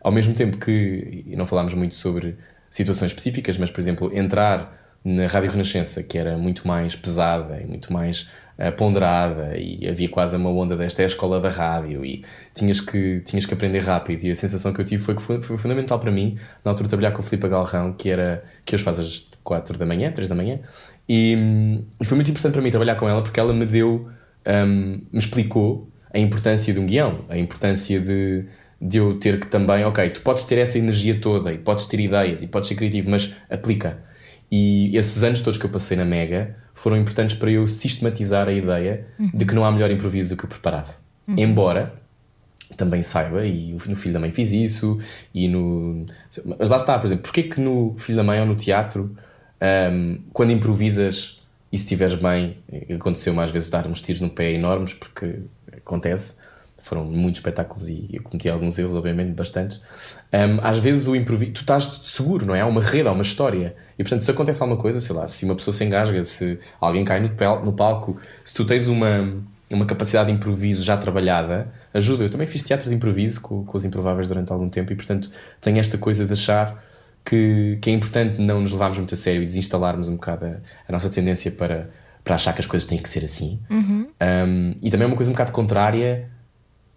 Ao 0.00 0.12
mesmo 0.12 0.32
tempo 0.32 0.58
que, 0.58 1.24
e 1.26 1.34
não 1.34 1.44
falámos 1.44 1.74
muito 1.74 1.96
sobre 1.96 2.36
situações 2.70 3.10
específicas, 3.10 3.58
mas, 3.58 3.68
por 3.68 3.80
exemplo, 3.80 4.16
entrar 4.16 4.72
na 5.04 5.26
Rádio 5.26 5.50
Renascença, 5.50 6.04
que 6.04 6.16
era 6.16 6.38
muito 6.38 6.68
mais 6.68 6.94
pesada 6.94 7.60
e 7.60 7.66
muito 7.66 7.92
mais 7.92 8.30
uh, 8.60 8.72
ponderada, 8.76 9.56
e 9.56 9.88
havia 9.88 10.08
quase 10.08 10.36
uma 10.36 10.50
onda 10.50 10.76
desta 10.76 11.02
é 11.02 11.04
a 11.04 11.08
escola 11.08 11.40
da 11.40 11.48
rádio, 11.48 12.04
e 12.04 12.24
tinhas 12.54 12.80
que, 12.80 13.20
tinhas 13.20 13.46
que 13.46 13.54
aprender 13.54 13.80
rápido. 13.80 14.24
E 14.24 14.30
a 14.30 14.36
sensação 14.36 14.72
que 14.72 14.80
eu 14.80 14.84
tive 14.84 15.02
foi 15.02 15.14
que 15.14 15.22
foi, 15.22 15.40
foi 15.40 15.56
fundamental 15.56 15.98
para 15.98 16.10
mim, 16.10 16.38
na 16.64 16.70
altura, 16.70 16.88
trabalhar 16.88 17.12
com 17.12 17.20
a 17.20 17.22
Filipe 17.22 17.48
Galrão, 17.48 17.92
que, 17.94 18.10
era, 18.10 18.44
que 18.64 18.74
hoje 18.74 18.84
faz 18.84 18.98
às 18.98 19.28
4 19.42 19.78
da 19.78 19.86
manhã, 19.86 20.12
3 20.12 20.28
da 20.28 20.34
manhã, 20.34 20.60
e, 21.08 21.82
e 22.00 22.04
foi 22.04 22.16
muito 22.16 22.30
importante 22.30 22.52
para 22.52 22.62
mim 22.62 22.70
trabalhar 22.70 22.96
com 22.96 23.08
ela, 23.08 23.22
porque 23.22 23.40
ela 23.40 23.52
me 23.52 23.64
deu, 23.64 24.08
um, 24.46 25.00
me 25.10 25.18
explicou 25.18 25.90
a 26.12 26.18
importância 26.18 26.72
de 26.72 26.78
um 26.78 26.86
guião, 26.86 27.24
a 27.28 27.38
importância 27.38 27.98
de, 28.00 28.44
de 28.80 28.98
eu 28.98 29.18
ter 29.18 29.40
que 29.40 29.46
também, 29.46 29.84
ok, 29.84 30.10
tu 30.10 30.20
podes 30.22 30.44
ter 30.44 30.58
essa 30.58 30.78
energia 30.78 31.18
toda 31.20 31.52
e 31.52 31.58
podes 31.58 31.86
ter 31.86 32.00
ideias 32.00 32.42
e 32.42 32.46
podes 32.46 32.68
ser 32.68 32.74
criativo, 32.74 33.10
mas 33.10 33.34
aplica. 33.48 33.98
E 34.50 34.96
esses 34.96 35.22
anos 35.22 35.42
todos 35.42 35.58
que 35.58 35.64
eu 35.64 35.70
passei 35.70 35.96
na 35.96 36.04
Mega 36.04 36.56
foram 36.82 36.96
importantes 36.96 37.36
para 37.36 37.50
eu 37.50 37.66
sistematizar 37.66 38.48
a 38.48 38.52
ideia 38.52 39.06
de 39.18 39.44
que 39.44 39.54
não 39.54 39.64
há 39.64 39.70
melhor 39.70 39.90
improviso 39.90 40.30
do 40.30 40.36
que 40.38 40.46
o 40.46 40.48
preparado. 40.48 40.94
Embora 41.28 41.92
também 42.76 43.02
saiba, 43.02 43.44
e 43.44 43.72
no 43.72 43.96
Filho 43.96 44.14
da 44.14 44.20
Mãe 44.20 44.32
fiz 44.32 44.50
isso, 44.52 44.98
e 45.34 45.46
no. 45.46 46.06
Mas 46.58 46.70
lá 46.70 46.78
está, 46.78 46.98
por 46.98 47.06
exemplo, 47.06 47.24
porquê 47.24 47.42
que 47.42 47.60
no 47.60 47.94
Filho 47.98 48.16
da 48.16 48.24
Mãe 48.24 48.40
ou 48.40 48.46
no 48.46 48.54
teatro, 48.54 49.14
um, 49.92 50.20
quando 50.32 50.52
improvisas 50.52 51.42
e 51.70 51.76
se 51.76 51.84
estiveres 51.84 52.14
bem, 52.14 52.56
aconteceu-me 52.94 53.40
às 53.40 53.50
vezes 53.50 53.68
dar 53.68 53.86
uns 53.86 54.00
tiros 54.00 54.20
no 54.20 54.30
pé 54.30 54.52
enormes, 54.52 54.94
porque 54.94 55.40
acontece, 55.76 56.40
foram 56.78 57.04
muitos 57.04 57.40
espetáculos 57.40 57.88
e 57.88 58.08
eu 58.10 58.22
cometi 58.22 58.48
alguns 58.48 58.78
erros, 58.78 58.94
obviamente, 58.94 59.32
bastantes. 59.32 59.80
Um, 60.32 60.60
às 60.62 60.78
vezes 60.78 61.06
o 61.06 61.14
improviso, 61.14 61.52
tu 61.52 61.60
estás 61.60 61.84
seguro, 62.04 62.46
não 62.46 62.54
é? 62.54 62.60
Há 62.60 62.66
uma 62.66 62.82
rede, 62.82 63.08
há 63.08 63.12
uma 63.12 63.22
história. 63.22 63.76
E 64.00 64.02
portanto, 64.02 64.20
se 64.20 64.30
acontece 64.30 64.62
alguma 64.62 64.80
coisa, 64.80 64.98
sei 64.98 65.14
lá, 65.14 65.26
se 65.26 65.44
uma 65.44 65.54
pessoa 65.54 65.74
se 65.74 65.84
engasga, 65.84 66.22
se 66.24 66.58
alguém 66.80 67.04
cai 67.04 67.20
no, 67.20 67.28
pel- 67.28 67.60
no 67.62 67.72
palco, 67.74 68.16
se 68.42 68.54
tu 68.54 68.64
tens 68.64 68.86
uma, 68.88 69.36
uma 69.70 69.84
capacidade 69.84 70.30
de 70.30 70.36
improviso 70.36 70.82
já 70.82 70.96
trabalhada, 70.96 71.70
ajuda. 71.92 72.24
Eu 72.24 72.30
também 72.30 72.46
fiz 72.46 72.62
teatro 72.62 72.88
de 72.88 72.94
improviso 72.94 73.42
com, 73.42 73.62
com 73.62 73.76
os 73.76 73.84
improváveis 73.84 74.26
durante 74.26 74.50
algum 74.50 74.70
tempo 74.70 74.90
e 74.90 74.96
portanto 74.96 75.30
tenho 75.60 75.78
esta 75.78 75.98
coisa 75.98 76.24
de 76.24 76.32
achar 76.32 76.82
que, 77.22 77.78
que 77.82 77.90
é 77.90 77.92
importante 77.92 78.40
não 78.40 78.62
nos 78.62 78.72
levarmos 78.72 78.96
muito 78.96 79.12
a 79.12 79.16
sério 79.18 79.42
e 79.42 79.44
desinstalarmos 79.44 80.08
um 80.08 80.14
bocado 80.14 80.46
a, 80.46 80.56
a 80.88 80.92
nossa 80.92 81.10
tendência 81.10 81.50
para, 81.52 81.90
para 82.24 82.36
achar 82.36 82.54
que 82.54 82.60
as 82.60 82.66
coisas 82.66 82.88
têm 82.88 82.96
que 82.96 83.08
ser 83.10 83.22
assim. 83.22 83.60
Um, 83.70 84.74
e 84.82 84.88
também 84.90 85.04
é 85.04 85.08
uma 85.08 85.16
coisa 85.16 85.30
um 85.30 85.34
bocado 85.34 85.52
contrária 85.52 86.26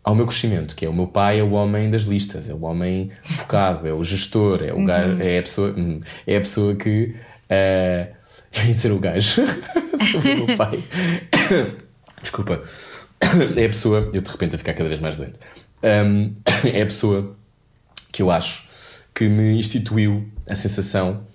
ao 0.04 0.14
meu 0.14 0.26
crescimento, 0.26 0.76
que 0.76 0.86
é 0.86 0.90
o 0.90 0.94
meu 0.94 1.08
pai 1.08 1.40
é 1.40 1.44
o 1.44 1.52
homem 1.52 1.90
das 1.90 2.02
listas, 2.02 2.50
é 2.50 2.54
o 2.54 2.62
homem 2.64 3.10
focado, 3.22 3.88
é 3.88 3.94
o 3.94 4.04
gestor, 4.04 4.62
é, 4.62 4.74
o 4.74 4.84
gajo, 4.84 5.22
é, 5.22 5.40
a 5.40 5.42
pessoa, 5.42 5.74
hum, 5.78 6.02
é 6.28 6.36
a 6.38 6.40
pessoa 6.40 6.76
que. 6.76 7.16
eh, 7.50 8.10
eu 8.54 8.66
ia 8.66 8.74
dizer 8.74 8.92
o 8.92 9.00
gajo 9.00 9.42
sobre 10.12 10.32
o 10.34 10.46
meu 10.48 10.58
pai. 10.58 10.84
Desculpa. 12.22 12.64
É 13.56 13.66
a 13.66 13.70
pessoa. 13.70 14.10
Eu 14.14 14.22
de 14.22 14.30
repente 14.30 14.56
a 14.56 14.58
ficar 14.58 14.74
cada 14.74 14.90
vez 14.90 15.00
mais 15.00 15.16
doente. 15.16 15.40
Um, 15.82 16.34
é 16.68 16.82
a 16.82 16.86
pessoa 16.86 17.36
que 18.12 18.22
eu 18.22 18.30
acho 18.30 18.68
que 19.14 19.28
me 19.28 19.58
instituiu 19.58 20.28
a 20.50 20.56
sensação 20.56 21.26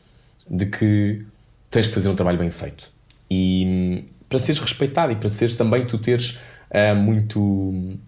de 0.49 0.67
que 0.67 1.25
tens 1.71 1.87
que 1.87 1.95
fazer 1.95 2.09
um 2.09 2.15
trabalho 2.15 2.39
bem 2.39 2.51
feito. 2.51 2.91
E 3.31 3.65
hum, 3.67 4.05
para 4.29 4.39
seres 4.39 4.61
respeitado 4.61 5.13
e 5.13 5.17
para 5.17 5.29
seres 5.29 5.57
também 5.57 5.87
tu 5.87 5.99
teres 5.99 6.39
ah, 6.71 6.95
muito 6.95 7.99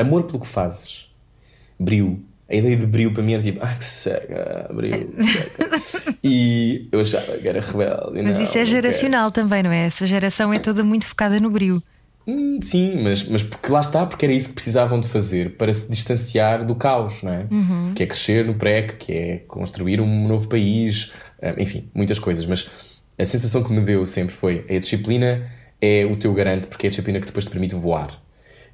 amor 0.00 0.24
pelo 0.24 0.40
que 0.40 0.46
fazes. 0.46 1.08
Brio. 1.78 2.22
A 2.48 2.54
ideia 2.54 2.76
de 2.76 2.86
brio 2.86 3.14
para 3.14 3.22
mim 3.22 3.32
era 3.32 3.42
tipo, 3.42 3.60
ah, 3.62 3.74
que 3.74 3.84
cega, 3.84 4.68
brio, 4.74 5.14
seca. 5.24 6.16
e 6.22 6.86
eu 6.92 7.00
achava 7.00 7.38
que 7.38 7.48
era 7.48 7.60
rebelde. 7.60 8.22
Mas 8.22 8.34
não, 8.34 8.42
isso 8.42 8.58
é 8.58 8.64
geracional 8.64 9.30
também, 9.30 9.62
não 9.62 9.72
é? 9.72 9.86
Essa 9.86 10.06
geração 10.06 10.52
é 10.52 10.58
toda 10.58 10.84
muito 10.84 11.06
focada 11.06 11.40
no 11.40 11.48
brilho. 11.48 11.82
Hum, 12.26 12.58
sim, 12.60 13.02
mas, 13.02 13.24
mas 13.24 13.42
porque 13.42 13.72
lá 13.72 13.80
está, 13.80 14.06
porque 14.06 14.24
era 14.24 14.32
isso 14.32 14.50
que 14.50 14.54
precisavam 14.54 15.00
de 15.00 15.08
fazer 15.08 15.56
para 15.56 15.72
se 15.72 15.90
distanciar 15.90 16.64
do 16.64 16.74
caos, 16.74 17.22
não 17.22 17.32
é? 17.32 17.46
Que 17.94 18.02
é 18.04 18.06
crescer 18.06 18.44
no 18.44 18.54
PREC, 18.54 18.96
que 18.96 19.12
é 19.12 19.36
construir 19.48 20.00
um 20.00 20.28
novo 20.28 20.46
país, 20.48 21.12
ah, 21.40 21.54
enfim, 21.58 21.88
muitas 21.94 22.18
coisas. 22.18 22.46
Mas 22.46 22.68
a 23.18 23.24
sensação 23.24 23.62
que 23.64 23.72
me 23.72 23.80
deu 23.80 24.06
sempre 24.06 24.34
foi 24.34 24.64
a 24.68 24.78
disciplina 24.78 25.50
é 25.80 26.04
o 26.06 26.16
teu 26.16 26.32
garante 26.32 26.68
porque 26.68 26.86
é 26.86 26.88
a 26.88 26.90
disciplina 26.90 27.18
que 27.18 27.26
depois 27.26 27.44
te 27.44 27.50
permite 27.50 27.74
voar. 27.74 28.21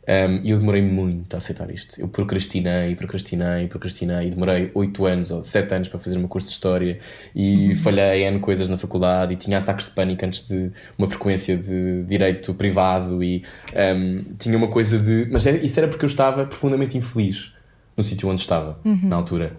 Um, 0.08 0.40
e 0.42 0.50
eu 0.52 0.58
demorei 0.58 0.80
muito 0.80 1.34
a 1.34 1.36
aceitar 1.36 1.70
isto. 1.70 2.00
Eu 2.00 2.08
procrastinei, 2.08 2.94
procrastinei, 2.94 3.66
procrastinei 3.68 4.28
e 4.28 4.30
demorei 4.30 4.70
8 4.74 5.04
anos 5.04 5.30
ou 5.30 5.42
7 5.42 5.74
anos 5.74 5.88
para 5.88 5.98
fazer 5.98 6.16
um 6.16 6.26
curso 6.26 6.48
de 6.48 6.54
História 6.54 6.98
e 7.36 7.76
falhei 7.76 8.24
N 8.24 8.38
coisas 8.40 8.70
na 8.70 8.78
faculdade 8.78 9.34
e 9.34 9.36
tinha 9.36 9.58
ataques 9.58 9.84
de 9.84 9.92
pânico 9.92 10.24
antes 10.24 10.48
de 10.48 10.72
uma 10.96 11.06
frequência 11.06 11.58
de 11.58 12.04
direito 12.04 12.54
privado 12.54 13.22
e 13.22 13.44
um, 13.76 14.24
tinha 14.38 14.56
uma 14.56 14.68
coisa 14.68 14.98
de. 14.98 15.28
Mas 15.30 15.46
era, 15.46 15.58
isso 15.58 15.78
era 15.78 15.86
porque 15.86 16.06
eu 16.06 16.08
estava 16.08 16.46
profundamente 16.46 16.96
infeliz 16.96 17.52
no 17.94 18.02
sítio 18.02 18.30
onde 18.30 18.40
estava, 18.40 18.80
na 18.84 19.16
altura. 19.16 19.58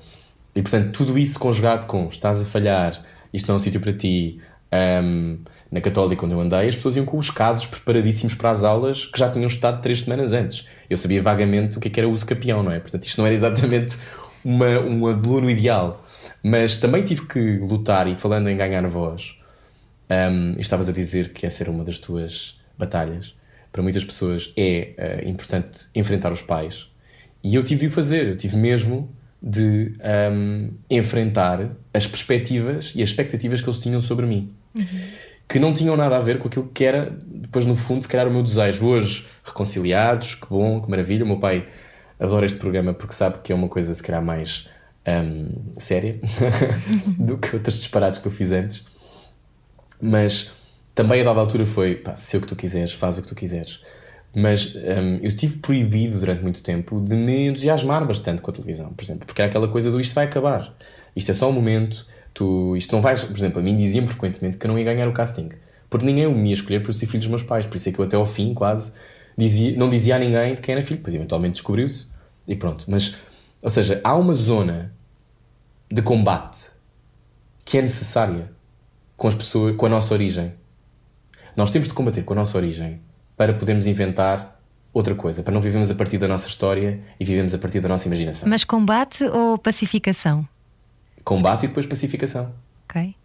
E 0.55 0.63
portanto, 0.63 0.91
tudo 0.91 1.15
isso 1.15 1.37
conjugado 1.37 1.85
com 1.85 2.07
estás 2.07 2.41
a 2.41 2.45
falhar, 2.45 2.99
isto 3.31 3.47
não 3.47 3.53
é 3.53 3.57
um 3.57 3.59
sítio 3.59 3.79
para 3.79 3.93
ti. 3.93 4.39
Um, 4.71 5.39
na 5.71 5.81
Católica, 5.81 6.25
onde 6.25 6.33
eu 6.33 6.41
andei, 6.41 6.67
as 6.67 6.75
pessoas 6.75 6.95
iam 6.95 7.05
com 7.05 7.17
os 7.17 7.29
casos 7.29 7.65
preparadíssimos 7.65 8.33
para 8.33 8.49
as 8.49 8.63
aulas 8.63 9.05
que 9.05 9.19
já 9.19 9.29
tinham 9.29 9.47
estado 9.47 9.81
três 9.81 10.01
semanas 10.01 10.33
antes. 10.33 10.67
Eu 10.89 10.97
sabia 10.97 11.21
vagamente 11.21 11.77
o 11.77 11.79
que, 11.79 11.87
é 11.87 11.91
que 11.91 11.99
era 11.99 12.09
o 12.09 12.11
uso 12.11 12.25
capião, 12.25 12.63
não 12.63 12.71
é? 12.71 12.79
Portanto, 12.79 13.03
isto 13.03 13.17
não 13.19 13.25
era 13.25 13.35
exatamente 13.35 13.97
uma, 14.43 14.79
um 14.79 15.07
aluno 15.07 15.49
ideal. 15.49 16.03
Mas 16.43 16.77
também 16.77 17.03
tive 17.03 17.27
que 17.27 17.57
lutar, 17.57 18.07
e 18.07 18.15
falando 18.15 18.49
em 18.49 18.57
ganhar 18.57 18.85
voz, 18.87 19.39
um, 20.09 20.59
estavas 20.59 20.89
a 20.89 20.91
dizer 20.91 21.33
que 21.33 21.45
essa 21.45 21.63
era 21.63 21.71
uma 21.71 21.83
das 21.83 21.99
tuas 21.99 22.59
batalhas. 22.77 23.35
Para 23.71 23.83
muitas 23.83 24.03
pessoas 24.03 24.51
é 24.57 25.21
uh, 25.23 25.29
importante 25.29 25.87
enfrentar 25.93 26.31
os 26.31 26.41
pais. 26.41 26.87
E 27.43 27.55
eu 27.55 27.63
tive 27.63 27.81
de 27.81 27.87
o 27.87 27.91
fazer, 27.91 28.27
eu 28.27 28.37
tive 28.37 28.57
mesmo 28.57 29.09
de 29.41 29.93
um, 30.31 30.71
enfrentar 30.89 31.69
as 31.93 32.05
perspectivas 32.05 32.91
e 32.95 33.01
as 33.01 33.09
expectativas 33.09 33.61
que 33.61 33.69
eles 33.69 33.81
tinham 33.81 34.01
sobre 34.01 34.25
mim. 34.25 34.49
Que 35.47 35.59
não 35.59 35.73
tinham 35.73 35.97
nada 35.97 36.17
a 36.17 36.21
ver 36.21 36.39
com 36.39 36.47
aquilo 36.47 36.69
que 36.71 36.83
era, 36.83 37.17
depois 37.25 37.65
no 37.65 37.75
fundo, 37.75 38.01
se 38.01 38.07
calhar 38.07 38.27
o 38.27 38.31
meu 38.31 38.43
desejo. 38.43 38.85
Hoje, 38.85 39.27
reconciliados, 39.43 40.35
que 40.35 40.47
bom, 40.47 40.81
que 40.81 40.89
maravilha. 40.89 41.23
O 41.23 41.27
meu 41.27 41.39
pai 41.39 41.67
adora 42.19 42.45
este 42.45 42.59
programa 42.59 42.93
porque 42.93 43.13
sabe 43.13 43.39
que 43.43 43.51
é 43.51 43.55
uma 43.55 43.67
coisa, 43.67 43.93
se 43.95 44.03
calhar, 44.03 44.23
mais 44.23 44.69
um, 45.07 45.71
séria 45.79 46.19
do 47.17 47.37
que 47.37 47.55
outras 47.55 47.75
disparates 47.75 48.19
que 48.19 48.27
eu 48.27 48.31
fiz 48.31 48.51
antes. 48.51 48.83
Mas 50.01 50.51
também 50.93 51.21
a 51.21 51.23
dada 51.23 51.39
altura 51.39 51.65
foi, 51.65 51.95
pá, 51.95 52.15
se 52.15 52.37
o 52.37 52.41
que 52.41 52.47
tu 52.47 52.55
quiseres, 52.55 52.93
faz 52.93 53.17
o 53.17 53.21
que 53.21 53.27
tu 53.27 53.35
quiseres. 53.35 53.81
Mas 54.35 54.75
um, 54.75 55.17
eu 55.21 55.35
tive 55.35 55.57
proibido 55.57 56.19
durante 56.19 56.43
muito 56.43 56.61
tempo 56.61 57.01
de 57.01 57.15
me 57.15 57.47
entusiasmar 57.47 58.05
bastante 58.05 58.41
com 58.41 58.51
a 58.51 58.53
televisão, 58.53 58.93
por 58.93 59.03
exemplo, 59.03 59.25
porque 59.25 59.41
era 59.41 59.49
aquela 59.49 59.67
coisa 59.67 59.89
do 59.89 59.99
isto 59.99 60.13
vai 60.13 60.25
acabar, 60.25 60.75
isto 61.15 61.31
é 61.31 61.33
só 61.33 61.49
um 61.49 61.51
momento, 61.51 62.05
Tu, 62.39 62.77
isto 62.77 62.95
não 62.95 63.01
vais, 63.01 63.21
por 63.21 63.35
exemplo, 63.35 63.59
a 63.59 63.61
mim 63.61 63.75
diziam 63.75 64.07
frequentemente 64.07 64.57
que 64.57 64.65
eu 64.65 64.69
não 64.69 64.79
ia 64.79 64.85
ganhar 64.85 65.09
o 65.09 65.11
casting, 65.11 65.49
porque 65.89 66.05
ninguém 66.05 66.33
me 66.33 66.47
ia 66.47 66.53
escolher 66.53 66.81
eu 66.81 66.93
ser 66.93 67.05
filho 67.05 67.19
dos 67.19 67.27
meus 67.27 67.43
pais, 67.43 67.65
por 67.65 67.75
isso 67.75 67.89
é 67.89 67.91
que 67.91 67.99
eu 67.99 68.05
até 68.05 68.15
ao 68.15 68.25
fim 68.25 68.53
quase 68.53 68.93
dizia, 69.37 69.75
não 69.75 69.89
dizia 69.89 70.15
a 70.15 70.19
ninguém 70.19 70.55
de 70.55 70.61
quem 70.61 70.73
era 70.73 70.81
filho, 70.81 71.01
pois 71.03 71.13
eventualmente 71.13 71.55
descobriu-se 71.55 72.13
e 72.47 72.55
pronto. 72.55 72.85
Mas, 72.87 73.17
ou 73.61 73.69
seja, 73.69 73.99
há 74.05 74.15
uma 74.15 74.33
zona 74.33 74.93
de 75.91 76.01
combate 76.01 76.69
que 77.65 77.77
é 77.77 77.81
necessária 77.81 78.49
com 79.17 79.27
as 79.27 79.35
pessoas, 79.35 79.75
com 79.75 79.87
a 79.87 79.89
nossa 79.89 80.13
origem. 80.13 80.53
Nós 81.57 81.71
temos 81.71 81.89
de 81.89 81.93
combater 81.93 82.23
com 82.23 82.31
a 82.31 82.37
nossa 82.37 82.57
origem 82.57 83.01
para 83.35 83.53
podermos 83.53 83.85
inventar 83.85 84.61
outra 84.93 85.13
coisa, 85.13 85.43
para 85.43 85.53
não 85.53 85.59
vivermos 85.59 85.91
a 85.91 85.95
partir 85.95 86.17
da 86.17 86.27
nossa 86.29 86.47
história 86.47 87.01
e 87.19 87.25
vivemos 87.25 87.53
a 87.53 87.57
partir 87.57 87.81
da 87.81 87.89
nossa 87.89 88.07
imaginação. 88.07 88.47
Mas 88.47 88.63
combate 88.63 89.25
ou 89.25 89.57
pacificação? 89.57 90.47
Combate 91.23 91.65
e 91.65 91.67
depois 91.67 91.85
pacificação. 91.85 92.53
Ok. 92.89 93.15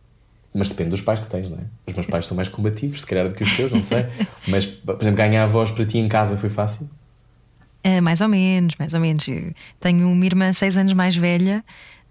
Mas 0.53 0.69
depende 0.69 0.91
dos 0.91 1.01
pais 1.01 1.19
que 1.19 1.27
tens, 1.27 1.51
não 1.51 1.59
é? 1.59 1.63
Os 1.87 1.95
meus 1.95 2.07
pais 2.07 2.27
são 2.27 2.37
mais 2.37 2.49
combativos, 2.49 3.01
se 3.01 3.07
calhar, 3.07 3.29
do 3.29 3.35
que 3.35 3.43
os 3.43 3.57
teus, 3.57 3.73
não 3.73 3.83
sei. 3.83 4.07
Mas, 4.47 4.65
por 4.65 4.97
exemplo, 5.01 5.17
ganhar 5.17 5.43
a 5.43 5.47
voz 5.47 5.71
para 5.71 5.85
ti 5.85 5.99
em 5.99 6.09
casa 6.09 6.37
foi 6.37 6.49
fácil? 6.49 6.89
Uh, 7.85 8.01
mais 8.01 8.21
ou 8.21 8.29
menos, 8.29 8.77
mais 8.79 8.95
ou 8.95 9.01
menos. 9.01 9.27
tenho 9.81 10.09
uma 10.09 10.25
irmã 10.25 10.53
seis 10.53 10.77
anos 10.77 10.93
mais 10.93 11.17
velha 11.17 11.65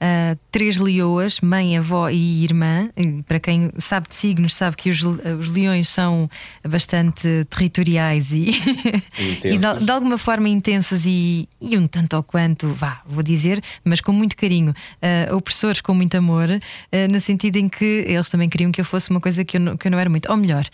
uh, 0.04 0.38
três 0.52 0.78
leoas, 0.78 1.40
mãe, 1.40 1.78
avó 1.78 2.10
e 2.10 2.44
irmã. 2.44 2.90
E 2.98 3.24
para 3.24 3.40
quem 3.40 3.72
sabe 3.78 4.10
de 4.10 4.16
signos, 4.16 4.54
sabe 4.54 4.76
que 4.76 4.90
os, 4.90 5.02
os 5.02 5.50
leões 5.50 5.90
são 5.90 6.30
bastante 6.68 7.46
territoriais 7.50 8.32
e, 8.32 8.50
e 9.44 9.58
de, 9.58 9.86
de, 9.86 9.92
alguma 9.92 10.18
forma 10.18 10.50
intensas 10.50 11.04
e, 11.06 11.48
e, 11.62 11.78
um 11.78 11.88
tanto 11.88 12.18
ou 12.18 12.24
quanto, 12.24 12.68
vá, 12.74 13.02
vou 13.06 13.24
dizer, 13.24 13.62
mas 13.84 14.02
com 14.02 14.12
muito 14.12 14.36
carinho, 14.36 14.72
uh, 14.72 15.36
opressores 15.36 15.80
com 15.80 15.94
muito 15.94 16.16
amor, 16.16 16.50
uh, 16.50 17.12
no 17.12 17.20
sentido 17.20 17.58
em 17.58 17.70
que 17.70 18.06
eles 18.08 18.30
também 18.30 18.50
queriam 18.50 18.72
que 18.72 18.82
eu 18.82 18.86
fosse 18.86 19.10
uma 19.10 19.22
coisa 19.22 19.46
que 19.46 19.58
eu 19.58 19.62
não, 19.62 19.78
que 19.78 19.88
eu 19.88 19.92
não 19.92 20.00
era 20.00 20.10
muito. 20.10 20.30
Ou 20.30 20.38
melhor, 20.38 20.66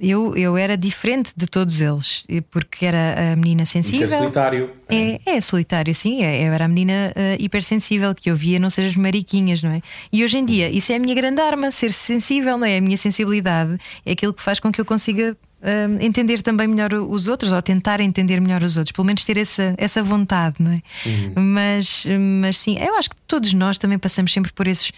eu, 0.00 0.34
eu 0.36 0.56
era 0.56 0.76
diferente 0.76 1.32
de 1.36 1.46
todos 1.46 1.80
eles, 1.80 2.24
porque 2.50 2.86
era 2.86 3.32
a 3.32 3.36
menina 3.36 3.66
sensível. 3.66 4.06
Isso 4.06 4.14
é 4.14 4.18
solitário. 4.18 4.70
É, 4.88 5.20
é, 5.26 5.40
solitário, 5.40 5.94
sim. 5.94 6.22
É, 6.22 6.48
eu 6.48 6.52
era 6.52 6.64
a 6.64 6.68
menina 6.68 7.12
hipersensível 7.38 8.14
que 8.14 8.30
eu 8.30 8.36
não 8.56 8.70
sejas 8.70 8.94
mariquinhas, 8.94 9.60
não 9.60 9.72
é? 9.72 9.82
E 10.12 10.22
hoje 10.22 10.38
em 10.38 10.44
dia, 10.44 10.70
isso 10.70 10.92
é 10.92 10.94
a 10.94 10.98
minha 11.00 11.14
grande 11.14 11.40
arma, 11.40 11.72
ser 11.72 11.90
sensível, 11.90 12.56
não 12.56 12.64
é? 12.64 12.76
A 12.76 12.80
minha 12.80 12.96
sensibilidade 12.96 13.76
é 14.06 14.12
aquilo 14.12 14.32
que 14.32 14.40
faz 14.40 14.60
com 14.60 14.70
que 14.70 14.80
eu 14.80 14.84
consiga 14.84 15.36
um, 15.60 16.00
entender 16.00 16.40
também 16.42 16.68
melhor 16.68 16.94
os 16.94 17.26
outros, 17.26 17.50
ou 17.50 17.60
tentar 17.60 18.00
entender 18.00 18.40
melhor 18.40 18.62
os 18.62 18.76
outros, 18.76 18.92
pelo 18.92 19.06
menos 19.06 19.24
ter 19.24 19.36
essa, 19.36 19.74
essa 19.76 20.00
vontade, 20.02 20.56
não 20.60 20.70
é? 20.70 20.82
Uhum. 21.04 21.32
Mas, 21.36 22.06
mas 22.40 22.58
sim, 22.58 22.78
eu 22.78 22.94
acho 22.96 23.10
que 23.10 23.16
todos 23.26 23.52
nós 23.52 23.78
também 23.78 23.98
passamos 23.98 24.32
sempre 24.32 24.52
por 24.52 24.68
esses 24.68 24.92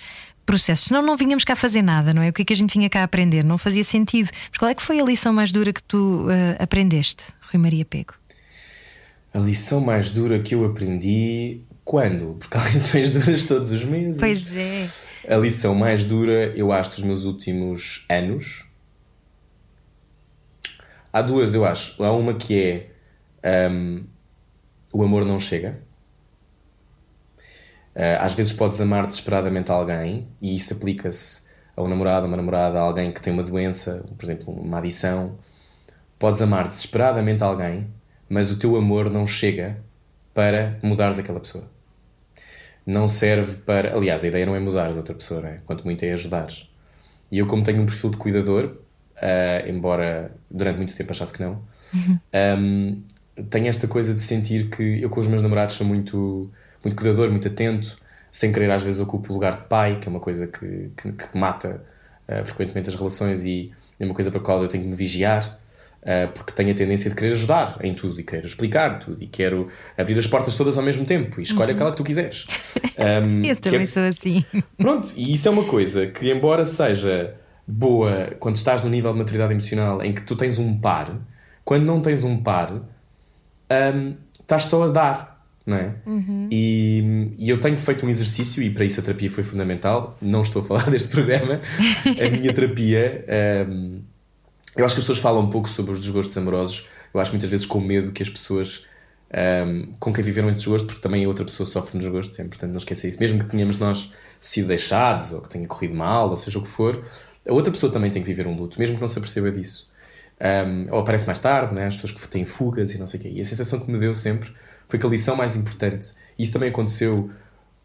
processos, 0.45 0.87
senão 0.89 1.01
não 1.01 1.17
vinhamos 1.17 1.45
cá 1.45 1.55
fazer 1.55 1.81
nada, 1.81 2.13
não 2.13 2.23
é? 2.23 2.29
O 2.29 2.33
que 2.33 2.43
é 2.43 2.45
que 2.45 2.53
a 2.53 2.57
gente 2.57 2.77
vinha 2.77 2.91
cá 2.91 3.05
aprender? 3.05 3.45
Não 3.45 3.57
fazia 3.57 3.85
sentido. 3.85 4.31
Mas 4.51 4.59
qual 4.59 4.69
é 4.69 4.75
que 4.75 4.83
foi 4.83 5.01
a 5.01 5.05
lição 5.05 5.33
mais 5.33 5.53
dura 5.53 5.73
que 5.73 5.83
tu 5.83 6.27
uh, 6.27 6.31
aprendeste, 6.59 7.25
Rui 7.53 7.63
Maria 7.63 7.85
Pego? 7.85 8.15
A 9.33 9.39
lição 9.39 9.81
mais 9.81 10.11
dura 10.11 10.41
que 10.41 10.55
eu 10.55 10.65
aprendi 10.65 11.61
quando? 11.91 12.37
Porque 12.39 12.57
há 12.57 12.69
lições 12.69 13.11
duras 13.19 13.43
todos 13.43 13.73
os 13.73 13.85
meses. 13.85 14.21
Pois 14.21 14.57
é. 14.57 14.89
A 15.29 15.37
lição 15.37 15.75
mais 15.75 16.05
dura, 16.05 16.57
eu 16.57 16.71
acho, 16.71 16.91
dos 16.91 17.01
meus 17.01 17.25
últimos 17.25 18.07
anos. 18.09 18.65
Há 21.13 21.21
duas, 21.21 21.53
eu 21.53 21.65
acho. 21.65 22.01
Há 22.01 22.13
uma 22.13 22.35
que 22.35 22.87
é 23.43 23.69
um, 23.69 24.05
o 24.93 25.03
amor 25.03 25.25
não 25.25 25.41
chega. 25.41 25.83
Uh, 27.97 28.21
às 28.21 28.35
vezes 28.35 28.53
podes 28.53 28.81
amar 28.81 29.05
desesperadamente 29.05 29.73
alguém 29.73 30.29
e 30.41 30.55
isso 30.55 30.73
aplica-se 30.73 31.49
a 31.77 31.83
um 31.83 31.89
namorado, 31.89 32.25
a 32.25 32.29
uma 32.29 32.37
namorada, 32.37 32.79
a 32.79 32.83
alguém 32.83 33.11
que 33.11 33.21
tem 33.21 33.33
uma 33.33 33.43
doença, 33.43 34.07
por 34.17 34.25
exemplo, 34.25 34.55
uma 34.55 34.79
adição. 34.79 35.41
Podes 36.21 36.41
amar 36.41 36.69
desesperadamente 36.69 37.43
alguém, 37.43 37.89
mas 38.29 38.53
o 38.53 38.57
teu 38.61 38.77
amor 38.77 39.11
não 39.11 39.27
chega 39.27 39.83
para 40.33 40.79
mudares 40.85 41.19
aquela 41.19 41.41
pessoa 41.41 41.80
não 42.87 43.07
serve 43.09 43.57
para. 43.59 43.95
Aliás, 43.95 44.25
a 44.25 44.29
ideia 44.29 44.47
não 44.47 44.55
é 44.55 44.61
mudares 44.61 44.97
outra 44.97 45.15
pessoa, 45.15 45.47
é? 45.47 45.59
quanto 45.67 45.85
muito 45.85 46.05
é 46.05 46.13
ajudares. 46.13 46.69
E 47.31 47.39
eu, 47.39 47.47
como 47.47 47.63
tenho 47.63 47.83
um 47.83 47.87
perfil 47.87 48.11
de 48.11 48.17
cuidador, 48.17 48.77
uh, 49.17 49.69
embora 49.69 50.33
durante 50.51 50.79
muito 50.79 50.97
tempo 50.97 51.13
achasse 51.13 51.33
que 51.33 51.43
não, 51.43 51.63
uhum. 51.95 52.19
um, 52.59 53.03
tenho 53.49 53.69
esta 53.69 53.87
coisa 53.87 54.15
de 54.15 54.21
sentir 54.21 54.69
que 54.69 55.01
eu, 55.01 55.09
com 55.09 55.21
os 55.21 55.27
meus 55.27 55.43
namorados, 55.43 55.77
sou 55.77 55.87
muito, 55.87 56.51
muito 56.83 56.97
cuidador, 56.97 57.31
muito 57.31 57.47
atento, 57.47 57.97
sem 58.33 58.53
querer, 58.53 58.71
às 58.71 58.83
vezes, 58.83 59.01
ocupo 59.01 59.31
o 59.31 59.35
lugar 59.35 59.57
de 59.57 59.69
pai, 59.69 59.99
que 60.01 60.09
é 60.09 60.11
uma 60.11 60.21
coisa 60.21 60.47
que, 60.47 60.91
que, 60.97 61.13
que 61.13 61.39
mata 61.39 61.83
uh, 62.29 62.45
frequentemente 62.45 62.89
as 62.89 62.95
relações 62.95 63.45
e 63.45 63.73
é 63.99 64.05
uma 64.05 64.15
coisa 64.15 64.31
para 64.31 64.41
a 64.41 64.43
qual 64.43 64.63
eu 64.63 64.69
tenho 64.69 64.85
que 64.85 64.91
me 64.91 64.97
vigiar. 64.97 65.59
Uh, 66.03 66.33
porque 66.33 66.53
tenho 66.53 66.71
a 66.71 66.75
tendência 66.75 67.11
de 67.11 67.17
querer 67.17 67.33
ajudar 67.33 67.79
em 67.83 67.93
tudo 67.93 68.19
e 68.19 68.25
querer 68.25 68.43
explicar 68.47 68.99
tudo 68.99 69.23
e 69.23 69.27
quero 69.27 69.69
abrir 69.99 70.19
as 70.19 70.27
portas 70.27 70.57
todas 70.57 70.79
ao 70.79 70.85
mesmo 70.85 71.05
tempo 71.05 71.39
e 71.39 71.43
escolhe 71.43 71.73
uhum. 71.73 71.77
aquela 71.77 71.91
que 71.91 71.97
tu 71.99 72.05
quiseres. 72.05 72.47
Um, 73.01 73.43
Eu 73.43 73.57
também 73.57 73.85
é... 73.85 73.87
sou 73.87 74.03
assim. 74.03 74.45
Pronto, 74.77 75.11
e 75.17 75.33
isso 75.33 75.49
é 75.49 75.51
uma 75.51 75.65
coisa 75.65 76.07
que, 76.07 76.31
embora 76.31 76.67
seja 76.67 77.35
boa 77.67 78.37
quando 78.39 78.57
estás 78.57 78.85
no 78.85 78.91
nível 78.91 79.11
de 79.11 79.19
maturidade 79.19 79.55
emocional 79.55 80.03
em 80.03 80.13
que 80.13 80.21
tu 80.21 80.37
tens 80.37 80.59
um 80.59 80.79
par, 80.79 81.19
quando 81.65 81.87
não 81.87 82.03
tens 82.03 82.25
um 82.25 82.37
par, 82.37 82.73
um, 82.75 84.15
estás 84.39 84.65
só 84.65 84.83
a 84.83 84.89
dar. 84.89 85.31
Não 85.65 85.77
é? 85.77 85.95
Uhum. 86.05 86.49
E, 86.51 87.33
e, 87.39 87.49
eu 87.49 87.59
tenho 87.59 87.79
feito 87.79 88.05
um 88.05 88.09
exercício, 88.09 88.63
e 88.63 88.71
para 88.71 88.85
isso 88.85 88.99
a 88.99 89.03
terapia 89.03 89.31
foi 89.31 89.45
fundamental. 89.45 90.19
Não 90.21 90.43
estou 90.43 90.63
a 90.63 90.65
falar 90.65 90.91
deste 90.91 91.11
programa, 91.11 91.61
a 92.05 92.31
minha 92.31 92.53
terapia. 92.53 93.25
Um, 93.69 94.03
eu 94.77 94.85
acho 94.85 94.95
que 94.95 95.01
as 95.01 95.05
pessoas 95.05 95.19
falam 95.19 95.43
um 95.43 95.51
pouco 95.51 95.69
sobre 95.69 95.93
os 95.93 96.01
desgostos 96.01 96.37
amorosos. 96.37 96.87
Eu 97.13 97.21
acho 97.21 97.31
muitas 97.31 97.51
vezes 97.51 97.67
com 97.67 97.81
medo 97.81 98.13
que 98.13 98.23
as 98.23 98.29
pessoas 98.29 98.87
um, 99.33 99.95
com 99.99 100.13
quem 100.13 100.25
viveram 100.25 100.49
esse 100.49 100.61
desgosto, 100.61 100.87
porque 100.87 101.01
também 101.01 101.25
a 101.25 101.29
outra 101.29 101.45
pessoa 101.45 101.67
sofre 101.67 101.97
um 101.97 102.01
desgosto, 102.01 102.41
é 102.41 102.45
importante 102.45 102.71
não 102.71 102.79
esquecer 102.79 103.09
isso. 103.09 103.21
Mesmo 103.21 103.39
que 103.39 103.47
tenhamos 103.47 103.77
nós 103.77 104.13
sido 104.41 104.69
deixados, 104.69 105.33
ou 105.33 105.41
que 105.41 105.49
tenha 105.49 105.67
corrido 105.67 105.95
mal, 105.95 106.29
ou 106.31 106.37
seja 106.37 106.59
o 106.59 106.63
que 106.63 106.69
for, 106.69 107.05
a 107.49 107.53
outra 107.53 107.71
pessoa 107.73 107.93
também 107.93 108.11
tem 108.11 108.23
que 108.23 108.29
viver 108.29 108.47
um 108.47 108.57
luto, 108.57 108.79
mesmo 108.79 108.97
que 108.97 109.01
não 109.01 109.09
se 109.09 109.19
aperceba 109.19 109.51
disso. 109.51 109.89
Um, 110.41 110.93
ou 110.93 111.01
aparece 111.01 111.27
mais 111.27 111.39
tarde, 111.39 111.75
né? 111.75 111.87
as 111.87 111.97
pessoas 111.97 112.13
que 112.13 112.29
têm 112.29 112.45
fugas 112.45 112.93
e 112.93 112.99
não 112.99 113.07
sei 113.07 113.21
o 113.21 113.23
quê. 113.23 113.29
E 113.29 113.41
a 113.41 113.45
sensação 113.45 113.79
que 113.79 113.91
me 113.91 113.99
deu 113.99 114.15
sempre 114.15 114.53
foi 114.89 114.99
que 114.99 115.07
a 115.07 115.09
lição 115.09 115.37
mais 115.37 115.55
importante, 115.55 116.15
e 116.39 116.43
isso 116.43 116.53
também 116.53 116.71
aconteceu 116.71 117.31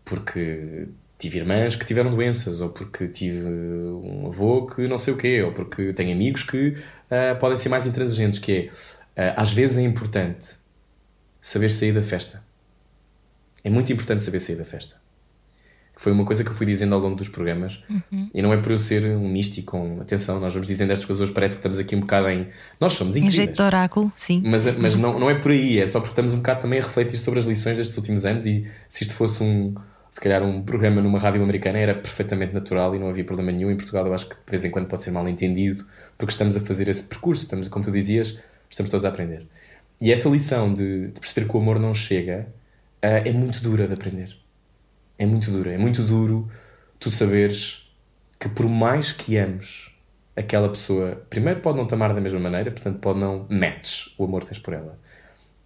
porque 0.03 0.87
tive 1.17 1.39
irmãs 1.39 1.75
que 1.75 1.85
tiveram 1.85 2.11
doenças, 2.11 2.61
ou 2.61 2.69
porque 2.69 3.07
tive 3.07 3.45
um 3.45 4.27
avô 4.27 4.65
que 4.65 4.87
não 4.87 4.97
sei 4.97 5.13
o 5.13 5.17
quê, 5.17 5.41
ou 5.41 5.51
porque 5.51 5.93
tenho 5.93 6.11
amigos 6.11 6.43
que 6.43 6.69
uh, 6.69 7.39
podem 7.39 7.57
ser 7.57 7.69
mais 7.69 7.85
intransigentes, 7.85 8.39
que 8.39 8.69
é, 9.15 9.31
uh, 9.31 9.33
às 9.37 9.51
vezes 9.53 9.77
é 9.77 9.81
importante 9.81 10.57
saber 11.41 11.71
sair 11.71 11.93
da 11.93 12.03
festa. 12.03 12.43
É 13.63 13.69
muito 13.69 13.91
importante 13.91 14.21
saber 14.21 14.39
sair 14.39 14.55
da 14.55 14.65
festa. 14.65 15.03
Foi 15.97 16.11
uma 16.11 16.25
coisa 16.25 16.43
que 16.43 16.49
eu 16.49 16.53
fui 16.53 16.65
dizendo 16.65 16.93
ao 16.93 16.99
longo 16.99 17.15
dos 17.15 17.29
programas, 17.29 17.81
uhum. 17.89 18.29
e 18.33 18.41
não 18.41 18.51
é 18.51 18.57
por 18.57 18.71
eu 18.71 18.77
ser 18.77 19.05
um 19.15 19.29
místico, 19.29 19.71
com 19.71 20.01
atenção, 20.01 20.41
nós 20.41 20.51
vamos 20.53 20.67
dizendo 20.67 20.91
estas 20.91 21.05
coisas 21.05 21.21
hoje, 21.21 21.31
parece 21.31 21.55
que 21.55 21.59
estamos 21.59 21.79
aqui 21.79 21.95
um 21.95 22.01
bocado 22.01 22.27
em. 22.27 22.49
Nós 22.81 22.93
somos 22.93 23.15
incríveis. 23.15 23.33
Em 23.33 23.37
jeito 23.37 23.55
de 23.55 23.61
oráculo, 23.61 24.11
sim. 24.13 24.43
Mas, 24.45 24.65
mas 24.77 24.97
não, 24.97 25.17
não 25.17 25.29
é 25.29 25.35
por 25.35 25.51
aí, 25.51 25.79
é 25.79 25.85
só 25.85 25.99
porque 26.01 26.11
estamos 26.11 26.33
um 26.33 26.37
bocado 26.37 26.59
também 26.59 26.79
a 26.79 26.83
refletir 26.83 27.17
sobre 27.17 27.39
as 27.39 27.45
lições 27.45 27.77
destes 27.77 27.95
últimos 27.95 28.25
anos, 28.25 28.45
e 28.45 28.67
se 28.89 29.03
isto 29.03 29.15
fosse 29.15 29.41
um 29.41 29.73
se 30.15 30.21
calhar 30.21 30.41
um 30.43 30.61
programa 30.61 31.01
numa 31.01 31.19
rádio 31.19 31.43
americana 31.43 31.77
era 31.77 31.93
perfeitamente 31.93 32.53
natural 32.53 32.95
e 32.95 32.99
não 32.99 33.09
havia 33.09 33.25
problema 33.25 33.51
nenhum. 33.51 33.69
Em 33.69 33.75
Portugal 33.75 34.07
eu 34.07 34.13
acho 34.13 34.29
que 34.29 34.35
de 34.35 34.49
vez 34.49 34.63
em 34.63 34.71
quando 34.71 34.87
pode 34.87 35.01
ser 35.01 35.11
mal 35.11 35.27
entendido 35.27 35.85
porque 36.17 36.31
estamos 36.31 36.55
a 36.55 36.61
fazer 36.61 36.87
esse 36.87 37.03
percurso, 37.03 37.41
estamos, 37.41 37.67
como 37.67 37.83
tu 37.83 37.91
dizias, 37.91 38.39
estamos 38.69 38.89
todos 38.89 39.03
a 39.03 39.09
aprender. 39.09 39.45
E 39.99 40.13
essa 40.13 40.29
lição 40.29 40.73
de, 40.73 41.07
de 41.07 41.19
perceber 41.19 41.49
que 41.49 41.57
o 41.57 41.59
amor 41.59 41.81
não 41.81 41.93
chega 41.93 42.47
uh, 43.03 43.27
é 43.27 43.31
muito 43.33 43.61
dura 43.61 43.89
de 43.89 43.93
aprender. 43.93 44.37
É 45.19 45.25
muito 45.25 45.51
dura. 45.51 45.73
É 45.73 45.77
muito 45.77 46.01
duro 46.01 46.49
tu 46.97 47.09
saberes 47.09 47.85
que 48.39 48.47
por 48.47 48.69
mais 48.69 49.11
que 49.11 49.37
ames 49.37 49.91
aquela 50.33 50.69
pessoa, 50.69 51.25
primeiro 51.29 51.59
pode 51.59 51.77
não 51.77 51.85
te 51.85 51.93
amar 51.93 52.13
da 52.13 52.21
mesma 52.21 52.39
maneira, 52.39 52.71
portanto 52.71 52.99
pode 52.99 53.19
não 53.19 53.45
matches 53.49 54.15
o 54.17 54.23
amor 54.23 54.43
que 54.43 54.47
tens 54.47 54.59
por 54.59 54.73
ela. 54.73 54.97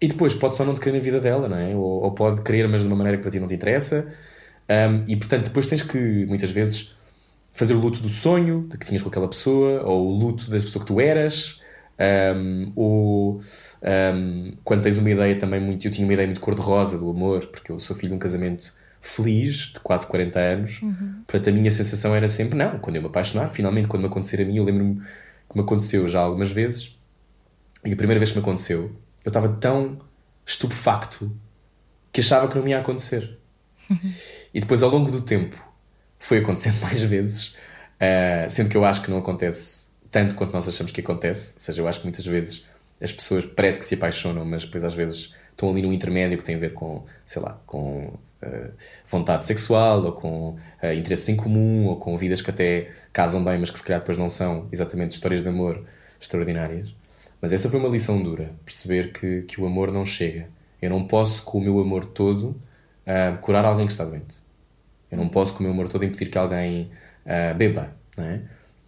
E 0.00 0.08
depois 0.08 0.34
pode 0.34 0.56
só 0.56 0.64
não 0.64 0.74
te 0.74 0.80
querer 0.80 0.98
na 0.98 1.04
vida 1.04 1.20
dela, 1.20 1.48
não 1.48 1.56
é? 1.56 1.72
Ou, 1.72 2.02
ou 2.02 2.10
pode 2.10 2.42
querer, 2.42 2.66
mas 2.66 2.80
de 2.80 2.88
uma 2.88 2.96
maneira 2.96 3.16
que 3.16 3.22
para 3.22 3.30
ti 3.30 3.38
não 3.38 3.46
te 3.46 3.54
interessa 3.54 4.12
um, 4.70 5.04
e 5.08 5.16
portanto, 5.16 5.46
depois 5.46 5.66
tens 5.66 5.82
que, 5.82 6.24
muitas 6.26 6.50
vezes, 6.52 6.94
fazer 7.52 7.74
o 7.74 7.80
luto 7.80 8.00
do 8.00 8.08
sonho 8.08 8.68
de 8.70 8.78
que 8.78 8.86
tinhas 8.86 9.02
com 9.02 9.08
aquela 9.08 9.26
pessoa, 9.26 9.82
ou 9.82 10.08
o 10.08 10.18
luto 10.18 10.48
da 10.48 10.58
pessoa 10.58 10.84
que 10.84 10.86
tu 10.92 11.00
eras, 11.00 11.60
um, 12.36 12.72
ou 12.76 13.40
um, 13.82 14.52
quando 14.62 14.82
tens 14.82 14.96
uma 14.96 15.10
ideia 15.10 15.36
também 15.36 15.60
muito. 15.60 15.86
Eu 15.86 15.90
tinha 15.90 16.06
uma 16.06 16.14
ideia 16.14 16.26
muito 16.26 16.40
cor-de-rosa 16.40 16.98
do 16.98 17.10
amor, 17.10 17.46
porque 17.46 17.72
eu 17.72 17.80
sou 17.80 17.96
filho 17.96 18.10
de 18.10 18.14
um 18.14 18.18
casamento 18.18 18.72
feliz, 19.00 19.72
de 19.72 19.80
quase 19.80 20.06
40 20.06 20.38
anos, 20.38 20.82
uhum. 20.82 21.22
portanto 21.26 21.48
a 21.48 21.52
minha 21.52 21.70
sensação 21.70 22.14
era 22.14 22.28
sempre: 22.28 22.56
não, 22.56 22.78
quando 22.78 22.96
eu 22.96 23.02
me 23.02 23.08
apaixonar, 23.08 23.48
finalmente, 23.48 23.88
quando 23.88 24.02
me 24.02 24.08
acontecer 24.08 24.40
a 24.40 24.44
mim, 24.44 24.56
eu 24.56 24.64
lembro-me 24.64 25.00
que 25.48 25.56
me 25.56 25.62
aconteceu 25.62 26.06
já 26.06 26.20
algumas 26.20 26.52
vezes, 26.52 26.96
e 27.84 27.92
a 27.92 27.96
primeira 27.96 28.20
vez 28.20 28.30
que 28.30 28.38
me 28.38 28.42
aconteceu, 28.42 28.92
eu 29.24 29.30
estava 29.30 29.48
tão 29.48 29.98
estupefacto 30.46 31.30
que 32.12 32.20
achava 32.20 32.46
que 32.48 32.56
não 32.56 32.62
me 32.62 32.70
ia 32.70 32.78
acontecer. 32.78 33.36
E 34.52 34.60
depois, 34.60 34.82
ao 34.82 34.90
longo 34.90 35.10
do 35.10 35.20
tempo, 35.20 35.56
foi 36.18 36.38
acontecendo 36.38 36.80
mais 36.82 37.02
vezes, 37.02 37.54
uh, 37.96 38.48
sendo 38.48 38.70
que 38.70 38.76
eu 38.76 38.84
acho 38.84 39.02
que 39.02 39.10
não 39.10 39.18
acontece 39.18 39.90
tanto 40.10 40.34
quanto 40.34 40.52
nós 40.52 40.68
achamos 40.68 40.92
que 40.92 41.00
acontece. 41.00 41.54
Ou 41.54 41.60
seja, 41.60 41.82
eu 41.82 41.88
acho 41.88 42.00
que 42.00 42.06
muitas 42.06 42.26
vezes 42.26 42.64
as 43.00 43.12
pessoas 43.12 43.44
parece 43.44 43.80
que 43.80 43.86
se 43.86 43.94
apaixonam, 43.94 44.44
mas 44.44 44.64
depois 44.64 44.84
às 44.84 44.94
vezes 44.94 45.34
estão 45.50 45.70
ali 45.70 45.82
no 45.82 45.92
intermédio 45.92 46.38
que 46.38 46.44
tem 46.44 46.56
a 46.56 46.58
ver 46.58 46.72
com, 46.72 47.04
sei 47.24 47.40
lá, 47.42 47.60
com 47.66 48.12
uh, 48.42 48.70
vontade 49.08 49.44
sexual, 49.44 50.04
ou 50.04 50.12
com 50.12 50.56
uh, 50.82 50.92
interesse 50.94 51.30
em 51.30 51.36
comum, 51.36 51.86
ou 51.86 51.96
com 51.96 52.16
vidas 52.16 52.42
que 52.42 52.50
até 52.50 52.88
casam 53.12 53.42
bem, 53.44 53.58
mas 53.58 53.70
que 53.70 53.78
se 53.78 53.84
calhar 53.84 54.00
depois 54.00 54.18
não 54.18 54.28
são 54.28 54.68
exatamente 54.72 55.12
histórias 55.12 55.42
de 55.42 55.48
amor 55.48 55.84
extraordinárias. 56.20 56.94
Mas 57.40 57.52
essa 57.52 57.70
foi 57.70 57.80
uma 57.80 57.88
lição 57.88 58.22
dura, 58.22 58.52
perceber 58.64 59.12
que, 59.12 59.42
que 59.42 59.60
o 59.60 59.66
amor 59.66 59.90
não 59.90 60.04
chega. 60.04 60.48
Eu 60.80 60.90
não 60.90 61.06
posso, 61.06 61.42
com 61.42 61.58
o 61.58 61.60
meu 61.60 61.78
amor 61.80 62.04
todo, 62.04 62.54
uh, 63.10 63.38
curar 63.38 63.64
alguém 63.64 63.86
que 63.86 63.92
está 63.92 64.04
doente. 64.04 64.38
Eu 65.10 65.18
não 65.18 65.28
posso, 65.28 65.54
com 65.54 65.60
o 65.60 65.62
meu 65.62 65.72
amor 65.72 65.88
todo, 65.88 66.04
impedir 66.04 66.30
que 66.30 66.38
alguém 66.38 66.90
uh, 67.26 67.54
beba. 67.56 67.92
Não 68.16 68.24
é? 68.24 68.40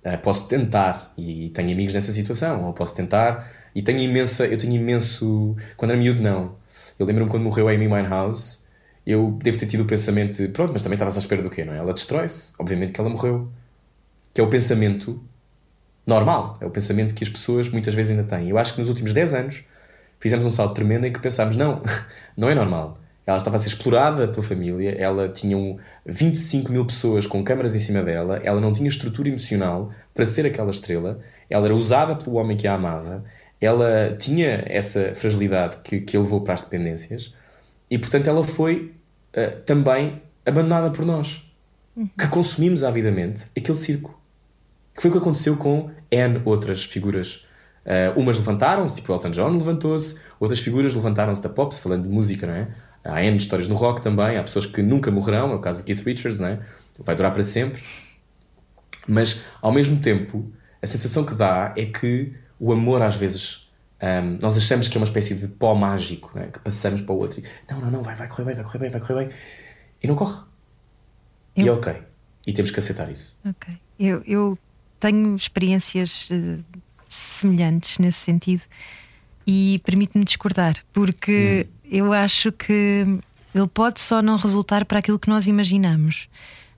Uh, 0.04 0.18
posso 0.18 0.46
tentar, 0.46 1.12
e 1.16 1.50
tenho 1.50 1.72
amigos 1.72 1.92
nessa 1.92 2.12
situação, 2.12 2.64
ou 2.64 2.72
posso 2.72 2.94
tentar, 2.94 3.50
e 3.74 3.82
tenho 3.82 4.00
imensa, 4.00 4.46
eu 4.46 4.58
tenho 4.58 4.74
imenso. 4.74 5.56
Quando 5.76 5.92
era 5.92 6.00
miúdo, 6.00 6.22
não. 6.22 6.56
Eu 6.98 7.06
lembro-me 7.06 7.30
quando 7.30 7.42
morreu 7.42 7.68
a 7.68 7.72
Amy 7.72 7.86
Winehouse, 7.88 8.64
eu 9.06 9.38
devo 9.42 9.58
ter 9.58 9.66
tido 9.66 9.82
o 9.82 9.86
pensamento 9.86 10.36
de, 10.36 10.48
pronto, 10.48 10.72
mas 10.72 10.82
também 10.82 10.96
estavas 10.96 11.16
à 11.16 11.20
espera 11.20 11.42
do 11.42 11.50
quê, 11.50 11.64
não 11.64 11.72
é? 11.72 11.78
Ela 11.78 11.92
destrói-se, 11.92 12.52
obviamente 12.58 12.92
que 12.92 13.00
ela 13.00 13.10
morreu. 13.10 13.50
Que 14.32 14.40
é 14.40 14.44
o 14.44 14.48
pensamento 14.48 15.22
normal, 16.06 16.56
é 16.60 16.66
o 16.66 16.70
pensamento 16.70 17.14
que 17.14 17.24
as 17.24 17.30
pessoas 17.30 17.68
muitas 17.68 17.94
vezes 17.94 18.12
ainda 18.12 18.24
têm. 18.24 18.48
Eu 18.48 18.58
acho 18.58 18.74
que 18.74 18.80
nos 18.80 18.88
últimos 18.88 19.12
10 19.12 19.34
anos 19.34 19.64
fizemos 20.20 20.44
um 20.44 20.50
salto 20.50 20.74
tremendo 20.74 21.06
em 21.06 21.12
que 21.12 21.20
pensámos, 21.20 21.56
não, 21.56 21.82
não 22.36 22.48
é 22.48 22.54
normal. 22.54 22.98
Ela 23.26 23.36
estava 23.36 23.56
a 23.56 23.58
ser 23.58 23.68
explorada 23.68 24.26
pela 24.26 24.42
família, 24.42 24.96
ela 24.98 25.28
tinha 25.28 25.76
25 26.04 26.72
mil 26.72 26.84
pessoas 26.84 27.26
com 27.26 27.44
câmaras 27.44 27.74
em 27.74 27.78
cima 27.78 28.02
dela, 28.02 28.40
ela 28.42 28.60
não 28.60 28.72
tinha 28.72 28.88
estrutura 28.88 29.28
emocional 29.28 29.92
para 30.12 30.26
ser 30.26 30.44
aquela 30.44 30.70
estrela, 30.70 31.20
ela 31.48 31.66
era 31.66 31.74
usada 31.74 32.16
pelo 32.16 32.36
homem 32.36 32.56
que 32.56 32.66
a 32.66 32.74
amava, 32.74 33.24
ela 33.60 34.16
tinha 34.18 34.64
essa 34.66 35.14
fragilidade 35.14 35.76
que, 35.84 36.00
que 36.00 36.16
a 36.16 36.20
levou 36.20 36.40
para 36.40 36.54
as 36.54 36.62
dependências 36.62 37.32
e, 37.92 37.98
portanto, 37.98 38.26
ela 38.26 38.42
foi 38.42 38.94
uh, 39.36 39.60
também 39.66 40.22
abandonada 40.46 40.90
por 40.90 41.04
nós, 41.04 41.44
que 42.18 42.26
consumimos 42.28 42.82
avidamente 42.82 43.48
aquele 43.54 43.76
circo. 43.76 44.18
Que 44.94 45.02
foi 45.02 45.10
o 45.10 45.12
que 45.12 45.18
aconteceu 45.18 45.56
com 45.56 45.90
N 46.10 46.40
outras 46.44 46.84
figuras. 46.84 47.46
Uh, 47.84 48.18
umas 48.18 48.38
levantaram-se, 48.38 48.94
tipo 48.94 49.12
Elton 49.12 49.30
John 49.30 49.50
levantou-se, 49.50 50.20
outras 50.40 50.58
figuras 50.60 50.94
levantaram-se 50.94 51.42
da 51.42 51.48
pop, 51.50 51.74
falando 51.74 52.04
de 52.04 52.08
música, 52.08 52.46
não 52.46 52.54
é? 52.54 52.68
Há 53.04 53.22
N 53.24 53.36
histórias 53.36 53.68
no 53.68 53.74
rock 53.74 54.00
também, 54.00 54.36
há 54.36 54.42
pessoas 54.42 54.66
que 54.66 54.82
nunca 54.82 55.10
morrerão, 55.10 55.52
é 55.52 55.54
o 55.54 55.58
caso 55.58 55.82
do 55.82 55.84
Keith 55.84 56.00
Richards, 56.04 56.38
né? 56.38 56.60
vai 56.98 57.16
durar 57.16 57.32
para 57.32 57.42
sempre. 57.42 57.82
Mas, 59.06 59.42
ao 59.60 59.72
mesmo 59.72 59.98
tempo, 60.00 60.52
a 60.80 60.86
sensação 60.86 61.24
que 61.24 61.34
dá 61.34 61.72
é 61.76 61.86
que 61.86 62.34
o 62.58 62.72
amor, 62.72 63.02
às 63.02 63.16
vezes, 63.16 63.68
um, 64.00 64.38
nós 64.40 64.56
achamos 64.56 64.88
que 64.88 64.96
é 64.96 65.00
uma 65.00 65.06
espécie 65.06 65.34
de 65.34 65.48
pó 65.48 65.74
mágico, 65.74 66.30
né? 66.34 66.48
que 66.52 66.58
passamos 66.60 67.00
para 67.00 67.14
o 67.14 67.18
outro 67.18 67.40
e 67.40 67.72
não, 67.72 67.80
não, 67.80 67.90
não, 67.90 68.02
vai, 68.02 68.14
vai 68.14 68.28
correr 68.28 68.44
bem, 68.44 68.54
vai 68.54 68.64
correr 68.64 68.78
bem, 68.78 68.90
vai 68.90 69.00
correr 69.00 69.26
bem. 69.26 69.36
E 70.02 70.06
não 70.06 70.14
corre. 70.14 70.42
Eu... 71.56 71.64
E 71.64 71.68
é 71.68 71.72
ok. 71.72 72.02
E 72.46 72.52
temos 72.52 72.70
que 72.70 72.78
aceitar 72.78 73.10
isso. 73.10 73.38
Ok. 73.44 73.76
Eu, 73.98 74.22
eu 74.26 74.58
tenho 74.98 75.34
experiências 75.34 76.28
uh, 76.30 76.64
semelhantes 77.08 77.98
nesse 77.98 78.18
sentido 78.18 78.62
e 79.46 79.80
permite-me 79.84 80.24
discordar, 80.24 80.84
porque. 80.92 81.66
Eu 81.92 82.10
acho 82.10 82.50
que 82.50 83.06
ele 83.54 83.68
pode 83.72 84.00
só 84.00 84.22
não 84.22 84.36
resultar 84.36 84.86
para 84.86 84.98
aquilo 84.98 85.18
que 85.18 85.28
nós 85.28 85.46
imaginamos, 85.46 86.26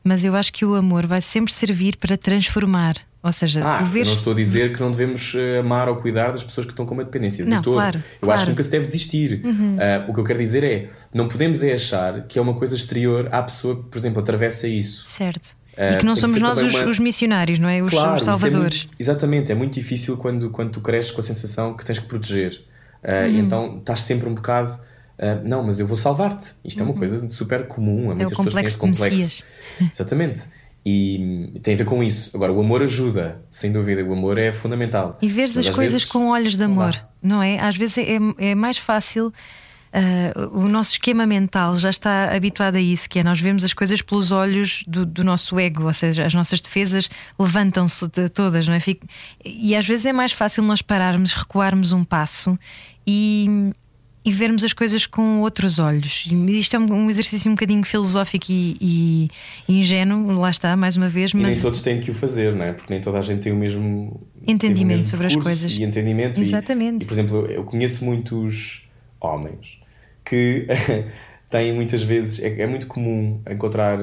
mas 0.03 0.25
eu 0.25 0.35
acho 0.35 0.53
que 0.53 0.65
o 0.65 0.75
amor 0.75 1.07
vai 1.07 1.21
sempre 1.21 1.53
servir 1.53 1.97
para 1.99 2.17
transformar. 2.17 2.97
Ou 3.23 3.33
seja, 3.33 3.63
ah, 3.65 3.81
não 3.81 4.03
estou 4.03 4.33
a 4.33 4.37
dizer 4.37 4.75
que 4.75 4.81
não 4.81 4.91
devemos 4.91 5.35
eh, 5.35 5.61
amar 5.61 5.89
ou 5.89 5.97
cuidar 5.97 6.33
das 6.33 6.43
pessoas 6.43 6.67
que 6.67 6.73
estão 6.73 6.85
com 6.85 6.93
uma 6.93 7.05
dependência 7.05 7.43
de 7.43 7.51
não, 7.51 7.63
todo. 7.63 7.75
Claro, 7.75 7.99
eu 7.99 8.03
claro. 8.21 8.35
acho 8.35 8.45
que 8.45 8.51
nunca 8.51 8.63
se 8.63 8.71
deve 8.71 8.85
desistir. 8.85 9.41
Uhum. 9.43 9.77
Uh, 9.77 10.11
o 10.11 10.13
que 10.13 10.21
eu 10.21 10.25
quero 10.25 10.39
dizer 10.41 10.63
é, 10.63 10.91
não 11.15 11.27
podemos 11.27 11.63
é 11.63 11.73
achar 11.73 12.27
que 12.27 12.39
é 12.39 12.43
uma 12.43 12.53
coisa 12.53 12.77
exterior 12.77 13.29
à 13.33 13.43
pessoa 13.43 13.77
que, 13.77 13.85
por 13.85 13.97
exemplo, 13.97 14.21
atravessa 14.21 14.69
isso. 14.69 15.07
Certo. 15.07 15.57
Uh, 15.73 15.95
e 15.95 15.97
que 15.97 16.05
não 16.05 16.15
somos 16.15 16.39
nós 16.39 16.61
os, 16.61 16.75
uma... 16.75 16.87
os, 16.87 16.99
missionários, 16.99 17.59
não 17.59 17.69
é? 17.69 17.83
Os, 17.83 17.93
claro, 17.93 18.17
os 18.17 18.25
salvadores. 18.25 18.81
É 18.81 18.85
muito, 18.85 18.97
exatamente, 18.99 19.53
é 19.53 19.55
muito 19.55 19.73
difícil 19.73 20.19
quando, 20.19 20.51
quando 20.51 20.73
tu 20.73 20.81
cresces 20.83 21.11
com 21.11 21.21
a 21.21 21.25
sensação 21.25 21.73
que 21.73 21.83
tens 21.83 22.01
que 22.01 22.07
proteger. 22.07 22.61
Uh, 23.03 23.27
uhum. 23.27 23.39
então 23.39 23.79
estás 23.79 24.01
sempre 24.01 24.29
um 24.29 24.35
bocado 24.35 24.79
Uh, 25.19 25.49
não, 25.49 25.63
mas 25.63 25.81
eu 25.81 25.87
vou 25.87 25.97
salvar-te. 25.97 26.55
Isto 26.65 26.79
uhum. 26.79 26.83
é 26.83 26.89
uma 26.89 26.93
uhum. 26.93 26.99
coisa 26.99 27.29
super 27.29 27.67
comum. 27.67 28.13
É 28.13 28.15
muitas 28.15 28.33
complexo 28.33 28.79
pessoas 28.79 28.99
têm 28.99 29.11
complexo. 29.11 29.45
Exatamente. 29.95 30.49
E 30.87 31.59
tem 31.63 31.75
a 31.75 31.77
ver 31.79 31.85
com 31.85 32.03
isso. 32.03 32.37
Agora, 32.37 32.53
o 32.53 32.61
amor 32.61 32.83
ajuda, 32.83 33.43
sem 33.51 33.73
dúvida. 33.73 34.05
O 34.05 34.13
amor 34.13 34.37
é 34.37 34.53
fundamental. 34.53 35.17
E 35.23 35.29
ver 35.29 35.45
as 35.45 35.53
coisas 35.53 35.77
vezes, 35.77 36.05
com 36.05 36.29
olhos 36.29 36.57
de 36.57 36.65
amor, 36.65 36.95
não, 37.23 37.37
não 37.37 37.43
é? 37.43 37.59
Às 37.59 37.77
vezes 37.77 37.99
é, 37.99 38.19
é 38.39 38.55
mais 38.55 38.77
fácil. 38.77 39.33
Uh, 39.95 40.59
o 40.59 40.69
nosso 40.69 40.95
esquema 40.95 41.25
mental 41.25 41.79
já 41.79 41.89
está 41.89 42.35
habituado 42.35 42.75
a 42.75 42.81
isso, 42.81 43.09
que 43.09 43.21
é 43.21 43.23
nós 43.23 43.41
vemos 43.41 43.63
as 43.63 43.73
coisas 43.73 44.03
pelos 44.03 44.33
olhos 44.33 44.83
do, 44.89 45.07
do 45.07 45.23
nosso 45.23 45.57
ego, 45.59 45.85
ou 45.85 45.93
seja, 45.93 46.27
as 46.27 46.35
nossas 46.35 46.61
defesas 46.61 47.09
levantam-se 47.39 48.09
de 48.09 48.29
todas, 48.29 48.67
não 48.67 48.75
é? 48.75 48.81
E 49.45 49.77
às 49.77 49.87
vezes 49.87 50.05
é 50.05 50.13
mais 50.13 50.33
fácil 50.33 50.65
nós 50.65 50.83
pararmos, 50.83 51.33
recuarmos 51.33 51.93
um 51.93 52.03
passo 52.03 52.59
e, 53.07 53.71
e 54.25 54.33
vermos 54.33 54.65
as 54.65 54.73
coisas 54.73 55.05
com 55.05 55.41
outros 55.43 55.79
olhos. 55.79 56.27
Isto 56.49 56.77
é 56.77 56.79
um 56.79 57.11
exercício 57.11 57.51
um 57.51 57.55
bocadinho 57.55 57.85
filosófico 57.85 58.47
e, 58.49 58.77
e, 58.81 59.31
e 59.69 59.79
ingênuo, 59.81 60.33
lá 60.41 60.49
está, 60.51 60.75
mais 60.77 60.97
uma 60.97 61.09
vez. 61.09 61.35
Mas... 61.35 61.43
E 61.43 61.47
nem 61.51 61.61
todos 61.61 61.83
têm 61.83 62.01
que 62.01 62.11
o 62.11 62.15
fazer, 62.15 62.55
não 62.55 62.65
é? 62.65 62.73
Porque 62.73 62.93
nem 62.93 63.03
toda 63.03 63.19
a 63.19 63.23
gente 63.23 63.43
tem 63.43 63.53
o 63.53 63.57
mesmo 63.57 64.27
entendimento 64.47 64.85
o 64.85 65.01
mesmo 65.01 65.07
sobre 65.07 65.27
as 65.27 65.37
coisas. 65.37 65.73
E 65.73 65.83
entendimento. 65.83 66.41
Exatamente. 66.41 67.03
E, 67.03 67.05
e, 67.05 67.07
por 67.07 67.13
exemplo, 67.13 67.47
eu 67.47 67.65
conheço 67.65 68.03
muitos 68.05 68.89
homens 69.21 69.79
que 70.25 70.67
têm 71.51 71.75
muitas 71.75 72.03
vezes. 72.03 72.41
É, 72.41 72.63
é 72.63 72.67
muito 72.67 72.87
comum 72.87 73.43
encontrar 73.51 73.99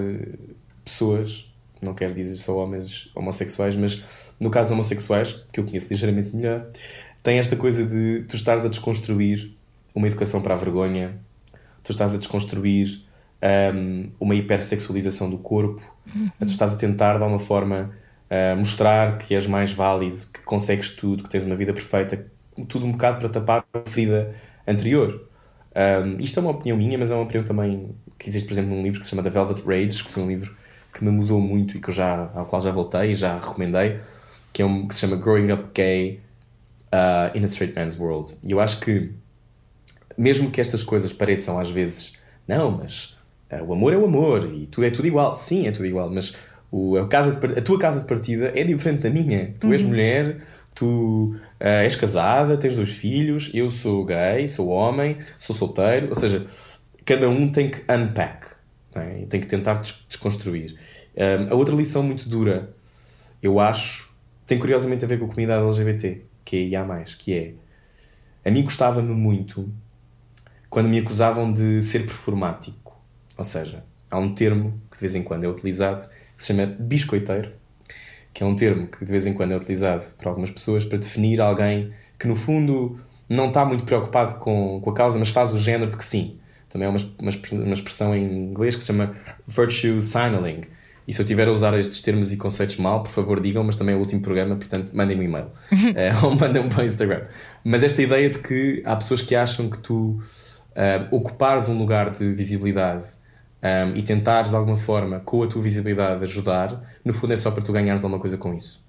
pessoas, 0.86 1.52
não 1.82 1.96
quero 1.96 2.14
dizer 2.14 2.38
só 2.38 2.56
homens 2.58 3.10
homossexuais, 3.16 3.76
mas 3.76 4.04
no 4.40 4.52
caso 4.52 4.74
homossexuais, 4.76 5.44
que 5.52 5.60
eu 5.60 5.64
conheço 5.64 5.88
ligeiramente 5.90 6.36
melhor, 6.36 6.68
têm 7.24 7.40
esta 7.40 7.56
coisa 7.56 7.84
de 7.84 8.24
tu 8.28 8.36
estares 8.36 8.66
a 8.66 8.70
desconstruir 8.70 9.56
uma 9.94 10.08
educação 10.08 10.42
para 10.42 10.54
a 10.54 10.58
vergonha, 10.58 11.20
tu 11.84 11.92
estás 11.92 12.14
a 12.14 12.18
desconstruir 12.18 13.04
um, 13.74 14.10
uma 14.20 14.36
hipersexualização 14.36 15.30
do 15.30 15.38
corpo. 15.38 15.82
Tu 16.40 16.46
estás 16.46 16.74
a 16.74 16.78
tentar, 16.78 17.18
de 17.18 17.24
alguma 17.24 17.40
forma, 17.40 17.92
uh, 18.30 18.56
mostrar 18.58 19.18
que 19.18 19.34
és 19.34 19.48
mais 19.48 19.72
válido, 19.72 20.28
que 20.34 20.44
consegues 20.44 20.90
tudo, 20.92 21.24
que 21.24 21.30
tens 21.30 21.44
uma 21.44 21.56
vida 21.56 21.74
perfeita, 21.74 22.26
tudo 22.68 22.86
um 22.86 22.92
bocado 22.92 23.20
para 23.20 23.30
tapar 23.30 23.66
a 23.74 23.90
vida 23.90 24.34
anterior. 24.68 25.28
Um, 25.74 26.20
isto 26.20 26.40
é 26.40 26.42
uma 26.42 26.52
opinião 26.52 26.78
minha, 26.78 26.98
mas 26.98 27.12
é 27.12 27.16
uma 27.16 27.24
opinião 27.24 27.44
também 27.44 27.96
que 28.20 28.30
existe, 28.30 28.46
por 28.46 28.54
exemplo, 28.54 28.72
num 28.72 28.82
livro 28.82 29.00
que 29.00 29.06
se 29.06 29.12
chama 29.12 29.24
The 29.24 29.30
Velvet 29.30 29.64
Rage, 29.66 30.04
que 30.04 30.12
foi 30.12 30.24
um 30.24 30.28
livro 30.28 30.56
que 30.94 31.04
me 31.04 31.12
mudou 31.12 31.40
muito 31.40 31.78
e 31.78 31.80
que 31.80 31.90
eu 31.90 31.94
já, 31.94 32.30
ao 32.36 32.46
qual 32.46 32.62
já 32.62 32.72
voltei 32.72 33.12
e 33.12 33.16
já 33.16 33.40
recomendei, 33.40 34.00
que, 34.52 34.62
é 34.62 34.66
um, 34.66 34.88
que 34.88 34.94
se 34.94 35.02
chama 35.02 35.16
Growing 35.16 35.52
Up 35.52 35.70
Gay 35.74 36.20
uh, 36.94 37.36
in 37.36 37.44
a 37.44 37.46
Straight 37.46 37.74
Man's 37.74 37.98
World. 37.98 38.36
E 38.44 38.52
eu 38.52 38.60
acho 38.60 38.80
que, 38.80 39.12
mesmo 40.18 40.50
que 40.50 40.62
estas 40.62 40.84
coisas 40.84 41.14
pareçam 41.14 41.60
às 41.60 41.70
vezes, 41.70 42.14
não, 42.48 42.72
mas 42.72 43.18
uh, 43.52 43.64
o 43.64 43.74
amor 43.74 43.94
é 43.94 43.98
o 43.98 44.06
amor 44.06 44.50
e 44.54 44.68
tudo 44.68 44.86
é 44.86 44.90
tudo 44.90 45.08
igual. 45.08 45.36
Sim, 45.36 45.68
é 45.68 45.72
tudo 45.72 45.86
igual, 45.86 46.10
mas 46.10 46.34
o, 46.72 46.98
a, 46.98 47.08
casa 47.08 47.36
de, 47.36 47.60
a 47.60 47.62
tua 47.62 47.80
casa 47.80 48.00
de 48.00 48.06
partida 48.06 48.52
é 48.56 48.64
diferente 48.64 49.04
da 49.04 49.10
minha. 49.10 49.54
Tu 49.60 49.72
és 49.74 49.82
mulher, 49.82 50.38
tu 50.74 51.34
uh, 51.60 51.84
és 51.84 51.96
casada, 51.96 52.58
tens 52.58 52.76
dois 52.76 52.92
filhos, 52.92 53.52
eu 53.54 53.70
sou 53.70 54.06
gay, 54.06 54.48
sou 54.48 54.70
homem, 54.70 55.18
sou 55.38 55.56
solteiro, 55.56 56.10
ou 56.10 56.16
seja, 56.16 56.46
cada 57.06 57.30
um 57.30 57.52
tem 57.52 57.70
que 57.70 57.82
unpack, 57.92 58.48
é? 58.96 59.26
tem 59.30 59.40
que 59.40 59.48
tentar 59.48 59.76
des 59.76 60.06
desconstruir. 60.08 60.76
Um, 61.16 61.54
a 61.54 61.56
outra 61.56 61.76
lição 61.76 62.04
muito 62.04 62.28
dura, 62.28 62.74
eu 63.42 63.60
acho, 63.60 64.12
tem 64.48 64.58
curiosamente 64.58 65.04
a 65.04 65.08
ver 65.08 65.20
com 65.20 65.26
a 65.26 65.28
comunidade 65.28 65.64
LGBT, 65.64 66.22
que 66.46 66.58
é 66.58 66.60
IA+, 66.62 67.04
que 67.18 67.34
é, 67.34 67.54
a 68.46 68.52
mim 68.52 68.64
gostava-me 68.64 69.14
muito 69.14 69.70
quando 70.72 70.88
me 70.88 70.98
acusavam 70.98 71.52
de 71.52 71.82
ser 71.82 72.06
performático, 72.06 72.98
ou 73.38 73.44
seja, 73.44 73.84
há 74.10 74.18
um 74.18 74.34
termo 74.34 74.82
que 74.90 74.96
de 74.96 75.02
vez 75.02 75.16
em 75.16 75.22
quando 75.22 75.44
é 75.44 75.48
utilizado 75.48 76.08
que 76.08 76.42
se 76.42 76.48
chama 76.48 76.66
biscoiteiro, 76.66 77.52
que 78.34 78.42
é 78.42 78.46
um 78.46 78.56
termo 78.56 78.88
que 78.88 79.04
de 79.04 79.12
vez 79.12 79.28
em 79.28 79.34
quando 79.34 79.52
é 79.52 79.58
utilizado 79.58 80.02
por 80.18 80.30
algumas 80.30 80.50
pessoas 80.50 80.86
para 80.86 80.98
definir 80.98 81.42
alguém 81.42 81.92
que 82.18 82.26
no 82.26 82.36
fundo 82.36 82.98
não 83.28 83.50
está 83.50 83.66
muito 83.66 83.84
preocupado 83.84 84.36
com, 84.36 84.80
com 84.82 84.90
a 84.90 84.94
causa, 84.94 85.20
mas 85.20 85.28
faz 85.28 85.54
o 85.54 85.58
género 85.58 85.92
de 85.92 85.98
que 85.98 86.06
sim. 86.06 86.38
Também 86.70 86.88
é 86.88 86.90
uma, 86.90 87.00
uma, 87.20 87.32
uma 87.66 87.74
expressão 87.74 88.16
em 88.16 88.24
inglês 88.24 88.74
que 88.74 88.82
se 88.82 88.88
chama 88.88 89.14
virtue 89.46 90.02
signaling. 90.02 90.62
E 91.06 91.14
se 91.14 91.22
eu 91.22 91.26
tiver 91.26 91.50
a 91.50 91.52
usar 91.52 91.78
estes 91.78 92.02
termos 92.02 92.32
e 92.32 92.38
conceitos 92.38 92.78
mal, 92.78 93.04
por 93.04 93.10
favor 93.10 93.42
digam, 93.42 93.62
mas 93.62 93.76
também 93.76 93.94
é 93.94 93.98
o 93.98 94.00
último 94.00 94.22
programa, 94.22 94.56
portanto 94.56 94.92
mandem-me 94.96 95.26
um 95.26 95.28
e-mail. 95.28 95.48
é, 95.96 96.16
ou 96.24 96.34
mandem-me 96.34 96.70
para 96.70 96.84
o 96.84 96.86
Instagram. 96.86 97.24
Mas 97.62 97.84
esta 97.84 98.02
ideia 98.02 98.30
de 98.30 98.40
que 98.40 98.82
há 98.86 98.96
pessoas 98.96 99.22
que 99.22 99.36
acham 99.36 99.70
que 99.70 99.80
tu 99.80 100.22
uh, 100.72 101.16
ocupares 101.16 101.68
um 101.68 101.78
lugar 101.78 102.12
de 102.12 102.34
visibilidade 102.34 103.06
um, 103.62 103.96
e 103.96 104.02
tentares 104.02 104.50
de 104.50 104.56
alguma 104.56 104.78
forma, 104.78 105.20
com 105.20 105.44
a 105.44 105.48
tua 105.48 105.62
visibilidade, 105.62 106.24
ajudar, 106.24 106.82
no 107.06 107.14
fundo 107.14 107.34
é 107.34 107.38
só 107.38 107.52
para 107.52 107.64
tu 107.64 107.72
ganhares 107.72 108.04
alguma 108.04 108.20
coisa 108.20 108.38
com 108.38 108.54
isso. 108.54 108.84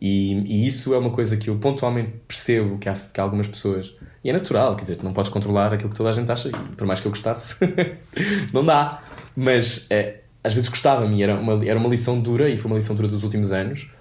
E, 0.00 0.32
e 0.32 0.66
isso 0.66 0.92
é 0.94 0.98
uma 0.98 1.10
coisa 1.10 1.36
que 1.36 1.48
eu 1.48 1.56
pontualmente 1.58 2.14
percebo 2.26 2.76
que 2.78 2.88
há, 2.88 2.94
que 2.94 3.20
há, 3.20 3.22
algumas 3.22 3.46
pessoas, 3.46 3.96
e 4.24 4.30
é 4.30 4.32
natural, 4.32 4.74
quer 4.74 4.82
dizer, 4.82 4.96
tu 4.96 5.04
não 5.04 5.12
podes 5.12 5.30
controlar 5.30 5.72
aquilo 5.72 5.90
que 5.90 5.96
toda 5.96 6.08
a 6.08 6.12
gente 6.12 6.30
acha, 6.30 6.48
e 6.48 6.52
por 6.76 6.86
mais 6.86 6.98
que 6.98 7.06
eu 7.06 7.10
gostasse, 7.10 7.56
não 8.52 8.64
dá. 8.64 9.02
Mas 9.36 9.86
é, 9.88 10.22
às 10.42 10.52
vezes 10.52 10.68
gostava-me, 10.68 11.22
era 11.22 11.38
uma, 11.38 11.64
era 11.64 11.78
uma 11.78 11.88
lição 11.88 12.20
dura, 12.20 12.48
e 12.48 12.56
foi 12.56 12.70
uma 12.70 12.76
lição 12.76 12.96
dura 12.96 13.06
dos 13.06 13.22
últimos 13.22 13.52
anos, 13.52 13.92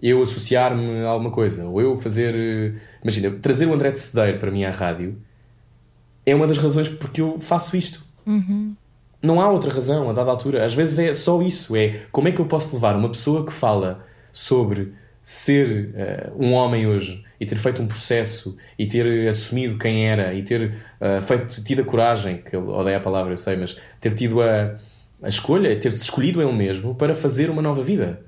eu 0.00 0.20
associar-me 0.22 1.04
a 1.04 1.08
alguma 1.08 1.30
coisa, 1.30 1.66
ou 1.66 1.80
eu 1.80 1.96
fazer. 1.96 2.34
Eh, 2.34 2.80
imagina, 3.02 3.30
trazer 3.40 3.66
o 3.66 3.74
André 3.74 3.92
de 3.92 4.00
Cedeiro 4.00 4.38
para 4.38 4.50
mim 4.50 4.64
à 4.64 4.70
rádio 4.70 5.16
é 6.24 6.34
uma 6.34 6.46
das 6.46 6.58
razões 6.58 6.88
porque 6.88 7.20
eu 7.20 7.38
faço 7.38 7.76
isto. 7.76 8.04
Uhum. 8.26 8.74
Não 9.22 9.40
há 9.40 9.48
outra 9.48 9.72
razão 9.72 10.10
a 10.10 10.12
dada 10.12 10.30
altura. 10.30 10.64
Às 10.64 10.74
vezes 10.74 10.98
é 10.98 11.12
só 11.12 11.40
isso: 11.42 11.76
é 11.76 12.06
como 12.10 12.28
é 12.28 12.32
que 12.32 12.40
eu 12.40 12.46
posso 12.46 12.74
levar 12.74 12.96
uma 12.96 13.08
pessoa 13.08 13.46
que 13.46 13.52
fala 13.52 14.04
sobre 14.32 14.92
ser 15.24 15.94
uh, 15.94 16.44
um 16.44 16.52
homem 16.52 16.86
hoje 16.86 17.24
e 17.38 17.46
ter 17.46 17.56
feito 17.56 17.80
um 17.80 17.86
processo 17.86 18.56
e 18.78 18.86
ter 18.86 19.28
assumido 19.28 19.78
quem 19.78 20.08
era 20.08 20.34
e 20.34 20.42
ter 20.42 20.74
uh, 21.00 21.22
feito, 21.22 21.62
tido 21.62 21.82
a 21.82 21.84
coragem, 21.84 22.38
que 22.38 22.56
eu 22.56 22.68
odeio 22.68 22.96
a 22.96 23.00
palavra, 23.00 23.32
eu 23.32 23.36
sei, 23.36 23.56
mas 23.56 23.76
ter 24.00 24.14
tido 24.14 24.42
a, 24.42 24.74
a 25.22 25.28
escolha, 25.28 25.78
ter-se 25.78 26.02
escolhido 26.02 26.42
ele 26.42 26.52
mesmo 26.52 26.94
para 26.94 27.14
fazer 27.14 27.50
uma 27.50 27.62
nova 27.62 27.82
vida, 27.82 28.20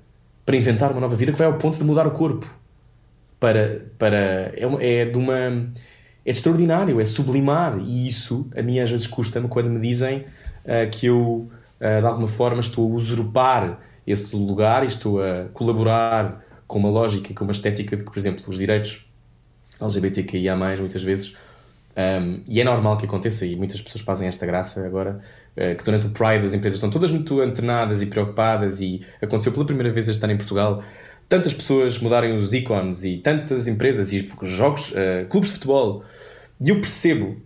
para 0.46 0.56
inventar 0.56 0.92
uma 0.92 1.00
nova 1.00 1.16
vida 1.16 1.32
que 1.32 1.38
vai 1.38 1.46
ao 1.46 1.58
ponto 1.58 1.78
de 1.78 1.84
mudar 1.84 2.06
o 2.06 2.12
corpo. 2.12 2.46
Para, 3.40 3.82
para, 3.98 4.52
é, 4.54 5.00
é 5.00 5.04
de 5.04 5.18
uma. 5.18 5.66
É 6.24 6.30
extraordinário, 6.30 7.00
é 7.00 7.04
sublimar, 7.04 7.78
e 7.78 8.06
isso 8.06 8.50
a 8.56 8.62
mim 8.62 8.80
às 8.80 8.90
vezes 8.90 9.06
custa-me 9.06 9.48
quando 9.48 9.68
me 9.68 9.80
dizem 9.80 10.20
uh, 10.64 10.90
que 10.90 11.06
eu, 11.06 11.50
uh, 11.80 12.00
de 12.00 12.06
alguma 12.06 12.28
forma, 12.28 12.60
estou 12.60 12.90
a 12.90 12.94
usurpar 12.94 13.78
esse 14.06 14.34
lugar 14.34 14.82
e 14.82 14.86
estou 14.86 15.22
a 15.22 15.46
colaborar 15.52 16.42
com 16.66 16.78
uma 16.78 16.90
lógica 16.90 17.32
com 17.34 17.44
uma 17.44 17.52
estética 17.52 17.96
de 17.96 18.04
que, 18.04 18.10
por 18.10 18.18
exemplo, 18.18 18.42
os 18.48 18.58
direitos 18.58 19.06
LGBTQIA, 19.80 20.56
muitas 20.56 21.02
vezes, 21.02 21.36
um, 21.96 22.42
e 22.48 22.60
é 22.60 22.64
normal 22.64 22.96
que 22.96 23.06
aconteça, 23.06 23.46
e 23.46 23.54
muitas 23.54 23.80
pessoas 23.80 24.02
fazem 24.02 24.26
esta 24.26 24.44
graça 24.44 24.84
agora, 24.84 25.20
uh, 25.56 25.76
que 25.76 25.84
durante 25.84 26.06
o 26.06 26.10
Pride 26.10 26.44
as 26.44 26.52
empresas 26.52 26.76
estão 26.76 26.90
todas 26.90 27.10
muito 27.10 27.40
antenadas 27.40 28.02
e 28.02 28.06
preocupadas, 28.06 28.80
e 28.80 29.00
aconteceu 29.22 29.52
pela 29.52 29.64
primeira 29.64 29.92
vez 29.92 30.08
a 30.08 30.12
estar 30.12 30.28
em 30.28 30.36
Portugal 30.36 30.82
tantas 31.28 31.54
pessoas 31.54 31.98
mudarem 31.98 32.36
os 32.36 32.52
ícones 32.52 33.04
e 33.04 33.16
tantas 33.18 33.66
empresas 33.66 34.12
e 34.12 34.28
jogos, 34.42 34.90
uh, 34.90 35.26
clubes 35.28 35.50
de 35.50 35.54
futebol. 35.54 36.02
E 36.60 36.68
eu 36.68 36.80
percebo 36.80 37.40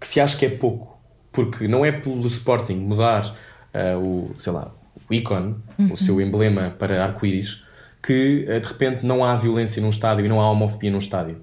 que 0.00 0.06
se 0.06 0.20
acha 0.20 0.36
que 0.36 0.46
é 0.46 0.50
pouco, 0.50 0.98
porque 1.32 1.68
não 1.68 1.84
é 1.84 1.92
pelo 1.92 2.24
Sporting 2.26 2.76
mudar 2.76 3.36
uh, 3.74 3.98
o, 3.98 4.34
sei 4.38 4.52
lá, 4.52 4.72
o 5.08 5.12
ícone, 5.12 5.56
uhum. 5.78 5.92
o 5.92 5.96
seu 5.96 6.20
emblema 6.20 6.70
para 6.78 7.04
arco-íris, 7.04 7.62
que 8.02 8.44
de 8.44 8.68
repente 8.68 9.04
não 9.04 9.24
há 9.24 9.34
violência 9.34 9.82
num 9.82 9.88
estádio 9.88 10.24
e 10.24 10.28
não 10.28 10.40
há 10.40 10.50
homofobia 10.50 10.90
num 10.90 10.98
estádio. 10.98 11.40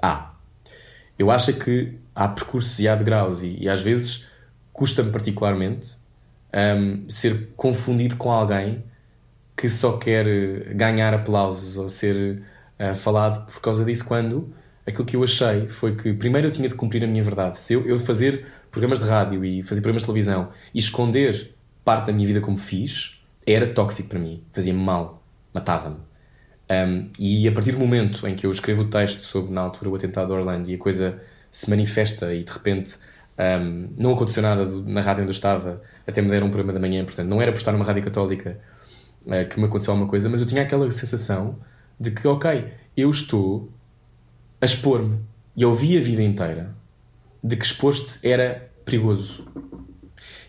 Há. 0.00 0.31
Eu 1.22 1.30
acho 1.30 1.52
que 1.52 1.94
há 2.16 2.26
percursos 2.26 2.80
e 2.80 2.88
há 2.88 2.96
degraus, 2.96 3.42
e, 3.42 3.56
e 3.60 3.68
às 3.68 3.80
vezes 3.80 4.26
custa-me 4.72 5.12
particularmente 5.12 5.96
um, 6.52 7.08
ser 7.08 7.50
confundido 7.56 8.16
com 8.16 8.32
alguém 8.32 8.82
que 9.56 9.68
só 9.68 9.98
quer 9.98 10.26
eh, 10.26 10.74
ganhar 10.74 11.14
aplausos 11.14 11.76
ou 11.76 11.88
ser 11.88 12.42
uh, 12.80 12.94
falado 12.96 13.46
por 13.46 13.60
causa 13.60 13.84
disso, 13.84 14.04
quando 14.04 14.52
aquilo 14.84 15.04
que 15.04 15.14
eu 15.14 15.22
achei 15.22 15.68
foi 15.68 15.94
que 15.94 16.12
primeiro 16.12 16.48
eu 16.48 16.50
tinha 16.50 16.68
de 16.68 16.74
cumprir 16.74 17.04
a 17.04 17.06
minha 17.06 17.22
verdade. 17.22 17.60
Se 17.60 17.74
eu, 17.74 17.86
eu 17.86 17.96
fazer 18.00 18.44
programas 18.72 18.98
de 18.98 19.08
rádio 19.08 19.44
e 19.44 19.62
fazer 19.62 19.80
programas 19.80 20.02
de 20.02 20.06
televisão 20.06 20.48
e 20.74 20.80
esconder 20.80 21.54
parte 21.84 22.06
da 22.06 22.12
minha 22.12 22.26
vida 22.26 22.40
como 22.40 22.56
fiz, 22.56 23.22
era 23.46 23.72
tóxico 23.72 24.08
para 24.08 24.18
mim, 24.18 24.42
fazia-me 24.52 24.82
mal, 24.82 25.22
matava-me. 25.54 25.98
Um, 26.72 27.10
e 27.18 27.46
a 27.46 27.52
partir 27.52 27.72
do 27.72 27.78
momento 27.78 28.26
em 28.26 28.34
que 28.34 28.46
eu 28.46 28.52
escrevo 28.52 28.82
o 28.82 28.84
texto 28.88 29.20
sobre, 29.20 29.52
na 29.52 29.60
altura, 29.60 29.90
o 29.90 29.94
atentado 29.94 30.28
de 30.28 30.32
Orlando 30.32 30.70
e 30.70 30.74
a 30.74 30.78
coisa 30.78 31.20
se 31.50 31.68
manifesta 31.68 32.32
e 32.32 32.42
de 32.42 32.50
repente 32.50 32.96
um, 33.60 33.88
não 33.98 34.14
aconteceu 34.14 34.42
nada 34.42 34.64
na 34.64 35.02
rádio 35.02 35.22
onde 35.22 35.30
eu 35.30 35.34
estava, 35.34 35.82
até 36.06 36.22
me 36.22 36.30
deram 36.30 36.46
um 36.46 36.50
programa 36.50 36.72
da 36.72 36.80
manhã, 36.80 37.04
portanto 37.04 37.28
não 37.28 37.42
era 37.42 37.52
por 37.52 37.58
estar 37.58 37.72
numa 37.72 37.84
rádio 37.84 38.02
católica 38.02 38.58
uh, 39.26 39.46
que 39.48 39.58
me 39.58 39.66
aconteceu 39.66 39.92
alguma 39.92 40.08
coisa, 40.08 40.28
mas 40.30 40.40
eu 40.40 40.46
tinha 40.46 40.62
aquela 40.62 40.90
sensação 40.90 41.58
de 42.00 42.10
que, 42.10 42.26
ok, 42.26 42.68
eu 42.96 43.10
estou 43.10 43.70
a 44.60 44.64
expor-me. 44.64 45.18
E 45.54 45.62
eu 45.62 45.72
vi 45.74 45.98
a 45.98 46.00
vida 46.00 46.22
inteira 46.22 46.74
de 47.44 47.56
que 47.56 47.64
expor-te 47.64 48.18
era 48.26 48.70
perigoso. 48.84 49.46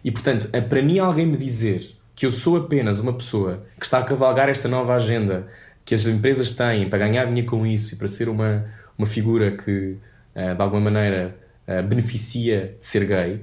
E 0.04 0.12
portanto, 0.12 0.50
para 0.70 0.82
mim, 0.82 1.00
alguém 1.00 1.26
me 1.26 1.36
dizer 1.36 1.98
que 2.16 2.26
eu 2.26 2.32
sou 2.32 2.58
apenas 2.58 3.00
uma 3.00 3.14
pessoa 3.14 3.66
que 3.78 3.86
está 3.86 4.00
a 4.00 4.04
cavalgar 4.04 4.48
esta 4.48 4.68
nova 4.68 4.96
agenda 4.96 5.48
que 5.86 5.94
as 5.94 6.06
empresas 6.06 6.52
têm 6.52 6.90
para 6.90 7.00
ganhar 7.00 7.26
dinheiro 7.26 7.48
com 7.48 7.66
isso 7.66 7.94
e 7.94 7.98
para 7.98 8.08
ser 8.08 8.30
uma, 8.30 8.66
uma 8.98 9.08
figura 9.08 9.52
que 9.52 9.98
uh, 10.36 10.56
de 10.56 10.62
alguma 10.62 10.82
maneira 10.82 11.36
uh, 11.68 11.84
beneficia 11.84 12.76
de 12.80 12.86
ser 12.86 13.06
gay, 13.06 13.42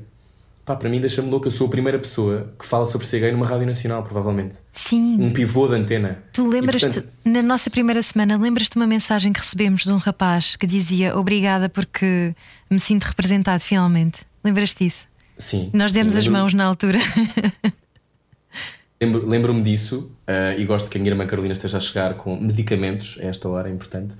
pá, 0.65 0.77
para 0.77 0.89
mim 0.89 1.01
deixa-me 1.01 1.29
louco. 1.31 1.47
Eu 1.47 1.51
sou 1.51 1.67
a 1.67 1.71
primeira 1.71 1.99
pessoa 1.99 2.53
que 2.59 2.67
fala 2.67 2.87
sobre 2.87 3.07
ser 3.07 3.21
gay 3.21 3.33
numa 3.33 3.47
rádio 3.47 3.67
nacional, 3.67 4.03
provavelmente. 4.03 4.59
Sim. 4.73 5.21
Um 5.21 5.31
pivô 5.31 5.69
de 5.69 5.75
antena. 5.75 6.23
Tu 6.33 6.47
lembras-te, 6.47 6.87
portanto... 6.87 7.13
na 7.25 7.43
nossa 7.43 7.69
primeira 7.69 8.03
semana, 8.03 8.39
lembras-te 8.39 8.77
uma 8.77 8.87
mensagem 8.87 9.33
que 9.33 9.41
recebemos 9.41 9.85
de 9.85 9.93
um 9.93 9.99
rapaz 9.99 10.57
que 10.57 10.67
dizia 10.67 11.17
obrigada 11.17 11.69
porque 11.69 12.35
me 12.71 12.81
sinto 12.81 13.05
representado 13.05 13.63
finalmente? 13.63 14.21
Lembras-te 14.43 14.85
disso? 14.85 15.07
Sim. 15.37 15.71
Nós 15.73 15.93
demos 15.93 16.13
sim, 16.13 16.19
as 16.19 16.29
mãos 16.29 16.55
na 16.55 16.65
altura. 16.65 16.99
Lembro-me 19.03 19.31
lembro 19.31 19.63
disso 19.63 20.13
uh, 20.29 20.61
e 20.61 20.65
gosto 20.67 20.91
que 20.91 20.99
a 20.99 21.01
minha 21.01 21.11
irmã 21.11 21.27
Carolina 21.27 21.55
esteja 21.55 21.79
a 21.79 21.81
chegar 21.81 22.15
com 22.19 22.37
medicamentos 22.39 23.19
a 23.23 23.25
esta 23.25 23.49
hora, 23.49 23.71
é 23.71 23.73
importante. 23.73 24.15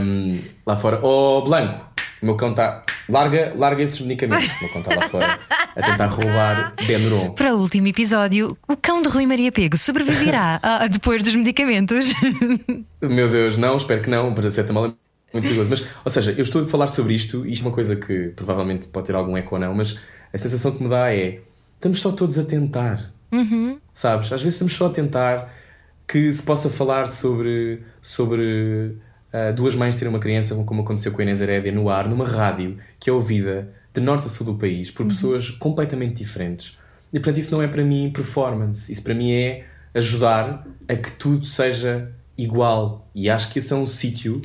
Um, 0.00 0.40
lá 0.64 0.76
fora, 0.76 1.00
oh 1.02 1.42
Blanco, 1.42 1.84
o 2.22 2.26
meu 2.26 2.36
cão 2.36 2.50
está. 2.50 2.84
Larga, 3.08 3.52
larga 3.56 3.82
esses 3.82 4.00
medicamentos. 4.00 4.46
O 4.46 4.60
meu 4.60 4.72
cão 4.72 4.82
está 4.82 4.94
lá 4.94 5.08
fora 5.08 5.40
a 5.74 5.82
tentar 5.82 6.06
roubar 6.06 6.74
Benuron. 6.86 7.32
Para 7.32 7.56
o 7.56 7.58
último 7.58 7.88
episódio, 7.88 8.56
o 8.68 8.76
cão 8.76 9.02
de 9.02 9.08
Rui 9.08 9.26
Maria 9.26 9.50
Pego 9.50 9.76
sobreviverá 9.76 10.60
depois 10.88 11.24
dos 11.24 11.34
medicamentos? 11.34 12.12
meu 13.02 13.28
Deus, 13.28 13.58
não, 13.58 13.76
espero 13.76 14.00
que 14.00 14.08
não. 14.08 14.32
Para 14.32 14.48
ser 14.48 14.72
mal 14.72 14.86
é 14.86 14.92
muito 15.32 15.42
perigoso. 15.42 15.70
Mas, 15.70 15.84
ou 16.04 16.10
seja, 16.10 16.30
eu 16.30 16.42
estou 16.42 16.62
a 16.62 16.68
falar 16.68 16.86
sobre 16.86 17.14
isto, 17.14 17.44
e 17.44 17.52
isto 17.52 17.64
é 17.64 17.68
uma 17.68 17.74
coisa 17.74 17.96
que 17.96 18.28
provavelmente 18.28 18.86
pode 18.86 19.08
ter 19.08 19.16
algum 19.16 19.36
eco 19.36 19.56
ou 19.56 19.60
não, 19.60 19.74
mas 19.74 19.98
a 20.32 20.38
sensação 20.38 20.70
que 20.70 20.80
me 20.84 20.88
dá 20.88 21.12
é 21.12 21.40
estamos 21.74 22.00
só 22.00 22.12
todos 22.12 22.38
a 22.38 22.44
tentar. 22.44 23.12
Sabes? 23.92 24.32
Às 24.32 24.42
vezes 24.42 24.54
estamos 24.54 24.74
só 24.74 24.86
a 24.86 24.90
tentar 24.90 25.52
que 26.06 26.32
se 26.32 26.42
possa 26.42 26.68
falar 26.68 27.06
sobre, 27.06 27.80
sobre 28.02 28.96
uh, 29.32 29.52
duas 29.54 29.74
mães 29.74 29.96
terem 29.96 30.12
uma 30.12 30.18
criança, 30.20 30.54
como 30.64 30.82
aconteceu 30.82 31.12
com 31.12 31.20
a 31.20 31.22
Inês 31.22 31.40
Herédia, 31.40 31.72
no 31.72 31.88
ar, 31.88 32.08
numa 32.08 32.26
rádio 32.26 32.76
que 33.00 33.08
é 33.08 33.12
ouvida 33.12 33.72
de 33.92 34.00
norte 34.00 34.26
a 34.26 34.28
sul 34.28 34.44
do 34.46 34.54
país 34.56 34.90
por 34.90 35.06
pessoas 35.06 35.50
completamente 35.50 36.14
diferentes. 36.14 36.76
E 37.12 37.18
portanto, 37.20 37.38
isso 37.38 37.52
não 37.52 37.62
é 37.62 37.68
para 37.68 37.84
mim 37.84 38.10
performance, 38.12 38.92
isso 38.92 39.02
para 39.02 39.14
mim 39.14 39.32
é 39.32 39.64
ajudar 39.94 40.66
a 40.88 40.96
que 40.96 41.12
tudo 41.12 41.46
seja 41.46 42.10
igual. 42.36 43.08
E 43.14 43.30
acho 43.30 43.48
que 43.50 43.60
esse 43.60 43.72
é 43.72 43.76
um 43.76 43.86
sítio 43.86 44.42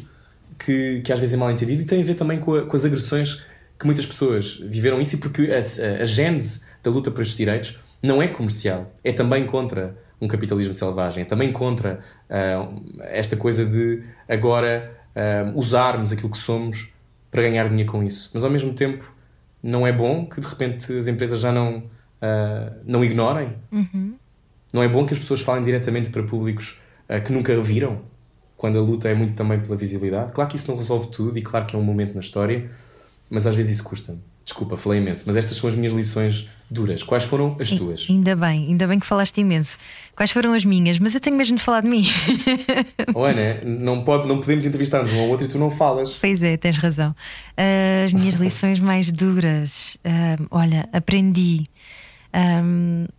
que, 0.58 1.02
que 1.02 1.12
às 1.12 1.20
vezes 1.20 1.34
é 1.34 1.38
mal 1.38 1.50
entendido 1.52 1.82
e 1.82 1.86
tem 1.86 2.02
a 2.02 2.06
ver 2.06 2.14
também 2.14 2.40
com, 2.40 2.54
a- 2.54 2.66
com 2.66 2.76
as 2.76 2.86
agressões 2.86 3.44
que 3.80 3.86
muitas 3.86 4.06
pessoas 4.06 4.56
viveram 4.62 5.02
isso 5.02 5.16
e 5.16 5.18
porque 5.18 5.50
a, 5.52 5.56
a, 5.56 6.02
a 6.04 6.06
gênese 6.06 6.66
da 6.84 6.92
luta 6.92 7.10
por 7.10 7.22
estes 7.22 7.38
direitos 7.38 7.80
não 8.02 8.22
é 8.22 8.28
comercial, 8.28 8.92
é 9.04 9.12
também 9.12 9.46
contra 9.46 9.96
um 10.22 10.28
capitalismo 10.28 10.74
selvagem, 10.74 11.24
é 11.24 11.26
também 11.26 11.52
contra 11.52 12.00
ah, 12.30 12.68
esta 13.02 13.36
coisa 13.36 13.66
de 13.66 14.04
agora 14.28 14.98
ah, 15.16 15.52
usarmos 15.56 16.12
aquilo 16.12 16.30
que 16.30 16.38
somos 16.38 16.94
para 17.32 17.44
ganhar 17.44 17.68
dinheiro 17.70 17.92
com 17.92 18.04
isso. 18.04 18.32
Mas 18.34 18.44
ao 18.44 18.50
mesmo 18.50 18.74
tempo 18.74 19.12
não 19.62 19.86
é 19.86 19.92
bom 19.92 20.26
que 20.26 20.42
de 20.42 20.48
repente 20.48 20.98
as 20.98 21.08
empresas 21.08 21.40
já 21.40 21.52
não, 21.52 21.84
ah, 22.22 22.74
não 22.86 23.04
ignorem. 23.04 23.56
Não 24.72 24.84
é 24.84 24.88
bom 24.88 25.06
que 25.06 25.14
as 25.14 25.20
pessoas 25.20 25.42
falem 25.42 25.64
diretamente 25.64 26.10
para 26.10 26.22
públicos 26.24 26.80
que 27.26 27.34
nunca 27.34 27.60
viram, 27.60 28.04
quando 28.56 28.78
a 28.78 28.82
luta 28.84 29.10
é 29.10 29.16
muito 29.16 29.34
também 29.34 29.60
pela 29.60 29.76
visibilidade. 29.76 30.32
Claro 30.32 30.48
que 30.48 30.56
isso 30.56 30.70
não 30.70 30.78
resolve 30.78 31.08
tudo 31.08 31.40
e 31.40 31.42
claro 31.42 31.66
que 31.66 31.76
é 31.76 31.80
um 31.80 31.82
momento 31.82 32.14
na 32.14 32.20
história, 32.20 32.70
mas 33.28 33.48
às 33.48 33.56
vezes 33.56 33.72
isso 33.78 33.84
custa-me. 33.84 34.20
Desculpa, 34.50 34.76
falei 34.76 35.00
imenso, 35.00 35.26
mas 35.28 35.36
estas 35.38 35.58
são 35.58 35.70
as 35.70 35.76
minhas 35.76 35.94
lições 35.94 36.50
duras. 36.72 37.04
Quais 37.04 37.24
foram 37.24 37.56
as 37.60 37.70
tuas? 37.70 38.08
Ainda 38.10 38.36
bem, 38.36 38.66
ainda 38.70 38.88
bem 38.88 39.00
que 39.00 39.06
falaste 39.06 39.40
imenso. 39.40 39.78
Quais 40.16 40.32
foram 40.32 40.54
as 40.54 40.66
minhas? 40.66 40.98
Mas 40.98 41.14
eu 41.14 41.20
tenho 41.20 41.38
mesmo 41.38 41.56
de 41.56 41.62
falar 41.64 41.82
de 41.82 41.88
mim. 41.88 42.04
Oh, 43.14 43.24
Ana, 43.26 43.62
não, 43.64 44.04
pode, 44.04 44.28
não 44.28 44.40
podemos 44.40 44.66
entrevistar-nos 44.66 45.14
um 45.14 45.20
ao 45.20 45.28
outro 45.30 45.46
e 45.46 45.50
tu 45.50 45.60
não 45.60 45.70
falas. 45.70 46.18
Pois 46.20 46.42
é, 46.42 46.58
tens 46.58 46.78
razão. 46.80 47.16
Ah, 47.56 48.06
As 48.06 48.12
minhas 48.12 48.36
lições 48.36 48.80
mais 48.80 49.12
duras, 49.12 49.98
ah, 50.04 50.36
olha, 50.50 50.90
aprendi 50.92 51.66
ah, 52.34 52.64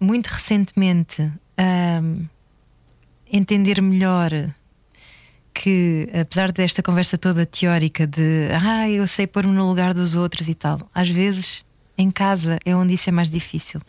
muito 0.01 0.27
recentemente 0.27 1.31
a 1.57 2.03
entender 3.33 3.81
melhor 3.81 4.33
que, 5.53 6.09
apesar 6.19 6.53
desta 6.53 6.83
conversa 6.83 7.19
toda 7.19 7.45
teórica 7.47 8.07
de 8.07 8.49
ah, 8.53 8.89
eu 8.89 9.07
sei 9.07 9.27
pôr-me 9.27 9.53
no 9.53 9.69
lugar 9.69 9.93
dos 9.95 10.15
outros 10.15 10.49
e 10.49 10.55
tal, 10.55 10.81
às 10.95 11.09
vezes 11.11 11.65
em 12.01 12.11
casa 12.11 12.59
é 12.65 12.75
onde 12.75 12.95
isso 12.95 13.09
é 13.11 13.13
mais 13.13 13.31
difícil. 13.31 13.81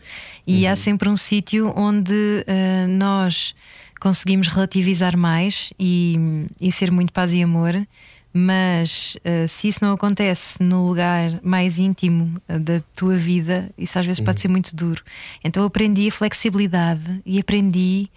E 0.46 0.66
há 0.66 0.76
sempre 0.76 1.08
um 1.08 1.16
sítio 1.16 1.72
onde 1.76 2.44
ah, 2.46 2.86
nós 2.86 3.54
conseguimos 3.98 4.48
relativizar 4.48 5.16
mais 5.16 5.72
e, 5.78 6.46
e 6.60 6.70
ser 6.70 6.90
muito 6.90 7.12
paz 7.12 7.32
e 7.32 7.42
amor. 7.42 7.74
Mas 8.34 9.16
ah, 9.24 9.46
se 9.46 9.68
isso 9.68 9.84
não 9.84 9.92
acontece 9.92 10.62
no 10.62 10.86
lugar 10.86 11.40
mais 11.42 11.78
íntimo 11.78 12.40
ah, 12.48 12.58
da 12.58 12.82
tua 12.94 13.16
vida, 13.16 13.70
isso 13.78 13.98
às 13.98 14.04
vezes 14.04 14.20
pode 14.20 14.40
ser 14.40 14.48
muito 14.48 14.74
duro. 14.74 15.02
Então 15.44 15.64
aprendi 15.64 16.08
a 16.08 16.12
flexibilidade 16.12 17.22
e 17.24 17.38
aprendi 17.38 18.10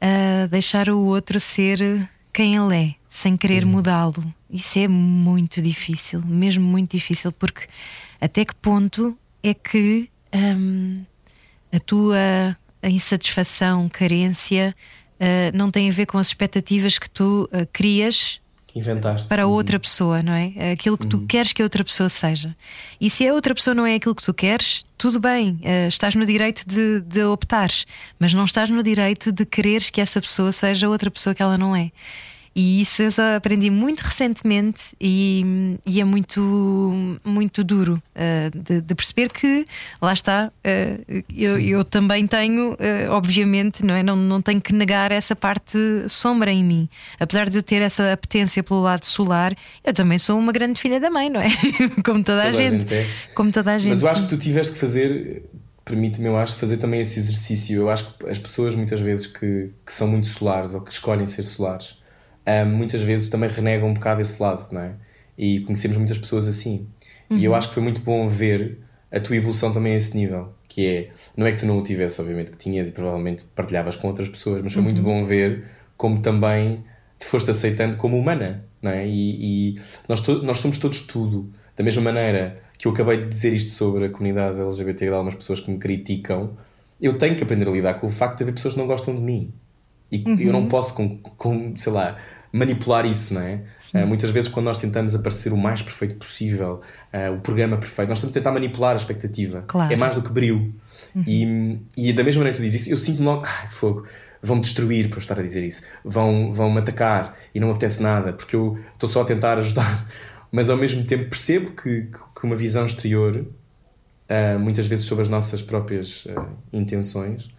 a 0.00 0.46
deixar 0.46 0.88
o 0.90 0.98
outro 0.98 1.40
ser 1.40 2.08
quem 2.36 2.54
ele 2.54 2.76
é, 2.76 2.94
sem 3.08 3.34
querer 3.34 3.64
mudá-lo. 3.64 4.22
Isso 4.50 4.78
é 4.78 4.86
muito 4.86 5.62
difícil, 5.62 6.20
mesmo 6.22 6.62
muito 6.62 6.90
difícil, 6.90 7.32
porque 7.32 7.66
até 8.20 8.44
que 8.44 8.54
ponto 8.54 9.16
é 9.42 9.54
que 9.54 10.10
hum, 10.34 11.02
a 11.72 11.80
tua 11.80 12.54
insatisfação, 12.82 13.88
carência, 13.88 14.76
ah, 15.18 15.50
não 15.54 15.70
tem 15.70 15.88
a 15.88 15.92
ver 15.92 16.04
com 16.04 16.18
as 16.18 16.26
expectativas 16.26 16.98
que 16.98 17.08
tu 17.08 17.48
ah, 17.50 17.66
crias 17.72 18.38
inventaste. 18.76 19.28
para 19.28 19.46
outra 19.46 19.78
pessoa, 19.78 20.22
não 20.22 20.32
é? 20.32 20.72
Aquilo 20.72 20.98
que 20.98 21.06
tu 21.06 21.20
queres 21.26 21.52
que 21.52 21.62
a 21.62 21.64
outra 21.64 21.82
pessoa 21.82 22.08
seja. 22.08 22.54
E 23.00 23.08
se 23.08 23.26
a 23.26 23.32
outra 23.32 23.54
pessoa 23.54 23.74
não 23.74 23.86
é 23.86 23.94
aquilo 23.94 24.14
que 24.14 24.22
tu 24.22 24.34
queres, 24.34 24.84
tudo 24.98 25.18
bem, 25.18 25.58
eh, 25.62 25.88
estás 25.88 26.14
no 26.14 26.26
direito 26.26 26.64
de, 26.66 27.00
de 27.00 27.24
optares, 27.24 27.86
mas 28.18 28.32
não 28.34 28.44
estás 28.44 28.68
no 28.70 28.82
direito 28.82 29.32
de 29.32 29.44
quereres 29.44 29.90
que 29.90 30.00
essa 30.00 30.20
pessoa 30.20 30.52
seja 30.52 30.88
outra 30.88 31.10
pessoa 31.10 31.34
que 31.34 31.42
ela 31.42 31.56
não 31.56 31.74
é. 31.74 31.90
E 32.56 32.80
isso 32.80 33.02
eu 33.02 33.10
só 33.10 33.36
aprendi 33.36 33.68
muito 33.68 34.00
recentemente 34.00 34.82
e, 34.98 35.76
e 35.84 36.00
é 36.00 36.04
muito, 36.04 36.40
muito 37.22 37.62
duro 37.62 38.02
eh, 38.14 38.50
de, 38.54 38.80
de 38.80 38.94
perceber 38.94 39.30
que, 39.30 39.66
lá 40.00 40.14
está, 40.14 40.50
eh, 40.64 41.00
eu, 41.36 41.60
eu 41.60 41.84
também 41.84 42.26
tenho, 42.26 42.74
eh, 42.78 43.08
obviamente, 43.10 43.84
não, 43.84 43.92
é? 43.92 44.02
não, 44.02 44.16
não 44.16 44.40
tenho 44.40 44.58
que 44.58 44.72
negar 44.72 45.12
essa 45.12 45.36
parte 45.36 45.76
sombra 46.08 46.50
em 46.50 46.64
mim. 46.64 46.88
Apesar 47.20 47.46
de 47.50 47.58
eu 47.58 47.62
ter 47.62 47.82
essa 47.82 48.10
apetência 48.10 48.62
pelo 48.62 48.80
lado 48.80 49.04
solar, 49.04 49.54
eu 49.84 49.92
também 49.92 50.18
sou 50.18 50.38
uma 50.38 50.50
grande 50.50 50.80
filha 50.80 50.98
da 50.98 51.10
mãe, 51.10 51.28
não 51.28 51.42
é? 51.42 51.50
Como 52.02 52.24
toda, 52.24 52.40
a 52.40 52.46
Toda 52.46 52.48
a 52.48 52.52
gente. 52.52 52.80
gente 52.80 52.94
é. 52.94 53.06
Como 53.34 53.52
toda 53.52 53.72
a 53.74 53.76
gente. 53.76 53.90
Mas 53.90 54.00
eu 54.00 54.08
acho 54.08 54.22
que 54.22 54.28
tu 54.30 54.38
tiveste 54.38 54.72
que 54.72 54.78
fazer, 54.78 55.42
permite-me, 55.84 56.26
eu 56.26 56.38
acho, 56.38 56.56
fazer 56.56 56.78
também 56.78 57.02
esse 57.02 57.18
exercício. 57.18 57.76
Eu 57.76 57.90
acho 57.90 58.14
que 58.14 58.30
as 58.30 58.38
pessoas, 58.38 58.74
muitas 58.74 58.98
vezes, 58.98 59.26
que, 59.26 59.68
que 59.84 59.92
são 59.92 60.08
muito 60.08 60.26
solares 60.26 60.72
ou 60.72 60.80
que 60.80 60.90
escolhem 60.90 61.26
ser 61.26 61.42
solares, 61.42 61.96
ah, 62.46 62.64
muitas 62.64 63.02
vezes 63.02 63.28
também 63.28 63.50
renegam 63.50 63.88
um 63.88 63.94
bocado 63.94 64.20
esse 64.20 64.40
lado, 64.42 64.68
não 64.72 64.80
é? 64.80 64.94
E 65.36 65.60
conhecemos 65.60 65.96
muitas 65.98 66.18
pessoas 66.18 66.46
assim. 66.46 66.86
E 67.30 67.34
Uhum. 67.34 67.40
eu 67.40 67.54
acho 67.54 67.68
que 67.68 67.74
foi 67.74 67.82
muito 67.82 68.00
bom 68.00 68.28
ver 68.28 68.78
a 69.12 69.20
tua 69.20 69.36
evolução 69.36 69.72
também 69.72 69.92
a 69.94 69.96
esse 69.96 70.16
nível. 70.16 70.52
Que 70.68 70.86
é, 70.86 71.10
não 71.36 71.46
é 71.46 71.52
que 71.52 71.58
tu 71.58 71.66
não 71.66 71.78
o 71.78 71.82
tivesse, 71.82 72.20
obviamente, 72.20 72.50
que 72.52 72.58
tinhas 72.58 72.88
e 72.88 72.92
provavelmente 72.92 73.44
partilhavas 73.54 73.96
com 73.96 74.08
outras 74.08 74.28
pessoas, 74.28 74.62
mas 74.62 74.72
foi 74.72 74.82
muito 74.82 74.98
Uhum. 74.98 75.04
bom 75.04 75.24
ver 75.24 75.64
como 75.96 76.20
também 76.20 76.84
te 77.18 77.26
foste 77.26 77.50
aceitando 77.50 77.96
como 77.96 78.18
humana, 78.18 78.64
não 78.82 78.90
é? 78.90 79.06
E, 79.06 79.72
e 79.74 79.80
nós, 80.08 80.20
nós 80.42 80.58
somos 80.58 80.78
todos 80.78 81.00
tudo. 81.00 81.50
Da 81.74 81.82
mesma 81.82 82.02
maneira 82.02 82.56
que 82.78 82.86
eu 82.86 82.92
acabei 82.92 83.22
de 83.22 83.28
dizer 83.28 83.52
isto 83.54 83.70
sobre 83.70 84.04
a 84.06 84.10
comunidade 84.10 84.60
LGBT 84.60 85.04
e 85.06 85.08
de 85.08 85.14
algumas 85.14 85.34
pessoas 85.34 85.60
que 85.60 85.70
me 85.70 85.78
criticam, 85.78 86.56
eu 87.00 87.14
tenho 87.18 87.34
que 87.34 87.42
aprender 87.42 87.68
a 87.68 87.72
lidar 87.72 87.94
com 87.94 88.06
o 88.06 88.10
facto 88.10 88.38
de 88.38 88.44
haver 88.44 88.52
pessoas 88.54 88.74
que 88.74 88.80
não 88.80 88.86
gostam 88.86 89.14
de 89.14 89.20
mim. 89.22 89.52
E 90.12 90.18
que 90.20 90.44
eu 90.44 90.52
não 90.52 90.66
posso, 90.68 90.94
com, 90.94 91.18
com, 91.18 91.74
sei 91.76 91.92
lá, 91.92 92.16
manipular 92.56 93.04
isso, 93.06 93.34
não 93.34 93.40
é? 93.42 93.60
Ah, 93.94 94.04
muitas 94.06 94.30
vezes, 94.30 94.48
quando 94.48 94.66
nós 94.66 94.78
tentamos 94.78 95.14
aparecer 95.14 95.52
o 95.52 95.56
mais 95.56 95.80
perfeito 95.82 96.16
possível, 96.16 96.80
ah, 97.12 97.30
o 97.30 97.40
programa 97.40 97.76
perfeito, 97.76 98.08
nós 98.08 98.18
estamos 98.18 98.32
a 98.32 98.34
tentar 98.34 98.52
manipular 98.52 98.92
a 98.92 98.96
expectativa. 98.96 99.64
Claro. 99.66 99.92
É 99.92 99.96
mais 99.96 100.14
do 100.14 100.22
que 100.22 100.30
brilho. 100.30 100.74
E, 101.26 101.78
e 101.96 102.12
da 102.12 102.22
mesma 102.24 102.40
maneira 102.40 102.56
que 102.56 102.62
tu 102.62 102.64
dizes 102.64 102.82
isso, 102.82 102.90
eu 102.90 102.96
sinto 102.96 103.22
logo, 103.22 103.44
ai, 103.46 103.68
fogo, 103.70 104.06
vão-me 104.42 104.60
destruir 104.62 105.08
por 105.08 105.16
eu 105.16 105.20
estar 105.20 105.38
a 105.38 105.42
dizer 105.42 105.64
isso, 105.64 105.82
vão- 106.04 106.52
vão-me 106.52 106.78
atacar 106.78 107.34
e 107.54 107.60
não 107.60 107.68
me 107.68 107.72
apetece 107.74 108.02
nada, 108.02 108.32
porque 108.32 108.54
eu 108.56 108.76
estou 108.92 109.08
só 109.08 109.22
a 109.22 109.24
tentar 109.24 109.56
ajudar. 109.58 110.06
Mas 110.52 110.70
ao 110.70 110.76
mesmo 110.76 111.04
tempo 111.04 111.28
percebo 111.30 111.70
que, 111.72 112.02
que 112.34 112.44
uma 112.44 112.56
visão 112.56 112.84
exterior, 112.86 113.46
ah, 114.28 114.58
muitas 114.58 114.86
vezes 114.86 115.04
sobre 115.06 115.22
as 115.22 115.28
nossas 115.28 115.60
próprias 115.62 116.26
intenções, 116.72 117.50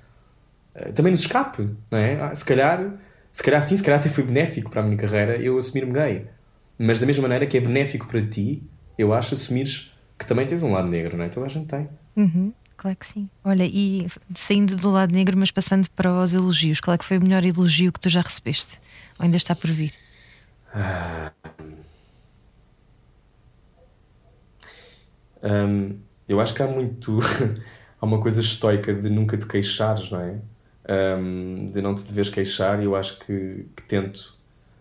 também 0.94 1.11
nos 1.11 1.22
escape, 1.22 1.69
não 1.90 1.98
é? 1.98 2.22
Ah, 2.22 2.36
se 2.36 2.45
calhar, 2.45 2.94
se 3.38 3.43
calhar 3.43 3.61
sim, 3.61 3.77
se 3.77 3.84
calhar 3.84 3.99
até 3.99 4.09
foi 4.09 4.23
benéfico 4.23 4.72
para 4.72 4.81
a 4.81 4.84
minha 4.84 4.97
carreira 4.97 5.38
eu 5.38 5.59
assumir-me 5.59 5.93
gay. 5.93 6.26
Mas 6.76 6.99
da 6.99 7.05
mesma 7.05 7.22
maneira 7.22 7.45
que 7.45 7.55
é 7.55 7.61
benéfico 7.61 8.07
para 8.07 8.19
ti, 8.19 8.64
eu 8.97 9.14
acho 9.14 9.35
assumires 9.35 9.93
que 10.18 10.26
também 10.26 10.47
tens 10.47 10.64
um 10.64 10.73
lado 10.73 10.88
negro, 10.88 11.15
não 11.15 11.23
é? 11.23 11.30
Toda 11.30 11.45
a 11.45 11.49
gente 11.49 11.68
tem. 11.68 11.88
Uhum, 12.15 12.51
claro 12.76 12.97
que 12.97 13.05
sim. 13.05 13.30
Olha, 13.43 13.64
e 13.64 14.07
saindo 14.34 14.76
do 14.76 14.89
lado 14.89 15.14
negro, 15.14 15.38
mas 15.38 15.51
passando 15.51 15.88
para 15.91 16.11
os 16.11 16.34
elogios, 16.34 16.80
qual 16.80 16.95
é 16.95 16.97
que 16.97 17.05
foi 17.05 17.19
o 17.19 17.22
melhor 17.22 17.45
elogio 17.45 17.91
que 17.91 17.99
tu 17.99 18.09
já 18.09 18.22
recebeste? 18.22 18.80
Ou 19.19 19.26
ainda 19.26 19.38
está 19.38 19.53
por 19.53 19.69
vir? 19.69 19.93
Hum, 25.43 25.99
eu 26.27 26.41
acho 26.41 26.55
que 26.55 26.64
há 26.64 26.68
muito. 26.68 27.19
há 28.01 28.03
uma 28.03 28.19
coisa 28.19 28.41
estoica 28.41 28.95
de 28.95 29.11
nunca 29.11 29.38
te 29.38 29.45
queixares, 29.45 30.09
não 30.09 30.22
é? 30.22 30.41
Hum, 30.89 31.69
de 31.72 31.81
não 31.81 31.93
te 31.95 32.03
deveres 32.05 32.30
queixar, 32.30 32.81
e 32.81 32.85
eu 32.85 32.95
acho 32.95 33.19
que, 33.19 33.65
que 33.76 33.84
tento 33.84 34.35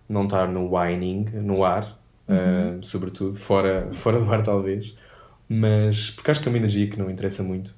não 0.08 0.24
estar 0.24 0.48
no 0.48 0.74
whining, 0.76 1.24
no 1.42 1.64
ar, 1.64 1.98
hum, 2.28 2.80
sobretudo, 2.82 3.36
fora, 3.36 3.88
fora 3.94 4.20
do 4.20 4.32
ar, 4.32 4.42
talvez. 4.42 4.94
Mas. 5.48 6.10
Porque 6.10 6.30
acho 6.30 6.40
que 6.40 6.48
é 6.48 6.50
uma 6.50 6.58
energia 6.58 6.88
que 6.88 6.98
não 6.98 7.10
interessa 7.10 7.42
muito. 7.42 7.74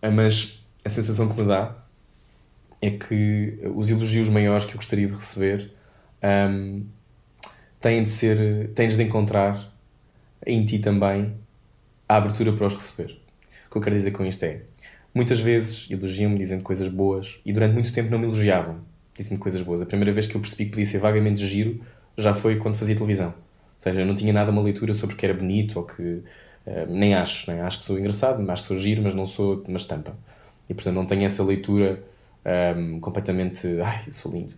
Ah, 0.00 0.10
Mas 0.10 0.62
a 0.84 0.88
sensação 0.88 1.28
que 1.28 1.40
me 1.40 1.46
dá 1.46 1.76
é 2.80 2.90
que 2.90 3.58
os 3.74 3.90
elogios 3.90 4.28
maiores 4.28 4.64
que 4.66 4.72
eu 4.72 4.76
gostaria 4.76 5.06
de 5.06 5.14
receber 5.14 5.72
hum, 6.50 6.84
têm 7.80 8.02
de 8.02 8.08
ser. 8.08 8.70
tens 8.74 8.96
de 8.96 9.02
encontrar 9.02 9.72
em 10.46 10.64
ti 10.64 10.78
também 10.78 11.34
a 12.08 12.16
abertura 12.16 12.52
para 12.52 12.66
os 12.66 12.74
receber. 12.74 13.18
O 13.68 13.70
que 13.72 13.78
eu 13.78 13.82
quero 13.82 13.96
dizer 13.96 14.10
com 14.12 14.24
isto 14.26 14.44
é, 14.44 14.62
muitas 15.14 15.40
vezes 15.40 15.90
elogiam-me 15.90 16.38
dizendo 16.38 16.62
coisas 16.62 16.88
boas 16.88 17.40
e 17.44 17.52
durante 17.52 17.74
muito 17.74 17.92
tempo 17.92 18.10
não 18.10 18.18
me 18.18 18.26
elogiavam 18.26 18.80
dizendo 19.16 19.38
coisas 19.38 19.60
boas. 19.60 19.82
A 19.82 19.86
primeira 19.86 20.12
vez 20.12 20.26
que 20.26 20.34
eu 20.34 20.40
percebi 20.40 20.64
que 20.64 20.70
podia 20.70 20.86
ser 20.86 20.98
vagamente 20.98 21.44
giro 21.46 21.80
já 22.16 22.32
foi 22.34 22.56
quando 22.56 22.76
fazia 22.76 22.94
televisão. 22.94 23.28
Ou 23.28 23.82
seja, 23.82 24.00
eu 24.00 24.06
não 24.06 24.14
tinha 24.14 24.32
nada 24.32 24.50
uma 24.50 24.62
leitura 24.62 24.94
sobre 24.94 25.16
que 25.16 25.24
era 25.26 25.34
bonito 25.34 25.78
ou 25.78 25.84
que... 25.84 26.22
eh, 26.66 26.86
nem 26.88 27.14
acho, 27.14 27.50
nem 27.50 27.60
acho 27.60 27.78
que 27.80 27.84
sou 27.84 27.98
engraçado, 27.98 28.48
acho 28.50 28.62
que 28.62 28.68
sou 28.68 28.76
giro, 28.78 29.02
mas 29.02 29.14
não 29.14 29.26
sou 29.26 29.62
uma 29.66 29.76
estampa. 29.76 30.16
E 30.68 30.74
portanto 30.74 30.94
não 30.94 31.06
tenho 31.06 31.24
essa 31.24 31.42
leitura 31.44 32.02
um, 32.76 33.00
completamente. 33.00 33.66
Ai, 33.82 34.04
sou 34.10 34.32
lindo. 34.32 34.54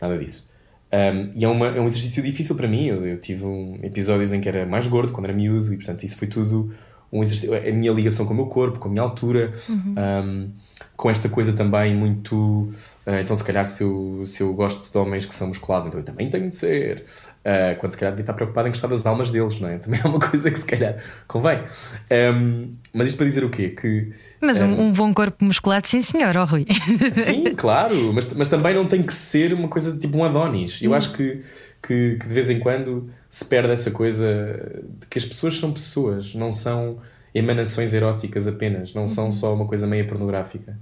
Nada 0.00 0.16
disso. 0.18 0.50
Um, 0.92 1.32
e 1.36 1.44
é, 1.44 1.48
uma, 1.48 1.66
é 1.68 1.80
um 1.80 1.86
exercício 1.86 2.22
difícil 2.22 2.56
para 2.56 2.66
mim. 2.68 2.86
Eu, 2.86 3.06
eu 3.06 3.20
tive 3.20 3.44
um, 3.44 3.78
episódios 3.82 4.32
em 4.32 4.40
que 4.40 4.48
era 4.48 4.64
mais 4.66 4.86
gordo, 4.86 5.12
quando 5.12 5.26
era 5.26 5.34
miúdo, 5.34 5.72
e 5.72 5.76
portanto 5.76 6.02
isso 6.04 6.16
foi 6.16 6.28
tudo 6.28 6.72
um. 7.12 7.22
A 7.22 7.72
minha 7.72 7.92
ligação 7.92 8.26
com 8.26 8.32
o 8.32 8.36
meu 8.36 8.46
corpo, 8.46 8.78
com 8.78 8.88
a 8.88 8.90
minha 8.90 9.02
altura, 9.02 9.52
uhum. 9.68 9.94
um, 9.98 10.50
com 10.96 11.08
esta 11.08 11.28
coisa 11.28 11.52
também 11.52 11.94
muito. 11.94 12.36
Uh, 12.36 13.20
então, 13.20 13.34
se 13.34 13.44
calhar, 13.44 13.64
se 13.64 13.82
eu, 13.82 14.24
se 14.26 14.42
eu 14.42 14.52
gosto 14.52 14.90
de 14.90 14.98
homens 14.98 15.24
que 15.24 15.34
são 15.34 15.48
musculados, 15.48 15.86
então 15.86 16.00
eu 16.00 16.04
também 16.04 16.28
tenho 16.28 16.48
de 16.48 16.54
ser. 16.54 17.04
Uh, 17.38 17.78
quando 17.78 17.92
se 17.92 17.98
calhar 17.98 18.12
devia 18.12 18.24
estar 18.24 18.34
preocupado 18.34 18.68
em 18.68 18.72
gostar 18.72 18.88
das 18.88 19.06
almas 19.06 19.30
deles, 19.30 19.60
não 19.60 19.68
é? 19.68 19.78
Também 19.78 20.00
é 20.04 20.06
uma 20.08 20.18
coisa 20.18 20.50
que 20.50 20.58
se 20.58 20.66
calhar 20.66 21.02
convém. 21.26 21.62
Um, 22.10 22.74
mas 22.92 23.08
isto 23.08 23.16
para 23.16 23.26
dizer 23.26 23.44
o 23.44 23.48
quê? 23.48 23.70
Que, 23.70 24.10
mas 24.40 24.60
um, 24.60 24.80
um 24.80 24.92
bom 24.92 25.14
corpo 25.14 25.44
musculado, 25.44 25.86
sim, 25.86 26.02
senhor, 26.02 26.36
oh, 26.36 26.44
Rui. 26.44 26.66
Sim, 27.12 27.44
claro, 27.56 28.12
mas, 28.12 28.32
mas 28.34 28.48
também 28.48 28.74
não 28.74 28.86
tem 28.86 29.02
que 29.02 29.14
ser 29.14 29.54
uma 29.54 29.68
coisa 29.68 29.96
tipo 29.96 30.18
um 30.18 30.24
Adonis. 30.24 30.82
Eu 30.82 30.90
hum. 30.90 30.94
acho 30.94 31.12
que, 31.12 31.40
que, 31.82 32.16
que 32.16 32.28
de 32.28 32.34
vez 32.34 32.50
em 32.50 32.58
quando 32.58 33.10
se 33.28 33.44
perde 33.44 33.72
essa 33.72 33.90
coisa 33.90 34.82
de 35.00 35.06
que 35.06 35.18
as 35.18 35.24
pessoas 35.24 35.58
são 35.58 35.72
pessoas, 35.72 36.34
não 36.34 36.50
são 36.50 36.98
emanações 37.34 37.92
eróticas 37.94 38.48
apenas, 38.48 38.94
não 38.94 39.06
são 39.06 39.26
uhum. 39.26 39.32
só 39.32 39.54
uma 39.54 39.66
coisa 39.66 39.86
meio 39.86 40.06
pornográfica. 40.06 40.78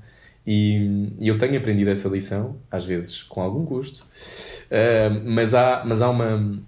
E, 0.47 1.13
e, 1.19 1.27
eu 1.27 1.37
tenho 1.39 1.59
aprendido 1.59 1.91
essa 1.91 2.09
lição, 2.09 2.57
às 2.71 2.85
vezes 2.85 3.23
com 3.23 3.41
algum 3.43 3.67
custo, 3.67 4.05
uh, 4.05 5.23
mas 5.25 5.55
há, 5.55 5.85
mas 5.85 6.01
há 6.01 6.09
uma, 6.09 6.63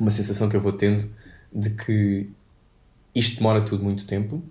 uma 0.00 0.10
sensação 0.10 0.48
que 0.48 0.56
eu 0.56 0.60
vou 0.60 0.72
tendo 0.72 1.10
de 1.52 1.70
que 1.70 2.30
isto 3.14 3.36
demora 3.36 3.60
tudo 3.60 3.84
muito 3.84 4.06
tempo, 4.06 4.42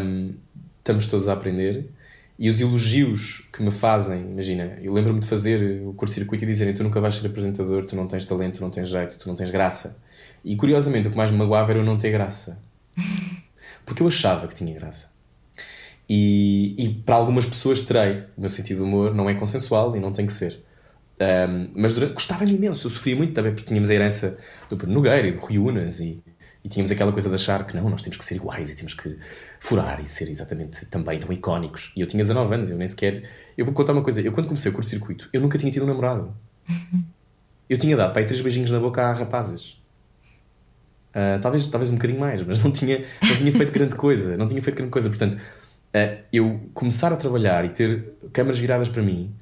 um, 0.00 0.34
estamos 0.78 1.06
todos 1.06 1.28
a 1.28 1.34
aprender, 1.34 1.90
e 2.38 2.48
os 2.48 2.60
elogios 2.60 3.48
que 3.52 3.62
me 3.62 3.72
fazem, 3.72 4.20
imagina, 4.20 4.78
eu 4.80 4.92
lembro-me 4.92 5.18
de 5.18 5.26
fazer 5.26 5.82
o 5.84 5.92
curso-circuito 5.92 6.44
e 6.44 6.46
dizerem 6.46 6.72
tu 6.72 6.84
nunca 6.84 7.00
vais 7.00 7.16
ser 7.16 7.26
apresentador, 7.26 7.84
tu 7.84 7.96
não 7.96 8.06
tens 8.06 8.24
talento, 8.24 8.58
tu 8.58 8.60
não 8.60 8.70
tens 8.70 8.88
jeito, 8.88 9.18
tu 9.18 9.28
não 9.28 9.34
tens 9.34 9.50
graça. 9.50 10.00
E 10.44 10.54
curiosamente 10.54 11.08
o 11.08 11.10
que 11.10 11.16
mais 11.16 11.32
me 11.32 11.36
magoava 11.36 11.72
era 11.72 11.80
eu 11.80 11.84
não 11.84 11.98
ter 11.98 12.12
graça. 12.12 12.62
Porque 13.84 14.02
eu 14.02 14.06
achava 14.06 14.46
que 14.46 14.54
tinha 14.54 14.72
graça. 14.72 15.10
E, 16.08 16.74
e 16.78 16.88
para 16.94 17.16
algumas 17.16 17.44
pessoas 17.44 17.80
terei. 17.80 18.22
O 18.36 18.42
meu 18.42 18.48
sentido 18.48 18.78
de 18.78 18.82
humor 18.84 19.12
não 19.14 19.28
é 19.28 19.34
consensual 19.34 19.96
e 19.96 20.00
não 20.00 20.12
tem 20.12 20.24
que 20.24 20.32
ser. 20.32 20.62
Um, 21.20 21.70
mas 21.74 21.92
gostava-me 21.92 22.52
imenso, 22.52 22.86
eu 22.86 22.90
sofria 22.90 23.16
muito 23.16 23.32
também 23.32 23.52
porque 23.52 23.66
tínhamos 23.66 23.90
a 23.90 23.94
herança 23.94 24.38
do 24.70 24.76
Bruno 24.76 24.94
Nogueira 24.94 25.26
e 25.26 25.32
do 25.32 25.40
Rui 25.40 25.58
Unas 25.58 25.98
e, 25.98 26.22
e, 26.64 26.68
tínhamos 26.68 26.90
aquela 26.90 27.12
coisa 27.12 27.28
de 27.28 27.34
achar 27.34 27.66
que 27.66 27.76
não, 27.76 27.88
nós 27.88 28.02
temos 28.02 28.16
que 28.16 28.24
ser 28.24 28.36
iguais 28.36 28.70
e 28.70 28.76
temos 28.76 28.94
que 28.94 29.16
furar 29.60 30.00
e 30.00 30.06
ser 30.06 30.28
exatamente 30.28 30.86
também 30.86 31.18
tão 31.18 31.32
icónicos. 31.32 31.92
E 31.96 32.00
eu 32.00 32.06
tinha 32.06 32.22
19 32.22 32.54
anos, 32.54 32.70
eu 32.70 32.76
nem 32.76 32.86
sequer. 32.86 33.28
Eu 33.56 33.64
vou 33.64 33.74
contar 33.74 33.92
uma 33.92 34.02
coisa, 34.02 34.20
eu 34.20 34.32
quando 34.32 34.46
comecei 34.46 34.70
o 34.70 34.74
curto-circuito, 34.74 35.28
eu 35.32 35.40
nunca 35.40 35.56
tinha 35.58 35.70
tido 35.70 35.84
um 35.84 35.88
namorado. 35.88 36.34
Eu 37.68 37.76
tinha 37.76 37.94
dado 37.94 38.12
para 38.12 38.22
aí 38.22 38.26
três 38.26 38.40
beijinhos 38.40 38.70
na 38.70 38.80
boca 38.80 39.02
a 39.02 39.12
rapazes. 39.12 39.72
Uh, 41.10 41.38
talvez, 41.42 41.68
talvez 41.68 41.90
um 41.90 41.96
bocadinho 41.96 42.18
mais, 42.18 42.42
mas 42.42 42.64
não 42.64 42.70
tinha, 42.70 43.04
não 43.22 43.36
tinha 43.36 43.52
feito 43.52 43.70
grande 43.70 43.94
coisa. 43.94 44.38
Não 44.38 44.46
tinha 44.46 44.62
feito 44.62 44.76
grande 44.76 44.90
coisa. 44.90 45.10
Portanto, 45.10 45.34
uh, 45.34 46.18
eu 46.32 46.62
começar 46.72 47.12
a 47.12 47.16
trabalhar 47.16 47.66
e 47.66 47.68
ter 47.68 48.14
câmaras 48.32 48.58
viradas 48.58 48.88
para 48.88 49.02
mim 49.02 49.34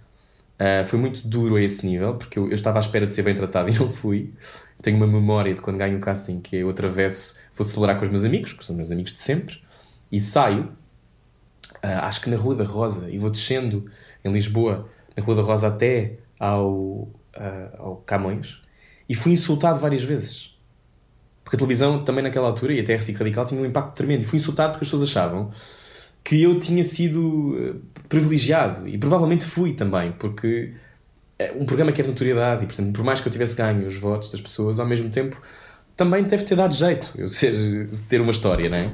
uh, 0.61 0.85
foi 0.87 0.99
muito 0.99 1.27
duro 1.27 1.57
a 1.57 1.63
esse 1.63 1.87
nível, 1.87 2.15
porque 2.15 2.39
eu, 2.39 2.47
eu, 2.47 2.55
estava 2.55 2.79
à 2.79 2.81
espera 2.81 3.07
de 3.07 3.13
ser 3.13 3.23
bem 3.23 3.35
tratado 3.35 3.69
e 3.71 3.79
não 3.79 3.91
fui. 3.91 4.33
Tenho 4.83 4.97
uma 4.97 5.07
memória 5.07 5.55
de 5.55 5.61
quando 5.61 5.77
ganho 5.79 5.97
um 5.97 6.01
casting 6.01 6.41
que 6.41 6.57
eu 6.57 6.69
atravesso, 6.69 7.39
vou 7.55 7.67
celebrar 7.67 7.99
com 7.99 8.05
os 8.05 8.11
meus 8.11 8.25
amigos, 8.25 8.53
que 8.53 8.65
são 8.65 8.77
meus 8.77 8.93
amigos 8.93 9.13
de 9.13 9.19
sempre, 9.19 9.61
e 10.13 10.21
saio, 10.21 10.71
acho 11.83 12.21
que 12.21 12.31
na 12.31 12.37
Rua 12.37 12.55
da 12.55 12.65
Rosa, 12.65 13.11
e 13.11 13.19
vou 13.19 13.31
descendo 13.31 13.91
em 14.25 14.31
Lisboa, 14.31 14.89
na 15.17 15.25
Rua 15.25 15.37
da 15.37 15.43
Rosa 15.43 15.69
até 15.69 16.19
ao, 16.39 17.09
ao 17.79 17.97
Camões, 18.07 18.63
e 19.09 19.15
fui 19.15 19.33
insultado 19.33 19.81
várias 19.81 20.05
vezes 20.05 20.57
porque 21.47 21.55
a 21.55 21.59
televisão, 21.61 22.03
também 22.03 22.25
naquela 22.25 22.49
altura, 22.49 22.73
e 22.73 22.81
até 22.81 22.93
a 22.93 22.97
RCIC 22.97 23.17
Radical, 23.17 23.45
tinha 23.45 23.61
um 23.61 23.65
impacto 23.65 23.95
tremendo. 23.95 24.23
E 24.23 24.27
fui 24.27 24.37
insultado 24.37 24.73
porque 24.73 24.85
as 24.85 24.91
pessoas 24.91 25.09
achavam 25.09 25.53
que 26.27 26.43
eu 26.43 26.59
tinha 26.59 26.83
sido 26.83 27.57
eh, 27.57 27.75
privilegiado. 28.09 28.89
E 28.89 28.99
provavelmente 28.99 29.45
fui 29.45 29.73
também, 29.73 30.11
porque 30.11 30.73
é 31.39 31.53
um 31.53 31.65
programa 31.65 31.93
que 31.93 32.01
é 32.01 32.05
de 32.05 32.11
notoriedade 32.11 32.65
e, 32.65 32.67
portanto, 32.67 32.93
por 32.93 33.05
mais 33.05 33.21
que 33.21 33.29
eu 33.29 33.33
tivesse 33.33 33.55
ganho 33.55 33.87
os 33.87 33.97
votos 33.97 34.33
das 34.33 34.41
pessoas, 34.41 34.81
ao 34.81 34.87
mesmo 34.87 35.09
tempo 35.09 35.41
também 35.95 36.25
deve 36.25 36.45
ter 36.45 36.57
dado 36.57 36.75
jeito 36.75 37.13
eu 37.17 37.29
ser, 37.29 37.89
ter 38.09 38.21
uma 38.21 38.33
história, 38.33 38.69
não 38.69 38.77
é? 38.77 38.93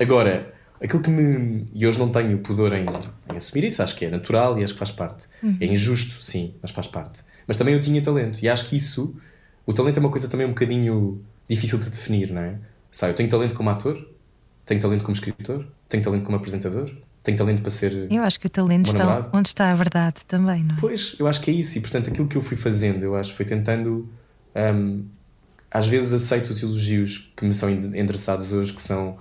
Agora, 0.00 0.50
aquilo 0.82 1.02
que 1.02 1.10
me. 1.10 1.66
E 1.74 1.86
hoje 1.86 1.98
não 1.98 2.08
tenho 2.08 2.38
pudor 2.38 2.72
em, 2.72 2.86
em, 3.30 3.36
assumir 3.36 3.64
isso, 3.66 3.82
acho 3.82 3.94
que 3.94 4.06
é 4.06 4.10
natural 4.10 4.58
e 4.58 4.64
acho 4.64 4.72
que 4.72 4.78
faz 4.78 4.90
parte. 4.90 5.26
Uhum. 5.42 5.58
É 5.60 5.66
injusto, 5.66 6.22
sim, 6.22 6.54
mas 6.62 6.70
faz 6.70 6.86
parte. 6.86 7.22
Mas 7.46 7.58
também 7.58 7.74
eu 7.74 7.80
tinha 7.82 8.00
talento 8.00 8.42
e 8.42 8.48
acho 8.48 8.64
que 8.64 8.76
isso. 8.76 9.14
O 9.66 9.74
talento 9.74 9.98
é 9.98 10.00
uma 10.00 10.10
coisa 10.10 10.26
também 10.26 10.46
um 10.46 10.50
bocadinho 10.50 11.22
difícil 11.48 11.78
de 11.78 11.90
definir, 11.90 12.32
não 12.32 12.40
é? 12.40 12.58
Sabe, 12.90 13.12
eu 13.12 13.16
tenho 13.16 13.28
talento 13.28 13.54
como 13.54 13.68
ator, 13.68 13.96
tenho 14.64 14.80
talento 14.80 15.02
como 15.02 15.14
escritor, 15.14 15.66
tenho 15.88 16.02
talento 16.02 16.24
como 16.24 16.36
apresentador, 16.36 16.90
tenho 17.22 17.36
talento 17.36 17.60
para 17.62 17.70
ser. 17.70 18.10
Eu 18.10 18.22
acho 18.22 18.38
que 18.38 18.46
o 18.46 18.50
talento 18.50 18.86
está 18.86 19.30
onde 19.32 19.48
está 19.48 19.70
a 19.70 19.74
verdade 19.74 20.24
também, 20.26 20.64
não 20.64 20.76
é? 20.76 20.80
Pois, 20.80 21.14
eu 21.18 21.26
acho 21.26 21.40
que 21.40 21.50
é 21.50 21.54
isso, 21.54 21.78
e 21.78 21.80
portanto 21.80 22.10
aquilo 22.10 22.28
que 22.28 22.36
eu 22.36 22.42
fui 22.42 22.56
fazendo, 22.56 23.02
eu 23.04 23.16
acho, 23.16 23.34
foi 23.34 23.44
tentando. 23.44 24.08
Um, 24.54 25.04
às 25.70 25.86
vezes 25.86 26.12
aceito 26.12 26.50
os 26.50 26.62
elogios 26.62 27.32
que 27.34 27.46
me 27.46 27.54
são 27.54 27.70
endereçados 27.70 28.52
hoje, 28.52 28.74
que 28.74 28.82
são 28.82 29.16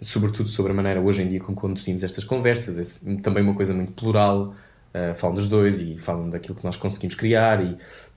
sobretudo 0.00 0.48
sobre 0.48 0.72
a 0.72 0.74
maneira 0.74 1.00
hoje 1.00 1.22
em 1.22 1.28
dia 1.28 1.40
como 1.40 1.56
conduzimos 1.56 2.04
estas 2.04 2.22
conversas, 2.22 3.02
é 3.04 3.16
também 3.16 3.42
uma 3.42 3.54
coisa 3.54 3.74
muito 3.74 3.92
plural, 3.92 4.54
uh, 4.94 5.14
falam 5.16 5.34
dos 5.34 5.48
dois 5.48 5.80
e 5.80 5.98
falam 5.98 6.30
daquilo 6.30 6.54
que 6.54 6.64
nós 6.64 6.76
conseguimos 6.76 7.16
criar 7.16 7.60
e, 7.60 7.76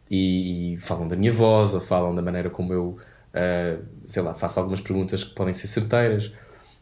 e, 0.10 0.74
e 0.74 0.78
falam 0.78 1.08
da 1.08 1.16
minha 1.16 1.32
voz 1.32 1.74
ou 1.74 1.82
falam 1.82 2.14
da 2.14 2.22
maneira 2.22 2.50
como 2.50 2.74
eu 2.74 2.98
uh, 3.34 3.84
sei 4.08 4.22
lá, 4.22 4.34
faço 4.34 4.60
algumas 4.60 4.82
perguntas 4.82 5.24
que 5.24 5.34
podem 5.34 5.54
ser 5.54 5.68
certeiras, 5.68 6.32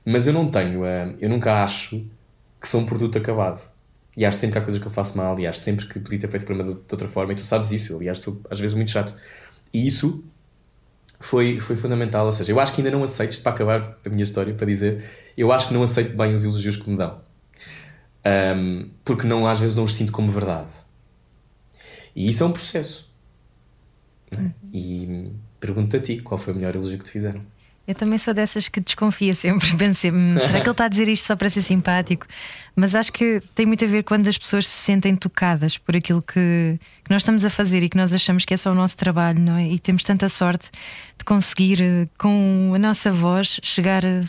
mas 0.10 0.28
eu 0.28 0.34
não 0.34 0.50
tenho, 0.50 0.82
uh, 0.82 1.16
eu 1.20 1.30
nunca 1.30 1.64
acho 1.64 2.06
que 2.60 2.68
sou 2.68 2.82
um 2.82 2.86
produto 2.86 3.18
acabado. 3.18 3.72
E 4.16 4.26
acho 4.26 4.38
sempre 4.38 4.54
que 4.54 4.58
há 4.60 4.62
coisas 4.62 4.82
que 4.82 4.88
eu 4.88 4.92
faço 4.92 5.18
mal, 5.18 5.40
e 5.40 5.46
acho 5.46 5.60
sempre 5.60 5.86
que 5.86 6.00
podia 6.00 6.20
ter 6.20 6.30
feito 6.30 6.44
o 6.44 6.46
programa 6.46 6.74
de, 6.74 6.80
de 6.80 6.88
outra 6.92 7.08
forma, 7.08 7.34
e 7.34 7.36
tu 7.36 7.44
sabes 7.44 7.72
isso, 7.72 7.96
aliás, 7.96 8.20
sou 8.20 8.42
às 8.50 8.60
vezes 8.60 8.76
muito 8.76 8.90
chato. 8.90 9.14
E 9.74 9.86
isso 9.86 10.24
foi, 11.20 11.60
foi 11.60 11.76
fundamental. 11.76 12.26
Ou 12.26 12.32
seja, 12.32 12.52
eu 12.52 12.60
acho 12.60 12.74
que 12.74 12.82
ainda 12.82 12.92
não 12.92 13.04
aceito, 13.04 13.40
para 13.42 13.52
acabar 13.52 13.98
a 14.06 14.10
minha 14.10 14.24
história, 14.24 14.54
para 14.54 14.66
dizer, 14.66 15.08
eu 15.38 15.52
acho 15.52 15.68
que 15.68 15.74
não 15.74 15.84
aceito 15.84 16.18
bem 16.18 16.34
os 16.34 16.44
elogios 16.44 16.78
que 16.78 16.90
me 16.90 16.98
dão. 16.98 17.22
Um, 18.26 18.90
porque 19.06 19.28
não, 19.28 19.46
às 19.46 19.60
vezes 19.60 19.76
não 19.76 19.84
os 19.84 19.94
sinto 19.94 20.12
como 20.12 20.32
verdade. 20.32 20.72
E 22.16 22.28
isso 22.30 22.44
é 22.44 22.48
um 22.48 22.52
processo. 22.52 23.08
É? 24.32 24.36
Uhum. 24.36 24.52
E 24.74 25.32
Pergunto 25.60 25.98
a 25.98 26.00
ti, 26.00 26.20
qual 26.20 26.38
foi 26.38 26.54
o 26.54 26.56
melhor 26.56 26.76
elogio 26.76 27.00
que 27.00 27.06
te 27.06 27.12
fizeram? 27.12 27.42
Eu 27.88 27.96
também 27.96 28.18
sou 28.18 28.34
dessas 28.34 28.68
que 28.68 28.80
desconfia 28.80 29.34
sempre. 29.34 29.68
Hum, 29.78 30.36
será 30.38 30.60
que 30.60 30.68
ele 30.68 30.72
está 30.72 30.86
a 30.86 30.88
dizer 30.88 31.08
isto 31.08 31.26
só 31.26 31.36
para 31.36 31.50
ser 31.50 31.62
simpático? 31.62 32.26
Mas 32.76 32.94
acho 32.94 33.12
que 33.12 33.42
tem 33.56 33.66
muito 33.66 33.84
a 33.86 33.88
ver 33.88 34.04
quando 34.04 34.28
as 34.28 34.38
pessoas 34.38 34.68
se 34.68 34.84
sentem 34.84 35.16
tocadas 35.16 35.78
por 35.78 35.96
aquilo 35.96 36.22
que, 36.22 36.80
que 37.04 37.10
nós 37.10 37.22
estamos 37.22 37.46
a 37.46 37.50
fazer 37.50 37.84
e 37.84 37.90
que 37.90 37.96
nós 37.96 38.14
achamos 38.14 38.44
que 38.44 38.54
é 38.54 38.58
só 38.58 38.72
o 38.72 38.76
nosso 38.76 38.98
trabalho, 38.98 39.40
não 39.40 39.56
é? 39.56 39.68
E 39.68 39.80
temos 39.80 40.04
tanta 40.04 40.28
sorte 40.30 40.70
de 41.18 41.24
conseguir, 41.24 41.82
eh, 41.82 42.08
com 42.18 42.74
a 42.76 42.80
nossa 42.80 43.12
voz, 43.12 43.60
chegar 43.64 44.06
a 44.06 44.22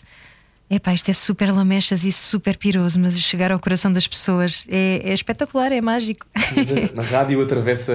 Epá, 0.71 0.93
isto 0.93 1.11
é 1.11 1.15
super 1.15 1.51
lamechas 1.51 2.05
e 2.05 2.13
super 2.13 2.59
piroso, 2.59 3.01
mas 3.01 3.19
chegar 3.19 3.51
ao 3.51 3.59
coração 3.59 3.91
das 3.91 4.07
pessoas 4.07 4.67
é, 4.69 5.01
é 5.03 5.15
espetacular, 5.15 5.73
é 5.73 5.81
mágico. 5.81 6.27
Mas 6.55 6.71
a, 6.71 7.01
a, 7.01 7.05
rádio 7.11 7.41
atravessa, 7.41 7.95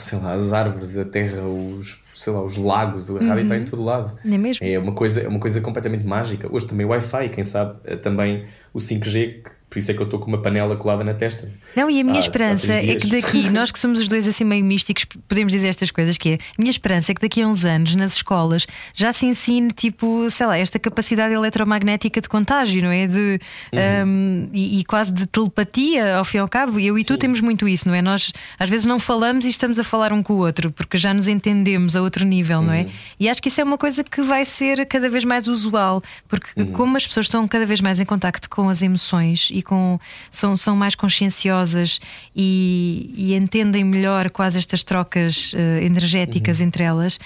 sei 0.00 0.18
lá, 0.18 0.32
as 0.32 0.54
árvores, 0.54 0.96
a 0.96 1.04
terra, 1.04 1.42
os, 1.42 2.00
sei 2.18 2.32
lá, 2.32 2.42
os 2.42 2.56
lagos, 2.56 3.08
a 3.10 3.14
rádio 3.14 3.28
uhum. 3.28 3.40
está 3.40 3.56
em 3.56 3.64
todo 3.64 3.84
lado. 3.84 4.18
É 4.24 4.36
mesmo? 4.36 4.66
É 4.66 4.78
uma 4.78 4.92
coisa, 4.92 5.20
é 5.20 5.28
uma 5.28 5.38
coisa 5.38 5.60
completamente 5.60 6.04
mágica. 6.04 6.52
Hoje 6.52 6.66
também 6.66 6.84
o 6.84 6.88
Wi-Fi, 6.88 7.28
quem 7.28 7.44
sabe, 7.44 7.78
eh, 7.84 7.96
também 7.96 8.44
o 8.74 8.78
5G 8.78 9.42
que 9.42 9.58
por 9.68 9.78
isso 9.78 9.90
é 9.90 9.94
que 9.94 10.00
eu 10.00 10.04
estou 10.04 10.18
com 10.18 10.28
uma 10.28 10.40
panela 10.40 10.76
colada 10.76 11.04
na 11.04 11.12
testa. 11.12 11.50
Não, 11.76 11.90
e 11.90 12.00
a 12.00 12.04
minha 12.04 12.16
ah, 12.16 12.20
esperança 12.20 12.72
é 12.72 12.94
que 12.94 13.06
daqui, 13.08 13.48
nós 13.52 13.70
que 13.70 13.78
somos 13.78 14.00
os 14.00 14.08
dois 14.08 14.26
assim 14.26 14.42
meio 14.42 14.64
místicos, 14.64 15.04
podemos 15.28 15.52
dizer 15.52 15.68
estas 15.68 15.90
coisas: 15.90 16.16
que 16.16 16.30
é 16.30 16.34
a 16.34 16.38
minha 16.58 16.70
esperança 16.70 17.12
é 17.12 17.14
que 17.14 17.20
daqui 17.20 17.42
a 17.42 17.46
uns 17.46 17.66
anos, 17.66 17.94
nas 17.94 18.14
escolas, 18.14 18.66
já 18.94 19.12
se 19.12 19.26
ensine, 19.26 19.70
tipo, 19.70 20.28
sei 20.30 20.46
lá, 20.46 20.56
esta 20.56 20.78
capacidade 20.78 21.34
eletromagnética 21.34 22.18
de 22.18 22.28
contágio, 22.30 22.82
não 22.82 22.90
é? 22.90 23.06
De, 23.06 23.38
uhum. 23.70 24.08
um, 24.08 24.48
e, 24.54 24.80
e, 24.80 24.84
quase 24.84 25.12
de 25.12 25.26
telepatia, 25.26 26.16
ao 26.16 26.24
fim 26.24 26.38
e 26.38 26.40
ao 26.40 26.48
cabo. 26.48 26.80
Eu 26.80 26.98
e 26.98 27.04
tu 27.04 27.18
temos 27.18 27.42
muito 27.42 27.68
isso, 27.68 27.86
não 27.88 27.94
é? 27.94 28.00
Nós 28.00 28.32
às 28.58 28.70
vezes 28.70 28.86
não 28.86 28.98
falamos 28.98 29.44
e 29.44 29.50
estamos 29.50 29.78
a 29.78 29.84
falar 29.84 30.14
um 30.14 30.22
com 30.22 30.32
o 30.32 30.38
outro, 30.38 30.72
porque 30.72 30.96
já 30.96 31.12
nos 31.12 31.28
entendemos 31.28 31.94
a 31.94 32.00
outro 32.08 32.24
nível, 32.24 32.58
uhum. 32.58 32.66
não 32.66 32.72
é? 32.72 32.82
Uhum. 32.82 32.90
E 33.20 33.28
acho 33.28 33.40
que 33.40 33.48
isso 33.48 33.60
é 33.60 33.64
uma 33.64 33.78
coisa 33.78 34.02
que 34.02 34.22
vai 34.22 34.44
ser 34.44 34.86
cada 34.86 35.08
vez 35.08 35.24
mais 35.24 35.46
usual, 35.46 36.02
porque 36.28 36.60
uhum. 36.60 36.72
como 36.72 36.96
as 36.96 37.06
pessoas 37.06 37.26
estão 37.26 37.46
cada 37.46 37.64
vez 37.64 37.80
mais 37.80 38.00
em 38.00 38.04
contacto 38.04 38.48
com 38.48 38.68
as 38.68 38.82
emoções 38.82 39.48
e 39.52 39.62
com 39.62 39.98
são, 40.30 40.56
são 40.56 40.74
mais 40.74 40.94
conscienciosas 40.94 42.00
e, 42.34 43.12
e 43.16 43.34
entendem 43.34 43.84
melhor 43.84 44.30
quase 44.30 44.58
estas 44.58 44.82
trocas 44.82 45.52
uh, 45.52 45.84
energéticas 45.84 46.60
uhum. 46.60 46.66
entre 46.66 46.84
elas, 46.84 47.18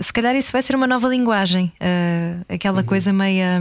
se 0.00 0.12
calhar 0.12 0.34
isso 0.36 0.52
vai 0.52 0.62
ser 0.62 0.76
uma 0.76 0.86
nova 0.86 1.08
linguagem, 1.08 1.72
uh, 1.80 2.44
aquela 2.48 2.80
uhum. 2.80 2.86
coisa 2.86 3.12
meia. 3.12 3.60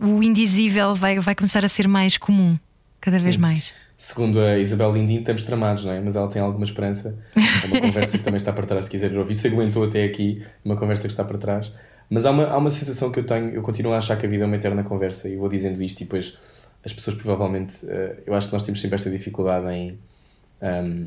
o 0.00 0.22
indizível 0.22 0.94
vai, 0.94 1.18
vai 1.20 1.34
começar 1.34 1.64
a 1.64 1.68
ser 1.68 1.86
mais 1.86 2.16
comum, 2.16 2.58
cada 3.00 3.18
vez 3.18 3.36
mais. 3.36 3.72
Segundo 4.02 4.40
a 4.40 4.58
Isabel 4.58 4.92
Lindin, 4.92 5.20
estamos 5.20 5.44
tramados, 5.44 5.84
não 5.84 5.92
é? 5.92 6.00
Mas 6.00 6.16
ela 6.16 6.26
tem 6.26 6.42
alguma 6.42 6.64
esperança. 6.64 7.16
É 7.36 7.66
uma 7.68 7.80
conversa 7.82 8.18
que 8.18 8.24
também 8.24 8.36
está 8.36 8.52
para 8.52 8.66
trás, 8.66 8.86
se 8.86 8.90
quiseres 8.90 9.16
ouvir. 9.16 9.36
Se 9.36 9.46
aguentou 9.46 9.84
até 9.84 10.02
aqui, 10.02 10.44
uma 10.64 10.74
conversa 10.74 11.04
que 11.04 11.12
está 11.12 11.22
para 11.22 11.38
trás. 11.38 11.72
Mas 12.10 12.26
há 12.26 12.32
uma, 12.32 12.48
há 12.48 12.58
uma 12.58 12.68
sensação 12.68 13.12
que 13.12 13.20
eu 13.20 13.24
tenho, 13.24 13.50
eu 13.50 13.62
continuo 13.62 13.92
a 13.92 13.98
achar 13.98 14.18
que 14.18 14.26
a 14.26 14.28
vida 14.28 14.42
é 14.42 14.46
uma 14.48 14.56
eterna 14.56 14.82
conversa 14.82 15.28
e 15.28 15.36
vou 15.36 15.48
dizendo 15.48 15.80
isto 15.80 16.00
e 16.00 16.04
depois 16.04 16.36
as 16.84 16.92
pessoas 16.92 17.14
provavelmente. 17.14 17.86
Uh, 17.86 18.16
eu 18.26 18.34
acho 18.34 18.48
que 18.48 18.52
nós 18.52 18.64
temos 18.64 18.80
sempre 18.80 18.96
esta 18.96 19.08
dificuldade 19.08 19.72
em. 19.72 19.96
Um, 20.60 21.06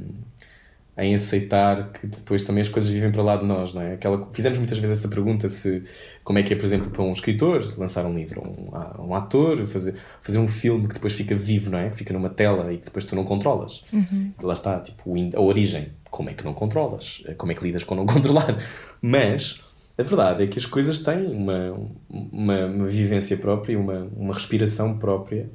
em 0.98 1.14
aceitar 1.14 1.92
que 1.92 2.08
depois 2.08 2.44
também 2.44 2.62
as 2.62 2.70
coisas 2.70 2.90
vivem 2.90 3.12
para 3.12 3.22
lá 3.22 3.36
de 3.36 3.44
nós, 3.44 3.74
não 3.74 3.82
é? 3.82 3.94
Aquela, 3.94 4.30
fizemos 4.32 4.58
muitas 4.58 4.78
vezes 4.78 5.00
essa 5.00 5.10
pergunta 5.10 5.50
se 5.50 5.84
como 6.24 6.40
é 6.40 6.44
que 6.44 6.54
é, 6.54 6.56
por 6.56 6.64
exemplo, 6.64 6.90
para 6.90 7.04
um 7.04 7.12
escritor 7.12 7.78
lançar 7.78 8.06
um 8.06 8.14
livro, 8.14 8.42
um, 8.42 9.06
um 9.08 9.14
ator 9.14 9.68
fazer, 9.68 9.96
fazer 10.22 10.40
um 10.40 10.48
filme 10.48 10.88
que 10.88 10.94
depois 10.94 11.12
fica 11.12 11.36
vivo, 11.36 11.70
não 11.70 11.80
é? 11.80 11.90
Que 11.90 11.98
fica 11.98 12.14
numa 12.14 12.30
tela 12.30 12.72
e 12.72 12.78
que 12.78 12.86
depois 12.86 13.04
tu 13.04 13.16
não 13.16 13.26
controlas. 13.26 13.84
Uhum. 13.92 14.32
Lá 14.42 14.54
está, 14.54 14.80
tipo, 14.80 15.14
a 15.36 15.42
origem. 15.42 15.90
Como 16.10 16.30
é 16.30 16.34
que 16.34 16.46
não 16.46 16.54
controlas? 16.54 17.24
Como 17.38 17.52
é 17.52 17.56
que 17.56 17.64
lidas 17.64 17.84
com 17.84 17.94
não 17.94 18.06
controlar? 18.08 18.58
Mas 19.02 19.62
a 19.98 20.04
verdade 20.04 20.44
é 20.44 20.48
que 20.48 20.58
as 20.58 20.66
coisas 20.66 21.00
têm 21.00 21.26
uma, 21.28 21.78
uma, 22.10 22.66
uma 22.68 22.86
vivência 22.86 23.36
própria, 23.36 23.78
uma, 23.78 24.10
uma 24.16 24.34
respiração 24.34 24.98
própria 24.98 25.50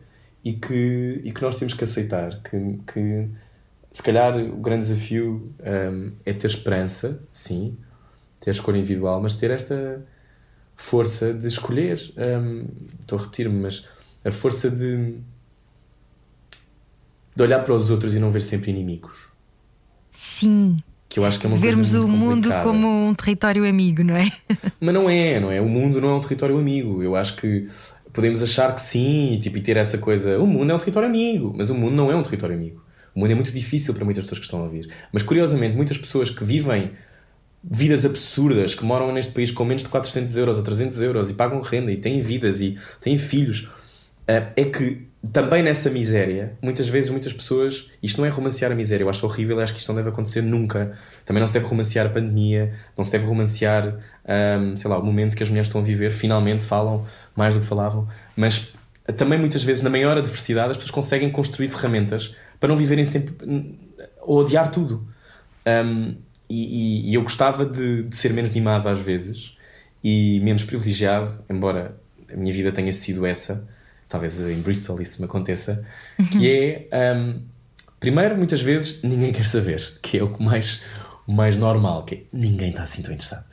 e 0.45 0.53
que, 0.53 1.21
e 1.25 1.33
que 1.33 1.43
nós 1.43 1.55
temos 1.55 1.73
que 1.73 1.85
aceitar 1.85 2.43
que, 2.43 2.79
que 2.93 3.29
se 3.91 4.03
calhar 4.03 4.37
o 4.39 4.57
grande 4.57 4.87
desafio 4.87 5.53
um, 5.61 6.12
é 6.25 6.33
ter 6.33 6.47
esperança, 6.47 7.23
sim, 7.33 7.77
ter 8.39 8.51
escolha 8.51 8.79
individual, 8.79 9.21
mas 9.21 9.35
ter 9.35 9.51
esta 9.51 10.05
força 10.77 11.33
de 11.33 11.47
escolher. 11.49 12.12
Um, 12.17 12.67
estou 13.01 13.19
a 13.19 13.23
repetir-me, 13.23 13.61
mas 13.61 13.87
a 14.25 14.31
força 14.31 14.71
de, 14.71 15.15
de 17.35 17.43
olhar 17.43 17.61
para 17.61 17.75
os 17.75 17.91
outros 17.91 18.15
e 18.15 18.19
não 18.19 18.31
ver 18.31 18.43
sempre 18.43 18.71
inimigos. 18.71 19.29
Sim. 20.12 20.77
Que 21.09 21.19
eu 21.19 21.25
acho 21.25 21.41
que 21.41 21.47
é 21.47 21.49
uma 21.49 21.59
Vermos 21.59 21.93
o 21.93 22.07
mundo 22.07 22.49
como 22.62 22.87
um 22.87 23.15
território 23.15 23.69
amigo, 23.69 24.05
não 24.05 24.17
é? 24.17 24.31
Mas 24.81 24.95
não 24.95 25.11
é, 25.11 25.41
não 25.41 25.51
é? 25.51 25.61
O 25.61 25.69
mundo 25.69 26.01
não 26.01 26.11
é 26.11 26.15
um 26.15 26.21
território 26.21 26.57
amigo. 26.57 27.03
Eu 27.03 27.17
acho 27.17 27.35
que 27.35 27.69
podemos 28.12 28.41
achar 28.45 28.73
que 28.73 28.81
sim, 28.81 29.37
tipo, 29.43 29.59
e 29.59 29.61
ter 29.61 29.77
essa 29.77 29.99
coisa. 29.99 30.39
O 30.39 30.47
mundo 30.47 30.71
é 30.71 30.75
um 30.75 30.79
território 30.79 31.09
amigo, 31.09 31.53
mas 31.57 31.69
o 31.69 31.75
mundo 31.75 31.97
não 31.97 32.12
é 32.12 32.15
um 32.15 32.23
território 32.23 32.55
amigo. 32.55 32.81
O 33.15 33.20
mundo 33.20 33.32
é 33.32 33.35
muito 33.35 33.53
difícil 33.53 33.95
para 33.95 34.05
muitas 34.05 34.24
pessoas 34.24 34.39
que 34.39 34.45
estão 34.45 34.61
a 34.61 34.65
ouvir. 34.65 34.89
Mas 35.12 35.23
curiosamente, 35.23 35.77
muitas 35.77 35.99
pessoas 35.99 36.31
que 36.31 36.45
vivem 36.45 36.93
vidas 37.62 38.07
absurdas, 38.07 38.74
que 38.74 38.85
moram 38.85 39.12
neste 39.12 39.32
país 39.32 39.51
com 39.51 39.65
menos 39.65 39.82
de 39.82 39.89
400 39.89 40.37
euros 40.37 40.57
ou 40.59 40.65
300 40.65 41.03
euros 41.03 41.31
e 41.31 41.35
pagam 41.35 41.61
renda 41.61 41.93
e 41.93 41.97
têm 41.97 42.23
vidas 42.23 42.61
e 42.61 42.78
têm 43.01 43.19
filhos, 43.19 43.69
eh, 44.27 44.47
é 44.57 44.65
que 44.65 45.11
também 45.32 45.62
nessa 45.62 45.91
miséria, 45.91 46.57
muitas 46.62 46.89
vezes, 46.89 47.11
muitas 47.11 47.32
pessoas, 47.32 47.91
isto 48.03 48.19
não 48.19 48.27
é 48.27 48.31
romancear 48.31 48.73
a 48.73 48.74
miséria, 48.74 49.05
eu 49.05 49.11
acho 49.11 49.27
horrível, 49.27 49.61
acho 49.61 49.74
que 49.74 49.78
isto 49.78 49.89
não 49.89 49.97
deve 49.97 50.09
acontecer 50.09 50.41
nunca. 50.41 50.93
Também 51.27 51.41
não 51.41 51.47
se 51.47 51.53
deve 51.53 51.66
romancear 51.66 52.07
a 52.07 52.09
pandemia, 52.09 52.73
não 52.97 53.05
se 53.05 53.12
deve 53.12 53.27
romancear, 53.27 53.99
um, 54.59 54.77
sei 54.77 54.91
lá, 54.91 54.99
o 54.99 55.05
momento 55.05 55.37
que 55.37 55.43
as 55.43 55.51
mulheres 55.51 55.69
estão 55.69 55.82
a 55.82 55.85
viver, 55.85 56.11
finalmente 56.11 56.65
falam 56.65 57.05
mais 57.37 57.53
do 57.53 57.61
que 57.61 57.66
falavam, 57.66 58.09
mas 58.35 58.73
também 59.16 59.39
muitas 59.39 59.62
vezes, 59.62 59.82
na 59.82 59.91
maior 59.91 60.16
adversidade, 60.16 60.70
as 60.70 60.77
pessoas 60.77 60.91
conseguem 60.91 61.31
construir 61.31 61.69
ferramentas 61.69 62.35
para 62.61 62.69
não 62.69 62.77
viverem 62.77 63.05
sempre 63.05 63.35
ou 64.20 64.39
odiar 64.39 64.70
tudo. 64.70 65.09
Um, 65.66 66.15
e, 66.49 67.09
e, 67.09 67.11
e, 67.11 67.15
eu 67.15 67.23
gostava 67.23 67.65
de, 67.65 68.05
de, 68.05 68.16
ser 68.16 68.32
menos 68.32 68.51
mimado 68.51 68.89
às 68.89 68.99
vezes 68.99 69.57
e 70.03 70.41
menos 70.41 70.65
privilegiado, 70.65 71.43
embora 71.49 71.97
a 72.32 72.37
minha 72.37 72.53
vida 72.53 72.73
tenha 72.73 72.93
sido 72.93 73.24
essa, 73.24 73.69
talvez 74.09 74.41
em 74.41 74.61
Bristol 74.61 75.01
isso 75.01 75.20
me 75.20 75.27
aconteça, 75.27 75.87
que 76.32 76.51
é 76.51 77.15
um, 77.15 77.41
primeiro, 78.01 78.37
muitas 78.37 78.61
vezes 78.61 79.01
ninguém 79.03 79.32
quer 79.32 79.47
saber, 79.47 79.99
que 80.03 80.19
é 80.19 80.24
o 80.24 80.43
mais, 80.43 80.82
o 81.27 81.32
mais 81.32 81.57
normal, 81.57 82.05
que 82.05 82.15
é, 82.15 82.23
ninguém 82.32 82.70
está 82.70 82.82
assim 82.82 83.03
tão 83.03 83.12
interessado. 83.12 83.45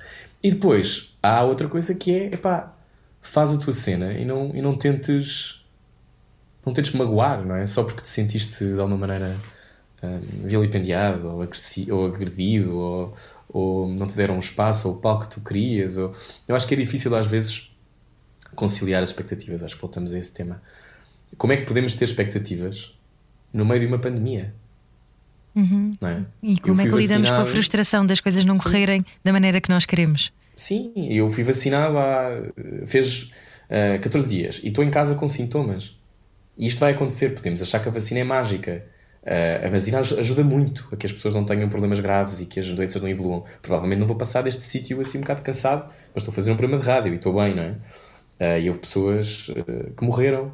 E 0.42 0.52
depois 0.52 1.16
há 1.22 1.44
outra 1.44 1.68
coisa 1.68 1.94
que 1.94 2.12
é, 2.12 2.26
epá, 2.34 2.74
faz 3.22 3.54
a 3.54 3.60
tua 3.60 3.74
cena 3.74 4.14
e 4.14 4.26
não, 4.26 4.52
e 4.56 4.62
não 4.62 4.74
tentes 4.74 5.62
não 6.68 6.74
tentes 6.74 6.92
magoar, 6.92 7.46
não 7.46 7.56
é? 7.56 7.66
Só 7.66 7.84
porque 7.84 8.02
te 8.02 8.10
sentiste 8.10 8.64
de 8.64 8.80
alguma 8.80 8.98
maneira 8.98 9.36
um, 10.04 10.20
vilipendiado 10.48 11.28
ou, 11.28 11.50
ou 11.92 12.06
agredido 12.06 12.78
ou, 12.78 13.14
ou, 13.48 13.88
não 13.88 14.06
te 14.06 14.16
deram 14.16 14.36
um 14.36 14.40
espaço 14.40 14.90
ou 14.90 14.96
o 14.96 14.98
palco 14.98 15.28
que 15.28 15.36
tu 15.36 15.42
querias. 15.42 15.98
Ou... 15.98 16.14
Eu 16.48 16.56
acho 16.56 16.68
que 16.68 16.74
é 16.74 16.78
difícil 16.78 17.16
às 17.16 17.26
vezes 17.26 17.72
conciliar 18.54 19.02
as 19.02 19.10
expectativas. 19.10 19.64
Acho 19.64 19.76
que 19.76 19.82
voltamos 19.82 20.14
a 20.14 20.20
esse 20.20 20.34
tema. 20.34 20.62
Como 21.38 21.54
é 21.54 21.58
que 21.58 21.66
podemos 21.66 21.96
ter 21.96 22.06
expectativas 22.06 22.94
no 23.54 23.66
meio 23.66 23.80
de 23.80 23.88
uma 23.88 24.00
pandemia? 24.00 24.54
Uhum. 25.56 25.92
É? 26.02 26.22
E 26.44 26.60
como 26.60 26.82
é 26.82 26.84
que 26.84 26.92
lidamos 26.92 27.30
vacinado... 27.30 27.36
com 27.36 27.42
a 27.42 27.46
frustração 27.46 28.06
das 28.06 28.20
coisas 28.20 28.44
não 28.44 28.56
Sim. 28.56 28.64
correrem 28.64 29.06
da 29.24 29.32
maneira 29.32 29.60
que 29.60 29.70
nós 29.70 29.86
queremos? 29.86 30.32
Sim, 30.56 30.92
eu 30.96 31.32
fui 31.32 31.44
vacinado 31.44 31.98
há. 31.98 32.30
fez 32.86 33.24
uh, 33.24 33.32
eh, 33.70 33.98
14 34.00 34.30
dias 34.30 34.60
e 34.64 34.68
estou 34.68 34.84
em 34.84 34.90
casa 34.90 35.16
com 35.16 35.28
sintomas. 35.28 35.97
E 36.58 36.66
isto 36.68 36.80
vai 36.80 36.94
acontecer, 36.94 37.36
podemos 37.36 37.62
achar 37.62 37.80
que 37.80 37.88
a 37.88 37.92
vacina 37.92 38.20
é 38.22 38.24
mágica. 38.24 38.86
Uh, 39.24 39.66
a 39.66 39.70
vacina 39.70 40.00
ajuda 40.00 40.44
muito 40.44 40.88
a 40.92 40.96
que 40.96 41.06
as 41.06 41.12
pessoas 41.12 41.36
não 41.36 41.46
tenham 41.46 41.68
problemas 41.70 42.00
graves 42.00 42.40
e 42.40 42.46
que 42.46 42.60
as 42.60 42.72
doenças 42.72 43.02
não 43.02 43.10
evoluam. 43.10 43.44
Provavelmente 43.62 44.00
não 44.00 44.08
vou 44.08 44.16
passar 44.16 44.42
deste 44.42 44.64
sítio 44.64 45.00
assim 45.02 45.18
um 45.18 45.22
bocado 45.22 45.42
cansado, 45.42 45.88
mas 46.14 46.24
estou 46.24 46.32
a 46.32 46.36
fazer 46.36 46.52
um 46.52 46.56
programa 46.56 46.82
de 46.82 46.88
rádio 46.88 47.14
e 47.14 47.16
estou 47.18 47.34
bem, 47.34 47.54
não 47.54 47.64
é? 47.64 47.72
Uh, 48.40 48.60
e 48.62 48.70
houve 48.70 48.80
pessoas 48.80 49.50
uh, 49.50 49.94
que 49.96 50.04
morreram, 50.04 50.54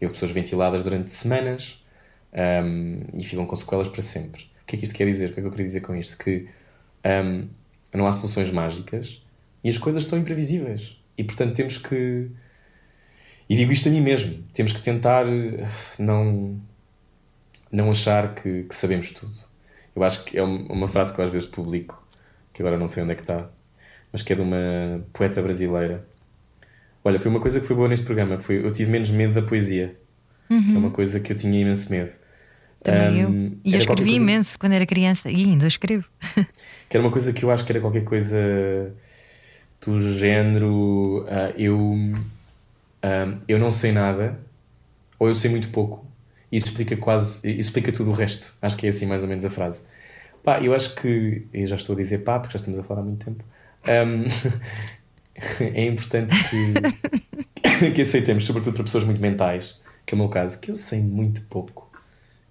e 0.00 0.04
houve 0.04 0.14
pessoas 0.14 0.30
ventiladas 0.30 0.82
durante 0.82 1.10
semanas 1.10 1.84
um, 2.32 3.00
e 3.14 3.24
ficam 3.24 3.46
com 3.46 3.56
sequelas 3.56 3.88
para 3.88 4.02
sempre. 4.02 4.44
O 4.62 4.66
que 4.66 4.76
é 4.76 4.78
que 4.78 4.84
isto 4.84 4.94
quer 4.94 5.06
dizer? 5.06 5.30
O 5.30 5.32
que 5.32 5.40
é 5.40 5.42
que 5.42 5.46
eu 5.46 5.50
queria 5.50 5.66
dizer 5.66 5.80
com 5.80 5.94
isto? 5.94 6.16
Que 6.16 6.48
um, 7.24 7.48
não 7.92 8.06
há 8.06 8.12
soluções 8.12 8.50
mágicas 8.50 9.24
e 9.62 9.68
as 9.68 9.78
coisas 9.78 10.06
são 10.06 10.18
imprevisíveis. 10.18 11.02
E 11.16 11.24
portanto 11.24 11.54
temos 11.54 11.78
que 11.78 12.30
e 13.48 13.56
digo 13.56 13.72
isto 13.72 13.88
a 13.88 13.92
mim 13.92 14.00
mesmo: 14.00 14.42
temos 14.52 14.72
que 14.72 14.80
tentar 14.80 15.26
eh, 15.26 15.66
não, 15.98 16.60
não 17.72 17.90
achar 17.90 18.34
que, 18.34 18.64
que 18.64 18.74
sabemos 18.74 19.10
tudo. 19.10 19.32
Eu 19.96 20.04
acho 20.04 20.24
que 20.24 20.38
é 20.38 20.42
uma 20.42 20.86
frase 20.86 21.12
que 21.14 21.20
eu 21.20 21.24
às 21.24 21.30
vezes 21.30 21.48
publico, 21.48 22.06
que 22.52 22.62
agora 22.62 22.78
não 22.78 22.86
sei 22.86 23.02
onde 23.02 23.12
é 23.12 23.14
que 23.14 23.22
está, 23.22 23.48
mas 24.12 24.22
que 24.22 24.32
é 24.32 24.36
de 24.36 24.42
uma 24.42 25.04
poeta 25.12 25.42
brasileira. 25.42 26.06
Olha, 27.02 27.18
foi 27.18 27.30
uma 27.30 27.40
coisa 27.40 27.60
que 27.60 27.66
foi 27.66 27.74
boa 27.74 27.88
neste 27.88 28.04
programa, 28.04 28.36
que 28.36 28.44
foi 28.44 28.64
eu 28.64 28.70
tive 28.70 28.90
menos 28.90 29.10
medo 29.10 29.34
da 29.34 29.42
poesia, 29.42 29.96
uhum. 30.48 30.62
que 30.62 30.74
é 30.74 30.78
uma 30.78 30.90
coisa 30.90 31.18
que 31.18 31.32
eu 31.32 31.36
tinha 31.36 31.60
imenso 31.60 31.90
medo. 31.90 32.10
Também 32.82 33.26
um, 33.26 33.44
eu. 33.44 33.52
E 33.64 33.72
eu 33.72 33.78
escrevi 33.78 34.10
coisa... 34.10 34.22
imenso 34.22 34.58
quando 34.58 34.72
era 34.72 34.86
criança, 34.86 35.30
e 35.30 35.44
ainda 35.44 35.66
escrevo. 35.66 36.08
que 36.88 36.96
era 36.96 37.02
uma 37.02 37.10
coisa 37.10 37.32
que 37.32 37.44
eu 37.44 37.50
acho 37.50 37.64
que 37.64 37.72
era 37.72 37.80
qualquer 37.80 38.04
coisa 38.04 38.94
do 39.84 39.98
género. 39.98 41.24
Uh, 41.24 41.54
eu 41.56 42.14
um, 43.04 43.40
eu 43.46 43.58
não 43.58 43.72
sei 43.72 43.92
nada 43.92 44.38
ou 45.18 45.28
eu 45.28 45.34
sei 45.34 45.50
muito 45.50 45.70
pouco. 45.70 46.06
Isso 46.50 46.66
explica 46.66 46.96
quase, 46.96 47.38
isso 47.48 47.68
explica 47.68 47.92
tudo 47.92 48.10
o 48.10 48.14
resto. 48.14 48.54
Acho 48.62 48.76
que 48.76 48.86
é 48.86 48.88
assim 48.88 49.06
mais 49.06 49.22
ou 49.22 49.28
menos 49.28 49.44
a 49.44 49.50
frase. 49.50 49.82
Pá, 50.42 50.60
eu 50.60 50.74
acho 50.74 50.94
que, 50.94 51.46
eu 51.52 51.66
já 51.66 51.76
estou 51.76 51.94
a 51.94 51.98
dizer 51.98 52.18
pá, 52.18 52.38
porque 52.38 52.52
já 52.52 52.56
estamos 52.56 52.78
a 52.78 52.82
falar 52.82 53.00
há 53.00 53.04
muito 53.04 53.24
tempo. 53.24 53.44
Um, 53.86 54.24
é 55.60 55.84
importante 55.84 56.34
que, 56.48 57.90
que 57.92 58.02
aceitemos, 58.02 58.44
sobretudo 58.44 58.74
para 58.74 58.84
pessoas 58.84 59.04
muito 59.04 59.20
mentais, 59.20 59.78
que 60.06 60.14
é 60.14 60.16
o 60.16 60.18
meu 60.18 60.28
caso, 60.28 60.58
que 60.60 60.70
eu 60.70 60.76
sei 60.76 61.00
muito 61.00 61.42
pouco. 61.42 61.90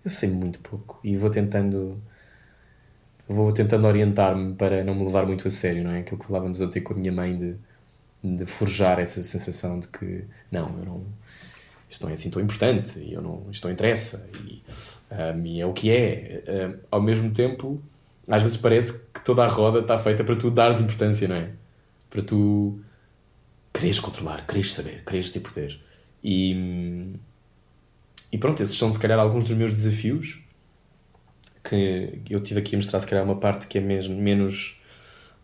Eu 0.04 0.10
sei 0.10 0.30
muito 0.30 0.60
pouco 0.60 1.00
e 1.04 1.18
vou 1.18 1.30
tentando 1.30 2.02
vou 3.28 3.52
tentando 3.52 3.86
orientar-me 3.88 4.56
para 4.56 4.84
não 4.84 4.96
me 4.96 5.04
levar 5.04 5.26
muito 5.26 5.46
a 5.48 5.50
sério, 5.50 5.84
não 5.84 5.92
é? 5.92 6.00
Aquilo 6.00 6.18
que 6.20 6.26
falávamos 6.26 6.62
ontem 6.62 6.82
com 6.82 6.94
a 6.94 6.98
minha 6.98 7.12
mãe 7.12 7.38
de 7.38 7.56
de 8.36 8.46
forjar 8.46 9.00
essa 9.00 9.22
sensação 9.22 9.80
de 9.80 9.88
que 9.88 10.26
não, 10.52 10.78
eu 10.80 10.86
não, 10.86 11.06
isto 11.90 12.04
não 12.04 12.10
é 12.10 12.14
assim 12.14 12.30
tão 12.30 12.42
importante, 12.42 13.00
e 13.00 13.14
eu 13.14 13.22
não, 13.22 13.46
isto 13.52 13.66
não 13.66 13.74
interessa, 13.74 14.30
e, 14.44 14.62
um, 15.12 15.46
e 15.46 15.62
é 15.62 15.66
o 15.66 15.74
que 15.74 15.92
é. 15.92 16.44
Um, 16.48 16.80
ao 16.92 17.02
mesmo 17.02 17.32
tempo, 17.32 17.82
às 18.28 18.42
vezes 18.42 18.58
parece 18.58 19.06
que 19.14 19.24
toda 19.24 19.44
a 19.44 19.48
roda 19.48 19.80
está 19.80 19.98
feita 19.98 20.24
para 20.24 20.36
tu 20.36 20.52
dares 20.52 20.80
importância, 20.80 21.28
não 21.28 21.36
é? 21.36 21.52
Para 22.10 22.22
tu 22.22 22.80
quereres 23.74 24.00
controlar, 24.00 24.46
quereres 24.46 24.74
saber, 24.74 25.04
quereres 25.06 25.32
ter 25.32 25.40
poder. 25.40 25.80
E, 26.24 27.14
e 28.32 28.38
pronto, 28.38 28.62
esses 28.62 28.78
são 28.78 28.92
se 28.92 29.00
calhar 29.00 29.20
alguns 29.20 29.44
dos 29.44 29.54
meus 29.54 29.72
desafios 29.72 30.44
que 31.64 32.22
eu 32.30 32.42
tive 32.42 32.60
aqui 32.60 32.76
a 32.76 32.78
mostrar 32.78 33.00
se 33.00 33.08
calhar 33.08 33.24
uma 33.24 33.36
parte 33.36 33.68
que 33.68 33.78
é 33.78 33.82
mesmo 33.82 34.16
menos 34.16 34.77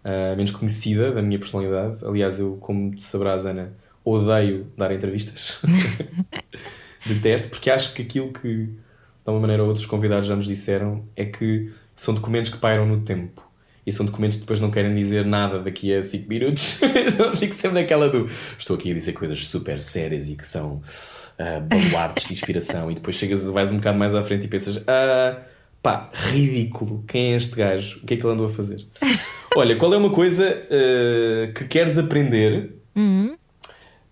uh, 0.04 0.36
menos 0.36 0.52
conhecida 0.52 1.12
da 1.12 1.22
minha 1.22 1.40
personalidade. 1.40 2.04
Aliás, 2.06 2.40
eu, 2.40 2.58
como 2.58 3.00
sabrás, 3.00 3.46
Ana, 3.46 3.74
odeio 4.04 4.68
dar 4.78 4.92
entrevistas. 4.92 5.58
Detesto, 7.06 7.50
porque 7.50 7.70
acho 7.70 7.94
que 7.94 8.02
aquilo 8.02 8.32
que, 8.32 8.66
de 8.66 8.78
uma 9.28 9.40
maneira 9.40 9.64
ou 9.64 9.70
outra, 9.70 9.82
os 9.82 9.88
convidados 9.88 10.28
já 10.28 10.36
nos 10.36 10.46
disseram 10.46 11.06
é 11.16 11.26
que 11.26 11.72
são 11.96 12.14
documentos 12.14 12.50
que 12.50 12.58
pairam 12.58 12.86
no 12.86 13.02
tempo. 13.02 13.42
e 13.86 13.92
são 13.92 14.06
documentos 14.06 14.38
que 14.38 14.44
depois 14.44 14.62
não 14.62 14.72
querem 14.72 14.96
dizer 14.96 15.26
nada 15.26 15.60
daqui 15.60 15.94
a 15.94 16.02
5 16.02 16.30
minutos. 16.30 16.82
então 16.84 17.36
fico 17.36 17.54
sempre 17.54 17.82
naquela 17.82 18.10
do. 18.10 18.30
Estou 18.58 18.76
aqui 18.78 18.92
a 18.92 18.94
dizer 18.94 19.14
coisas 19.14 19.46
super 19.48 19.80
sérias 19.80 20.30
e 20.30 20.36
que 20.36 20.48
são 20.48 20.82
uh, 21.40 21.62
baluartes 21.68 22.28
de 22.28 22.34
inspiração, 22.34 22.90
e 22.90 22.96
depois 22.96 23.16
chegas, 23.16 23.46
vais 23.46 23.72
um 23.72 23.78
bocado 23.78 23.98
mais 23.98 24.16
à 24.16 24.24
frente 24.24 24.46
e 24.46 24.48
pensas. 24.48 24.78
Uh, 24.78 25.53
pá, 25.84 26.10
ridículo, 26.14 27.04
quem 27.08 27.34
é 27.34 27.36
este 27.36 27.56
gajo? 27.56 28.00
O 28.02 28.06
que 28.08 28.14
é 28.16 28.18
que 28.18 28.26
ele 28.26 28.34
andou 28.34 28.48
a 28.48 28.50
fazer? 28.50 28.88
Olha, 29.56 29.76
qual 29.76 29.94
é 29.94 29.98
uma 29.98 30.10
coisa 30.10 30.50
uh, 30.50 31.54
que 31.54 31.66
queres 31.66 31.98
aprender 31.98 32.74
Uhum. 32.96 33.36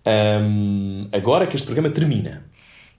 um, 0.06 1.08
agora 1.12 1.46
que 1.46 1.56
este 1.56 1.64
programa 1.64 1.90
termina? 1.90 2.44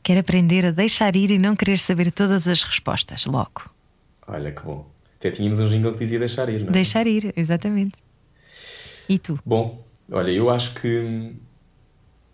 Quero 0.01 0.19
aprender 0.19 0.65
a 0.65 0.71
deixar 0.71 1.15
ir 1.15 1.31
e 1.31 1.37
não 1.37 1.55
querer 1.55 1.77
saber 1.79 2.11
todas 2.11 2.45
as 2.47 2.63
respostas 2.63 3.25
logo. 3.25 3.69
Olha 4.27 4.51
que 4.51 4.61
bom. 4.63 4.91
Até 5.17 5.31
tínhamos 5.31 5.59
um 5.61 5.67
jingle 5.67 5.93
que 5.93 5.99
dizia 5.99 6.19
deixar 6.19 6.49
ir, 6.49 6.61
não 6.61 6.69
é? 6.69 6.71
Deixar 6.71 7.07
ir, 7.07 7.31
exatamente. 7.37 7.93
E 9.07 9.17
tu? 9.17 9.39
Bom, 9.45 9.85
olha, 10.11 10.31
eu 10.31 10.49
acho 10.49 10.73
que 10.73 11.33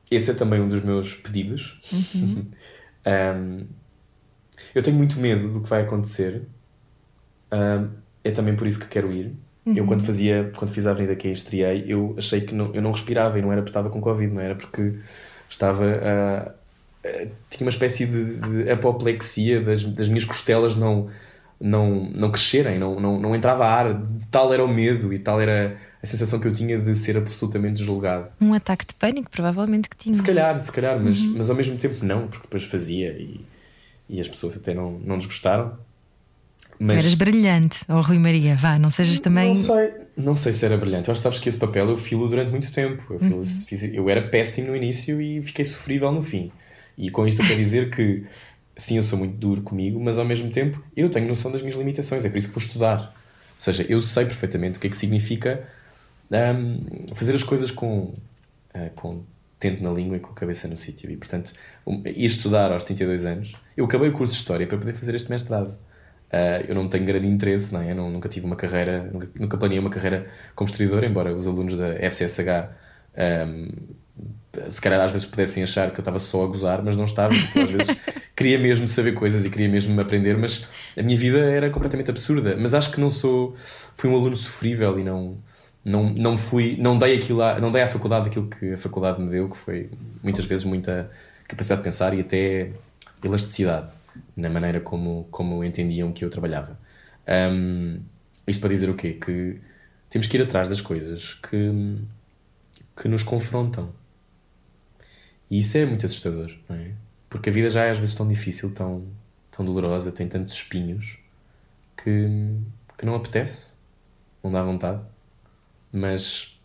esse 0.10 0.32
é 0.32 0.34
também 0.34 0.60
um 0.60 0.68
dos 0.68 0.82
meus 0.84 1.14
pedidos. 1.16 1.80
Um, 3.08 3.66
eu 4.76 4.82
tenho 4.82 4.96
muito 4.98 5.20
medo 5.20 5.50
do 5.50 5.62
que 5.62 5.70
vai 5.70 5.82
acontecer. 5.82 6.44
Um, 7.52 7.90
é 8.24 8.32
também 8.32 8.56
por 8.56 8.68
isso 8.68 8.80
que 8.80 8.88
quero 8.88 9.12
ir. 9.12 9.34
Eu 9.66 9.86
quando 9.86 10.04
fazia, 10.04 10.52
quando 10.56 10.72
fiz 10.72 10.88
a 10.88 10.92
avenida 10.92 11.16
que 11.16 11.28
aí 11.28 11.34
estreiei, 11.34 11.86
eu 11.88 12.16
achei 12.18 12.42
que 12.42 12.56
não, 12.56 12.74
eu 12.74 12.82
não 12.82 12.92
respirava 12.92 13.38
e 13.38 13.42
não 13.42 13.52
era 13.52 13.62
porque 13.62 13.70
estava 13.70 13.90
com 13.90 14.02
Covid, 14.02 14.34
não 14.34 14.42
era 14.42 14.56
porque 14.56 14.96
estava 15.48 15.86
a- 15.86 16.52
a- 17.08 17.26
tinha 17.52 17.62
uma 17.66 17.70
espécie 17.70 18.06
de, 18.08 18.38
de 18.38 18.72
apoplexia 18.72 19.62
das, 19.62 19.84
das 19.84 20.08
minhas 20.10 20.26
costelas 20.26 20.76
não 20.76 21.10
não, 21.62 22.10
não 22.12 22.32
crescerem, 22.32 22.80
não, 22.80 23.00
não, 23.02 23.20
não 23.20 23.36
entrava 23.36 23.66
ar, 23.68 24.02
tal 24.32 24.54
era 24.54 24.64
o 24.64 24.68
medo 24.68 25.14
e 25.14 25.20
tal 25.20 25.42
era 25.42 25.76
a 26.02 26.06
sensação 26.08 26.40
que 26.40 26.48
eu 26.48 26.54
tinha 26.54 26.80
de 26.80 26.96
ser 26.96 27.18
absolutamente 27.18 27.84
julgado. 27.84 28.30
Um 28.40 28.54
ataque 28.54 28.86
de 28.88 28.94
pânico, 28.96 29.30
provavelmente 29.30 29.90
que 29.90 29.98
tinha. 29.98 30.16
Se 30.16 30.24
calhar, 30.24 30.58
se 30.58 30.72
calhar, 30.72 30.98
mas, 30.98 31.22
mas 31.26 31.50
ao 31.50 31.56
mesmo 31.58 31.78
tempo 31.78 32.04
não, 32.06 32.28
porque 32.30 32.44
depois 32.44 32.64
fazia 32.64 33.10
e, 33.12 33.42
e 34.10 34.20
as 34.20 34.28
pessoas 34.28 34.58
até 34.58 34.74
não, 34.74 34.94
não 35.00 35.16
nos 35.16 35.26
gostaram. 35.26 35.78
Tu 36.62 36.76
Mas 36.80 37.04
Eras 37.06 37.14
brilhante, 37.14 37.80
ou 37.90 38.02
Rui 38.02 38.18
Maria, 38.18 38.56
vá, 38.56 38.80
não 38.80 38.90
sejas 38.90 39.20
também. 39.20 39.50
não 39.50 39.56
sei, 39.56 39.92
não 40.16 40.34
sei 40.34 40.54
se 40.54 40.66
era 40.66 40.78
brilhante. 40.78 41.10
Eu 41.10 41.12
acho 41.12 41.20
que 41.20 41.24
sabes 41.24 41.40
que 41.40 41.50
esse 41.50 41.58
papel 41.58 41.90
eu 41.90 41.98
filo 41.98 42.28
durante 42.28 42.50
muito 42.52 42.72
tempo. 42.72 43.04
Eu, 43.14 43.20
filo- 43.20 43.44
fiz- 43.44 43.94
eu 43.94 44.10
era 44.10 44.22
péssimo 44.30 44.70
no 44.70 44.76
início 44.76 45.22
e 45.22 45.42
fiquei 45.42 45.64
sofrível 45.66 46.12
no 46.12 46.22
fim. 46.24 46.52
E 46.98 47.10
com 47.10 47.28
isto 47.28 47.42
eu 47.42 47.48
quero 47.48 47.60
dizer 47.60 47.90
que 47.90 48.26
sim, 48.78 48.96
eu 48.98 49.04
sou 49.04 49.20
muito 49.20 49.36
duro 49.36 49.62
comigo, 49.62 50.00
mas 50.00 50.18
ao 50.18 50.26
mesmo 50.26 50.50
tempo 50.50 50.82
eu 50.96 51.10
tenho 51.10 51.28
noção 51.28 51.52
das 51.52 51.62
minhas 51.62 51.78
limitações. 51.78 52.24
É 52.26 52.30
por 52.30 52.38
isso 52.38 52.48
que 52.50 52.56
vou 52.56 52.64
estudar. 52.64 53.14
Ou 53.56 53.62
seja, 53.62 53.86
eu 53.90 54.00
sei 54.02 54.26
perfeitamente 54.26 54.78
o 54.78 54.82
que 54.82 54.88
é 54.88 54.90
que 54.90 54.98
significa 54.98 55.68
hum, 56.32 57.08
fazer 57.14 57.34
as 57.36 57.44
coisas 57.44 57.72
com, 57.72 58.14
ah, 58.74 58.90
com 58.96 59.24
tento 59.60 59.84
na 59.84 59.92
língua 59.92 60.18
e 60.18 60.20
com 60.20 60.32
a 60.32 60.36
cabeça 60.36 60.68
no 60.68 60.78
sítio. 60.78 61.12
E 61.12 61.18
portanto, 61.18 61.54
um, 61.86 62.02
ir 62.06 62.26
estudar 62.26 62.72
aos 62.72 62.84
32 62.84 63.26
anos. 63.26 63.56
Eu 63.76 63.86
acabei 63.86 64.10
o 64.10 64.14
curso 64.14 64.34
de 64.34 64.40
História 64.40 64.66
para 64.66 64.78
poder 64.78 64.94
fazer 64.94 65.16
este 65.16 65.30
mestrado. 65.30 65.78
Uh, 66.32 66.64
eu 66.68 66.76
não 66.76 66.88
tenho 66.88 67.06
grande 67.06 67.28
interesse, 67.28 67.74
não 67.74 67.82
é? 67.82 67.92
Eu 67.92 67.96
não, 67.96 68.10
nunca 68.10 68.30
tive 68.30 68.46
uma 68.46 68.56
carreira, 68.56 69.10
nunca, 69.12 69.30
nunca 69.36 69.58
planeei 69.58 69.80
uma 69.80 69.90
carreira 69.90 70.28
como 70.56 70.70
historiador, 70.70 71.04
embora 71.04 71.36
os 71.36 71.48
alunos 71.48 71.76
da 71.76 71.96
FCSH 71.96 72.70
um, 73.48 73.96
se 74.68 74.82
calhar 74.82 75.00
às 75.00 75.12
vezes 75.12 75.26
pudessem 75.26 75.64
achar 75.64 75.92
que 75.92 76.00
eu 76.00 76.02
estava 76.02 76.20
só 76.20 76.44
a 76.44 76.48
gozar, 76.48 76.84
mas 76.84 76.96
não 76.96 77.06
estava, 77.06 77.34
porque 77.34 77.60
às 77.60 77.72
vezes 77.72 77.98
queria 78.36 78.58
mesmo 78.58 78.88
saber 78.88 79.14
coisas 79.14 79.46
e 79.46 79.50
queria 79.50 79.70
mesmo 79.70 80.00
aprender, 80.00 80.38
mas 80.38 80.68
a 80.98 81.04
minha 81.04 81.18
vida 81.18 81.40
era 81.40 81.70
completamente 81.70 82.10
absurda. 82.10 82.56
Mas 82.58 82.74
acho 82.74 82.92
que 82.92 83.00
não 83.00 83.10
sou, 83.10 83.54
fui 83.96 84.10
um 84.10 84.16
aluno 84.16 84.36
sofrível 84.36 85.00
e 85.00 85.04
não, 85.04 85.38
não, 85.90 86.14
não 86.14 86.38
fui, 86.38 86.78
não 86.80 86.98
dei 87.00 87.18
aquilo, 87.18 87.42
à, 87.42 87.60
não 87.60 87.72
dei 87.72 87.82
à 87.82 87.88
faculdade 87.88 88.30
aquilo 88.30 88.48
que 88.48 88.74
a 88.74 88.78
faculdade 88.78 89.20
me 89.20 89.30
deu, 89.30 89.50
que 89.50 89.58
foi 89.58 89.90
muitas 90.22 90.46
vezes 90.46 90.64
muita 90.64 91.10
capacidade 91.48 91.82
de 91.82 91.84
pensar 91.84 92.14
e 92.14 92.22
até 92.22 92.72
elasticidade 93.24 93.90
na 94.38 94.50
maneira 94.50 94.80
como, 94.80 95.28
como 95.32 95.64
entendiam 95.64 96.12
que 96.12 96.24
eu 96.24 96.30
trabalhava. 96.30 96.80
Um, 97.28 98.02
isto 98.46 98.60
para 98.60 98.70
dizer 98.70 98.88
o 98.88 98.94
quê? 98.94 99.14
Que 99.14 99.60
temos 100.10 100.28
que 100.28 100.38
ir 100.38 100.44
atrás 100.44 100.70
das 100.70 100.80
coisas 100.80 101.34
que, 101.34 101.98
que 102.96 103.08
nos 103.08 103.24
confrontam. 103.24 103.90
E 105.50 105.58
isso 105.58 105.76
é 105.76 105.86
muito 105.88 106.06
assustador, 106.06 106.56
não 106.70 106.76
é? 106.76 106.92
Porque 107.28 107.50
a 107.50 107.54
vida 107.54 107.70
já 107.70 107.86
é 107.86 107.90
às 107.90 107.98
vezes 107.98 108.14
tão 108.14 108.28
difícil, 108.28 108.74
tão, 108.76 109.08
tão 109.50 109.66
dolorosa, 109.66 110.12
tem 110.12 110.28
tantos 110.28 110.54
espinhos 110.54 111.18
que, 111.98 112.28
que 112.96 113.06
não 113.08 113.16
apetece, 113.16 113.74
não 114.44 114.52
dá 114.52 114.62
vontade. 114.62 115.02
Mas 115.92 116.60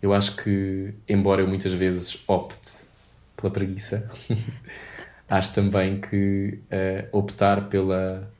eu 0.00 0.12
acho 0.12 0.36
que, 0.36 0.94
embora 1.08 1.42
eu 1.42 1.48
muitas 1.48 1.72
vezes 1.72 2.22
opte 2.26 2.84
pela 3.36 3.52
preguiça, 3.52 4.10
acho 5.28 5.54
também 5.54 6.00
que 6.00 6.60
uh, 6.72 7.16
optar 7.16 7.68
pela 7.68 8.30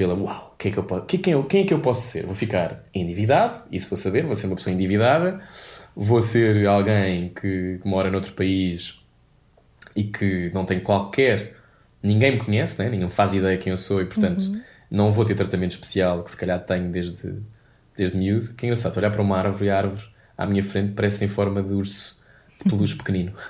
pela 0.00 0.14
uau, 0.14 0.54
quem 0.56 0.70
é, 0.70 0.72
que 0.72 0.78
eu 0.78 0.84
posso, 0.84 1.04
quem, 1.04 1.42
quem 1.42 1.62
é 1.62 1.66
que 1.66 1.74
eu 1.74 1.80
posso 1.80 2.00
ser? 2.08 2.24
Vou 2.24 2.34
ficar 2.34 2.84
endividado, 2.94 3.64
isso 3.70 3.90
vou 3.90 3.98
saber, 3.98 4.24
vou 4.24 4.34
ser 4.34 4.46
uma 4.46 4.56
pessoa 4.56 4.72
endividada, 4.72 5.40
vou 5.94 6.22
ser 6.22 6.66
alguém 6.66 7.28
que, 7.28 7.78
que 7.82 7.86
mora 7.86 8.10
noutro 8.10 8.32
país 8.32 8.98
e 9.94 10.04
que 10.04 10.50
não 10.54 10.64
tem 10.64 10.80
qualquer. 10.80 11.54
Ninguém 12.02 12.32
me 12.32 12.38
conhece, 12.38 12.82
né? 12.82 12.88
ninguém 12.88 13.10
faz 13.10 13.34
ideia 13.34 13.58
quem 13.58 13.72
eu 13.72 13.76
sou 13.76 14.00
e, 14.00 14.06
portanto, 14.06 14.44
uhum. 14.44 14.62
não 14.90 15.12
vou 15.12 15.24
ter 15.24 15.34
tratamento 15.34 15.72
especial 15.72 16.22
que 16.22 16.30
se 16.30 16.36
calhar 16.36 16.64
tenho 16.64 16.90
desde, 16.90 17.34
desde 18.00 18.16
miúdo. 18.16 18.54
Que 18.54 18.64
é 18.64 18.68
engraçado, 18.68 18.96
olhar 18.96 19.10
para 19.10 19.22
uma 19.22 19.36
árvore 19.36 19.66
e 19.66 19.70
a 19.70 19.76
árvore 19.76 20.04
à 20.36 20.46
minha 20.46 20.64
frente 20.64 20.92
parece 20.92 21.24
em 21.24 21.28
forma 21.28 21.62
de 21.62 21.72
urso 21.72 22.18
de 22.58 22.68
peluche 22.68 22.96
pequenino. 22.96 23.32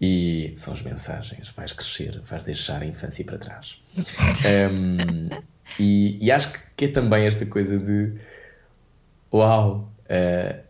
E 0.00 0.52
são 0.54 0.72
as 0.72 0.80
mensagens: 0.80 1.50
vais 1.50 1.72
crescer, 1.72 2.22
vais 2.24 2.44
deixar 2.44 2.82
a 2.82 2.86
infância 2.86 3.24
para 3.24 3.36
trás. 3.36 3.82
um, 4.70 5.28
e, 5.76 6.24
e, 6.24 6.30
acho 6.30 6.52
que 6.76 6.84
é 6.84 6.88
também 6.88 7.26
esta 7.26 7.44
coisa 7.44 7.76
de: 7.76 8.14
uau, 9.32 9.92
uh, 10.04 10.60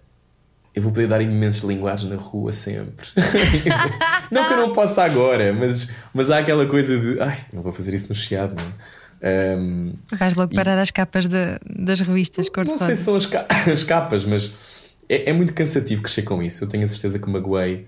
eu 0.74 0.82
vou 0.82 0.93
poder 0.93 1.09
dar 1.09 1.20
imensas 1.20 1.62
linguagens 1.62 2.11
na 2.11 2.16
rua 2.16 2.53
sempre. 2.53 3.07
não 4.32 4.49
que 4.49 4.55
eu 4.55 4.57
não 4.57 4.73
possa 4.73 5.05
agora, 5.05 5.53
mas, 5.53 5.93
mas 6.15 6.31
há 6.31 6.39
aquela 6.39 6.65
coisa 6.66 6.99
de: 6.99 7.20
ai, 7.20 7.45
não 7.53 7.61
vou 7.61 7.73
fazer 7.73 7.93
isso 7.93 8.09
no 8.09 8.15
Chiado, 8.15 8.55
não 8.55 8.66
é? 8.66 8.73
Um, 9.20 9.95
Vais 10.16 10.35
logo 10.35 10.55
parar 10.55 10.78
e, 10.78 10.81
as 10.81 10.90
capas 10.90 11.27
de, 11.27 11.59
das 11.69 12.01
revistas 12.01 12.49
cor 12.49 12.65
Não 12.65 12.77
sei 12.77 12.95
se 12.95 13.05
são 13.05 13.16
as, 13.16 13.27
ca 13.27 13.47
as 13.70 13.82
capas, 13.82 14.24
mas 14.24 14.53
é, 15.09 15.31
é 15.31 15.32
muito 15.32 15.53
cansativo 15.55 16.03
crescer 16.03 16.23
com 16.23 16.43
isso. 16.43 16.65
Eu 16.65 16.69
tenho 16.69 16.85
a 16.85 16.86
certeza 16.86 17.19
que 17.19 17.28
magoei 17.28 17.86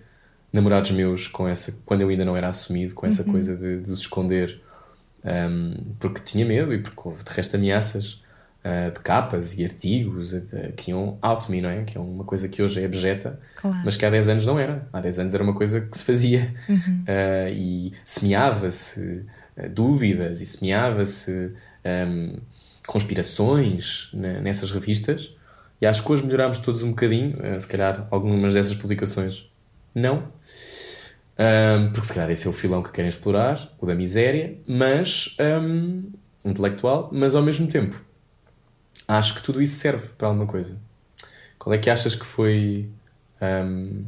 namorados 0.52 0.90
meus 0.90 1.28
com 1.28 1.46
essa 1.46 1.80
quando 1.84 2.00
eu 2.00 2.08
ainda 2.08 2.24
não 2.24 2.36
era 2.36 2.48
assumido 2.48 2.94
com 2.94 3.06
essa 3.06 3.22
uhum. 3.22 3.32
coisa 3.32 3.56
de, 3.56 3.82
de 3.82 3.90
os 3.90 4.00
esconder 4.00 4.60
um, 5.24 5.94
porque 5.98 6.20
tinha 6.20 6.44
medo 6.44 6.72
e 6.72 6.78
porque 6.78 7.00
houve 7.04 7.22
de 7.22 7.30
resto 7.30 7.56
ameaças 7.56 8.22
uh, 8.64 8.92
de 8.92 9.00
capas 9.00 9.56
e 9.58 9.64
artigos 9.64 10.32
uh, 10.32 10.72
que 10.76 10.90
iam 10.90 11.18
out 11.22 11.50
me, 11.50 11.60
não 11.60 11.68
é? 11.68 11.84
Que 11.84 11.96
é 11.96 12.00
uma 12.00 12.24
coisa 12.24 12.48
que 12.48 12.62
hoje 12.62 12.80
é 12.80 12.84
abjeta, 12.84 13.38
claro. 13.56 13.78
mas 13.84 13.96
que 13.96 14.04
há 14.04 14.10
10 14.10 14.28
anos 14.30 14.46
não 14.46 14.58
era. 14.58 14.88
Há 14.92 15.00
10 15.00 15.18
anos 15.20 15.34
era 15.34 15.42
uma 15.42 15.54
coisa 15.54 15.80
que 15.82 15.96
se 15.96 16.04
fazia 16.04 16.54
uhum. 16.68 17.04
uh, 17.06 17.48
e 17.52 17.92
semeava-se 18.04 19.24
dúvidas 19.68 20.40
e 20.40 20.46
semeava-se 20.46 21.52
um, 21.84 22.38
conspirações 22.86 24.10
nessas 24.14 24.70
revistas. 24.70 25.34
E 25.80 25.86
acho 25.86 26.04
que 26.04 26.12
hoje 26.12 26.24
melhorámos 26.24 26.58
todos 26.58 26.82
um 26.82 26.90
bocadinho, 26.90 27.36
se 27.58 27.66
calhar 27.66 28.06
algumas 28.10 28.54
dessas 28.54 28.74
publicações 28.74 29.50
não, 29.94 30.28
um, 31.38 31.90
porque 31.92 32.06
se 32.06 32.12
calhar 32.12 32.30
esse 32.30 32.46
é 32.46 32.50
o 32.50 32.52
filão 32.52 32.82
que 32.82 32.92
querem 32.92 33.08
explorar, 33.08 33.74
o 33.80 33.86
da 33.86 33.94
miséria, 33.94 34.58
mas 34.68 35.36
um, 35.62 36.10
intelectual, 36.44 37.08
mas 37.12 37.34
ao 37.34 37.42
mesmo 37.42 37.66
tempo 37.66 38.10
acho 39.16 39.34
que 39.34 39.42
tudo 39.42 39.60
isso 39.60 39.78
serve 39.78 40.08
para 40.16 40.28
alguma 40.28 40.46
coisa. 40.46 40.76
Qual 41.58 41.74
é 41.74 41.78
que 41.78 41.90
achas 41.90 42.14
que 42.14 42.24
foi 42.24 42.88
um, 43.40 44.04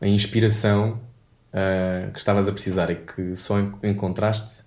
a 0.00 0.06
inspiração 0.06 1.00
uh, 1.52 2.10
que 2.12 2.18
estavas 2.18 2.48
a 2.48 2.52
precisar 2.52 2.90
e 2.90 2.96
que 2.96 3.36
só 3.36 3.58
encontraste 3.82 4.64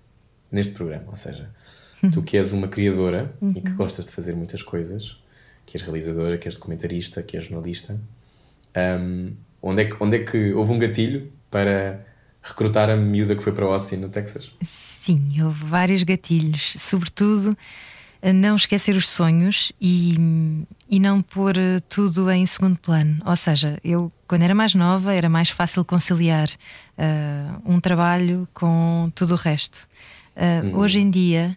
neste 0.50 0.72
programa? 0.72 1.04
Ou 1.08 1.16
seja, 1.16 1.50
tu 2.12 2.22
que 2.22 2.36
és 2.36 2.52
uma 2.52 2.68
criadora 2.68 3.34
uhum. 3.40 3.50
e 3.54 3.60
que 3.60 3.72
gostas 3.72 4.06
de 4.06 4.12
fazer 4.12 4.34
muitas 4.34 4.62
coisas, 4.62 5.22
que 5.64 5.76
és 5.76 5.82
realizadora, 5.82 6.38
que 6.38 6.48
és 6.48 6.54
documentarista, 6.54 7.22
que 7.22 7.36
és 7.36 7.44
jornalista, 7.44 7.98
um, 8.76 9.32
onde, 9.62 9.82
é 9.82 9.84
que, 9.86 9.96
onde 10.02 10.16
é 10.16 10.24
que 10.24 10.52
houve 10.52 10.72
um 10.72 10.78
gatilho 10.78 11.32
para 11.50 12.04
recrutar 12.42 12.88
a 12.88 12.96
miúda 12.96 13.34
que 13.34 13.42
foi 13.42 13.52
para 13.52 13.64
Austin, 13.64 13.96
no 13.96 14.08
Texas? 14.08 14.52
Sim, 14.62 15.42
houve 15.42 15.64
vários 15.64 16.02
gatilhos, 16.02 16.76
sobretudo 16.78 17.56
não 18.34 18.56
esquecer 18.56 18.96
os 18.96 19.08
sonhos 19.08 19.72
e, 19.80 20.16
e 20.88 20.98
não 20.98 21.22
pôr 21.22 21.54
tudo 21.88 22.30
em 22.30 22.44
segundo 22.46 22.78
plano. 22.78 23.20
Ou 23.24 23.36
seja, 23.36 23.78
eu, 23.84 24.12
quando 24.26 24.42
era 24.42 24.54
mais 24.54 24.74
nova, 24.74 25.14
era 25.14 25.28
mais 25.28 25.50
fácil 25.50 25.84
conciliar 25.84 26.48
uh, 26.48 27.62
um 27.64 27.80
trabalho 27.80 28.48
com 28.52 29.10
tudo 29.14 29.34
o 29.34 29.36
resto. 29.36 29.88
Uh, 30.36 30.66
Uhum. 30.66 30.78
Hoje 30.78 31.00
em 31.00 31.10
dia, 31.10 31.56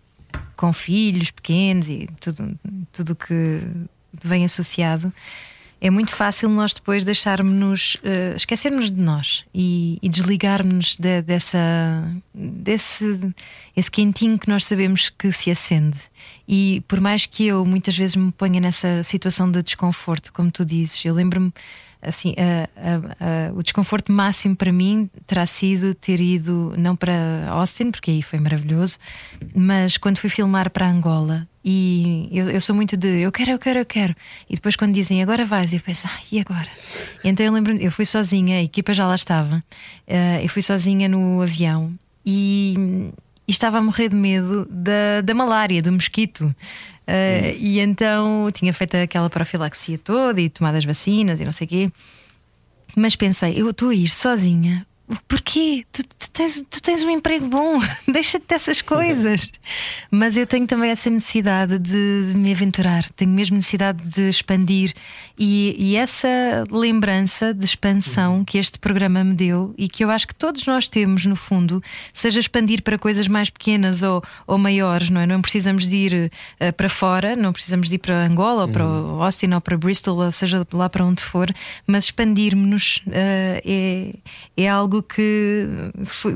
com 0.55 0.71
filhos 0.71 1.31
pequenos 1.31 1.89
e 1.89 2.09
tudo 2.19 2.57
tudo 2.91 3.15
que 3.15 3.61
vem 4.23 4.45
associado, 4.45 5.13
é 5.81 5.89
muito 5.89 6.13
fácil 6.13 6.49
nós 6.49 6.73
depois 6.73 7.05
deixarmos-nos, 7.05 7.95
uh, 7.95 8.35
esquecermos 8.35 8.91
de 8.91 8.99
nós 8.99 9.45
e, 9.53 9.97
e 10.01 10.09
desligarmos 10.09 10.97
de, 10.97 11.21
dessa, 11.21 11.57
desse 12.33 13.33
esse 13.75 13.89
quentinho 13.89 14.37
que 14.37 14.49
nós 14.49 14.65
sabemos 14.65 15.09
que 15.09 15.31
se 15.31 15.49
acende. 15.49 15.97
E 16.47 16.83
por 16.87 16.99
mais 16.99 17.25
que 17.25 17.47
eu 17.47 17.65
muitas 17.65 17.97
vezes 17.97 18.15
me 18.15 18.31
ponha 18.31 18.59
nessa 18.59 19.03
situação 19.03 19.49
de 19.49 19.63
desconforto, 19.63 20.33
como 20.33 20.51
tu 20.51 20.65
dizes, 20.65 21.03
eu 21.05 21.13
lembro-me 21.13 21.53
assim, 22.01 22.35
o 23.53 23.61
desconforto 23.61 24.11
máximo 24.11 24.55
para 24.55 24.71
mim 24.71 25.09
terá 25.27 25.45
sido 25.45 25.93
ter 25.93 26.19
ido 26.19 26.73
não 26.77 26.95
para 26.95 27.47
Austin, 27.49 27.91
porque 27.91 28.11
aí 28.11 28.21
foi 28.21 28.39
maravilhoso, 28.39 28.97
mas 29.53 29.97
quando 29.97 30.17
fui 30.17 30.29
filmar 30.29 30.69
para 30.69 30.89
Angola. 30.89 31.47
E 31.63 32.29
eu, 32.31 32.49
eu 32.49 32.61
sou 32.61 32.73
muito 32.73 32.95
de 32.95 33.19
eu 33.19 33.31
quero, 33.31 33.51
eu 33.51 33.59
quero, 33.59 33.79
eu 33.79 33.85
quero. 33.85 34.15
E 34.49 34.55
depois, 34.55 34.75
quando 34.77 34.93
dizem 34.93 35.21
agora 35.21 35.43
vais, 35.45 35.73
eu 35.73 35.79
penso, 35.81 36.07
ah, 36.07 36.19
e 36.31 36.39
agora? 36.39 36.69
E 37.23 37.27
então 37.27 37.45
eu 37.45 37.51
lembro, 37.51 37.75
eu 37.75 37.91
fui 37.91 38.05
sozinha, 38.05 38.57
a 38.57 38.63
equipa 38.63 38.93
já 38.93 39.05
lá 39.05 39.15
estava, 39.15 39.57
uh, 40.07 40.41
eu 40.41 40.47
fui 40.47 40.61
sozinha 40.61 41.09
no 41.09 41.41
avião 41.41 41.93
e, 42.25 43.11
e 43.49 43.51
estava 43.51 43.79
a 43.79 43.81
morrer 43.81 44.09
de 44.09 44.15
medo 44.15 44.67
da, 44.69 45.21
da 45.23 45.33
malária, 45.33 45.81
do 45.81 45.91
mosquito. 45.91 46.55
Uh, 47.07 47.57
e 47.57 47.79
então 47.79 48.51
tinha 48.53 48.71
feito 48.71 48.95
aquela 48.95 49.27
profilaxia 49.27 49.97
toda 49.97 50.39
e 50.39 50.51
tomado 50.51 50.75
as 50.75 50.85
vacinas 50.85 51.39
e 51.39 51.45
não 51.45 51.51
sei 51.51 51.65
o 51.65 51.67
quê. 51.67 51.91
Mas 52.95 53.15
pensei, 53.15 53.59
eu 53.59 53.67
estou 53.71 53.89
a 53.89 53.95
ir 53.95 54.07
sozinha 54.07 54.85
Porquê? 55.27 55.85
Tu, 55.91 56.03
tu, 56.03 56.29
tens, 56.29 56.63
tu 56.69 56.81
tens 56.81 57.03
um 57.03 57.09
emprego 57.09 57.47
bom, 57.47 57.79
deixa-te 58.07 58.45
dessas 58.47 58.81
coisas. 58.81 59.49
Mas 60.11 60.37
eu 60.37 60.45
tenho 60.45 60.67
também 60.67 60.91
essa 60.91 61.09
necessidade 61.09 61.79
de, 61.79 62.31
me 62.35 62.51
aventurar, 62.51 63.09
tenho 63.11 63.31
mesmo 63.31 63.55
necessidade 63.55 64.03
de 64.03 64.29
expandir. 64.29 64.93
E, 65.37 65.75
e, 65.79 65.95
essa 65.95 66.63
lembrança 66.69 67.53
de 67.53 67.65
expansão 67.65 68.43
que 68.43 68.57
este 68.57 68.77
programa 68.77 69.23
me 69.23 69.33
deu 69.33 69.73
e 69.77 69.87
que 69.87 70.03
eu 70.03 70.11
acho 70.11 70.27
que 70.27 70.35
todos 70.35 70.65
nós 70.67 70.87
temos, 70.87 71.25
no 71.25 71.35
fundo, 71.35 71.81
seja 72.13 72.39
expandir 72.39 72.83
para 72.83 72.97
coisas 72.97 73.27
mais 73.27 73.49
pequenas 73.49 74.03
ou, 74.03 74.21
ou 74.45 74.57
maiores, 74.57 75.09
não 75.09 75.21
é? 75.21 75.25
Não 75.25 75.41
precisamos 75.41 75.87
de 75.87 75.95
ir 75.95 76.31
uh, 76.61 76.73
para 76.73 76.89
fora, 76.89 77.35
não 77.35 77.53
precisamos 77.53 77.89
de 77.89 77.95
ir 77.95 77.99
para 77.99 78.25
Angola 78.25 78.63
ou 78.63 78.67
para 78.67 78.85
uhum. 78.85 79.23
Austin 79.23 79.53
ou 79.53 79.61
para 79.61 79.77
Bristol, 79.77 80.17
ou 80.17 80.31
seja 80.31 80.67
lá 80.73 80.89
para 80.89 81.05
onde 81.05 81.23
for, 81.23 81.49
mas 81.87 82.05
expandirmos-nos 82.05 82.97
uh, 83.07 83.61
é, 83.65 84.13
é 84.57 84.67
algo 84.67 84.98
que 85.01 85.67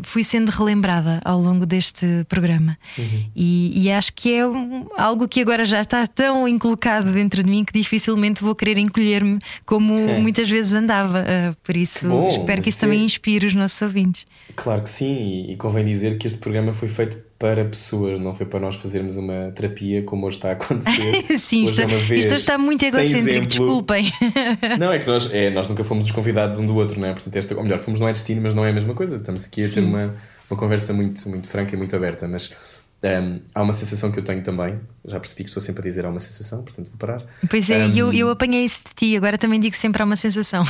fui, 0.04 0.24
sendo 0.24 0.50
relembrada 0.50 1.20
ao 1.24 1.40
longo 1.40 1.66
deste 1.66 2.26
programa. 2.28 2.78
Uhum. 2.98 3.26
E, 3.36 3.86
e, 3.86 3.92
acho 3.92 4.14
que 4.14 4.34
é 4.34 4.48
um, 4.48 4.88
algo 4.98 5.28
que 5.28 5.42
agora 5.42 5.66
já 5.66 5.82
está 5.82 6.06
tão 6.08 6.48
inculcado 6.48 7.12
dentro 7.12 7.44
de 7.44 7.50
mim 7.50 7.64
que 7.64 7.74
dificilmente 7.74 8.44
vou 8.44 8.56
querer 8.56 8.78
encolher-me 8.78 9.40
como 9.66 9.94
é. 9.98 10.20
muitas 10.20 10.50
vezes 10.50 10.74
andava. 10.74 11.20
Uh, 11.20 11.56
por 11.64 11.76
isso, 11.76 12.08
Bom, 12.08 12.28
espero 12.28 12.62
que 12.62 12.70
isso 12.70 12.80
também 12.80 13.02
é 13.02 13.04
inspire 13.04 13.46
os 13.46 13.54
nossos 13.54 13.82
ouvintes. 13.82 14.26
Claro 14.56 14.82
que 14.82 14.90
sim, 14.90 15.48
e 15.50 15.56
convém 15.56 15.86
dizer 15.86 16.18
que 16.18 16.28
este 16.28 16.40
programa 16.40 16.74
foi 16.74 16.88
feito 16.88 17.18
para 17.44 17.66
pessoas, 17.66 18.22
não 18.22 18.34
foi 18.34 18.46
para 18.46 18.58
nós 18.58 18.76
fazermos 18.76 19.18
uma 19.18 19.52
terapia 19.52 20.02
como 20.04 20.26
hoje 20.26 20.38
está 20.38 20.48
a 20.48 20.52
acontecer. 20.54 21.26
Sim, 21.38 21.66
isto, 21.66 21.86
vez, 21.86 22.10
isto, 22.10 22.36
está 22.36 22.58
muito 22.58 22.86
egocêntrico, 22.86 23.46
desculpem. 23.46 24.10
Não, 24.80 24.94
é 24.94 25.00
que 25.00 25.06
nós, 25.06 25.30
é, 25.34 25.50
nós 25.50 25.68
nunca 25.68 25.84
fomos 25.84 26.06
os 26.06 26.12
convidados 26.14 26.58
um 26.58 26.66
do 26.66 26.74
outro, 26.74 26.98
não 27.02 27.08
é? 27.10 27.12
Portanto, 27.12 27.36
esta, 27.36 27.54
ou 27.54 27.62
melhor, 27.62 27.80
fomos 27.80 28.00
não 28.00 28.08
é 28.08 28.14
destino, 28.14 28.42
mas 28.42 28.56
não 28.56 28.64
é 28.64 28.70
a 28.70 28.74
mesma 28.74 28.94
coisa. 28.94 29.18
Estamos 29.18 29.44
aqui 29.44 29.62
a 29.62 29.68
Sim. 29.68 29.74
ter 29.74 29.82
uma, 29.82 30.16
uma 30.50 30.58
conversa 30.58 30.94
muito, 30.94 31.28
muito 31.28 31.50
franca 31.50 31.76
e 31.76 31.78
muito 31.78 31.94
aberta, 31.94 32.30
mas 32.30 32.54
um, 33.04 33.42
há 33.54 33.62
uma 33.62 33.74
sensação 33.74 34.12
que 34.12 34.20
eu 34.20 34.24
tenho 34.24 34.42
também, 34.42 34.80
já 35.04 35.20
percebi 35.20 35.44
que 35.44 35.50
estou 35.50 35.62
sempre 35.62 35.82
a 35.82 35.84
dizer 35.84 36.06
há 36.06 36.10
uma 36.10 36.20
sensação, 36.20 36.64
portanto 36.64 36.88
vou 36.88 36.98
parar. 36.98 37.22
Pois 37.50 37.70
é, 37.70 37.86
um, 37.86 37.94
eu, 37.94 38.14
eu 38.14 38.30
apanhei 38.30 38.64
isso 38.64 38.82
de 38.88 38.96
ti, 38.96 39.18
agora 39.18 39.38
também 39.38 39.60
digo 39.60 39.76
sempre 39.76 40.02
há 40.02 40.06
uma 40.06 40.16
sensação. 40.16 40.64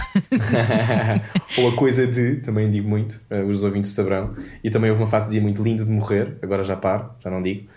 Ou 1.60 1.69
a 1.69 1.76
coisa 1.76 2.07
de, 2.07 2.38
também 2.38 2.72
digo 2.72 2.89
muito, 2.89 3.22
uh, 3.30 3.47
os 3.47 3.64
ouvintes 3.64 3.91
saberão. 3.91 4.35
E 4.64 4.69
também 4.72 4.89
houve 4.89 5.03
uma 5.03 5.07
fase 5.07 5.27
de 5.27 5.34
dia 5.34 5.41
muito 5.41 5.61
lindo 5.61 5.85
de 5.85 5.91
morrer, 5.91 6.38
agora 6.41 6.64
já 6.64 6.76
paro, 6.76 7.11
já 7.23 7.30
não 7.30 7.39
digo. 7.39 7.69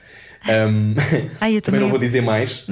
Um, 0.48 0.94
Ai, 1.38 1.50
também, 1.50 1.60
também 1.60 1.80
não 1.80 1.88
vou 1.90 1.98
dizer 1.98 2.22
mais, 2.22 2.66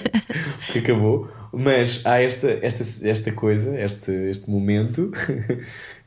porque 0.64 0.78
acabou. 0.78 1.28
Mas 1.52 2.00
há 2.06 2.20
esta, 2.22 2.50
esta, 2.62 2.82
esta 3.06 3.30
coisa, 3.30 3.78
este, 3.78 4.10
este 4.10 4.48
momento 4.48 5.12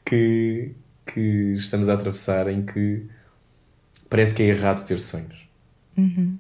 que, 0.03 0.71
que 1.05 1.53
estamos 1.53 1.87
a 1.87 1.93
atravessar 1.93 2.49
em 2.49 2.65
que 2.65 3.05
parece 4.09 4.34
que 4.34 4.43
é 4.43 4.47
errado 4.47 4.85
ter 4.85 4.99
sonhos. 4.99 5.47
Uhum. 5.97 6.38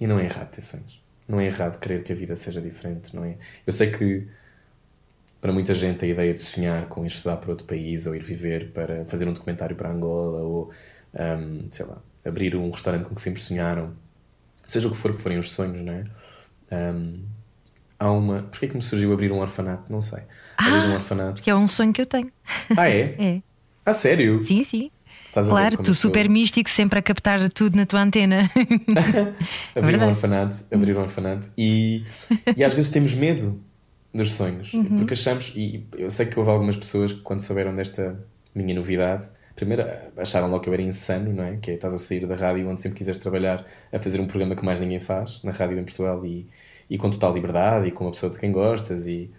E 0.00 0.06
não 0.06 0.18
é 0.18 0.24
errado 0.24 0.50
ter 0.50 0.60
sonhos. 0.60 1.02
Não 1.26 1.40
é 1.40 1.46
errado 1.46 1.78
querer 1.78 2.02
que 2.02 2.12
a 2.12 2.16
vida 2.16 2.36
seja 2.36 2.60
diferente, 2.60 3.14
não 3.14 3.24
é? 3.24 3.36
Eu 3.66 3.72
sei 3.72 3.90
que 3.90 4.26
para 5.40 5.52
muita 5.52 5.72
gente 5.72 6.04
a 6.04 6.08
ideia 6.08 6.34
de 6.34 6.40
sonhar 6.40 6.86
com 6.86 7.04
ir 7.04 7.08
estudar 7.08 7.36
para 7.36 7.50
outro 7.50 7.66
país 7.66 8.06
ou 8.06 8.14
ir 8.14 8.22
viver 8.22 8.70
para 8.72 9.04
fazer 9.04 9.28
um 9.28 9.32
documentário 9.32 9.76
para 9.76 9.90
Angola 9.90 10.40
ou, 10.40 10.70
um, 11.14 11.70
sei 11.70 11.86
lá, 11.86 11.98
abrir 12.24 12.56
um 12.56 12.70
restaurante 12.70 13.04
com 13.04 13.14
que 13.14 13.20
sempre 13.20 13.40
sonharam, 13.40 13.94
seja 14.64 14.88
o 14.88 14.90
que 14.90 14.96
for 14.96 15.12
que 15.12 15.20
forem 15.20 15.38
os 15.38 15.52
sonhos, 15.52 15.80
não 15.82 15.92
é? 15.92 16.04
Um, 16.72 17.22
há 17.98 18.10
uma. 18.10 18.42
Porquê 18.42 18.66
é 18.66 18.68
que 18.68 18.74
me 18.74 18.82
surgiu 18.82 19.12
abrir 19.12 19.30
um 19.32 19.38
orfanato? 19.38 19.90
Não 19.90 20.02
sei. 20.02 20.22
Ah, 20.56 20.66
abrir 20.66 20.88
um 20.88 20.94
orfanato. 20.94 21.42
Que 21.42 21.50
é 21.50 21.54
um 21.54 21.68
sonho 21.68 21.92
que 21.92 22.00
eu 22.00 22.06
tenho. 22.06 22.30
Ah, 22.76 22.88
é? 22.88 23.14
é. 23.18 23.42
Ah, 23.86 23.92
sério? 23.92 24.42
Sim, 24.42 24.62
sim. 24.64 24.90
Estás 25.38 25.48
claro, 25.48 25.76
tu 25.82 25.94
super 25.94 26.28
místico, 26.28 26.68
sempre 26.68 26.98
a 26.98 27.02
captar 27.02 27.48
tudo 27.50 27.76
na 27.76 27.86
tua 27.86 28.02
antena. 28.02 28.50
abrir 29.76 30.00
é 30.00 30.04
um 30.04 30.08
orfanato, 30.08 30.56
abrir 30.72 30.96
um 30.96 31.02
orfanato. 31.02 31.48
E, 31.56 32.02
e 32.56 32.64
às 32.64 32.74
vezes 32.74 32.90
temos 32.90 33.14
medo 33.14 33.60
dos 34.12 34.32
sonhos, 34.32 34.72
uhum. 34.74 34.96
porque 34.96 35.14
achamos, 35.14 35.52
e 35.54 35.86
eu 35.96 36.10
sei 36.10 36.26
que 36.26 36.38
houve 36.38 36.50
algumas 36.50 36.76
pessoas 36.76 37.12
que 37.12 37.20
quando 37.20 37.40
souberam 37.40 37.74
desta 37.74 38.18
minha 38.54 38.74
novidade, 38.74 39.28
primeiro 39.54 39.84
acharam 40.16 40.48
logo 40.50 40.60
que 40.60 40.68
eu 40.68 40.72
era 40.72 40.82
insano, 40.82 41.32
não 41.32 41.44
é? 41.44 41.56
Que 41.56 41.72
é, 41.72 41.74
estás 41.74 41.94
a 41.94 41.98
sair 41.98 42.26
da 42.26 42.34
rádio 42.34 42.68
onde 42.68 42.80
sempre 42.80 42.98
quiseres 42.98 43.18
trabalhar 43.18 43.64
a 43.92 43.98
fazer 43.98 44.20
um 44.20 44.26
programa 44.26 44.56
que 44.56 44.64
mais 44.64 44.80
ninguém 44.80 44.98
faz, 44.98 45.40
na 45.44 45.52
rádio 45.52 45.78
em 45.78 45.84
Portugal, 45.84 46.24
e, 46.26 46.48
e 46.90 46.98
com 46.98 47.10
total 47.10 47.32
liberdade, 47.32 47.86
e 47.86 47.90
com 47.92 48.04
uma 48.04 48.10
pessoa 48.10 48.32
de 48.32 48.38
quem 48.38 48.50
gostas, 48.50 49.06
e, 49.06 49.30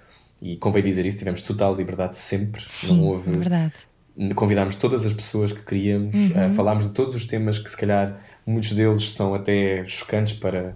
e 0.41 0.55
convém 0.55 0.81
dizer 0.81 1.05
isso, 1.05 1.17
tivemos 1.17 1.41
total 1.41 1.75
liberdade 1.75 2.15
sempre, 2.15 2.63
Sim, 2.67 2.95
não 2.95 3.03
houve... 3.05 3.33
É 3.33 3.37
verdade 3.37 3.88
convidámos 4.35 4.75
todas 4.75 5.05
as 5.05 5.13
pessoas 5.13 5.51
que 5.51 5.61
queríamos, 5.61 6.13
uhum. 6.13 6.47
uh, 6.47 6.51
falámos 6.51 6.89
de 6.89 6.91
todos 6.91 7.15
os 7.15 7.25
temas 7.25 7.57
que 7.57 7.69
se 7.71 7.77
calhar 7.77 8.19
muitos 8.45 8.73
deles 8.73 9.13
são 9.13 9.33
até 9.33 9.85
chocantes 9.85 10.33
para, 10.33 10.75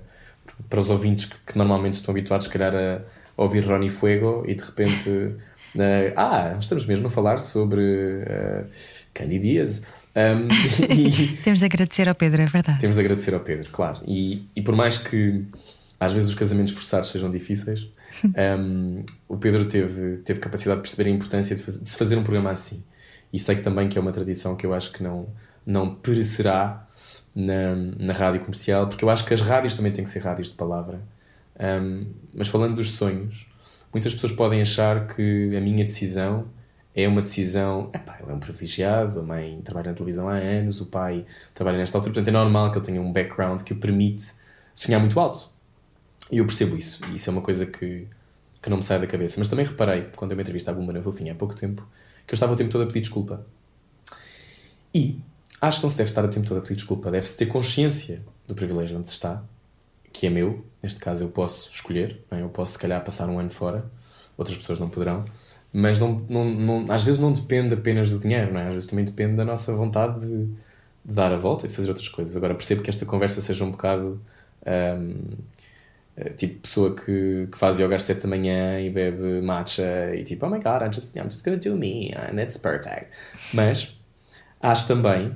para 0.70 0.80
os 0.80 0.90
ouvintes 0.90 1.26
que, 1.26 1.36
que 1.48 1.58
normalmente 1.58 1.96
estão 1.96 2.12
habituados 2.14 2.46
se 2.46 2.52
calhar 2.52 2.74
a, 2.74 3.02
ouvir 3.36 3.66
Ronnie 3.66 3.90
Fuego 3.90 4.44
e 4.48 4.56
de 4.56 4.64
repente 4.64 5.10
uh, 5.10 5.38
ah, 6.16 6.56
estamos 6.60 6.86
mesmo 6.86 7.08
a 7.08 7.10
falar 7.10 7.38
sobre 7.38 7.82
uh, 7.82 8.66
Candy 9.14 9.40
Dias 9.40 9.88
um, 10.16 10.48
e, 10.94 11.38
temos 11.44 11.60
de 11.60 11.66
agradecer 11.66 12.08
ao 12.08 12.14
Pedro, 12.14 12.44
é 12.44 12.46
verdade. 12.46 12.80
Temos 12.80 12.96
de 12.96 13.02
agradecer 13.02 13.34
ao 13.34 13.40
Pedro, 13.40 13.70
claro. 13.72 14.00
E, 14.08 14.46
e 14.56 14.62
por 14.62 14.76
mais 14.76 14.98
que 14.98 15.44
às 16.00 16.14
vezes 16.14 16.30
os 16.30 16.36
casamentos 16.36 16.72
forçados 16.72 17.10
sejam 17.10 17.30
difíceis 17.30 17.88
um, 18.60 19.04
o 19.28 19.38
Pedro 19.38 19.66
teve, 19.66 20.18
teve 20.18 20.40
capacidade 20.40 20.78
de 20.78 20.84
perceber 20.84 21.10
a 21.10 21.14
importância 21.14 21.56
de, 21.56 21.64
faz, 21.64 21.82
de 21.82 21.90
se 21.90 21.98
fazer 21.98 22.16
um 22.16 22.24
programa 22.24 22.52
assim 22.52 22.84
e 23.34 23.40
sei 23.40 23.56
também 23.58 23.90
que 23.90 23.98
é 23.98 24.02
uma 24.02 24.12
tradição 24.12 24.56
que 24.56 24.66
eu 24.66 24.74
acho 24.74 24.92
que 24.92 25.02
não, 25.02 25.28
não 25.66 25.96
perecerá 25.96 26.88
na, 27.36 27.76
na 27.76 28.14
rádio 28.14 28.42
comercial, 28.42 28.88
porque 28.88 29.04
eu 29.04 29.10
acho 29.10 29.26
que 29.26 29.34
as 29.34 29.42
rádios 29.42 29.76
também 29.76 29.92
têm 29.92 30.04
que 30.04 30.10
ser 30.10 30.20
rádios 30.20 30.50
de 30.50 30.56
palavra. 30.56 31.02
Um, 31.60 32.12
mas 32.34 32.48
falando 32.48 32.76
dos 32.76 32.92
sonhos, 32.92 33.48
muitas 33.92 34.14
pessoas 34.14 34.32
podem 34.32 34.62
achar 34.62 35.08
que 35.08 35.50
a 35.56 35.60
minha 35.60 35.84
decisão 35.84 36.46
é 36.96 37.08
uma 37.08 37.22
decisão. 37.22 37.90
Epá, 37.94 38.20
ele 38.22 38.32
é 38.32 38.36
um 38.36 38.40
privilegiado, 38.40 39.20
a 39.20 39.24
mãe 39.24 39.60
trabalha 39.64 39.90
na 39.90 39.96
televisão 39.96 40.30
há 40.30 40.36
anos, 40.36 40.80
o 40.80 40.86
pai 40.86 41.26
trabalha 41.56 41.78
nesta 41.78 41.98
altura, 41.98 42.14
portanto 42.14 42.28
é 42.28 42.32
normal 42.32 42.72
que 42.72 42.78
ele 42.78 42.86
tenha 42.86 43.02
um 43.02 43.12
background 43.12 43.62
que 43.62 43.74
o 43.74 43.78
permite 43.78 44.34
sonhar 44.76 45.00
muito 45.00 45.20
alto. 45.20 45.50
E 46.32 46.38
eu 46.38 46.46
percebo 46.46 46.78
isso, 46.78 47.02
e 47.12 47.16
isso 47.16 47.30
é 47.30 47.34
uma 47.34 47.42
coisa 47.42 47.66
que, 47.66 48.08
que 48.62 48.70
não 48.70 48.78
me 48.78 48.84
sai 48.84 49.00
da 49.00 49.08
cabeça. 49.08 49.40
Mas 49.40 49.50
também 49.50 49.66
reparei, 49.66 50.10
quando 50.16 50.32
eu 50.32 50.38
me 50.38 50.44
entrevista 50.44 50.72
à 50.72 50.74
Bumba 50.74 50.94
na 50.94 51.02
Fofinha 51.02 51.34
há 51.34 51.36
pouco 51.36 51.56
tempo, 51.56 51.86
que 52.26 52.34
eu 52.34 52.36
estava 52.36 52.54
o 52.54 52.56
tempo 52.56 52.72
todo 52.72 52.84
a 52.84 52.88
pedir 52.88 53.02
desculpa. 53.02 53.46
E 54.94 55.20
acho 55.60 55.78
que 55.78 55.84
não 55.84 55.90
se 55.90 55.98
deve 55.98 56.10
estar 56.10 56.24
o 56.24 56.28
tempo 56.28 56.48
todo 56.48 56.58
a 56.58 56.62
pedir 56.62 56.76
desculpa, 56.76 57.10
deve-se 57.10 57.36
ter 57.36 57.48
consciência 57.48 58.24
do 58.48 58.54
privilégio 58.54 58.98
onde 58.98 59.08
se 59.08 59.14
está, 59.14 59.44
que 60.12 60.28
é 60.28 60.30
meu, 60.30 60.64
neste 60.82 61.00
caso 61.00 61.24
eu 61.24 61.30
posso 61.30 61.72
escolher, 61.72 62.22
é? 62.32 62.42
eu 62.42 62.50
posso 62.50 62.74
se 62.74 62.80
calhar 62.80 63.04
passar 63.04 63.28
um 63.30 63.40
ano 63.40 63.50
fora, 63.50 63.86
outras 64.38 64.56
pessoas 64.56 64.80
não 64.80 64.90
poderão, 64.90 65.26
mas 65.72 65.98
não, 65.98 66.24
não, 66.30 66.46
não, 66.46 66.92
às 66.92 67.02
vezes 67.04 67.20
não 67.20 67.34
depende 67.34 67.74
apenas 67.74 68.12
do 68.12 68.20
dinheiro, 68.20 68.54
não 68.54 68.60
é? 68.60 68.68
às 68.68 68.74
vezes 68.74 68.88
também 68.88 69.04
depende 69.04 69.36
da 69.36 69.44
nossa 69.44 69.74
vontade 69.74 70.20
de, 70.20 70.46
de, 70.46 70.56
dar 71.04 71.32
a 71.34 71.36
volta 71.36 71.66
e 71.66 71.70
de 71.70 71.74
fazer 71.74 71.90
outras 71.90 72.08
coisas. 72.08 72.38
Agora 72.38 72.54
percebo 72.54 72.84
que 72.84 72.90
esta 72.90 73.06
conversa 73.06 73.42
seja 73.42 73.66
um 73.66 73.72
bocado. 73.72 74.22
Um, 74.66 75.36
tipo 76.36 76.62
pessoa 76.62 76.96
que, 76.96 77.48
que 77.52 77.58
faz 77.58 77.80
yoga 77.80 77.96
às 77.96 78.04
7 78.04 78.22
da 78.22 78.28
manhã 78.28 78.80
e 78.80 78.90
bebe 78.90 79.42
matcha 79.42 80.14
e 80.16 80.24
tipo, 80.24 80.46
oh 80.46 80.50
my 80.50 80.60
god, 80.60 80.84
I'm 80.84 80.94
just, 80.94 81.16
I'm 81.16 81.30
just 81.30 81.44
gonna 81.44 81.58
do 81.58 81.76
me 81.76 82.14
and 82.14 82.40
it's 82.40 82.58
perfect. 82.58 83.12
Mas 83.54 83.96
acho 84.62 84.88
também 84.88 85.36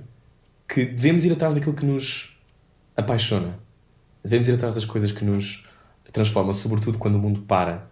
que 0.68 0.86
devemos 0.86 1.26
ir 1.26 1.34
atrás 1.34 1.56
daquilo 1.56 1.74
que 1.74 1.86
nos 1.86 2.40
apaixona. 2.96 3.58
Devemos 4.24 4.48
ir 4.48 4.54
atrás 4.54 4.74
das 4.74 4.86
coisas 4.86 5.12
que 5.12 5.24
nos 5.24 5.68
transformam, 6.12 6.54
sobretudo 6.54 6.98
quando 6.98 7.16
o 7.16 7.20
mundo 7.20 7.42
para 7.42 7.90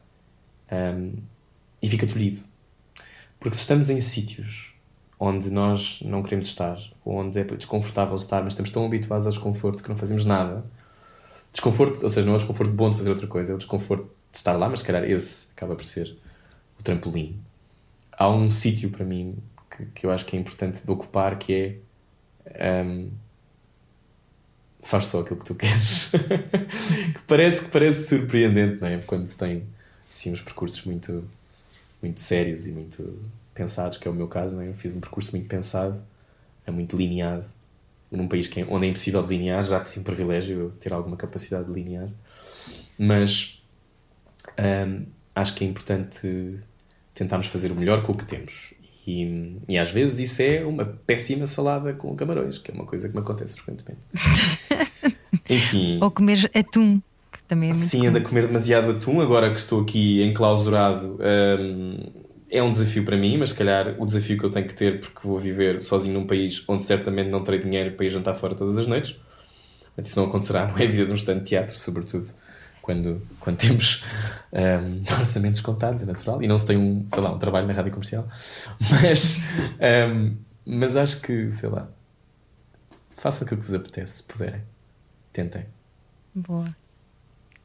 um, 0.71 1.13
e 1.81 1.89
fica 1.89 2.05
tolhido. 2.05 2.43
Porque 3.39 3.55
se 3.55 3.61
estamos 3.61 3.89
em 3.89 4.01
sítios 4.01 4.73
onde 5.19 5.49
nós 5.49 5.99
não 6.01 6.21
queremos 6.21 6.45
estar, 6.45 6.77
ou 7.03 7.15
onde 7.15 7.39
é 7.39 7.43
desconfortável 7.43 8.15
estar, 8.15 8.43
mas 8.43 8.53
estamos 8.53 8.71
tão 8.71 8.85
habituados 8.85 9.25
ao 9.25 9.31
desconforto 9.31 9.81
que 9.81 9.89
não 9.89 9.97
fazemos 9.97 10.25
nada. 10.25 10.65
Desconforto, 11.55 12.03
ou 12.03 12.09
seja, 12.09 12.25
não 12.25 12.33
é 12.33 12.35
o 12.35 12.39
desconforto 12.39 12.73
bom 12.73 12.89
de 12.89 12.97
fazer 12.97 13.09
outra 13.09 13.27
coisa, 13.27 13.53
é 13.53 13.55
o 13.55 13.57
desconforto 13.57 14.11
de 14.29 14.37
estar 14.37 14.57
lá, 14.57 14.67
mas 14.67 14.81
se 14.81 14.85
calhar 14.85 15.05
esse 15.05 15.47
acaba 15.55 15.73
por 15.73 15.85
ser 15.85 16.13
o 16.77 16.83
trampolim. 16.83 17.39
Há 18.11 18.29
um 18.29 18.49
sítio 18.49 18.89
para 18.89 19.05
mim 19.05 19.37
que, 19.71 19.85
que 19.85 20.05
eu 20.05 20.11
acho 20.11 20.25
que 20.25 20.35
é 20.35 20.39
importante 20.39 20.83
de 20.83 20.91
ocupar 20.91 21.39
que 21.39 21.79
é 22.43 22.83
um, 22.83 23.09
faz 24.83 25.07
só 25.07 25.21
aquilo 25.21 25.39
que 25.39 25.45
tu 25.45 25.55
queres. 25.55 26.11
que 26.11 27.21
parece 27.25 27.63
que 27.63 27.71
parece 27.71 28.09
surpreendente, 28.09 28.81
não 28.81 28.89
é? 28.89 28.97
Quando 28.97 29.25
se 29.25 29.37
tem 29.37 29.63
assim 30.09 30.33
uns 30.33 30.41
percursos 30.41 30.83
muito 30.83 31.23
muito 32.01 32.19
sérios 32.19 32.67
e 32.67 32.71
muito 32.73 33.17
pensados, 33.53 33.97
que 33.97 34.09
é 34.09 34.11
o 34.11 34.13
meu 34.13 34.27
caso, 34.27 34.57
não 34.57 34.61
é? 34.61 34.67
Eu 34.67 34.73
fiz 34.73 34.93
um 34.93 34.99
percurso 34.99 35.31
muito 35.31 35.47
pensado, 35.47 36.03
é 36.67 36.71
muito 36.71 36.97
lineado, 36.97 37.45
num 38.15 38.27
país 38.27 38.47
que 38.47 38.61
é, 38.61 38.65
onde 38.69 38.85
é 38.85 38.89
impossível 38.89 39.21
delinear, 39.21 39.63
já 39.63 39.79
de 39.79 39.87
si 39.87 39.99
um 39.99 40.03
privilégio 40.03 40.59
eu 40.59 40.69
ter 40.71 40.93
alguma 40.93 41.17
capacidade 41.17 41.65
de 41.65 41.73
delinear, 41.73 42.09
mas 42.97 43.61
hum, 44.59 45.05
acho 45.35 45.55
que 45.55 45.63
é 45.63 45.67
importante 45.67 46.59
tentarmos 47.13 47.47
fazer 47.47 47.71
o 47.71 47.75
melhor 47.75 48.03
com 48.03 48.11
o 48.11 48.17
que 48.17 48.25
temos. 48.25 48.73
E, 49.07 49.59
e, 49.69 49.77
às 49.77 49.91
vezes 49.91 50.31
isso 50.31 50.41
é 50.41 50.65
uma 50.65 50.83
péssima 50.83 51.45
salada 51.45 51.93
com 51.93 52.15
camarões, 52.15 52.57
que 52.57 52.71
é 52.71 52.73
uma 52.73 52.85
coisa 52.85 53.07
que 53.07 53.13
me 53.13 53.21
acontece 53.21 53.55
frequentemente. 53.55 54.07
Enfim. 55.47 55.99
Ou 56.01 56.09
comer 56.09 56.49
atum, 56.55 56.99
que 57.31 57.43
também 57.43 57.69
é 57.69 57.73
muito 57.73 57.85
Sim, 57.85 58.07
anda 58.07 58.17
a 58.17 58.21
comer 58.23 58.47
demasiado 58.47 58.89
atum. 58.89 59.21
Agora 59.21 59.51
que 59.51 59.59
estou 59.59 59.81
aqui 59.81 60.23
enclausurado, 60.23 61.19
hum, 61.21 61.97
é 62.49 62.61
um 62.61 62.69
desafio 62.69 63.03
para 63.03 63.17
mim, 63.17 63.37
mas 63.37 63.49
se 63.49 63.55
calhar 63.55 63.95
o 63.99 64.05
desafio 64.05 64.37
que 64.37 64.45
eu 64.45 64.49
tenho 64.49 64.67
que 64.67 64.73
ter, 64.73 64.99
porque 64.99 65.27
vou 65.27 65.37
viver 65.37 65.81
sozinho 65.81 66.13
num 66.13 66.27
país 66.27 66.63
onde 66.67 66.83
certamente 66.83 67.29
não 67.29 67.43
terei 67.43 67.59
dinheiro 67.59 67.95
para 67.95 68.05
ir 68.05 68.09
jantar 68.09 68.35
fora 68.35 68.55
todas 68.55 68.77
as 68.77 68.87
noites. 68.87 69.15
Mas 69.95 70.07
isso 70.07 70.19
não 70.19 70.27
acontecerá, 70.27 70.67
não 70.67 70.77
é 70.77 70.83
a 70.83 70.89
vida 70.89 71.05
de 71.05 71.11
um 71.11 71.15
estante 71.15 71.39
de 71.39 71.45
teatro, 71.45 71.77
sobretudo 71.79 72.33
quando, 72.85 73.27
quando 73.39 73.57
temos 73.57 74.03
um, 74.53 75.01
orçamentos 75.19 75.59
contados, 75.59 76.03
é 76.03 76.05
natural, 76.05 76.43
e 76.43 76.47
não 76.47 76.57
se 76.57 76.67
tem 76.67 76.77
um, 76.77 77.07
sei 77.09 77.21
lá, 77.21 77.31
um 77.31 77.39
trabalho 77.39 77.65
na 77.65 77.73
rádio 77.73 77.91
comercial. 77.91 78.27
Mas, 79.01 79.37
um, 80.13 80.35
mas 80.67 80.97
acho 80.97 81.21
que, 81.21 81.51
sei 81.51 81.69
lá, 81.69 81.87
façam 83.15 83.45
aquilo 83.45 83.61
que 83.61 83.67
vos 83.67 83.75
apetece, 83.75 84.17
se 84.17 84.23
puderem. 84.23 84.61
Tentem. 85.31 85.65
Boa. 86.33 86.75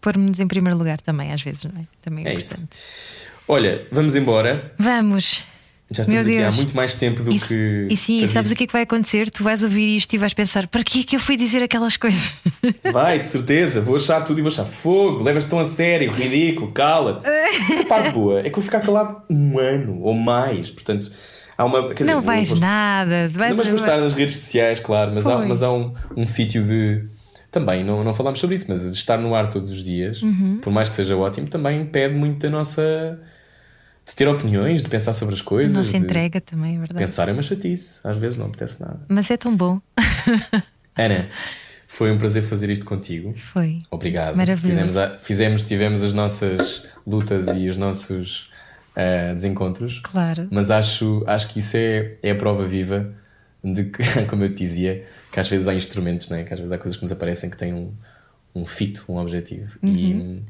Pôr-nos 0.03 0.39
em 0.39 0.47
primeiro 0.47 0.79
lugar 0.79 1.01
também, 1.01 1.33
às 1.33 1.43
vezes, 1.43 1.65
não 1.65 1.81
é? 1.81 1.87
Também 2.03 2.27
é, 2.27 2.31
é 2.31 2.33
importante. 2.35 2.73
Isso. 2.75 3.31
Olha, 3.51 3.85
vamos 3.91 4.15
embora. 4.15 4.73
Vamos. 4.79 5.43
Já 5.91 6.03
estamos 6.03 6.25
aqui 6.25 6.41
há 6.41 6.53
muito 6.53 6.77
mais 6.77 6.95
tempo 6.95 7.21
do 7.25 7.33
e, 7.33 7.41
que. 7.41 7.89
E 7.91 7.97
sim, 7.97 8.25
sabes 8.29 8.53
o 8.53 8.55
que 8.55 8.63
é 8.63 8.67
que 8.69 8.73
vai 8.73 8.83
acontecer? 8.83 9.29
Tu 9.29 9.43
vais 9.43 9.65
ouvir 9.65 9.97
isto 9.97 10.15
e 10.15 10.19
vais 10.19 10.33
pensar: 10.33 10.69
para 10.69 10.85
que 10.85 11.01
é 11.01 11.03
que 11.03 11.17
eu 11.17 11.21
fui 11.21 11.37
dizer 11.37 11.61
aquelas 11.61 11.97
coisas? 11.97 12.33
Vai, 12.93 13.19
de 13.19 13.27
certeza. 13.27 13.81
Vou 13.81 13.97
achar 13.97 14.23
tudo 14.23 14.39
e 14.39 14.43
vou 14.43 14.51
achar 14.53 14.65
fogo, 14.65 15.25
levas 15.25 15.45
tão 15.45 15.59
a 15.59 15.65
sério, 15.65 16.13
ridículo, 16.13 16.71
cala-te. 16.71 17.27
Essa 17.73 17.85
parte 17.87 18.11
boa 18.13 18.39
é 18.39 18.45
que 18.45 18.55
vou 18.55 18.63
ficar 18.63 18.83
calado 18.83 19.21
um 19.29 19.59
ano 19.59 20.01
ou 20.01 20.15
mais. 20.15 20.71
Portanto, 20.71 21.11
há 21.59 21.65
uma. 21.65 21.93
Dizer, 21.93 22.05
não 22.05 22.21
vais 22.21 22.51
vou, 22.51 22.61
nada. 22.61 23.29
Vais 23.35 23.51
não, 23.51 23.57
mas 23.57 23.67
vou 23.67 23.77
estar 23.77 23.99
nas 23.99 24.13
redes 24.13 24.37
sociais, 24.37 24.79
claro, 24.79 25.11
mas 25.13 25.27
há, 25.27 25.39
mas 25.39 25.61
há 25.65 25.73
um, 25.73 25.93
um 26.17 26.25
sítio 26.25 26.63
de. 26.63 27.05
Também, 27.51 27.83
não, 27.83 28.05
não 28.05 28.15
falámos 28.15 28.39
sobre 28.39 28.55
isso, 28.55 28.67
mas 28.69 28.81
estar 28.93 29.19
no 29.19 29.35
ar 29.35 29.49
todos 29.49 29.71
os 29.71 29.83
dias, 29.85 30.23
Uhum. 30.23 30.61
por 30.63 30.73
mais 30.73 30.89
que 30.89 30.95
seja 30.95 31.17
ótimo, 31.17 31.49
também 31.49 31.85
pede 31.85 32.15
muito 32.15 32.39
da 32.39 32.49
nossa. 32.49 33.19
De 34.05 34.15
ter 34.15 34.27
opiniões, 34.29 34.83
de 34.83 34.89
pensar 34.89 35.13
sobre 35.13 35.35
as 35.35 35.43
coisas. 35.43 35.77
Nossa 35.77 35.91
de 35.91 35.97
entrega 35.97 36.41
também, 36.41 36.77
é 36.77 36.79
verdade. 36.79 36.99
Pensar 36.99 37.29
é 37.29 37.33
uma 37.33 37.43
chatice, 37.43 38.01
às 38.05 38.17
vezes 38.17 38.39
não 38.39 38.47
apetece 38.47 38.81
nada. 38.81 39.01
Mas 39.09 39.31
é 39.31 39.37
tão 39.37 39.57
bom. 39.57 39.81
Ana, 40.97 41.29
foi 41.87 42.11
um 42.11 42.19
prazer 42.19 42.43
fazer 42.43 42.71
isto 42.71 42.85
contigo. 42.85 43.35
Foi. 43.37 43.83
Obrigado. 43.91 44.37
Maravilhoso. 44.37 44.81
Fizemos, 44.81 44.97
a- 44.97 45.19
fizemos, 45.19 45.65
tivemos 45.65 46.03
as 46.03 46.15
nossas 46.15 46.85
lutas 47.07 47.49
e 47.49 47.69
os 47.69 47.77
nossos 47.77 48.51
ah, 48.95 49.33
desencontros. 49.35 50.01
Claro. 50.01 50.49
Mas 50.51 50.71
acho, 50.71 51.25
acho 51.27 51.49
que 51.49 51.61
isso 51.61 51.77
é, 51.77 52.17
é 52.23 52.31
a 52.31 52.35
prova 52.35 52.67
viva 52.67 53.13
de 53.63 53.85
que, 53.85 54.03
como 54.29 54.45
eu 54.45 54.49
te 54.55 54.65
dizia, 54.65 55.07
que 55.33 55.39
às 55.41 55.49
vezes 55.49 55.69
há 55.69 55.75
instrumentos, 55.75 56.29
né? 56.29 56.45
que 56.45 56.53
às 56.53 56.59
vezes 56.59 56.73
há 56.73 56.79
coisas 56.79 56.97
que 56.97 57.03
nos 57.03 57.13
aparecem 57.13 57.49
que 57.49 57.57
têm 57.57 57.73
um, 57.73 57.93
um 58.55 58.67
fito, 58.67 59.05
um 59.09 59.17
objetivo. 59.17 59.79
Uhum. 59.83 59.95
E, 59.95 60.43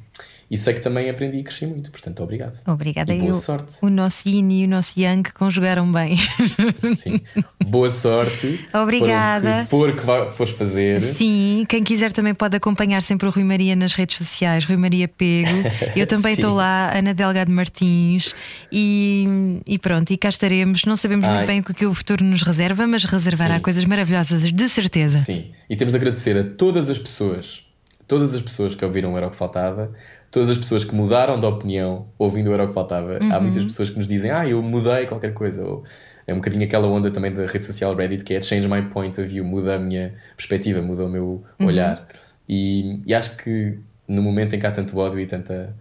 e 0.50 0.58
sei 0.58 0.74
que 0.74 0.80
também 0.80 1.08
aprendi 1.08 1.38
e 1.38 1.42
cresci 1.44 1.64
muito, 1.64 1.90
portanto, 1.92 2.22
obrigado. 2.22 2.60
Obrigada. 2.66 3.14
E 3.14 3.18
boa 3.18 3.30
Eu- 3.30 3.34
sorte. 3.34 3.76
O 3.82 3.88
nosso 3.88 4.28
yin 4.28 4.50
e 4.50 4.64
o 4.64 4.68
nosso 4.68 4.98
yang 4.98 5.22
conjugaram 5.32 5.90
bem. 5.92 6.16
Sim. 7.00 7.20
Boa 7.66 7.88
sorte. 7.88 8.66
Obrigada. 8.74 9.66
Para 9.70 9.78
o 9.78 9.94
que 9.96 10.02
for 10.02 10.26
que 10.28 10.34
fores 10.34 10.52
fazer. 10.52 11.00
Sim, 11.00 11.64
quem 11.68 11.84
quiser 11.84 12.10
também 12.12 12.34
pode 12.34 12.56
acompanhar 12.56 13.00
sempre 13.02 13.28
o 13.28 13.30
Rui 13.30 13.44
Maria 13.44 13.76
nas 13.76 13.94
redes 13.94 14.16
sociais, 14.16 14.64
Rui 14.64 14.76
Maria 14.76 15.06
Pego. 15.06 15.48
Eu 15.94 16.06
também 16.06 16.34
estou 16.34 16.54
lá, 16.54 16.92
Ana 16.98 17.14
Delgado 17.14 17.50
Martins, 17.52 18.34
e, 18.72 19.60
e 19.66 19.78
pronto, 19.78 20.12
e 20.12 20.16
cá 20.16 20.28
estaremos. 20.28 20.84
Não 20.84 20.96
sabemos 20.96 21.26
Ai. 21.26 21.34
muito 21.36 21.46
bem 21.46 21.60
o 21.60 21.62
que 21.64 21.86
o 21.86 21.94
futuro 21.94 22.24
nos 22.24 22.42
reserva, 22.42 22.86
mas 22.86 23.04
reservará 23.04 23.56
Sim. 23.56 23.62
coisas 23.62 23.84
maravilhosas, 23.84 24.52
de 24.52 24.68
certeza. 24.68 25.20
Sim, 25.20 25.52
e 25.68 25.76
temos 25.76 25.92
de 25.92 25.96
agradecer 25.96 26.36
a 26.36 26.42
todas 26.42 26.90
as 26.90 26.98
pessoas, 26.98 27.62
todas 28.08 28.34
as 28.34 28.42
pessoas 28.42 28.74
que 28.74 28.84
ouviram 28.84 29.12
o 29.12 29.16
Era 29.16 29.28
o 29.28 29.30
que 29.30 29.36
Faltava, 29.36 29.92
todas 30.30 30.50
as 30.50 30.58
pessoas 30.58 30.84
que 30.84 30.94
mudaram 30.94 31.38
de 31.40 31.46
opinião 31.46 32.08
ouvindo 32.18 32.50
o 32.50 32.54
Era 32.54 32.64
o 32.64 32.68
que 32.68 32.74
Faltava. 32.74 33.24
Há 33.28 33.38
Uhum. 33.38 33.42
muitas 33.42 33.64
pessoas 33.64 33.90
que 33.90 33.96
nos 33.98 34.06
dizem, 34.06 34.30
ah, 34.30 34.46
eu 34.48 34.62
mudei 34.62 35.06
qualquer 35.06 35.34
coisa. 35.34 35.64
Ou 35.64 35.84
é 36.26 36.32
um 36.32 36.36
bocadinho 36.36 36.64
aquela 36.64 36.86
onda 36.88 37.10
também 37.10 37.32
da 37.32 37.46
rede 37.46 37.64
social 37.64 37.94
Reddit 37.94 38.24
que 38.24 38.34
é 38.34 38.42
change 38.42 38.68
my 38.68 38.82
point 38.90 39.18
of 39.20 39.28
view, 39.28 39.44
muda 39.44 39.76
a 39.76 39.78
minha 39.78 40.14
perspectiva, 40.36 40.80
muda 40.82 41.04
o 41.04 41.08
meu 41.08 41.44
Uhum. 41.58 41.66
olhar. 41.66 42.06
E, 42.48 43.02
e 43.06 43.14
acho 43.14 43.36
que 43.36 43.78
no 44.08 44.22
momento 44.22 44.54
em 44.54 44.58
que 44.60 44.66
há 44.66 44.72
tanto 44.72 44.96
ódio 44.98 45.20
e 45.20 45.26
tanta 45.26 45.76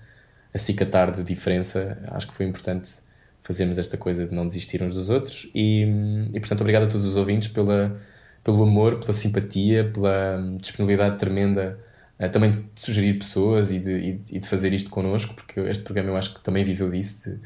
acicatar 0.54 1.12
de 1.16 1.24
diferença, 1.24 2.02
acho 2.10 2.28
que 2.28 2.34
foi 2.34 2.46
importante 2.46 2.90
fazermos 3.44 3.78
esta 3.78 3.98
coisa 3.98 4.28
de 4.28 4.34
não 4.36 4.46
desistir 4.46 4.82
uns 4.84 4.96
dos 4.96 5.10
outros. 5.10 5.50
E, 5.56 5.84
e 6.34 6.40
portanto, 6.40 6.62
obrigado 6.62 6.84
a 6.84 6.88
todos 6.88 7.06
os 7.06 7.16
ouvintes 7.16 7.48
pela, 7.48 8.00
pelo 8.44 8.64
amor, 8.64 9.00
pela 9.00 9.14
simpatia, 9.14 9.90
pela 9.92 10.38
hum, 10.40 10.58
disponibilidade 10.58 11.18
tremenda 11.18 11.80
eh, 12.20 12.28
também 12.28 12.52
de 12.52 12.82
sugerir 12.82 13.18
pessoas 13.18 13.72
e 13.72 13.80
de, 13.80 13.92
e, 13.92 14.22
e 14.30 14.40
de 14.40 14.48
fazer 14.48 14.74
isto 14.74 14.90
connosco, 14.90 15.34
porque 15.34 15.60
este 15.62 15.84
programa 15.84 16.10
eu 16.10 16.18
acho 16.18 16.34
que 16.34 16.42
também 16.42 16.66
viveu 16.66 16.90
disso, 16.90 17.30
de, 17.30 17.40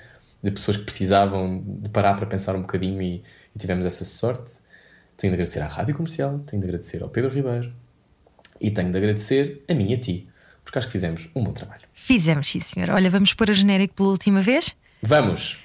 de 0.44 0.52
pessoas 0.52 0.78
que 0.78 0.84
precisavam 0.84 1.64
de 1.64 1.90
parar 1.90 2.16
para 2.16 2.26
pensar 2.26 2.56
um 2.56 2.62
bocadinho 2.62 3.02
e, 3.02 3.24
e 3.56 3.60
tivemos 3.60 3.86
essa 3.86 4.04
sorte. 4.04 4.56
Tenho 5.16 5.32
de 5.32 5.36
agradecer 5.36 5.62
à 5.62 5.68
Rádio 5.68 5.96
Comercial, 5.96 6.40
tenho 6.40 6.60
de 6.60 6.68
agradecer 6.68 7.04
ao 7.04 7.10
Pedro 7.10 7.32
Ribeiro 7.32 7.72
e 8.60 8.72
tenho 8.72 8.92
de 8.92 8.98
agradecer 8.98 9.64
a 9.70 9.74
mim 9.76 9.92
e 9.92 9.94
a 9.94 10.00
ti, 10.00 10.28
porque 10.64 10.80
acho 10.80 10.88
que 10.88 10.94
fizemos 10.94 11.30
um 11.36 11.44
bom 11.44 11.54
trabalho. 11.54 11.84
Fizemos, 11.94 12.50
sim, 12.50 12.60
senhor. 12.60 12.90
Olha, 12.90 13.10
vamos 13.10 13.34
pôr 13.34 13.52
o 13.52 13.54
genérico 13.54 13.94
pela 13.94 14.10
última 14.10 14.42
vez? 14.42 14.76
Vamos! 15.02 15.60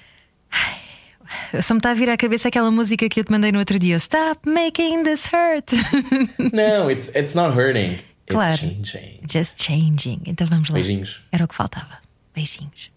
Só 1.61 1.73
me 1.73 1.79
está 1.79 1.91
a 1.91 1.93
vir 1.93 2.09
à 2.09 2.17
cabeça 2.17 2.47
aquela 2.47 2.71
música 2.71 3.07
que 3.07 3.19
eu 3.19 3.23
te 3.23 3.31
mandei 3.31 3.51
no 3.51 3.59
outro 3.59 3.77
dia: 3.79 3.95
Stop 3.97 4.49
making 4.49 5.03
this 5.03 5.27
hurt. 5.27 5.71
Não, 6.53 6.89
it's, 6.89 7.09
it's 7.15 7.33
not 7.33 7.55
hurting. 7.55 7.99
Claro. 8.29 8.57
Changing. 8.57 9.21
Just 9.27 9.61
changing. 9.61 10.21
Então 10.25 10.45
vamos 10.45 10.69
lá. 10.69 10.75
Beijinhos. 10.75 11.23
Era 11.31 11.45
o 11.45 11.47
que 11.47 11.55
faltava. 11.55 11.97
Beijinhos. 12.33 12.91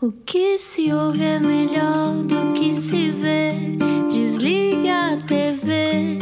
O 0.00 0.12
que 0.12 0.58
se 0.58 0.92
ouve 0.92 1.22
é 1.24 1.40
melhor 1.40 2.22
do 2.24 2.52
que 2.52 2.72
se 2.74 3.10
vê. 3.10 3.54
Desliga 4.12 5.14
a 5.14 5.16
TV. 5.16 6.18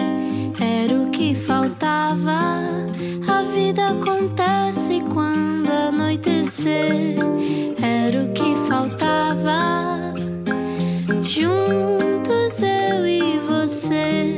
Era 0.60 0.94
o 1.02 1.10
que 1.10 1.34
faltava. 1.34 2.60
A 3.28 3.42
vida 3.52 3.88
acontece 3.88 5.02
quando 5.12 5.68
anoitecer. 5.68 7.16
Era 7.82 8.22
o 8.22 8.32
que 8.32 8.54
faltava. 8.68 10.14
Juntos 11.24 12.62
eu 12.62 13.06
e 13.06 13.40
você. 13.40 14.36